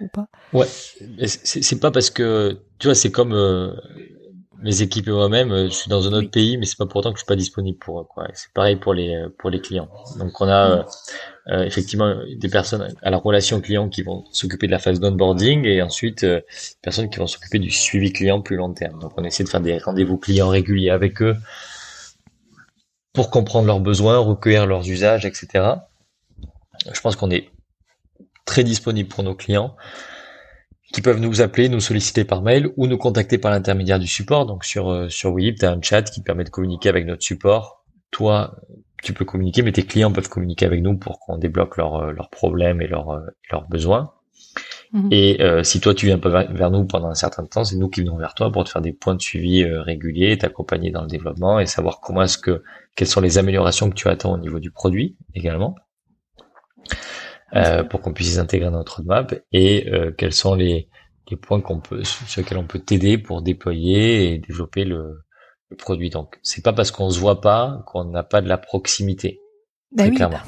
ou 0.00 0.08
pas? 0.08 0.28
Ouais, 0.52 0.66
c'est 1.26 1.80
pas 1.80 1.90
parce 1.90 2.10
que 2.10 2.60
tu 2.78 2.86
vois, 2.86 2.94
c'est 2.94 3.10
comme 3.10 3.32
mes 4.62 4.82
équipes 4.82 5.08
et 5.08 5.12
moi-même, 5.12 5.52
euh, 5.52 5.64
je 5.66 5.74
suis 5.74 5.88
dans 5.88 6.06
un 6.08 6.12
autre 6.12 6.30
pays, 6.30 6.56
mais 6.56 6.66
c'est 6.66 6.76
pas 6.76 6.86
pour 6.86 6.96
autant 6.98 7.12
que 7.12 7.18
je 7.18 7.22
suis 7.22 7.26
pas 7.26 7.36
disponible 7.36 7.78
pour 7.78 8.00
eux. 8.00 8.04
Quoi. 8.04 8.28
C'est 8.34 8.52
pareil 8.52 8.76
pour 8.76 8.94
les 8.94 9.14
euh, 9.14 9.28
pour 9.38 9.50
les 9.50 9.60
clients. 9.60 9.88
Donc 10.18 10.40
on 10.40 10.48
a 10.48 10.84
euh, 11.48 11.62
effectivement 11.64 12.14
des 12.36 12.48
personnes 12.48 12.94
à 13.02 13.10
la 13.10 13.16
relation 13.16 13.60
client 13.60 13.88
qui 13.88 14.02
vont 14.02 14.24
s'occuper 14.32 14.66
de 14.66 14.72
la 14.72 14.78
phase 14.78 15.00
d'onboarding 15.00 15.64
et 15.64 15.82
ensuite 15.82 16.24
des 16.24 16.42
personnes 16.82 17.08
qui 17.08 17.18
vont 17.18 17.26
s'occuper 17.26 17.58
du 17.58 17.70
suivi 17.70 18.12
client 18.12 18.40
plus 18.40 18.56
long 18.56 18.72
terme. 18.72 18.98
Donc 19.00 19.12
on 19.16 19.24
essaie 19.24 19.44
de 19.44 19.48
faire 19.48 19.60
des 19.60 19.78
rendez-vous 19.78 20.18
clients 20.18 20.48
réguliers 20.48 20.90
avec 20.90 21.22
eux 21.22 21.36
pour 23.12 23.30
comprendre 23.30 23.66
leurs 23.66 23.80
besoins, 23.80 24.18
recueillir 24.18 24.66
leurs 24.66 24.88
usages, 24.88 25.24
etc. 25.24 25.74
Je 26.92 27.00
pense 27.00 27.16
qu'on 27.16 27.30
est 27.30 27.50
très 28.44 28.64
disponible 28.64 29.08
pour 29.08 29.22
nos 29.24 29.34
clients 29.34 29.76
qui 30.92 31.02
peuvent 31.02 31.20
nous 31.20 31.40
appeler, 31.40 31.68
nous 31.68 31.80
solliciter 31.80 32.24
par 32.24 32.42
mail 32.42 32.70
ou 32.76 32.86
nous 32.86 32.98
contacter 32.98 33.38
par 33.38 33.50
l'intermédiaire 33.50 33.98
du 33.98 34.06
support. 34.06 34.46
Donc 34.46 34.64
sur 34.64 34.90
euh, 34.90 35.08
sur 35.08 35.32
Weeb, 35.32 35.58
tu 35.58 35.66
as 35.66 35.72
un 35.72 35.82
chat 35.82 36.02
qui 36.02 36.22
permet 36.22 36.44
de 36.44 36.50
communiquer 36.50 36.88
avec 36.88 37.06
notre 37.06 37.22
support. 37.22 37.84
Toi, 38.10 38.56
tu 39.02 39.12
peux 39.12 39.24
communiquer, 39.24 39.62
mais 39.62 39.72
tes 39.72 39.82
clients 39.82 40.12
peuvent 40.12 40.30
communiquer 40.30 40.64
avec 40.64 40.82
nous 40.82 40.96
pour 40.96 41.20
qu'on 41.20 41.36
débloque 41.36 41.76
leurs 41.76 41.96
euh, 41.96 42.12
leurs 42.12 42.30
problèmes 42.30 42.80
et 42.80 42.86
leurs 42.86 43.10
euh, 43.10 43.20
leurs 43.50 43.68
besoins. 43.68 44.12
Mhm. 44.92 45.08
Et 45.10 45.38
si 45.64 45.80
toi 45.80 45.92
tu 45.92 46.06
viens 46.06 46.18
pas 46.18 46.44
vers 46.44 46.70
nous 46.70 46.86
pendant 46.86 47.08
un 47.08 47.14
certain 47.14 47.44
temps, 47.44 47.62
c'est 47.62 47.76
nous 47.76 47.90
qui 47.90 48.00
venons 48.00 48.16
vers 48.16 48.32
toi 48.32 48.50
pour 48.50 48.64
te 48.64 48.70
faire 48.70 48.80
des 48.80 48.94
points 48.94 49.14
de 49.14 49.20
suivi 49.20 49.62
réguliers, 49.62 50.38
t'accompagner 50.38 50.90
dans 50.90 51.02
le 51.02 51.08
développement 51.08 51.60
et 51.60 51.66
savoir 51.66 52.00
comment 52.00 52.22
est-ce 52.22 52.38
que 52.38 52.62
quelles 52.94 53.06
sont 53.06 53.20
les 53.20 53.36
améliorations 53.36 53.90
que 53.90 53.94
tu 53.94 54.08
attends 54.08 54.32
au 54.32 54.38
niveau 54.38 54.60
du 54.60 54.70
produit 54.70 55.14
également. 55.34 55.74
Euh, 57.54 57.82
pour 57.82 58.02
qu'on 58.02 58.12
puisse 58.12 58.32
les 58.32 58.38
intégrer 58.38 58.66
dans 58.66 58.76
notre 58.76 58.96
roadmap 58.96 59.34
et 59.52 59.90
euh, 59.90 60.12
quels 60.12 60.34
sont 60.34 60.54
les, 60.54 60.90
les 61.30 61.36
points 61.38 61.62
qu'on 61.62 61.80
peut 61.80 62.04
sur 62.04 62.42
lesquels 62.42 62.58
on 62.58 62.66
peut 62.66 62.78
t'aider 62.78 63.16
pour 63.16 63.40
déployer 63.40 64.34
et 64.34 64.38
développer 64.38 64.84
le, 64.84 65.24
le 65.70 65.76
produit. 65.78 66.10
Donc 66.10 66.38
c'est 66.42 66.62
pas 66.62 66.74
parce 66.74 66.90
qu'on 66.90 67.08
se 67.08 67.18
voit 67.18 67.40
pas 67.40 67.82
qu'on 67.86 68.04
n'a 68.04 68.22
pas 68.22 68.42
de 68.42 68.48
la 68.48 68.58
proximité. 68.58 69.40
Bah 69.96 70.04
oui, 70.06 70.14
clairement. 70.14 70.40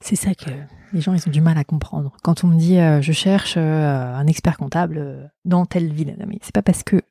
C'est 0.00 0.14
ça 0.14 0.32
que 0.36 0.50
les 0.92 1.00
gens 1.00 1.12
ils 1.12 1.26
ont 1.26 1.32
du 1.32 1.40
mal 1.40 1.58
à 1.58 1.64
comprendre. 1.64 2.12
Quand 2.22 2.44
on 2.44 2.46
me 2.46 2.56
dit 2.56 2.78
euh, 2.78 3.02
je 3.02 3.10
cherche 3.10 3.56
un 3.56 4.26
expert 4.28 4.58
comptable 4.58 5.28
dans 5.44 5.66
telle 5.66 5.92
ville, 5.92 6.16
mais 6.24 6.38
c'est 6.42 6.54
pas 6.54 6.62
parce 6.62 6.84
que 6.84 7.02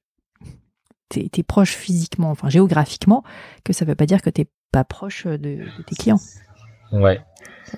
t'es 1.10 1.30
es 1.38 1.44
proche 1.44 1.76
physiquement, 1.76 2.32
enfin 2.32 2.48
géographiquement, 2.48 3.26
que 3.66 3.74
ça 3.74 3.84
veut 3.84 3.96
pas 3.96 4.06
dire 4.06 4.22
que 4.22 4.30
t'es 4.30 4.48
pas 4.72 4.86
proche 4.86 5.28
de, 5.28 5.38
de 5.38 5.84
tes 5.86 5.96
clients. 5.96 6.22
Ouais. 6.94 7.22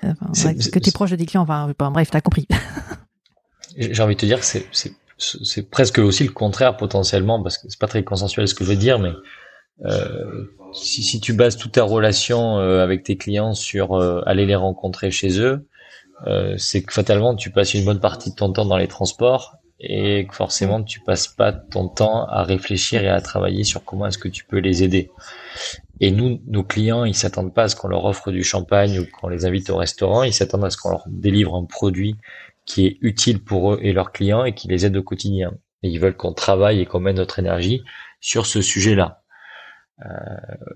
Enfin, 0.02 0.54
que 0.54 0.78
tu 0.78 0.88
es 0.88 0.92
proche 0.92 1.10
des 1.10 1.26
clients, 1.26 1.42
enfin, 1.42 1.72
bref, 1.90 2.10
t'as 2.10 2.20
compris. 2.20 2.46
J'ai 3.76 4.02
envie 4.02 4.14
de 4.14 4.20
te 4.20 4.26
dire 4.26 4.40
que 4.40 4.46
c'est, 4.46 5.70
presque 5.70 5.98
aussi 5.98 6.24
le 6.24 6.32
contraire 6.32 6.76
potentiellement, 6.76 7.42
parce 7.42 7.58
que 7.58 7.68
c'est 7.68 7.78
pas 7.78 7.88
très 7.88 8.04
consensuel 8.04 8.46
ce 8.48 8.54
que 8.54 8.64
je 8.64 8.70
veux 8.70 8.76
dire, 8.76 8.98
mais 8.98 9.12
euh, 9.84 10.44
si, 10.72 11.02
si, 11.02 11.20
tu 11.20 11.32
bases 11.32 11.56
toute 11.56 11.72
ta 11.72 11.82
relation 11.82 12.58
euh, 12.58 12.82
avec 12.82 13.02
tes 13.02 13.16
clients 13.16 13.54
sur 13.54 13.94
euh, 13.94 14.22
aller 14.26 14.46
les 14.46 14.54
rencontrer 14.54 15.10
chez 15.10 15.40
eux, 15.40 15.66
euh, 16.26 16.54
c'est 16.56 16.82
que 16.82 16.92
fatalement 16.92 17.34
tu 17.34 17.50
passes 17.50 17.74
une 17.74 17.84
bonne 17.84 18.00
partie 18.00 18.30
de 18.30 18.36
ton 18.36 18.52
temps 18.52 18.64
dans 18.64 18.78
les 18.78 18.88
transports 18.88 19.56
et 19.78 20.26
que 20.26 20.34
forcément 20.34 20.82
tu 20.82 21.00
passes 21.00 21.28
pas 21.28 21.52
ton 21.52 21.88
temps 21.88 22.26
à 22.26 22.42
réfléchir 22.42 23.04
et 23.04 23.08
à 23.08 23.20
travailler 23.20 23.64
sur 23.64 23.84
comment 23.84 24.06
est-ce 24.06 24.16
que 24.16 24.28
tu 24.28 24.44
peux 24.44 24.58
les 24.58 24.82
aider. 24.82 25.10
Et 26.00 26.10
nous, 26.10 26.40
nos 26.46 26.62
clients, 26.62 27.04
ils 27.04 27.14
s'attendent 27.14 27.54
pas 27.54 27.64
à 27.64 27.68
ce 27.68 27.76
qu'on 27.76 27.88
leur 27.88 28.04
offre 28.04 28.30
du 28.30 28.42
champagne 28.42 28.98
ou 28.98 29.06
qu'on 29.06 29.28
les 29.28 29.46
invite 29.46 29.70
au 29.70 29.76
restaurant. 29.76 30.22
Ils 30.22 30.32
s'attendent 30.32 30.64
à 30.64 30.70
ce 30.70 30.76
qu'on 30.76 30.90
leur 30.90 31.04
délivre 31.06 31.54
un 31.54 31.64
produit 31.64 32.16
qui 32.66 32.86
est 32.86 32.98
utile 33.00 33.42
pour 33.42 33.74
eux 33.74 33.78
et 33.82 33.92
leurs 33.92 34.12
clients 34.12 34.44
et 34.44 34.54
qui 34.54 34.68
les 34.68 34.84
aide 34.84 34.96
au 34.96 35.02
quotidien. 35.02 35.52
Et 35.82 35.88
ils 35.88 36.00
veulent 36.00 36.16
qu'on 36.16 36.34
travaille 36.34 36.80
et 36.80 36.86
qu'on 36.86 37.00
mette 37.00 37.16
notre 37.16 37.38
énergie 37.38 37.82
sur 38.20 38.44
ce 38.44 38.60
sujet-là. 38.60 39.22
Euh, 40.04 40.08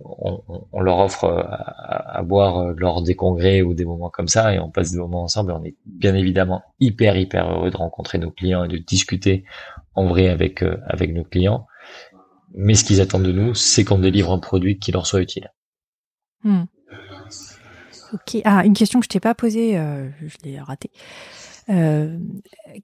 on, 0.02 0.40
on, 0.72 0.80
leur 0.80 0.98
offre 0.98 1.26
à, 1.26 2.18
à, 2.18 2.22
boire 2.22 2.72
lors 2.74 3.02
des 3.02 3.14
congrès 3.14 3.60
ou 3.60 3.74
des 3.74 3.84
moments 3.84 4.08
comme 4.08 4.28
ça 4.28 4.54
et 4.54 4.58
on 4.58 4.70
passe 4.70 4.92
des 4.92 4.98
moments 4.98 5.24
ensemble 5.24 5.50
et 5.52 5.54
on 5.54 5.62
est 5.62 5.76
bien 5.84 6.14
évidemment 6.14 6.62
hyper 6.80 7.16
hyper 7.16 7.46
heureux 7.50 7.70
de 7.70 7.76
rencontrer 7.76 8.16
nos 8.16 8.30
clients 8.30 8.64
et 8.64 8.68
de 8.68 8.78
discuter 8.78 9.44
en 9.94 10.06
vrai 10.06 10.28
avec 10.28 10.62
euh, 10.62 10.78
avec 10.86 11.12
nos 11.12 11.24
clients 11.24 11.66
mais 12.54 12.74
ce 12.74 12.84
qu'ils 12.84 13.00
attendent 13.00 13.22
de 13.22 13.32
nous, 13.32 13.54
c'est 13.54 13.84
qu'on 13.84 13.98
délivre 13.98 14.32
un 14.32 14.38
produit 14.38 14.78
qui 14.78 14.92
leur 14.92 15.06
soit 15.06 15.20
utile. 15.20 15.50
Hmm. 16.42 16.64
Ok. 18.12 18.40
Ah, 18.44 18.64
une 18.64 18.74
question 18.74 19.00
que 19.00 19.04
je 19.04 19.08
t'ai 19.08 19.20
pas 19.20 19.34
posée, 19.34 19.78
euh, 19.78 20.08
je 20.20 20.36
l'ai 20.44 20.60
ratée. 20.60 20.90
Euh, 21.68 22.18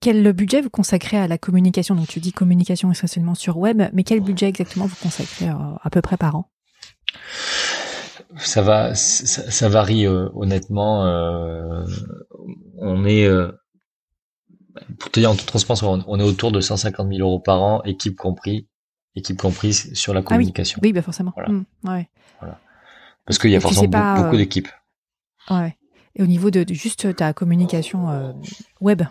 quel 0.00 0.32
budget 0.32 0.60
vous 0.60 0.70
consacrez 0.70 1.16
à 1.16 1.26
la 1.26 1.38
communication? 1.38 1.94
Donc 1.96 2.06
tu 2.06 2.20
dis 2.20 2.32
communication 2.32 2.92
essentiellement 2.92 3.34
sur 3.34 3.56
web, 3.56 3.82
mais 3.92 4.04
quel 4.04 4.20
budget 4.20 4.46
exactement 4.46 4.86
vous 4.86 4.96
consacrez 5.02 5.48
euh, 5.48 5.54
à 5.82 5.90
peu 5.90 6.00
près 6.02 6.16
par 6.16 6.36
an? 6.36 6.50
Ça 8.36 8.62
va, 8.62 8.94
ça, 8.94 9.68
varie 9.68 10.06
honnêtement. 10.06 11.02
on 12.78 13.04
est, 13.06 13.28
pour 14.98 15.10
te 15.10 15.20
dire 15.20 15.30
en 15.30 15.36
toute 15.36 15.46
transparence, 15.46 15.84
on 16.06 16.20
est 16.20 16.24
autour 16.24 16.52
de 16.52 16.60
150 16.60 17.08
000 17.08 17.20
euros 17.20 17.40
par 17.40 17.62
an, 17.62 17.82
équipe 17.84 18.16
compris, 18.16 18.68
équipe 19.16 19.38
comprise 19.38 19.92
sur 19.94 20.14
la 20.14 20.22
communication. 20.22 20.78
Ah 20.78 20.84
oui. 20.84 20.90
oui, 20.90 20.92
bah 20.92 21.02
forcément. 21.02 21.32
Voilà. 21.34 21.50
Mmh, 21.50 21.64
ouais. 21.84 22.08
voilà. 22.40 22.60
Parce 23.24 23.38
qu'il 23.38 23.50
y 23.50 23.56
a 23.56 23.60
forcément 23.60 24.14
beaucoup, 24.14 24.34
euh, 24.34 24.38
d'équipes. 24.38 24.68
Ouais. 25.50 25.76
Et 26.14 26.22
au 26.22 26.26
niveau 26.26 26.50
de, 26.50 26.64
juste 26.72 27.14
ta 27.16 27.32
communication 27.32 28.10
euh, 28.10 28.32
web. 28.80 29.02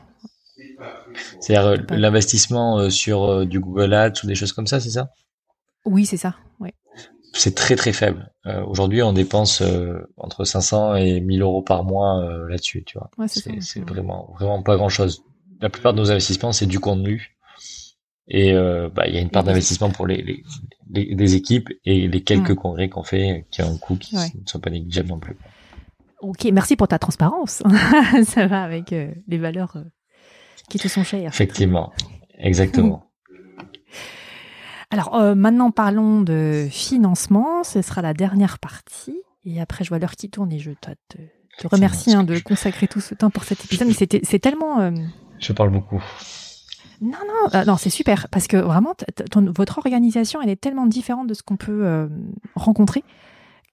C'est-à-dire 1.40 1.68
euh, 1.68 1.78
l'investissement 1.90 2.90
sur 2.90 3.46
du 3.46 3.60
Google 3.60 3.94
Ads 3.94 4.24
ou 4.24 4.28
des 4.28 4.36
choses 4.36 4.54
comme 4.54 4.68
ça, 4.68 4.80
c'est 4.80 4.92
ça? 4.92 5.10
Oui, 5.86 6.06
c'est 6.06 6.18
ça. 6.18 6.36
Ouais. 6.60 6.74
C'est 7.34 7.54
très 7.54 7.76
très 7.76 7.92
faible. 7.92 8.32
Aujourd'hui, 8.66 9.04
on 9.04 9.12
dépense 9.12 9.62
entre 10.16 10.46
500 10.46 10.96
et 10.96 11.20
1000 11.20 11.42
euros 11.42 11.62
par 11.62 11.84
mois 11.84 12.26
là-dessus, 12.48 12.84
tu 12.86 12.98
vois. 12.98 13.10
Ouais, 13.18 13.28
c'est 13.28 13.82
vraiment 13.82 14.34
vraiment 14.40 14.64
pas 14.64 14.78
grand-chose. 14.78 15.24
La 15.62 15.70
plupart 15.70 15.94
de 15.94 16.00
nos 16.00 16.12
investissements, 16.12 16.54
c'est 16.54 16.66
du 16.66 16.80
contenu 16.80 17.35
et 18.28 18.54
euh, 18.54 18.90
bah, 18.90 19.08
il 19.08 19.14
y 19.14 19.18
a 19.18 19.22
une 19.22 19.30
part 19.30 19.44
d'investissement 19.44 19.92
pour 19.92 20.08
les, 20.08 20.44
les, 20.90 21.16
les, 21.16 21.36
équipes 21.36 21.70
et 21.86 22.08
les 22.08 22.24
quelques 22.24 22.56
congrès 22.56 22.90
qu'on 22.90 23.04
fait 23.04 23.46
qui 23.52 23.62
ont 23.62 23.72
un 23.72 23.78
coût 23.78 23.96
qui 23.96 24.16
ne 24.16 24.48
sont 24.48 24.60
pas 24.60 24.72
négligeables 24.72 25.10
non 25.10 25.20
plus. 25.20 25.38
Ok, 26.22 26.46
merci 26.52 26.76
pour 26.76 26.88
ta 26.88 26.98
transparence. 26.98 27.62
Ça 28.24 28.48
va 28.48 28.64
avec 28.64 28.94
euh, 28.94 29.14
les 29.28 29.38
valeurs 29.38 29.76
euh, 29.76 29.84
qui 30.70 30.80
te 30.80 30.88
sont 30.88 31.04
chères. 31.04 31.30
Effectivement, 31.30 31.94
exactement. 32.40 33.04
Alors 34.92 35.20
maintenant 35.36 35.72
parlons 35.72 36.22
de 36.22 36.68
financement. 36.70 37.64
Ce 37.64 37.82
sera 37.82 38.02
la 38.02 38.14
dernière 38.14 38.60
partie. 38.60 39.20
Et 39.44 39.60
après, 39.60 39.84
je 39.84 39.90
vois 39.90 40.00
l'heure 40.00 40.16
qui 40.16 40.30
tourne 40.30 40.52
et 40.54 40.60
je 40.60 40.72
te 40.72 40.92
te 41.58 41.68
remercie 41.68 42.14
hein, 42.14 42.24
de 42.24 42.40
consacrer 42.40 42.88
tout 42.88 43.02
ce 43.02 43.14
temps 43.14 43.30
pour 43.30 43.44
cet 43.44 43.66
épisode. 43.66 43.88
Mais 43.88 44.22
c'est 44.24 44.40
tellement. 44.40 44.92
Je 45.40 45.54
parle 45.54 45.72
beaucoup. 45.72 46.02
Non, 47.02 47.18
non, 47.28 47.64
non, 47.66 47.78
c'est 47.78 47.90
super 47.90 48.28
parce 48.30 48.48
que 48.48 48.58
vraiment, 48.58 48.96
votre 49.36 49.78
organisation, 49.78 50.42
elle 50.42 50.50
est 50.50 50.60
tellement 50.60 50.86
différente 50.86 51.28
de 51.28 51.34
ce 51.34 51.44
qu'on 51.44 51.58
peut 51.58 52.10
rencontrer 52.56 53.04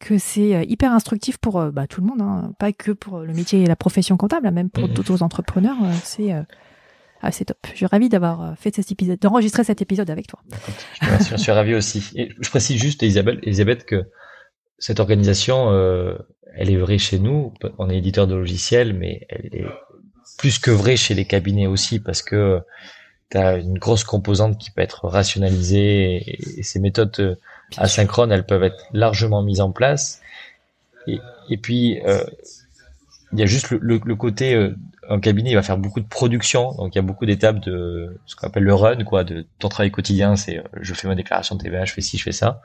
que 0.01 0.19
c'est 0.19 0.65
hyper 0.67 0.93
instructif 0.93 1.39
pour 1.39 1.65
bah, 1.71 1.87
tout 1.87 2.01
le 2.01 2.09
monde, 2.09 2.21
hein. 2.21 2.53
pas 2.59 2.73
que 2.73 2.91
pour 2.91 3.21
le 3.21 3.33
métier 3.33 3.63
et 3.63 3.67
la 3.67 3.77
profession 3.77 4.17
comptable, 4.17 4.49
hein, 4.49 4.51
même 4.51 4.69
pour 4.69 4.89
mmh. 4.89 4.95
d'autres 4.95 5.23
entrepreneurs. 5.23 5.77
c'est 6.03 6.33
ah, 7.23 7.31
c'est 7.31 7.45
top. 7.45 7.59
Je 7.71 7.77
suis 7.77 7.87
ravi 7.87 8.09
d'avoir 8.09 8.43
euh, 8.43 8.55
fait 8.57 8.75
cet 8.75 8.91
épisode, 8.91 9.19
d'enregistrer 9.21 9.63
cet 9.63 9.81
épisode 9.81 10.11
avec 10.11 10.27
toi. 10.27 10.41
Je, 11.21 11.37
suis 11.37 11.53
ravi 11.53 11.75
aussi. 11.75 12.11
Et 12.17 12.31
je 12.41 12.51
précise 12.51 12.81
juste, 12.81 13.03
Isabelle, 13.03 13.39
Elisabeth, 13.45 13.85
que 13.85 14.05
cette 14.79 14.99
organisation, 14.99 15.71
euh, 15.71 16.19
elle 16.57 16.69
est 16.69 16.77
vraie 16.77 16.99
chez 16.99 17.21
nous. 17.21 17.55
On 17.79 17.89
est 17.89 17.99
éditeur 17.99 18.27
de 18.27 18.35
logiciels, 18.35 18.93
mais 18.93 19.25
elle 19.29 19.47
est 19.53 19.65
plus 20.37 20.59
que 20.59 20.73
vraie 20.73 20.97
chez 20.97 21.15
les 21.15 21.25
cabinets 21.25 21.69
aussi, 21.69 22.01
parce 22.01 22.23
que 22.23 22.61
tu 23.33 23.39
as 23.39 23.57
une 23.57 23.79
grosse 23.79 24.05
composante 24.05 24.59
qui 24.59 24.71
peut 24.71 24.83
être 24.83 25.09
rationalisée 25.09 26.59
et, 26.59 26.63
ces 26.63 26.79
méthodes 26.79 27.15
euh, 27.19 27.35
asynchrones, 27.77 28.31
elles 28.31 28.47
peuvent 28.47 28.63
être 28.63 28.87
largement 28.93 29.43
mises 29.43 29.61
en 29.61 29.73
place. 29.73 30.21
Et, 31.09 31.19
et 31.51 31.57
puis, 31.57 32.01
euh, 32.07 32.23
il 33.33 33.41
y 33.41 33.43
a 33.43 33.47
juste 33.47 33.71
le, 33.71 34.01
le, 34.05 34.17
côté 34.17 34.55
euh, 34.55 34.77
un 35.09 35.21
cabinet 35.21 35.51
il 35.51 35.55
va 35.55 35.63
faire 35.63 35.79
beaucoup 35.79 36.01
de 36.01 36.07
production. 36.07 36.73
Donc 36.75 36.95
il 36.95 36.99
y 36.99 37.01
a 37.01 37.03
beaucoup 37.03 37.27
d'étapes 37.27 37.61
de 37.61 38.21
ce 38.27 38.37
qu'on 38.37 38.47
appelle 38.47 38.65
le 38.65 38.75
run 38.75 39.05
quoi 39.05 39.25
de 39.25 39.47
ton 39.59 39.69
travail 39.69 39.91
quotidien 39.91 40.37
c'est 40.37 40.59
euh, 40.59 40.63
je 40.81 40.95
fais 40.95 41.09
ma 41.09 41.15
déclaration 41.15 41.57
de 41.57 41.63
TVA 41.63 41.85
je 41.85 41.93
fais 41.93 42.01
ci 42.01 42.19
je 42.19 42.23
fais 42.23 42.33
ça. 42.33 42.61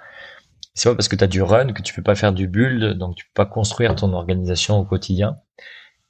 C'est 0.73 0.89
pas 0.89 0.95
parce 0.95 1.07
que 1.07 1.15
tu 1.15 1.23
as 1.23 1.27
du 1.27 1.41
run 1.41 1.73
que 1.73 1.81
tu 1.81 1.93
peux 1.93 2.03
pas 2.03 2.15
faire 2.15 2.33
du 2.33 2.47
build 2.47 2.97
donc 2.97 3.15
tu 3.15 3.25
peux 3.25 3.31
pas 3.33 3.45
construire 3.45 3.95
ton 3.95 4.13
organisation 4.13 4.77
au 4.77 4.85
quotidien 4.85 5.37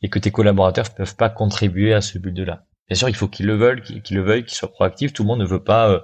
et 0.02 0.10
que 0.10 0.20
tes 0.20 0.32
collaborateurs 0.32 0.90
peuvent 0.94 1.16
pas 1.16 1.30
contribuer 1.30 1.94
à 1.94 2.02
ce 2.02 2.18
build 2.18 2.40
là 2.40 2.64
bien 2.90 2.96
sûr 2.96 3.10
il 3.10 3.16
faut 3.16 3.28
qu'ils 3.28 3.46
le 3.46 3.56
veulent 3.56 3.82
qu'ils 3.82 4.16
le 4.16 4.24
veuillent 4.24 4.46
qu'ils 4.46 4.58
soient 4.58 4.72
proactifs 4.72 5.14
tout 5.14 5.24
le 5.24 5.28
monde 5.28 5.40
ne 5.40 5.46
veut 5.46 5.64
pas 5.64 5.90
euh, 5.90 6.00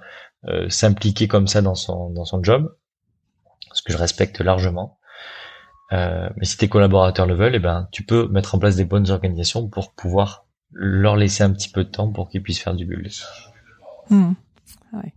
euh 0.47 0.69
s'impliquer 0.69 1.27
comme 1.27 1.47
ça 1.47 1.61
dans 1.61 1.75
son 1.75 2.09
dans 2.09 2.25
son 2.25 2.43
job 2.43 2.75
ce 3.73 3.81
que 3.81 3.91
je 3.91 3.97
respecte 3.97 4.39
largement 4.41 4.97
euh, 5.93 6.29
mais 6.37 6.45
si 6.45 6.57
tes 6.57 6.67
collaborateurs 6.67 7.27
le 7.27 7.35
veulent, 7.35 7.55
eh 7.55 7.59
ben, 7.59 7.87
tu 7.91 8.03
peux 8.03 8.27
mettre 8.27 8.55
en 8.55 8.59
place 8.59 8.75
des 8.75 8.85
bonnes 8.85 9.11
organisations 9.11 9.67
pour 9.67 9.93
pouvoir 9.93 10.45
leur 10.71 11.15
laisser 11.15 11.43
un 11.43 11.51
petit 11.51 11.69
peu 11.69 11.83
de 11.83 11.89
temps 11.89 12.11
pour 12.11 12.29
qu'ils 12.29 12.41
puissent 12.41 12.61
faire 12.61 12.73
du 12.73 12.85
build. 12.85 13.11
Hmm. 14.09 14.33
Ouais. 14.93 15.13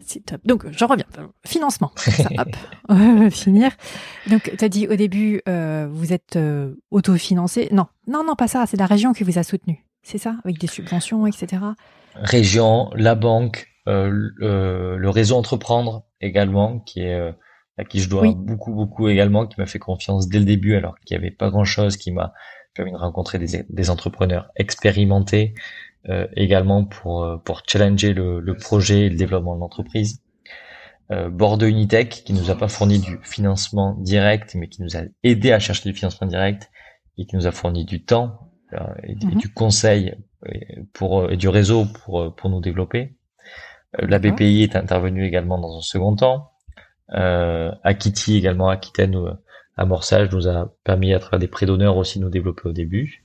C'est 0.00 0.24
top. 0.24 0.40
Donc, 0.44 0.64
j'en 0.70 0.86
reviens. 0.86 1.04
Financement. 1.46 1.92
Ça, 1.96 2.28
hop. 2.38 2.56
On 2.88 3.22
va 3.22 3.30
finir. 3.30 3.70
Donc, 4.30 4.50
tu 4.58 4.64
as 4.64 4.68
dit 4.68 4.88
au 4.88 4.96
début, 4.96 5.42
euh, 5.48 5.88
vous 5.90 6.12
êtes 6.12 6.36
euh, 6.36 6.74
autofinancé. 6.90 7.68
Non, 7.70 7.86
non, 8.06 8.24
non, 8.24 8.34
pas 8.34 8.48
ça. 8.48 8.64
C'est 8.66 8.78
la 8.78 8.86
région 8.86 9.12
qui 9.12 9.24
vous 9.24 9.38
a 9.38 9.42
soutenu. 9.42 9.84
C'est 10.02 10.18
ça 10.18 10.36
Avec 10.44 10.58
des 10.58 10.66
subventions, 10.66 11.26
etc. 11.26 11.62
Région, 12.14 12.90
la 12.94 13.14
banque, 13.14 13.68
euh, 13.88 14.30
le 14.38 15.08
réseau 15.08 15.36
Entreprendre 15.36 16.04
également, 16.20 16.80
qui 16.80 17.00
est 17.00 17.34
à 17.78 17.84
qui 17.84 18.00
je 18.00 18.08
dois 18.08 18.30
beaucoup, 18.34 18.72
beaucoup 18.72 19.08
également, 19.08 19.46
qui 19.46 19.58
m'a 19.58 19.66
fait 19.66 19.78
confiance 19.78 20.28
dès 20.28 20.38
le 20.38 20.44
début, 20.44 20.74
alors 20.74 20.94
qu'il 21.00 21.16
n'y 21.16 21.24
avait 21.24 21.34
pas 21.34 21.50
grand-chose, 21.50 21.96
qui 21.96 22.12
m'a 22.12 22.32
permis 22.74 22.92
de 22.92 22.96
rencontrer 22.96 23.38
des, 23.38 23.64
des 23.68 23.90
entrepreneurs 23.90 24.50
expérimentés 24.56 25.54
euh, 26.08 26.26
également 26.36 26.84
pour, 26.84 27.22
euh, 27.22 27.36
pour 27.38 27.62
challenger 27.66 28.12
le, 28.12 28.40
le, 28.40 28.56
projet 28.56 29.06
et 29.06 29.08
le 29.08 29.16
développement 29.16 29.54
de 29.54 29.60
l'entreprise. 29.60 30.20
Euh, 31.10 31.28
Bordeaux 31.28 31.66
Unitech, 31.66 32.24
qui 32.24 32.32
nous 32.32 32.50
a 32.50 32.56
pas 32.56 32.68
fourni 32.68 32.98
du 32.98 33.18
financement 33.22 33.96
direct, 34.00 34.54
mais 34.54 34.68
qui 34.68 34.82
nous 34.82 34.96
a 34.96 35.02
aidé 35.22 35.52
à 35.52 35.58
chercher 35.58 35.88
du 35.88 35.96
financement 35.96 36.26
direct 36.26 36.70
et 37.18 37.26
qui 37.26 37.36
nous 37.36 37.46
a 37.46 37.52
fourni 37.52 37.84
du 37.84 38.04
temps 38.04 38.51
euh, 38.72 38.78
et, 39.02 39.14
mhm. 39.14 39.36
du 39.36 39.52
conseil 39.52 40.14
pour, 40.92 41.30
et 41.30 41.36
du 41.36 41.48
réseau 41.48 41.86
pour, 41.86 42.34
pour 42.34 42.50
nous 42.50 42.60
développer. 42.60 43.14
la 43.98 44.18
BPI 44.18 44.62
est 44.62 44.76
intervenue 44.76 45.24
également 45.24 45.58
dans 45.58 45.78
un 45.78 45.82
second 45.82 46.16
temps. 46.16 46.50
Euh, 47.14 47.70
Akiti 47.84 48.36
également, 48.36 48.68
Aquitaine, 48.68 49.16
euh, 49.16 49.32
amorçage 49.76 50.30
nous 50.32 50.48
a 50.48 50.74
permis 50.84 51.14
à 51.14 51.18
travers 51.18 51.38
des 51.38 51.48
prêts 51.48 51.66
d'honneur 51.66 51.96
aussi 51.96 52.18
de 52.18 52.24
nous 52.24 52.30
développer 52.30 52.68
au 52.68 52.72
début. 52.72 53.24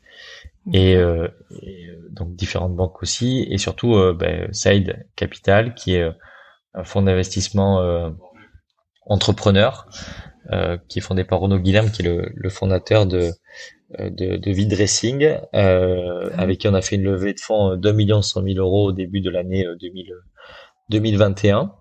Et, 0.73 0.95
euh, 0.95 1.27
euh, 1.51 2.09
donc 2.09 2.35
différentes 2.35 2.75
banques 2.75 3.01
aussi, 3.01 3.47
et 3.49 3.57
surtout 3.57 3.95
euh, 3.95 4.13
ben, 4.13 4.51
Side 4.51 5.05
Capital, 5.15 5.73
qui 5.75 5.95
est 5.95 6.09
un 6.73 6.83
fonds 6.83 7.01
d'investissement 7.01 8.13
entrepreneur, 9.05 9.87
qui 10.87 10.99
est 10.99 11.01
fondé 11.01 11.23
par 11.23 11.39
Renaud 11.39 11.59
Guillaume, 11.59 11.91
qui 11.91 12.01
est 12.01 12.05
le, 12.05 12.29
le 12.33 12.49
fondateur 12.49 13.05
de 13.05 13.31
de, 13.97 14.35
de 14.35 14.51
V-Dressing, 14.51 15.37
euh, 15.53 16.29
avec 16.37 16.59
qui 16.59 16.67
on 16.67 16.73
a 16.73 16.81
fait 16.81 16.97
une 16.97 17.03
levée 17.03 17.33
de 17.33 17.39
fonds 17.39 17.75
d'un 17.77 17.93
million 17.93 18.21
cent 18.21 18.41
mille 18.41 18.59
euros 18.59 18.87
au 18.87 18.91
début 18.91 19.21
de 19.21 19.29
l'année 19.29 19.65
2021. 20.89 21.73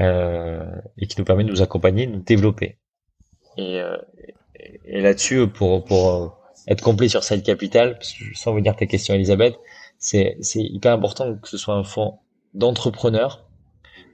Euh, 0.00 0.64
et 0.98 1.06
qui 1.06 1.18
nous 1.18 1.24
permet 1.24 1.44
de 1.44 1.50
nous 1.50 1.62
accompagner, 1.62 2.06
de 2.06 2.12
nous 2.12 2.22
développer. 2.22 2.78
Et, 3.56 3.80
euh, 3.80 3.96
et, 4.84 5.00
là-dessus, 5.00 5.46
pour, 5.48 5.84
pour 5.84 6.38
être 6.66 6.82
complet 6.82 7.08
sur 7.08 7.22
Side 7.22 7.42
Capital, 7.42 7.98
sans 8.34 8.52
vous 8.52 8.60
dire 8.60 8.76
ta 8.76 8.86
question, 8.86 9.14
Elisabeth, 9.14 9.58
c'est, 9.98 10.36
c'est 10.40 10.62
hyper 10.62 10.92
important 10.92 11.36
que 11.36 11.48
ce 11.48 11.58
soit 11.58 11.74
un 11.74 11.84
fonds 11.84 12.18
d'entrepreneurs. 12.54 13.46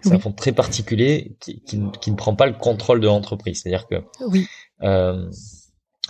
C'est 0.09 0.15
un 0.15 0.19
fonds 0.19 0.33
très 0.33 0.53
particulier 0.53 1.37
qui, 1.41 1.61
qui, 1.63 1.81
qui, 2.01 2.11
ne 2.11 2.17
prend 2.17 2.35
pas 2.35 2.47
le 2.47 2.53
contrôle 2.53 3.01
de 3.01 3.07
l'entreprise. 3.07 3.63
C'est-à-dire 3.63 3.87
que 3.89 3.97
oui. 4.29 4.47
euh, 4.83 5.29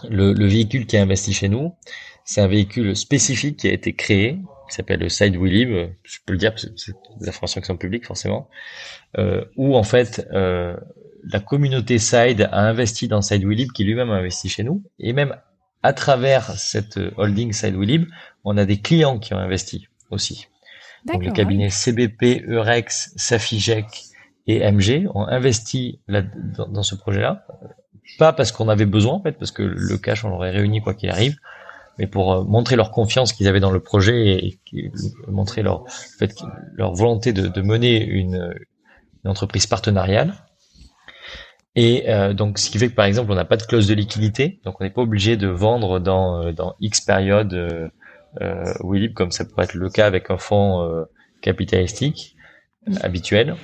le, 0.08 0.32
le, 0.32 0.46
véhicule 0.46 0.86
qui 0.86 0.96
est 0.96 1.00
investi 1.00 1.32
chez 1.32 1.48
nous, 1.48 1.72
c'est 2.24 2.40
un 2.40 2.48
véhicule 2.48 2.96
spécifique 2.96 3.58
qui 3.58 3.68
a 3.68 3.72
été 3.72 3.94
créé 3.94 4.38
qui 4.68 4.74
s'appelle 4.74 5.00
le 5.00 5.08
Side 5.08 5.36
We 5.36 5.50
je 6.02 6.18
peux 6.24 6.32
le 6.32 6.38
dire 6.38 6.52
parce 6.52 6.66
que 6.66 6.72
c'est 6.76 6.92
des 7.20 7.28
informations 7.28 7.60
qui 7.60 7.66
sont 7.66 7.76
publiques 7.76 8.06
forcément, 8.06 8.48
euh, 9.18 9.44
où 9.56 9.76
en 9.76 9.82
fait 9.82 10.26
euh, 10.32 10.76
la 11.24 11.40
communauté 11.40 11.98
Side 11.98 12.48
a 12.52 12.60
investi 12.60 13.08
dans 13.08 13.22
Side 13.22 13.44
We 13.44 13.66
qui 13.72 13.84
lui-même 13.84 14.10
a 14.10 14.14
investi 14.14 14.48
chez 14.48 14.64
nous, 14.64 14.82
et 14.98 15.12
même 15.12 15.36
à 15.82 15.92
travers 15.92 16.50
cette 16.58 16.98
holding 17.16 17.52
Side 17.52 17.76
We 17.76 18.00
on 18.44 18.56
a 18.56 18.64
des 18.64 18.80
clients 18.80 19.18
qui 19.18 19.34
ont 19.34 19.38
investi 19.38 19.88
aussi. 20.10 20.48
Donc 21.12 21.24
le 21.24 21.32
cabinet 21.32 21.70
CBP, 21.70 22.44
Eurex, 22.48 23.12
Safigec 23.16 24.04
et 24.46 24.70
MG 24.70 25.08
ont 25.14 25.26
investi 25.26 26.00
là, 26.08 26.22
dans, 26.22 26.68
dans 26.68 26.82
ce 26.82 26.94
projet-là, 26.94 27.46
pas 28.18 28.32
parce 28.32 28.52
qu'on 28.52 28.68
avait 28.68 28.86
besoin 28.86 29.14
en 29.14 29.22
fait, 29.22 29.32
parce 29.32 29.50
que 29.50 29.62
le 29.62 29.98
cash 29.98 30.24
on 30.24 30.30
l'aurait 30.30 30.50
réuni 30.50 30.80
quoi 30.80 30.94
qu'il 30.94 31.10
arrive, 31.10 31.36
mais 31.98 32.06
pour 32.06 32.32
euh, 32.32 32.44
montrer 32.44 32.76
leur 32.76 32.90
confiance 32.90 33.32
qu'ils 33.32 33.48
avaient 33.48 33.60
dans 33.60 33.70
le 33.70 33.80
projet 33.80 34.58
et, 34.72 34.92
montrer 35.28 35.62
leur 35.62 35.84
fait, 35.88 36.34
leur 36.74 36.94
volonté 36.94 37.32
de, 37.32 37.48
de 37.48 37.62
mener 37.62 38.04
une, 38.04 38.54
une, 39.24 39.30
entreprise 39.30 39.66
partenariale. 39.66 40.34
Et 41.74 42.08
euh, 42.08 42.32
donc, 42.32 42.58
ce 42.58 42.70
qui 42.70 42.78
fait 42.78 42.88
que 42.88 42.94
par 42.94 43.04
exemple, 43.04 43.30
on 43.32 43.34
n'a 43.34 43.44
pas 43.44 43.56
de 43.56 43.62
clause 43.62 43.86
de 43.86 43.94
liquidité, 43.94 44.60
donc 44.64 44.80
on 44.80 44.84
n'est 44.84 44.90
pas 44.90 45.02
obligé 45.02 45.36
de 45.36 45.48
vendre 45.48 45.98
dans, 45.98 46.42
euh, 46.42 46.52
dans 46.52 46.74
X 46.80 47.00
période 47.00 47.90
euh, 48.40 49.08
comme 49.14 49.30
ça 49.30 49.44
pourrait 49.44 49.64
être 49.64 49.74
le 49.74 49.90
cas 49.90 50.06
avec 50.06 50.30
un 50.30 50.38
fonds 50.38 50.82
euh, 50.82 51.04
capitalistique 51.40 52.36
habituel. 53.02 53.56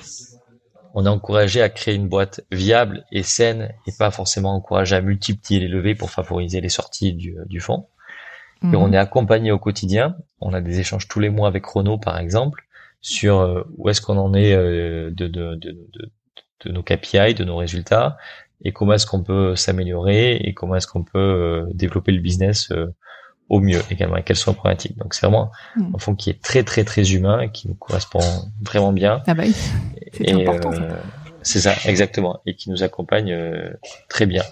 On 0.94 1.06
est 1.06 1.08
encouragé 1.08 1.62
à 1.62 1.68
créer 1.68 1.94
une 1.94 2.08
boîte 2.08 2.42
viable 2.50 3.04
et 3.12 3.22
saine 3.22 3.72
et 3.86 3.92
pas 3.98 4.10
forcément 4.10 4.54
encouragé 4.54 4.96
à 4.96 5.00
multiplier 5.00 5.60
les 5.60 5.68
levées 5.68 5.94
pour 5.94 6.10
favoriser 6.10 6.60
les 6.60 6.68
sorties 6.68 7.14
du, 7.14 7.36
du 7.46 7.60
fonds. 7.60 7.86
Et 8.64 8.76
on 8.76 8.88
mhm. 8.88 8.94
est 8.94 8.98
accompagné 8.98 9.50
au 9.50 9.58
quotidien. 9.58 10.16
On 10.40 10.52
a 10.54 10.60
des 10.60 10.78
échanges 10.78 11.08
tous 11.08 11.18
les 11.18 11.30
mois 11.30 11.48
avec 11.48 11.66
Renault, 11.66 11.98
par 11.98 12.18
exemple, 12.18 12.64
sur 13.00 13.40
euh, 13.40 13.64
où 13.76 13.88
est-ce 13.88 14.00
qu'on 14.00 14.18
en 14.18 14.34
est 14.34 14.54
euh, 14.54 15.10
de, 15.10 15.26
de, 15.26 15.56
de, 15.56 15.76
de, 16.64 16.72
nos 16.72 16.82
KPI, 16.82 17.34
de 17.34 17.44
nos 17.44 17.56
résultats, 17.56 18.16
et 18.64 18.72
comment 18.72 18.92
est-ce 18.92 19.06
qu'on 19.06 19.24
peut 19.24 19.56
s'améliorer, 19.56 20.36
et 20.36 20.54
comment 20.54 20.76
est-ce 20.76 20.86
qu'on 20.86 21.02
peut 21.02 21.18
euh, 21.18 21.66
développer 21.74 22.12
le 22.12 22.20
business 22.20 22.72
au 23.52 23.60
mieux 23.60 23.80
également, 23.90 24.16
et 24.16 24.24
quelles 24.24 24.36
sont 24.36 24.50
les 24.50 24.56
problématiques. 24.56 24.98
Donc 24.98 25.14
c'est 25.14 25.26
vraiment 25.26 25.52
mhm. 25.76 25.92
un 25.94 25.98
fonds 25.98 26.14
qui 26.16 26.30
est 26.30 26.42
très 26.42 26.64
très 26.64 26.82
très 26.82 27.12
humain 27.12 27.40
et 27.40 27.52
qui 27.52 27.68
nous 27.68 27.74
correspond 27.74 28.20
vraiment 28.60 28.92
bien. 28.92 29.22
Ah 29.26 29.34
bah 29.34 29.44
oui, 29.46 29.54
c'est 30.12 30.32
important. 30.32 30.72
c'est 31.42 31.60
ça, 31.60 31.74
exactement, 31.84 32.40
et 32.46 32.56
qui 32.56 32.70
nous 32.70 32.82
accompagne 32.82 33.36
très 34.08 34.26
bien. 34.26 34.42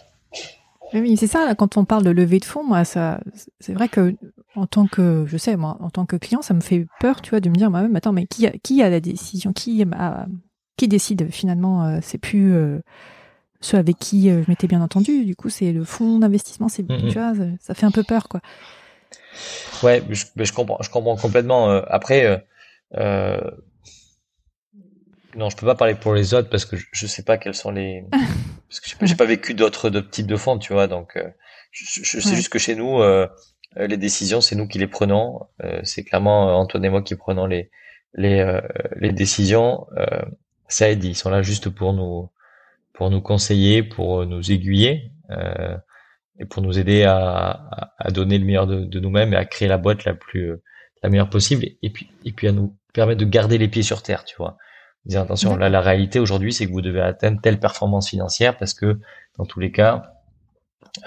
Oui, 0.93 1.16
c'est 1.16 1.27
ça. 1.27 1.55
Quand 1.56 1.77
on 1.77 1.85
parle 1.85 2.05
de 2.05 2.10
levée 2.10 2.40
de 2.40 2.44
fonds, 2.44 2.64
moi, 2.64 2.85
ça, 2.85 3.20
c'est 3.60 3.72
vrai 3.72 3.89
que 3.89 4.14
en 4.56 4.66
tant 4.66 4.86
que, 4.86 5.24
je 5.27 5.36
sais, 5.36 5.56
moi, 5.56 5.77
en 5.81 5.90
tant 5.90 6.05
que 6.05 6.16
client, 6.16 6.43
ça 6.43 6.55
me 6.55 6.60
fait 6.60 6.86
peur, 6.98 7.22
tu 7.22 7.31
vois, 7.31 7.40
de 7.40 7.48
me 7.48 7.55
dire 7.55 7.70
moi-même, 7.70 7.94
attends, 7.94 8.12
mais 8.12 8.27
qui 8.27 8.47
a, 8.47 8.51
qui 8.62 8.82
a 8.82 8.90
la 8.90 9.01
décision, 9.01 9.52
qui 9.52 9.82
a, 9.82 10.27
qui 10.77 10.89
décide 10.89 11.31
finalement 11.31 11.85
euh, 11.85 11.98
C'est 12.02 12.18
plus 12.18 12.52
euh, 12.55 12.81
ceux 13.60 13.78
avec 13.78 13.98
qui 13.98 14.31
euh, 14.31 14.43
je 14.44 14.51
m'étais 14.51 14.66
bien 14.66 14.82
entendu. 14.82 15.24
Du 15.24 15.36
coup, 15.36 15.48
c'est 15.48 15.72
le 15.72 15.85
fonds 15.85 16.18
d'investissement. 16.18 16.68
C'est, 16.68 16.86
tu 16.86 17.12
vois, 17.12 17.35
ça, 17.60 17.74
fait 17.74 17.86
un 17.86 17.93
peu 17.93 18.02
peur, 18.02 18.28
quoi. 18.28 18.40
Ouais, 19.82 20.02
je, 20.11 20.24
je 20.36 20.52
comprends, 20.52 20.78
je 20.82 20.90
comprends 20.90 21.16
complètement. 21.16 21.70
après. 21.70 22.44
Non, 25.36 25.48
je 25.48 25.57
peux 25.57 25.66
pas 25.66 25.77
parler 25.77 25.94
pour 25.94 26.15
les 26.15 26.35
autres 26.35 26.51
parce 26.51 26.65
que 26.65 26.77
je, 26.77 26.86
je 26.90 27.07
sais 27.07 27.23
pas 27.23 27.39
quels 27.39 27.55
sont 27.55 27.70
les 27.70 28.05
parce 28.69 28.81
que 28.81 29.07
j'ai 29.07 29.15
pas 29.15 29.27
vécu 29.27 29.55
d'autres 29.55 29.89
types 30.01 30.27
de 30.27 30.36
fonds, 30.36 30.59
tu 30.59 30.73
vois. 30.73 30.89
Donc, 30.89 31.16
euh, 31.16 31.28
je, 31.70 32.20
sais 32.20 32.35
juste 32.35 32.48
que 32.48 32.59
chez 32.59 32.74
nous, 32.74 33.01
les 33.77 33.97
décisions, 33.97 34.40
c'est 34.40 34.57
nous 34.57 34.66
qui 34.66 34.78
les 34.78 34.89
prenons. 34.89 35.47
c'est 35.85 36.02
clairement 36.02 36.59
Antoine 36.59 36.85
et 36.85 36.89
moi 36.89 37.02
qui 37.02 37.15
prenons 37.15 37.47
les 37.47 37.70
les 38.15 38.61
les 38.97 39.12
décisions. 39.12 39.86
ça 40.66 40.90
aide, 40.90 41.05
ils 41.05 41.15
sont 41.15 41.31
là 41.31 41.43
juste 41.43 41.69
pour 41.69 41.93
nous 41.93 42.28
pour 42.93 43.11
nous 43.11 43.20
conseiller, 43.20 43.85
pour 43.85 44.27
nous 44.27 44.51
aiguiller 44.51 45.12
et 46.41 46.47
pour 46.47 46.62
nous 46.62 46.79
aider 46.79 47.05
à, 47.05 47.93
à, 47.99 48.11
donner 48.11 48.39
le 48.39 48.45
meilleur 48.45 48.67
de, 48.67 48.85
de 48.85 49.01
nous-mêmes 49.01 49.35
et 49.35 49.37
à 49.37 49.45
créer 49.45 49.69
la 49.69 49.79
boîte 49.79 50.05
la 50.05 50.15
plus 50.15 50.55
la 51.03 51.09
meilleure 51.09 51.31
possible 51.31 51.67
et 51.83 51.91
puis 51.91 52.11
et 52.25 52.33
puis 52.33 52.49
à 52.49 52.53
nous 52.53 52.77
permettre 52.93 53.21
de 53.21 53.27
garder 53.27 53.59
les 53.59 53.69
pieds 53.69 53.83
sur 53.83 54.03
terre, 54.03 54.25
tu 54.25 54.37
vois. 54.37 54.57
Dire 55.05 55.21
attention, 55.21 55.57
là 55.57 55.69
la 55.69 55.81
réalité 55.81 56.19
aujourd'hui 56.19 56.53
c'est 56.53 56.67
que 56.67 56.73
vous 56.73 56.81
devez 56.81 57.01
atteindre 57.01 57.41
telle 57.41 57.61
performance 57.61 58.09
financière 58.09 58.57
parce 58.57 58.75
que 58.75 58.99
dans 59.39 59.45
tous 59.45 59.61
les 59.61 59.71
cas, 59.71 60.15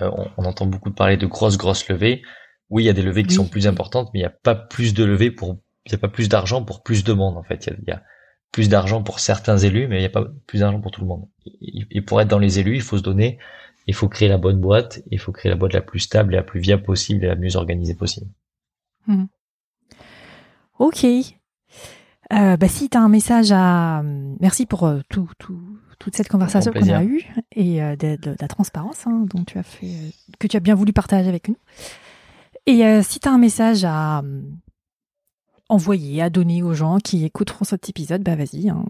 euh, 0.01 0.10
on, 0.38 0.45
entend 0.45 0.65
beaucoup 0.65 0.91
parler 0.91 1.18
de 1.18 1.26
grosses 1.26 1.57
grosses 1.57 1.88
levées. 1.89 2.22
Oui, 2.69 2.84
il 2.84 2.85
y 2.85 2.89
a 2.89 2.93
des 2.93 3.01
levées 3.01 3.23
qui 3.23 3.35
sont 3.35 3.47
plus 3.47 3.68
importantes, 3.68 4.10
mais 4.14 4.22
il 4.22 4.23
n'y 4.23 4.27
a 4.27 4.34
pas 4.43 4.55
plus 4.55 4.93
de 4.93 5.03
levées 5.03 5.31
pour 5.31 5.57
il 5.85 5.91
n'y 5.91 5.95
a 5.95 5.99
pas 5.99 6.07
plus 6.07 6.30
d'argent 6.30 6.64
pour 6.64 6.81
plus 6.81 7.03
de 7.03 7.11
monde 7.11 7.38
en 7.38 7.43
fait. 7.43 7.68
Il 7.68 7.89
y 7.89 7.91
a, 7.91 8.01
plus 8.53 8.69
d'argent 8.69 9.01
pour 9.03 9.19
certains 9.19 9.57
élus, 9.57 9.88
mais 9.88 9.97
il 9.97 9.99
n'y 9.99 10.05
a 10.05 10.10
pas 10.10 10.26
plus 10.45 10.60
d'argent 10.60 10.80
pour 10.80 10.91
tout 10.91 11.01
le 11.01 11.07
monde. 11.07 11.27
Et 11.91 12.01
pour 12.01 12.22
être 12.22 12.27
dans 12.27 12.39
les 12.39 12.60
élus, 12.60 12.76
il 12.76 12.81
faut 12.81 12.97
se 12.99 13.03
donner, 13.03 13.39
il 13.88 13.93
faut 13.93 14.07
créer 14.07 14.30
la 14.30 14.38
bonne 14.38 14.60
boîte, 14.60 15.01
il 15.11 15.19
faut 15.19 15.31
créer 15.31 15.49
la 15.49 15.55
boîte 15.55 15.73
la 15.73 15.81
plus 15.81 15.99
stable 15.99 16.34
et 16.34 16.38
la 16.38 16.43
plus 16.43 16.60
viable 16.60 16.84
possible 16.84 17.23
et 17.26 17.27
la 17.27 17.35
mieux 17.35 17.55
organisée 17.55 17.95
possible. 17.95 18.27
Mmh. 19.07 19.26
Ok. 20.80 21.05
Euh, 22.31 22.57
bah, 22.57 22.68
si 22.68 22.89
tu 22.89 22.97
as 22.97 23.01
un 23.01 23.10
message 23.10 23.51
à... 23.51 24.01
Merci 24.39 24.65
pour 24.65 24.85
euh, 24.85 25.01
tout, 25.10 25.30
tout, 25.38 25.60
toute 25.99 26.15
cette 26.15 26.30
conversation 26.30 26.72
qu'on 26.72 26.89
a 26.89 27.03
eue 27.03 27.23
et 27.51 27.84
euh, 27.84 27.95
de, 27.95 28.18
la 28.39 28.47
transparence 28.47 29.05
hein, 29.05 29.26
dont 29.30 29.43
tu 29.43 29.57
as 29.57 29.64
fait, 29.64 30.14
que 30.39 30.47
tu 30.47 30.57
as 30.57 30.61
bien 30.61 30.76
voulu 30.76 30.93
partager 30.93 31.27
avec 31.27 31.49
nous. 31.49 31.57
Et 32.65 33.01
si 33.03 33.19
tu 33.19 33.27
as 33.27 33.31
un 33.34 33.38
message 33.38 33.84
à 33.84 34.23
envoyer, 35.68 36.22
à 36.22 36.30
donner 36.30 36.64
aux 36.64 36.73
gens 36.73 36.97
qui 36.97 37.26
écouteront 37.26 37.65
cet 37.65 37.89
épisode, 37.89 38.23
bah 38.23 38.38
vas-y, 38.38 38.69
hein. 38.69 38.85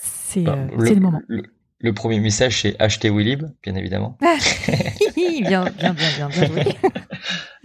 c'est 0.00 0.42
bah, 0.42 0.58
le, 0.76 0.94
moment. 0.96 1.20
Le, 1.28 1.44
premier 1.90 2.20
message, 2.20 2.62
c'est 2.62 2.80
acheter 2.80 3.10
Willib, 3.10 3.44
bien 3.62 3.74
évidemment. 3.74 4.16
bien, 5.16 5.40
bien, 5.40 5.64
bien, 5.70 5.94
bien, 5.94 6.28
bien 6.28 6.30
joué. 6.30 6.64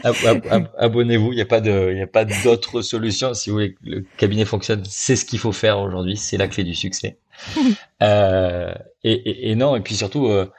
Abonnez-vous, 0.78 1.34
il 1.34 1.36
n'y 1.36 1.42
a 1.42 2.08
pas 2.08 2.26
d'autre 2.26 2.82
solution. 2.82 3.34
Si 3.34 3.50
vous 3.50 3.58
voulez 3.58 3.74
que 3.74 3.80
le 3.84 4.06
cabinet 4.18 4.46
fonctionne, 4.46 4.84
c'est 4.86 5.16
ce 5.16 5.26
qu'il 5.26 5.40
faut 5.40 5.52
faire 5.52 5.80
aujourd'hui, 5.80 6.18
c'est 6.18 6.38
la 6.38 6.48
clé 6.48 6.64
du 6.64 6.74
succès. 6.74 7.20
euh, 8.02 8.74
et, 9.04 9.52
et, 9.52 9.56
non, 9.56 9.76
et 9.76 9.82
puis 9.82 9.96
surtout, 9.96 10.28
euh, 10.28 10.52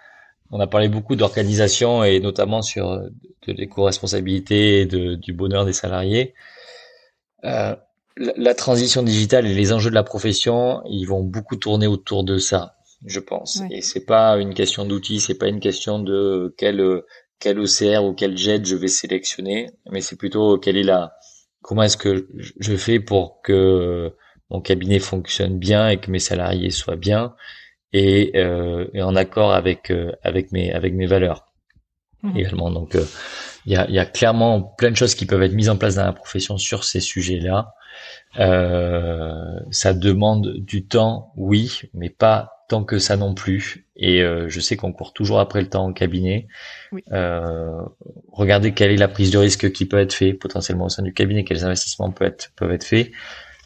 on 0.51 0.61
a 0.61 0.67
parlé 0.67 0.89
beaucoup 0.89 1.17
d'organisation 1.17 2.05
et 2.05 2.21
notamment 2.21 2.63
sur 2.63 2.89
de 3.47 3.53
l'éco-responsabilité 3.53 4.81
et 4.81 4.87
de, 4.87 5.15
du 5.15 5.33
bonheur 5.33 5.65
des 5.65 5.73
salariés. 5.73 6.35
Euh, 7.45 7.75
la, 8.17 8.55
transition 8.55 9.03
digitale 9.03 9.47
et 9.47 9.55
les 9.55 9.73
enjeux 9.73 9.91
de 9.91 9.95
la 9.95 10.03
profession, 10.03 10.83
ils 10.87 11.05
vont 11.05 11.23
beaucoup 11.23 11.57
tourner 11.57 11.87
autour 11.87 12.25
de 12.25 12.39
ça, 12.39 12.77
je 13.05 13.21
pense. 13.21 13.63
Et 13.71 13.81
c'est 13.81 14.05
pas 14.05 14.39
une 14.39 14.55
question 14.55 14.85
d'outils, 14.85 15.21
c'est 15.21 15.39
pas 15.39 15.49
une 15.49 15.61
question 15.61 15.99
de 15.99 16.55
quel 16.57 17.03
quel 17.41 17.61
OCR 17.61 18.05
ou 18.05 18.15
quel 18.15 18.37
jet 18.37 18.65
je 18.65 18.75
vais 18.75 18.89
sélectionner, 18.89 19.71
mais 19.91 20.01
c'est 20.01 20.17
plutôt 20.17 20.59
quelle 20.59 20.77
est 20.77 20.83
la, 20.83 21.13
comment 21.63 21.83
est-ce 21.83 21.97
que 21.97 22.27
je 22.59 22.77
fais 22.77 23.01
pour 23.01 23.43
que 23.43 24.13
mon 24.51 24.61
cabinet 24.61 24.99
fonctionne 24.99 25.59
bien 25.59 25.89
et 25.89 25.99
que 25.99 26.11
mes 26.11 26.19
salariés 26.19 26.71
soient 26.71 26.97
bien 26.97 27.35
et, 27.93 28.33
euh, 28.37 28.87
en 29.01 29.15
accord 29.17 29.53
avec 29.53 29.91
euh, 29.91 30.13
avec 30.23 30.53
mes 30.53 30.73
avec 30.73 30.95
mes 30.95 31.07
valeurs 31.07 31.53
mmh. 32.23 32.37
également. 32.37 32.71
Donc 32.71 32.95
euh, 32.95 33.05
il 33.67 33.73
y, 33.73 33.77
a, 33.77 33.89
y 33.91 33.99
a 33.99 34.07
clairement 34.07 34.63
plein 34.63 34.91
de 34.91 34.97
choses 34.97 35.15
qui 35.15 35.27
peuvent 35.27 35.43
être 35.43 35.53
mises 35.53 35.69
en 35.69 35.77
place 35.77 35.97
dans 35.97 36.05
la 36.05 36.13
profession 36.13 36.57
sur 36.57 36.85
ces 36.85 37.01
sujets-là. 37.01 37.75
ça 39.71 39.93
demande 39.93 40.55
du 40.57 40.87
temps, 40.87 41.33
oui, 41.37 41.83
mais 41.93 42.09
pas 42.09 42.58
tant 42.69 42.85
que 42.85 42.99
ça 42.99 43.17
non 43.17 43.35
plus. 43.35 43.87
Et 43.97 44.23
euh, 44.23 44.49
je 44.49 44.61
sais 44.61 44.77
qu'on 44.77 44.93
court 44.93 45.13
toujours 45.13 45.41
après 45.41 45.61
le 45.61 45.69
temps 45.69 45.87
en 45.87 45.93
cabinet. 45.93 46.47
Euh, 47.11 47.83
regardez 48.31 48.73
quelle 48.73 48.93
est 48.93 48.97
la 48.97 49.09
prise 49.09 49.31
de 49.31 49.39
risque 49.39 49.73
qui 49.73 49.87
peut 49.87 49.99
être 49.99 50.13
faite 50.13 50.39
potentiellement 50.39 50.85
au 50.85 50.89
sein 50.89 51.03
du 51.03 51.13
cabinet, 51.13 51.45
quels 51.45 51.65
investissements 51.65 52.11
peuvent 52.13 52.29
être, 52.29 52.53
peuvent 52.55 52.71
être 52.71 52.85
faits 52.85 53.11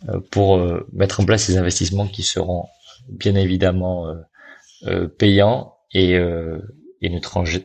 euh, 0.08 0.20
pour 0.30 0.56
euh, 0.56 0.86
mettre 0.92 1.20
en 1.20 1.24
place 1.24 1.42
ces 1.44 1.58
investissements 1.58 2.06
qui 2.06 2.22
seront 2.22 2.66
bien 3.08 3.34
évidemment 3.34 4.06
payants 5.18 5.74
et, 5.92 6.12
et 6.12 7.10
ne, 7.10 7.18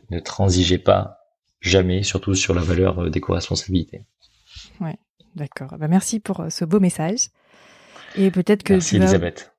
ne 0.09 0.19
transigez 0.19 0.77
pas 0.79 1.19
jamais, 1.61 2.01
surtout 2.01 2.33
sur 2.33 2.55
la 2.55 2.61
valeur 2.61 3.11
d'éco-responsabilité. 3.11 4.03
Ouais, 4.81 4.97
d'accord. 5.35 5.77
Bah, 5.77 5.87
merci 5.87 6.19
pour 6.19 6.45
ce 6.49 6.65
beau 6.65 6.79
message. 6.79 7.27
Et 8.15 8.31
peut-être 8.31 8.63
que 8.63 8.73
merci 8.73 8.95
Elisabeth 8.95 9.53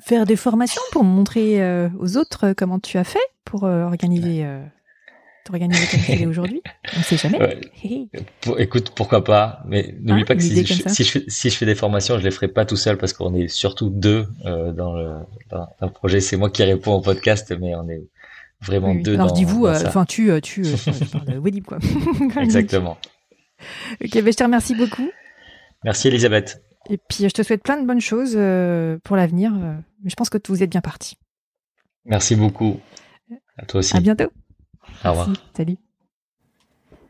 faire 0.00 0.26
des 0.26 0.36
formations 0.36 0.82
pour 0.92 1.04
montrer 1.04 1.62
euh, 1.62 1.88
aux 1.98 2.16
autres 2.16 2.48
euh, 2.48 2.54
comment 2.56 2.78
tu 2.78 2.98
as 2.98 3.04
fait 3.04 3.18
pour 3.44 3.64
euh, 3.64 3.84
organiser, 3.84 4.46
t'organiser 5.44 5.86
comme 5.90 6.00
tu 6.00 6.22
es 6.22 6.26
aujourd'hui? 6.26 6.62
On 6.94 6.98
ne 6.98 7.04
sait 7.04 7.16
jamais. 7.16 7.60
écoute, 8.58 8.92
pourquoi 8.94 9.24
pas? 9.24 9.62
Mais 9.66 9.94
n'oublie 10.00 10.22
ah, 10.22 10.26
pas 10.26 10.36
que 10.36 10.42
si 10.42 10.66
je, 10.66 10.74
si, 10.88 11.04
je 11.04 11.10
fais, 11.10 11.24
si 11.28 11.50
je, 11.50 11.56
fais, 11.56 11.66
des 11.66 11.74
formations, 11.74 12.18
je 12.18 12.24
les 12.24 12.30
ferai 12.30 12.48
pas 12.48 12.66
tout 12.66 12.76
seul 12.76 12.98
parce 12.98 13.14
qu'on 13.14 13.34
est 13.34 13.48
surtout 13.48 13.88
deux 13.88 14.26
dans, 14.44 14.92
le, 14.92 15.14
dans, 15.50 15.68
le 15.80 15.90
projet. 15.90 16.20
C'est 16.20 16.36
moi 16.36 16.50
qui 16.50 16.62
réponds 16.62 16.92
au 16.92 17.00
podcast, 17.00 17.54
mais 17.58 17.74
on 17.74 17.88
est 17.88 18.02
vraiment 18.60 18.94
deux. 18.94 19.14
Alors 19.14 19.32
dis 19.32 19.44
vous, 19.44 19.66
enfin 19.66 20.04
tu, 20.04 20.30
tu, 20.42 20.62
Wellib 21.42 21.64
quoi. 21.64 21.78
Exactement. 22.40 22.98
ok, 24.04 24.22
ben, 24.22 24.26
je 24.26 24.36
te 24.36 24.44
remercie 24.44 24.74
beaucoup. 24.74 25.10
Merci 25.84 26.08
Elisabeth. 26.08 26.62
Et 26.88 26.98
puis, 26.98 27.24
je 27.24 27.28
te 27.28 27.42
souhaite 27.42 27.62
plein 27.62 27.80
de 27.80 27.86
bonnes 27.86 28.00
choses 28.00 28.34
euh, 28.36 28.98
pour 29.04 29.16
l'avenir. 29.16 29.52
Euh, 29.54 29.74
je 30.04 30.14
pense 30.14 30.30
que 30.30 30.38
vous 30.48 30.62
êtes 30.62 30.70
bien 30.70 30.80
parti. 30.80 31.16
Merci 32.04 32.36
beaucoup. 32.36 32.80
À 33.56 33.66
toi 33.66 33.80
aussi. 33.80 33.96
À 33.96 34.00
bientôt. 34.00 34.30
Au 35.04 35.10
revoir. 35.10 35.30
Salut. 35.56 35.76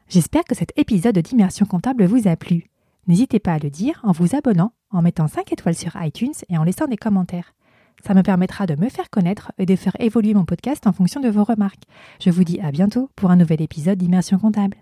J'espère 0.08 0.44
que 0.44 0.54
cet 0.54 0.72
épisode 0.76 1.18
d'Immersion 1.18 1.66
comptable 1.66 2.04
vous 2.06 2.28
a 2.28 2.36
plu. 2.36 2.70
N'hésitez 3.06 3.38
pas 3.38 3.54
à 3.54 3.58
le 3.58 3.70
dire 3.70 4.00
en 4.02 4.12
vous 4.12 4.34
abonnant, 4.34 4.72
en 4.90 5.02
mettant 5.02 5.28
5 5.28 5.52
étoiles 5.52 5.74
sur 5.74 5.96
iTunes 6.00 6.32
et 6.48 6.58
en 6.58 6.64
laissant 6.64 6.86
des 6.86 6.96
commentaires. 6.96 7.54
Ça 8.04 8.14
me 8.14 8.22
permettra 8.22 8.66
de 8.66 8.74
me 8.76 8.88
faire 8.88 9.10
connaître 9.10 9.52
et 9.58 9.66
de 9.66 9.76
faire 9.76 9.96
évoluer 9.98 10.34
mon 10.34 10.44
podcast 10.44 10.86
en 10.86 10.92
fonction 10.92 11.20
de 11.20 11.28
vos 11.28 11.44
remarques. 11.44 11.84
Je 12.20 12.30
vous 12.30 12.44
dis 12.44 12.60
à 12.60 12.70
bientôt 12.70 13.10
pour 13.16 13.30
un 13.30 13.36
nouvel 13.36 13.60
épisode 13.60 13.98
d'Immersion 13.98 14.38
comptable. 14.38 14.76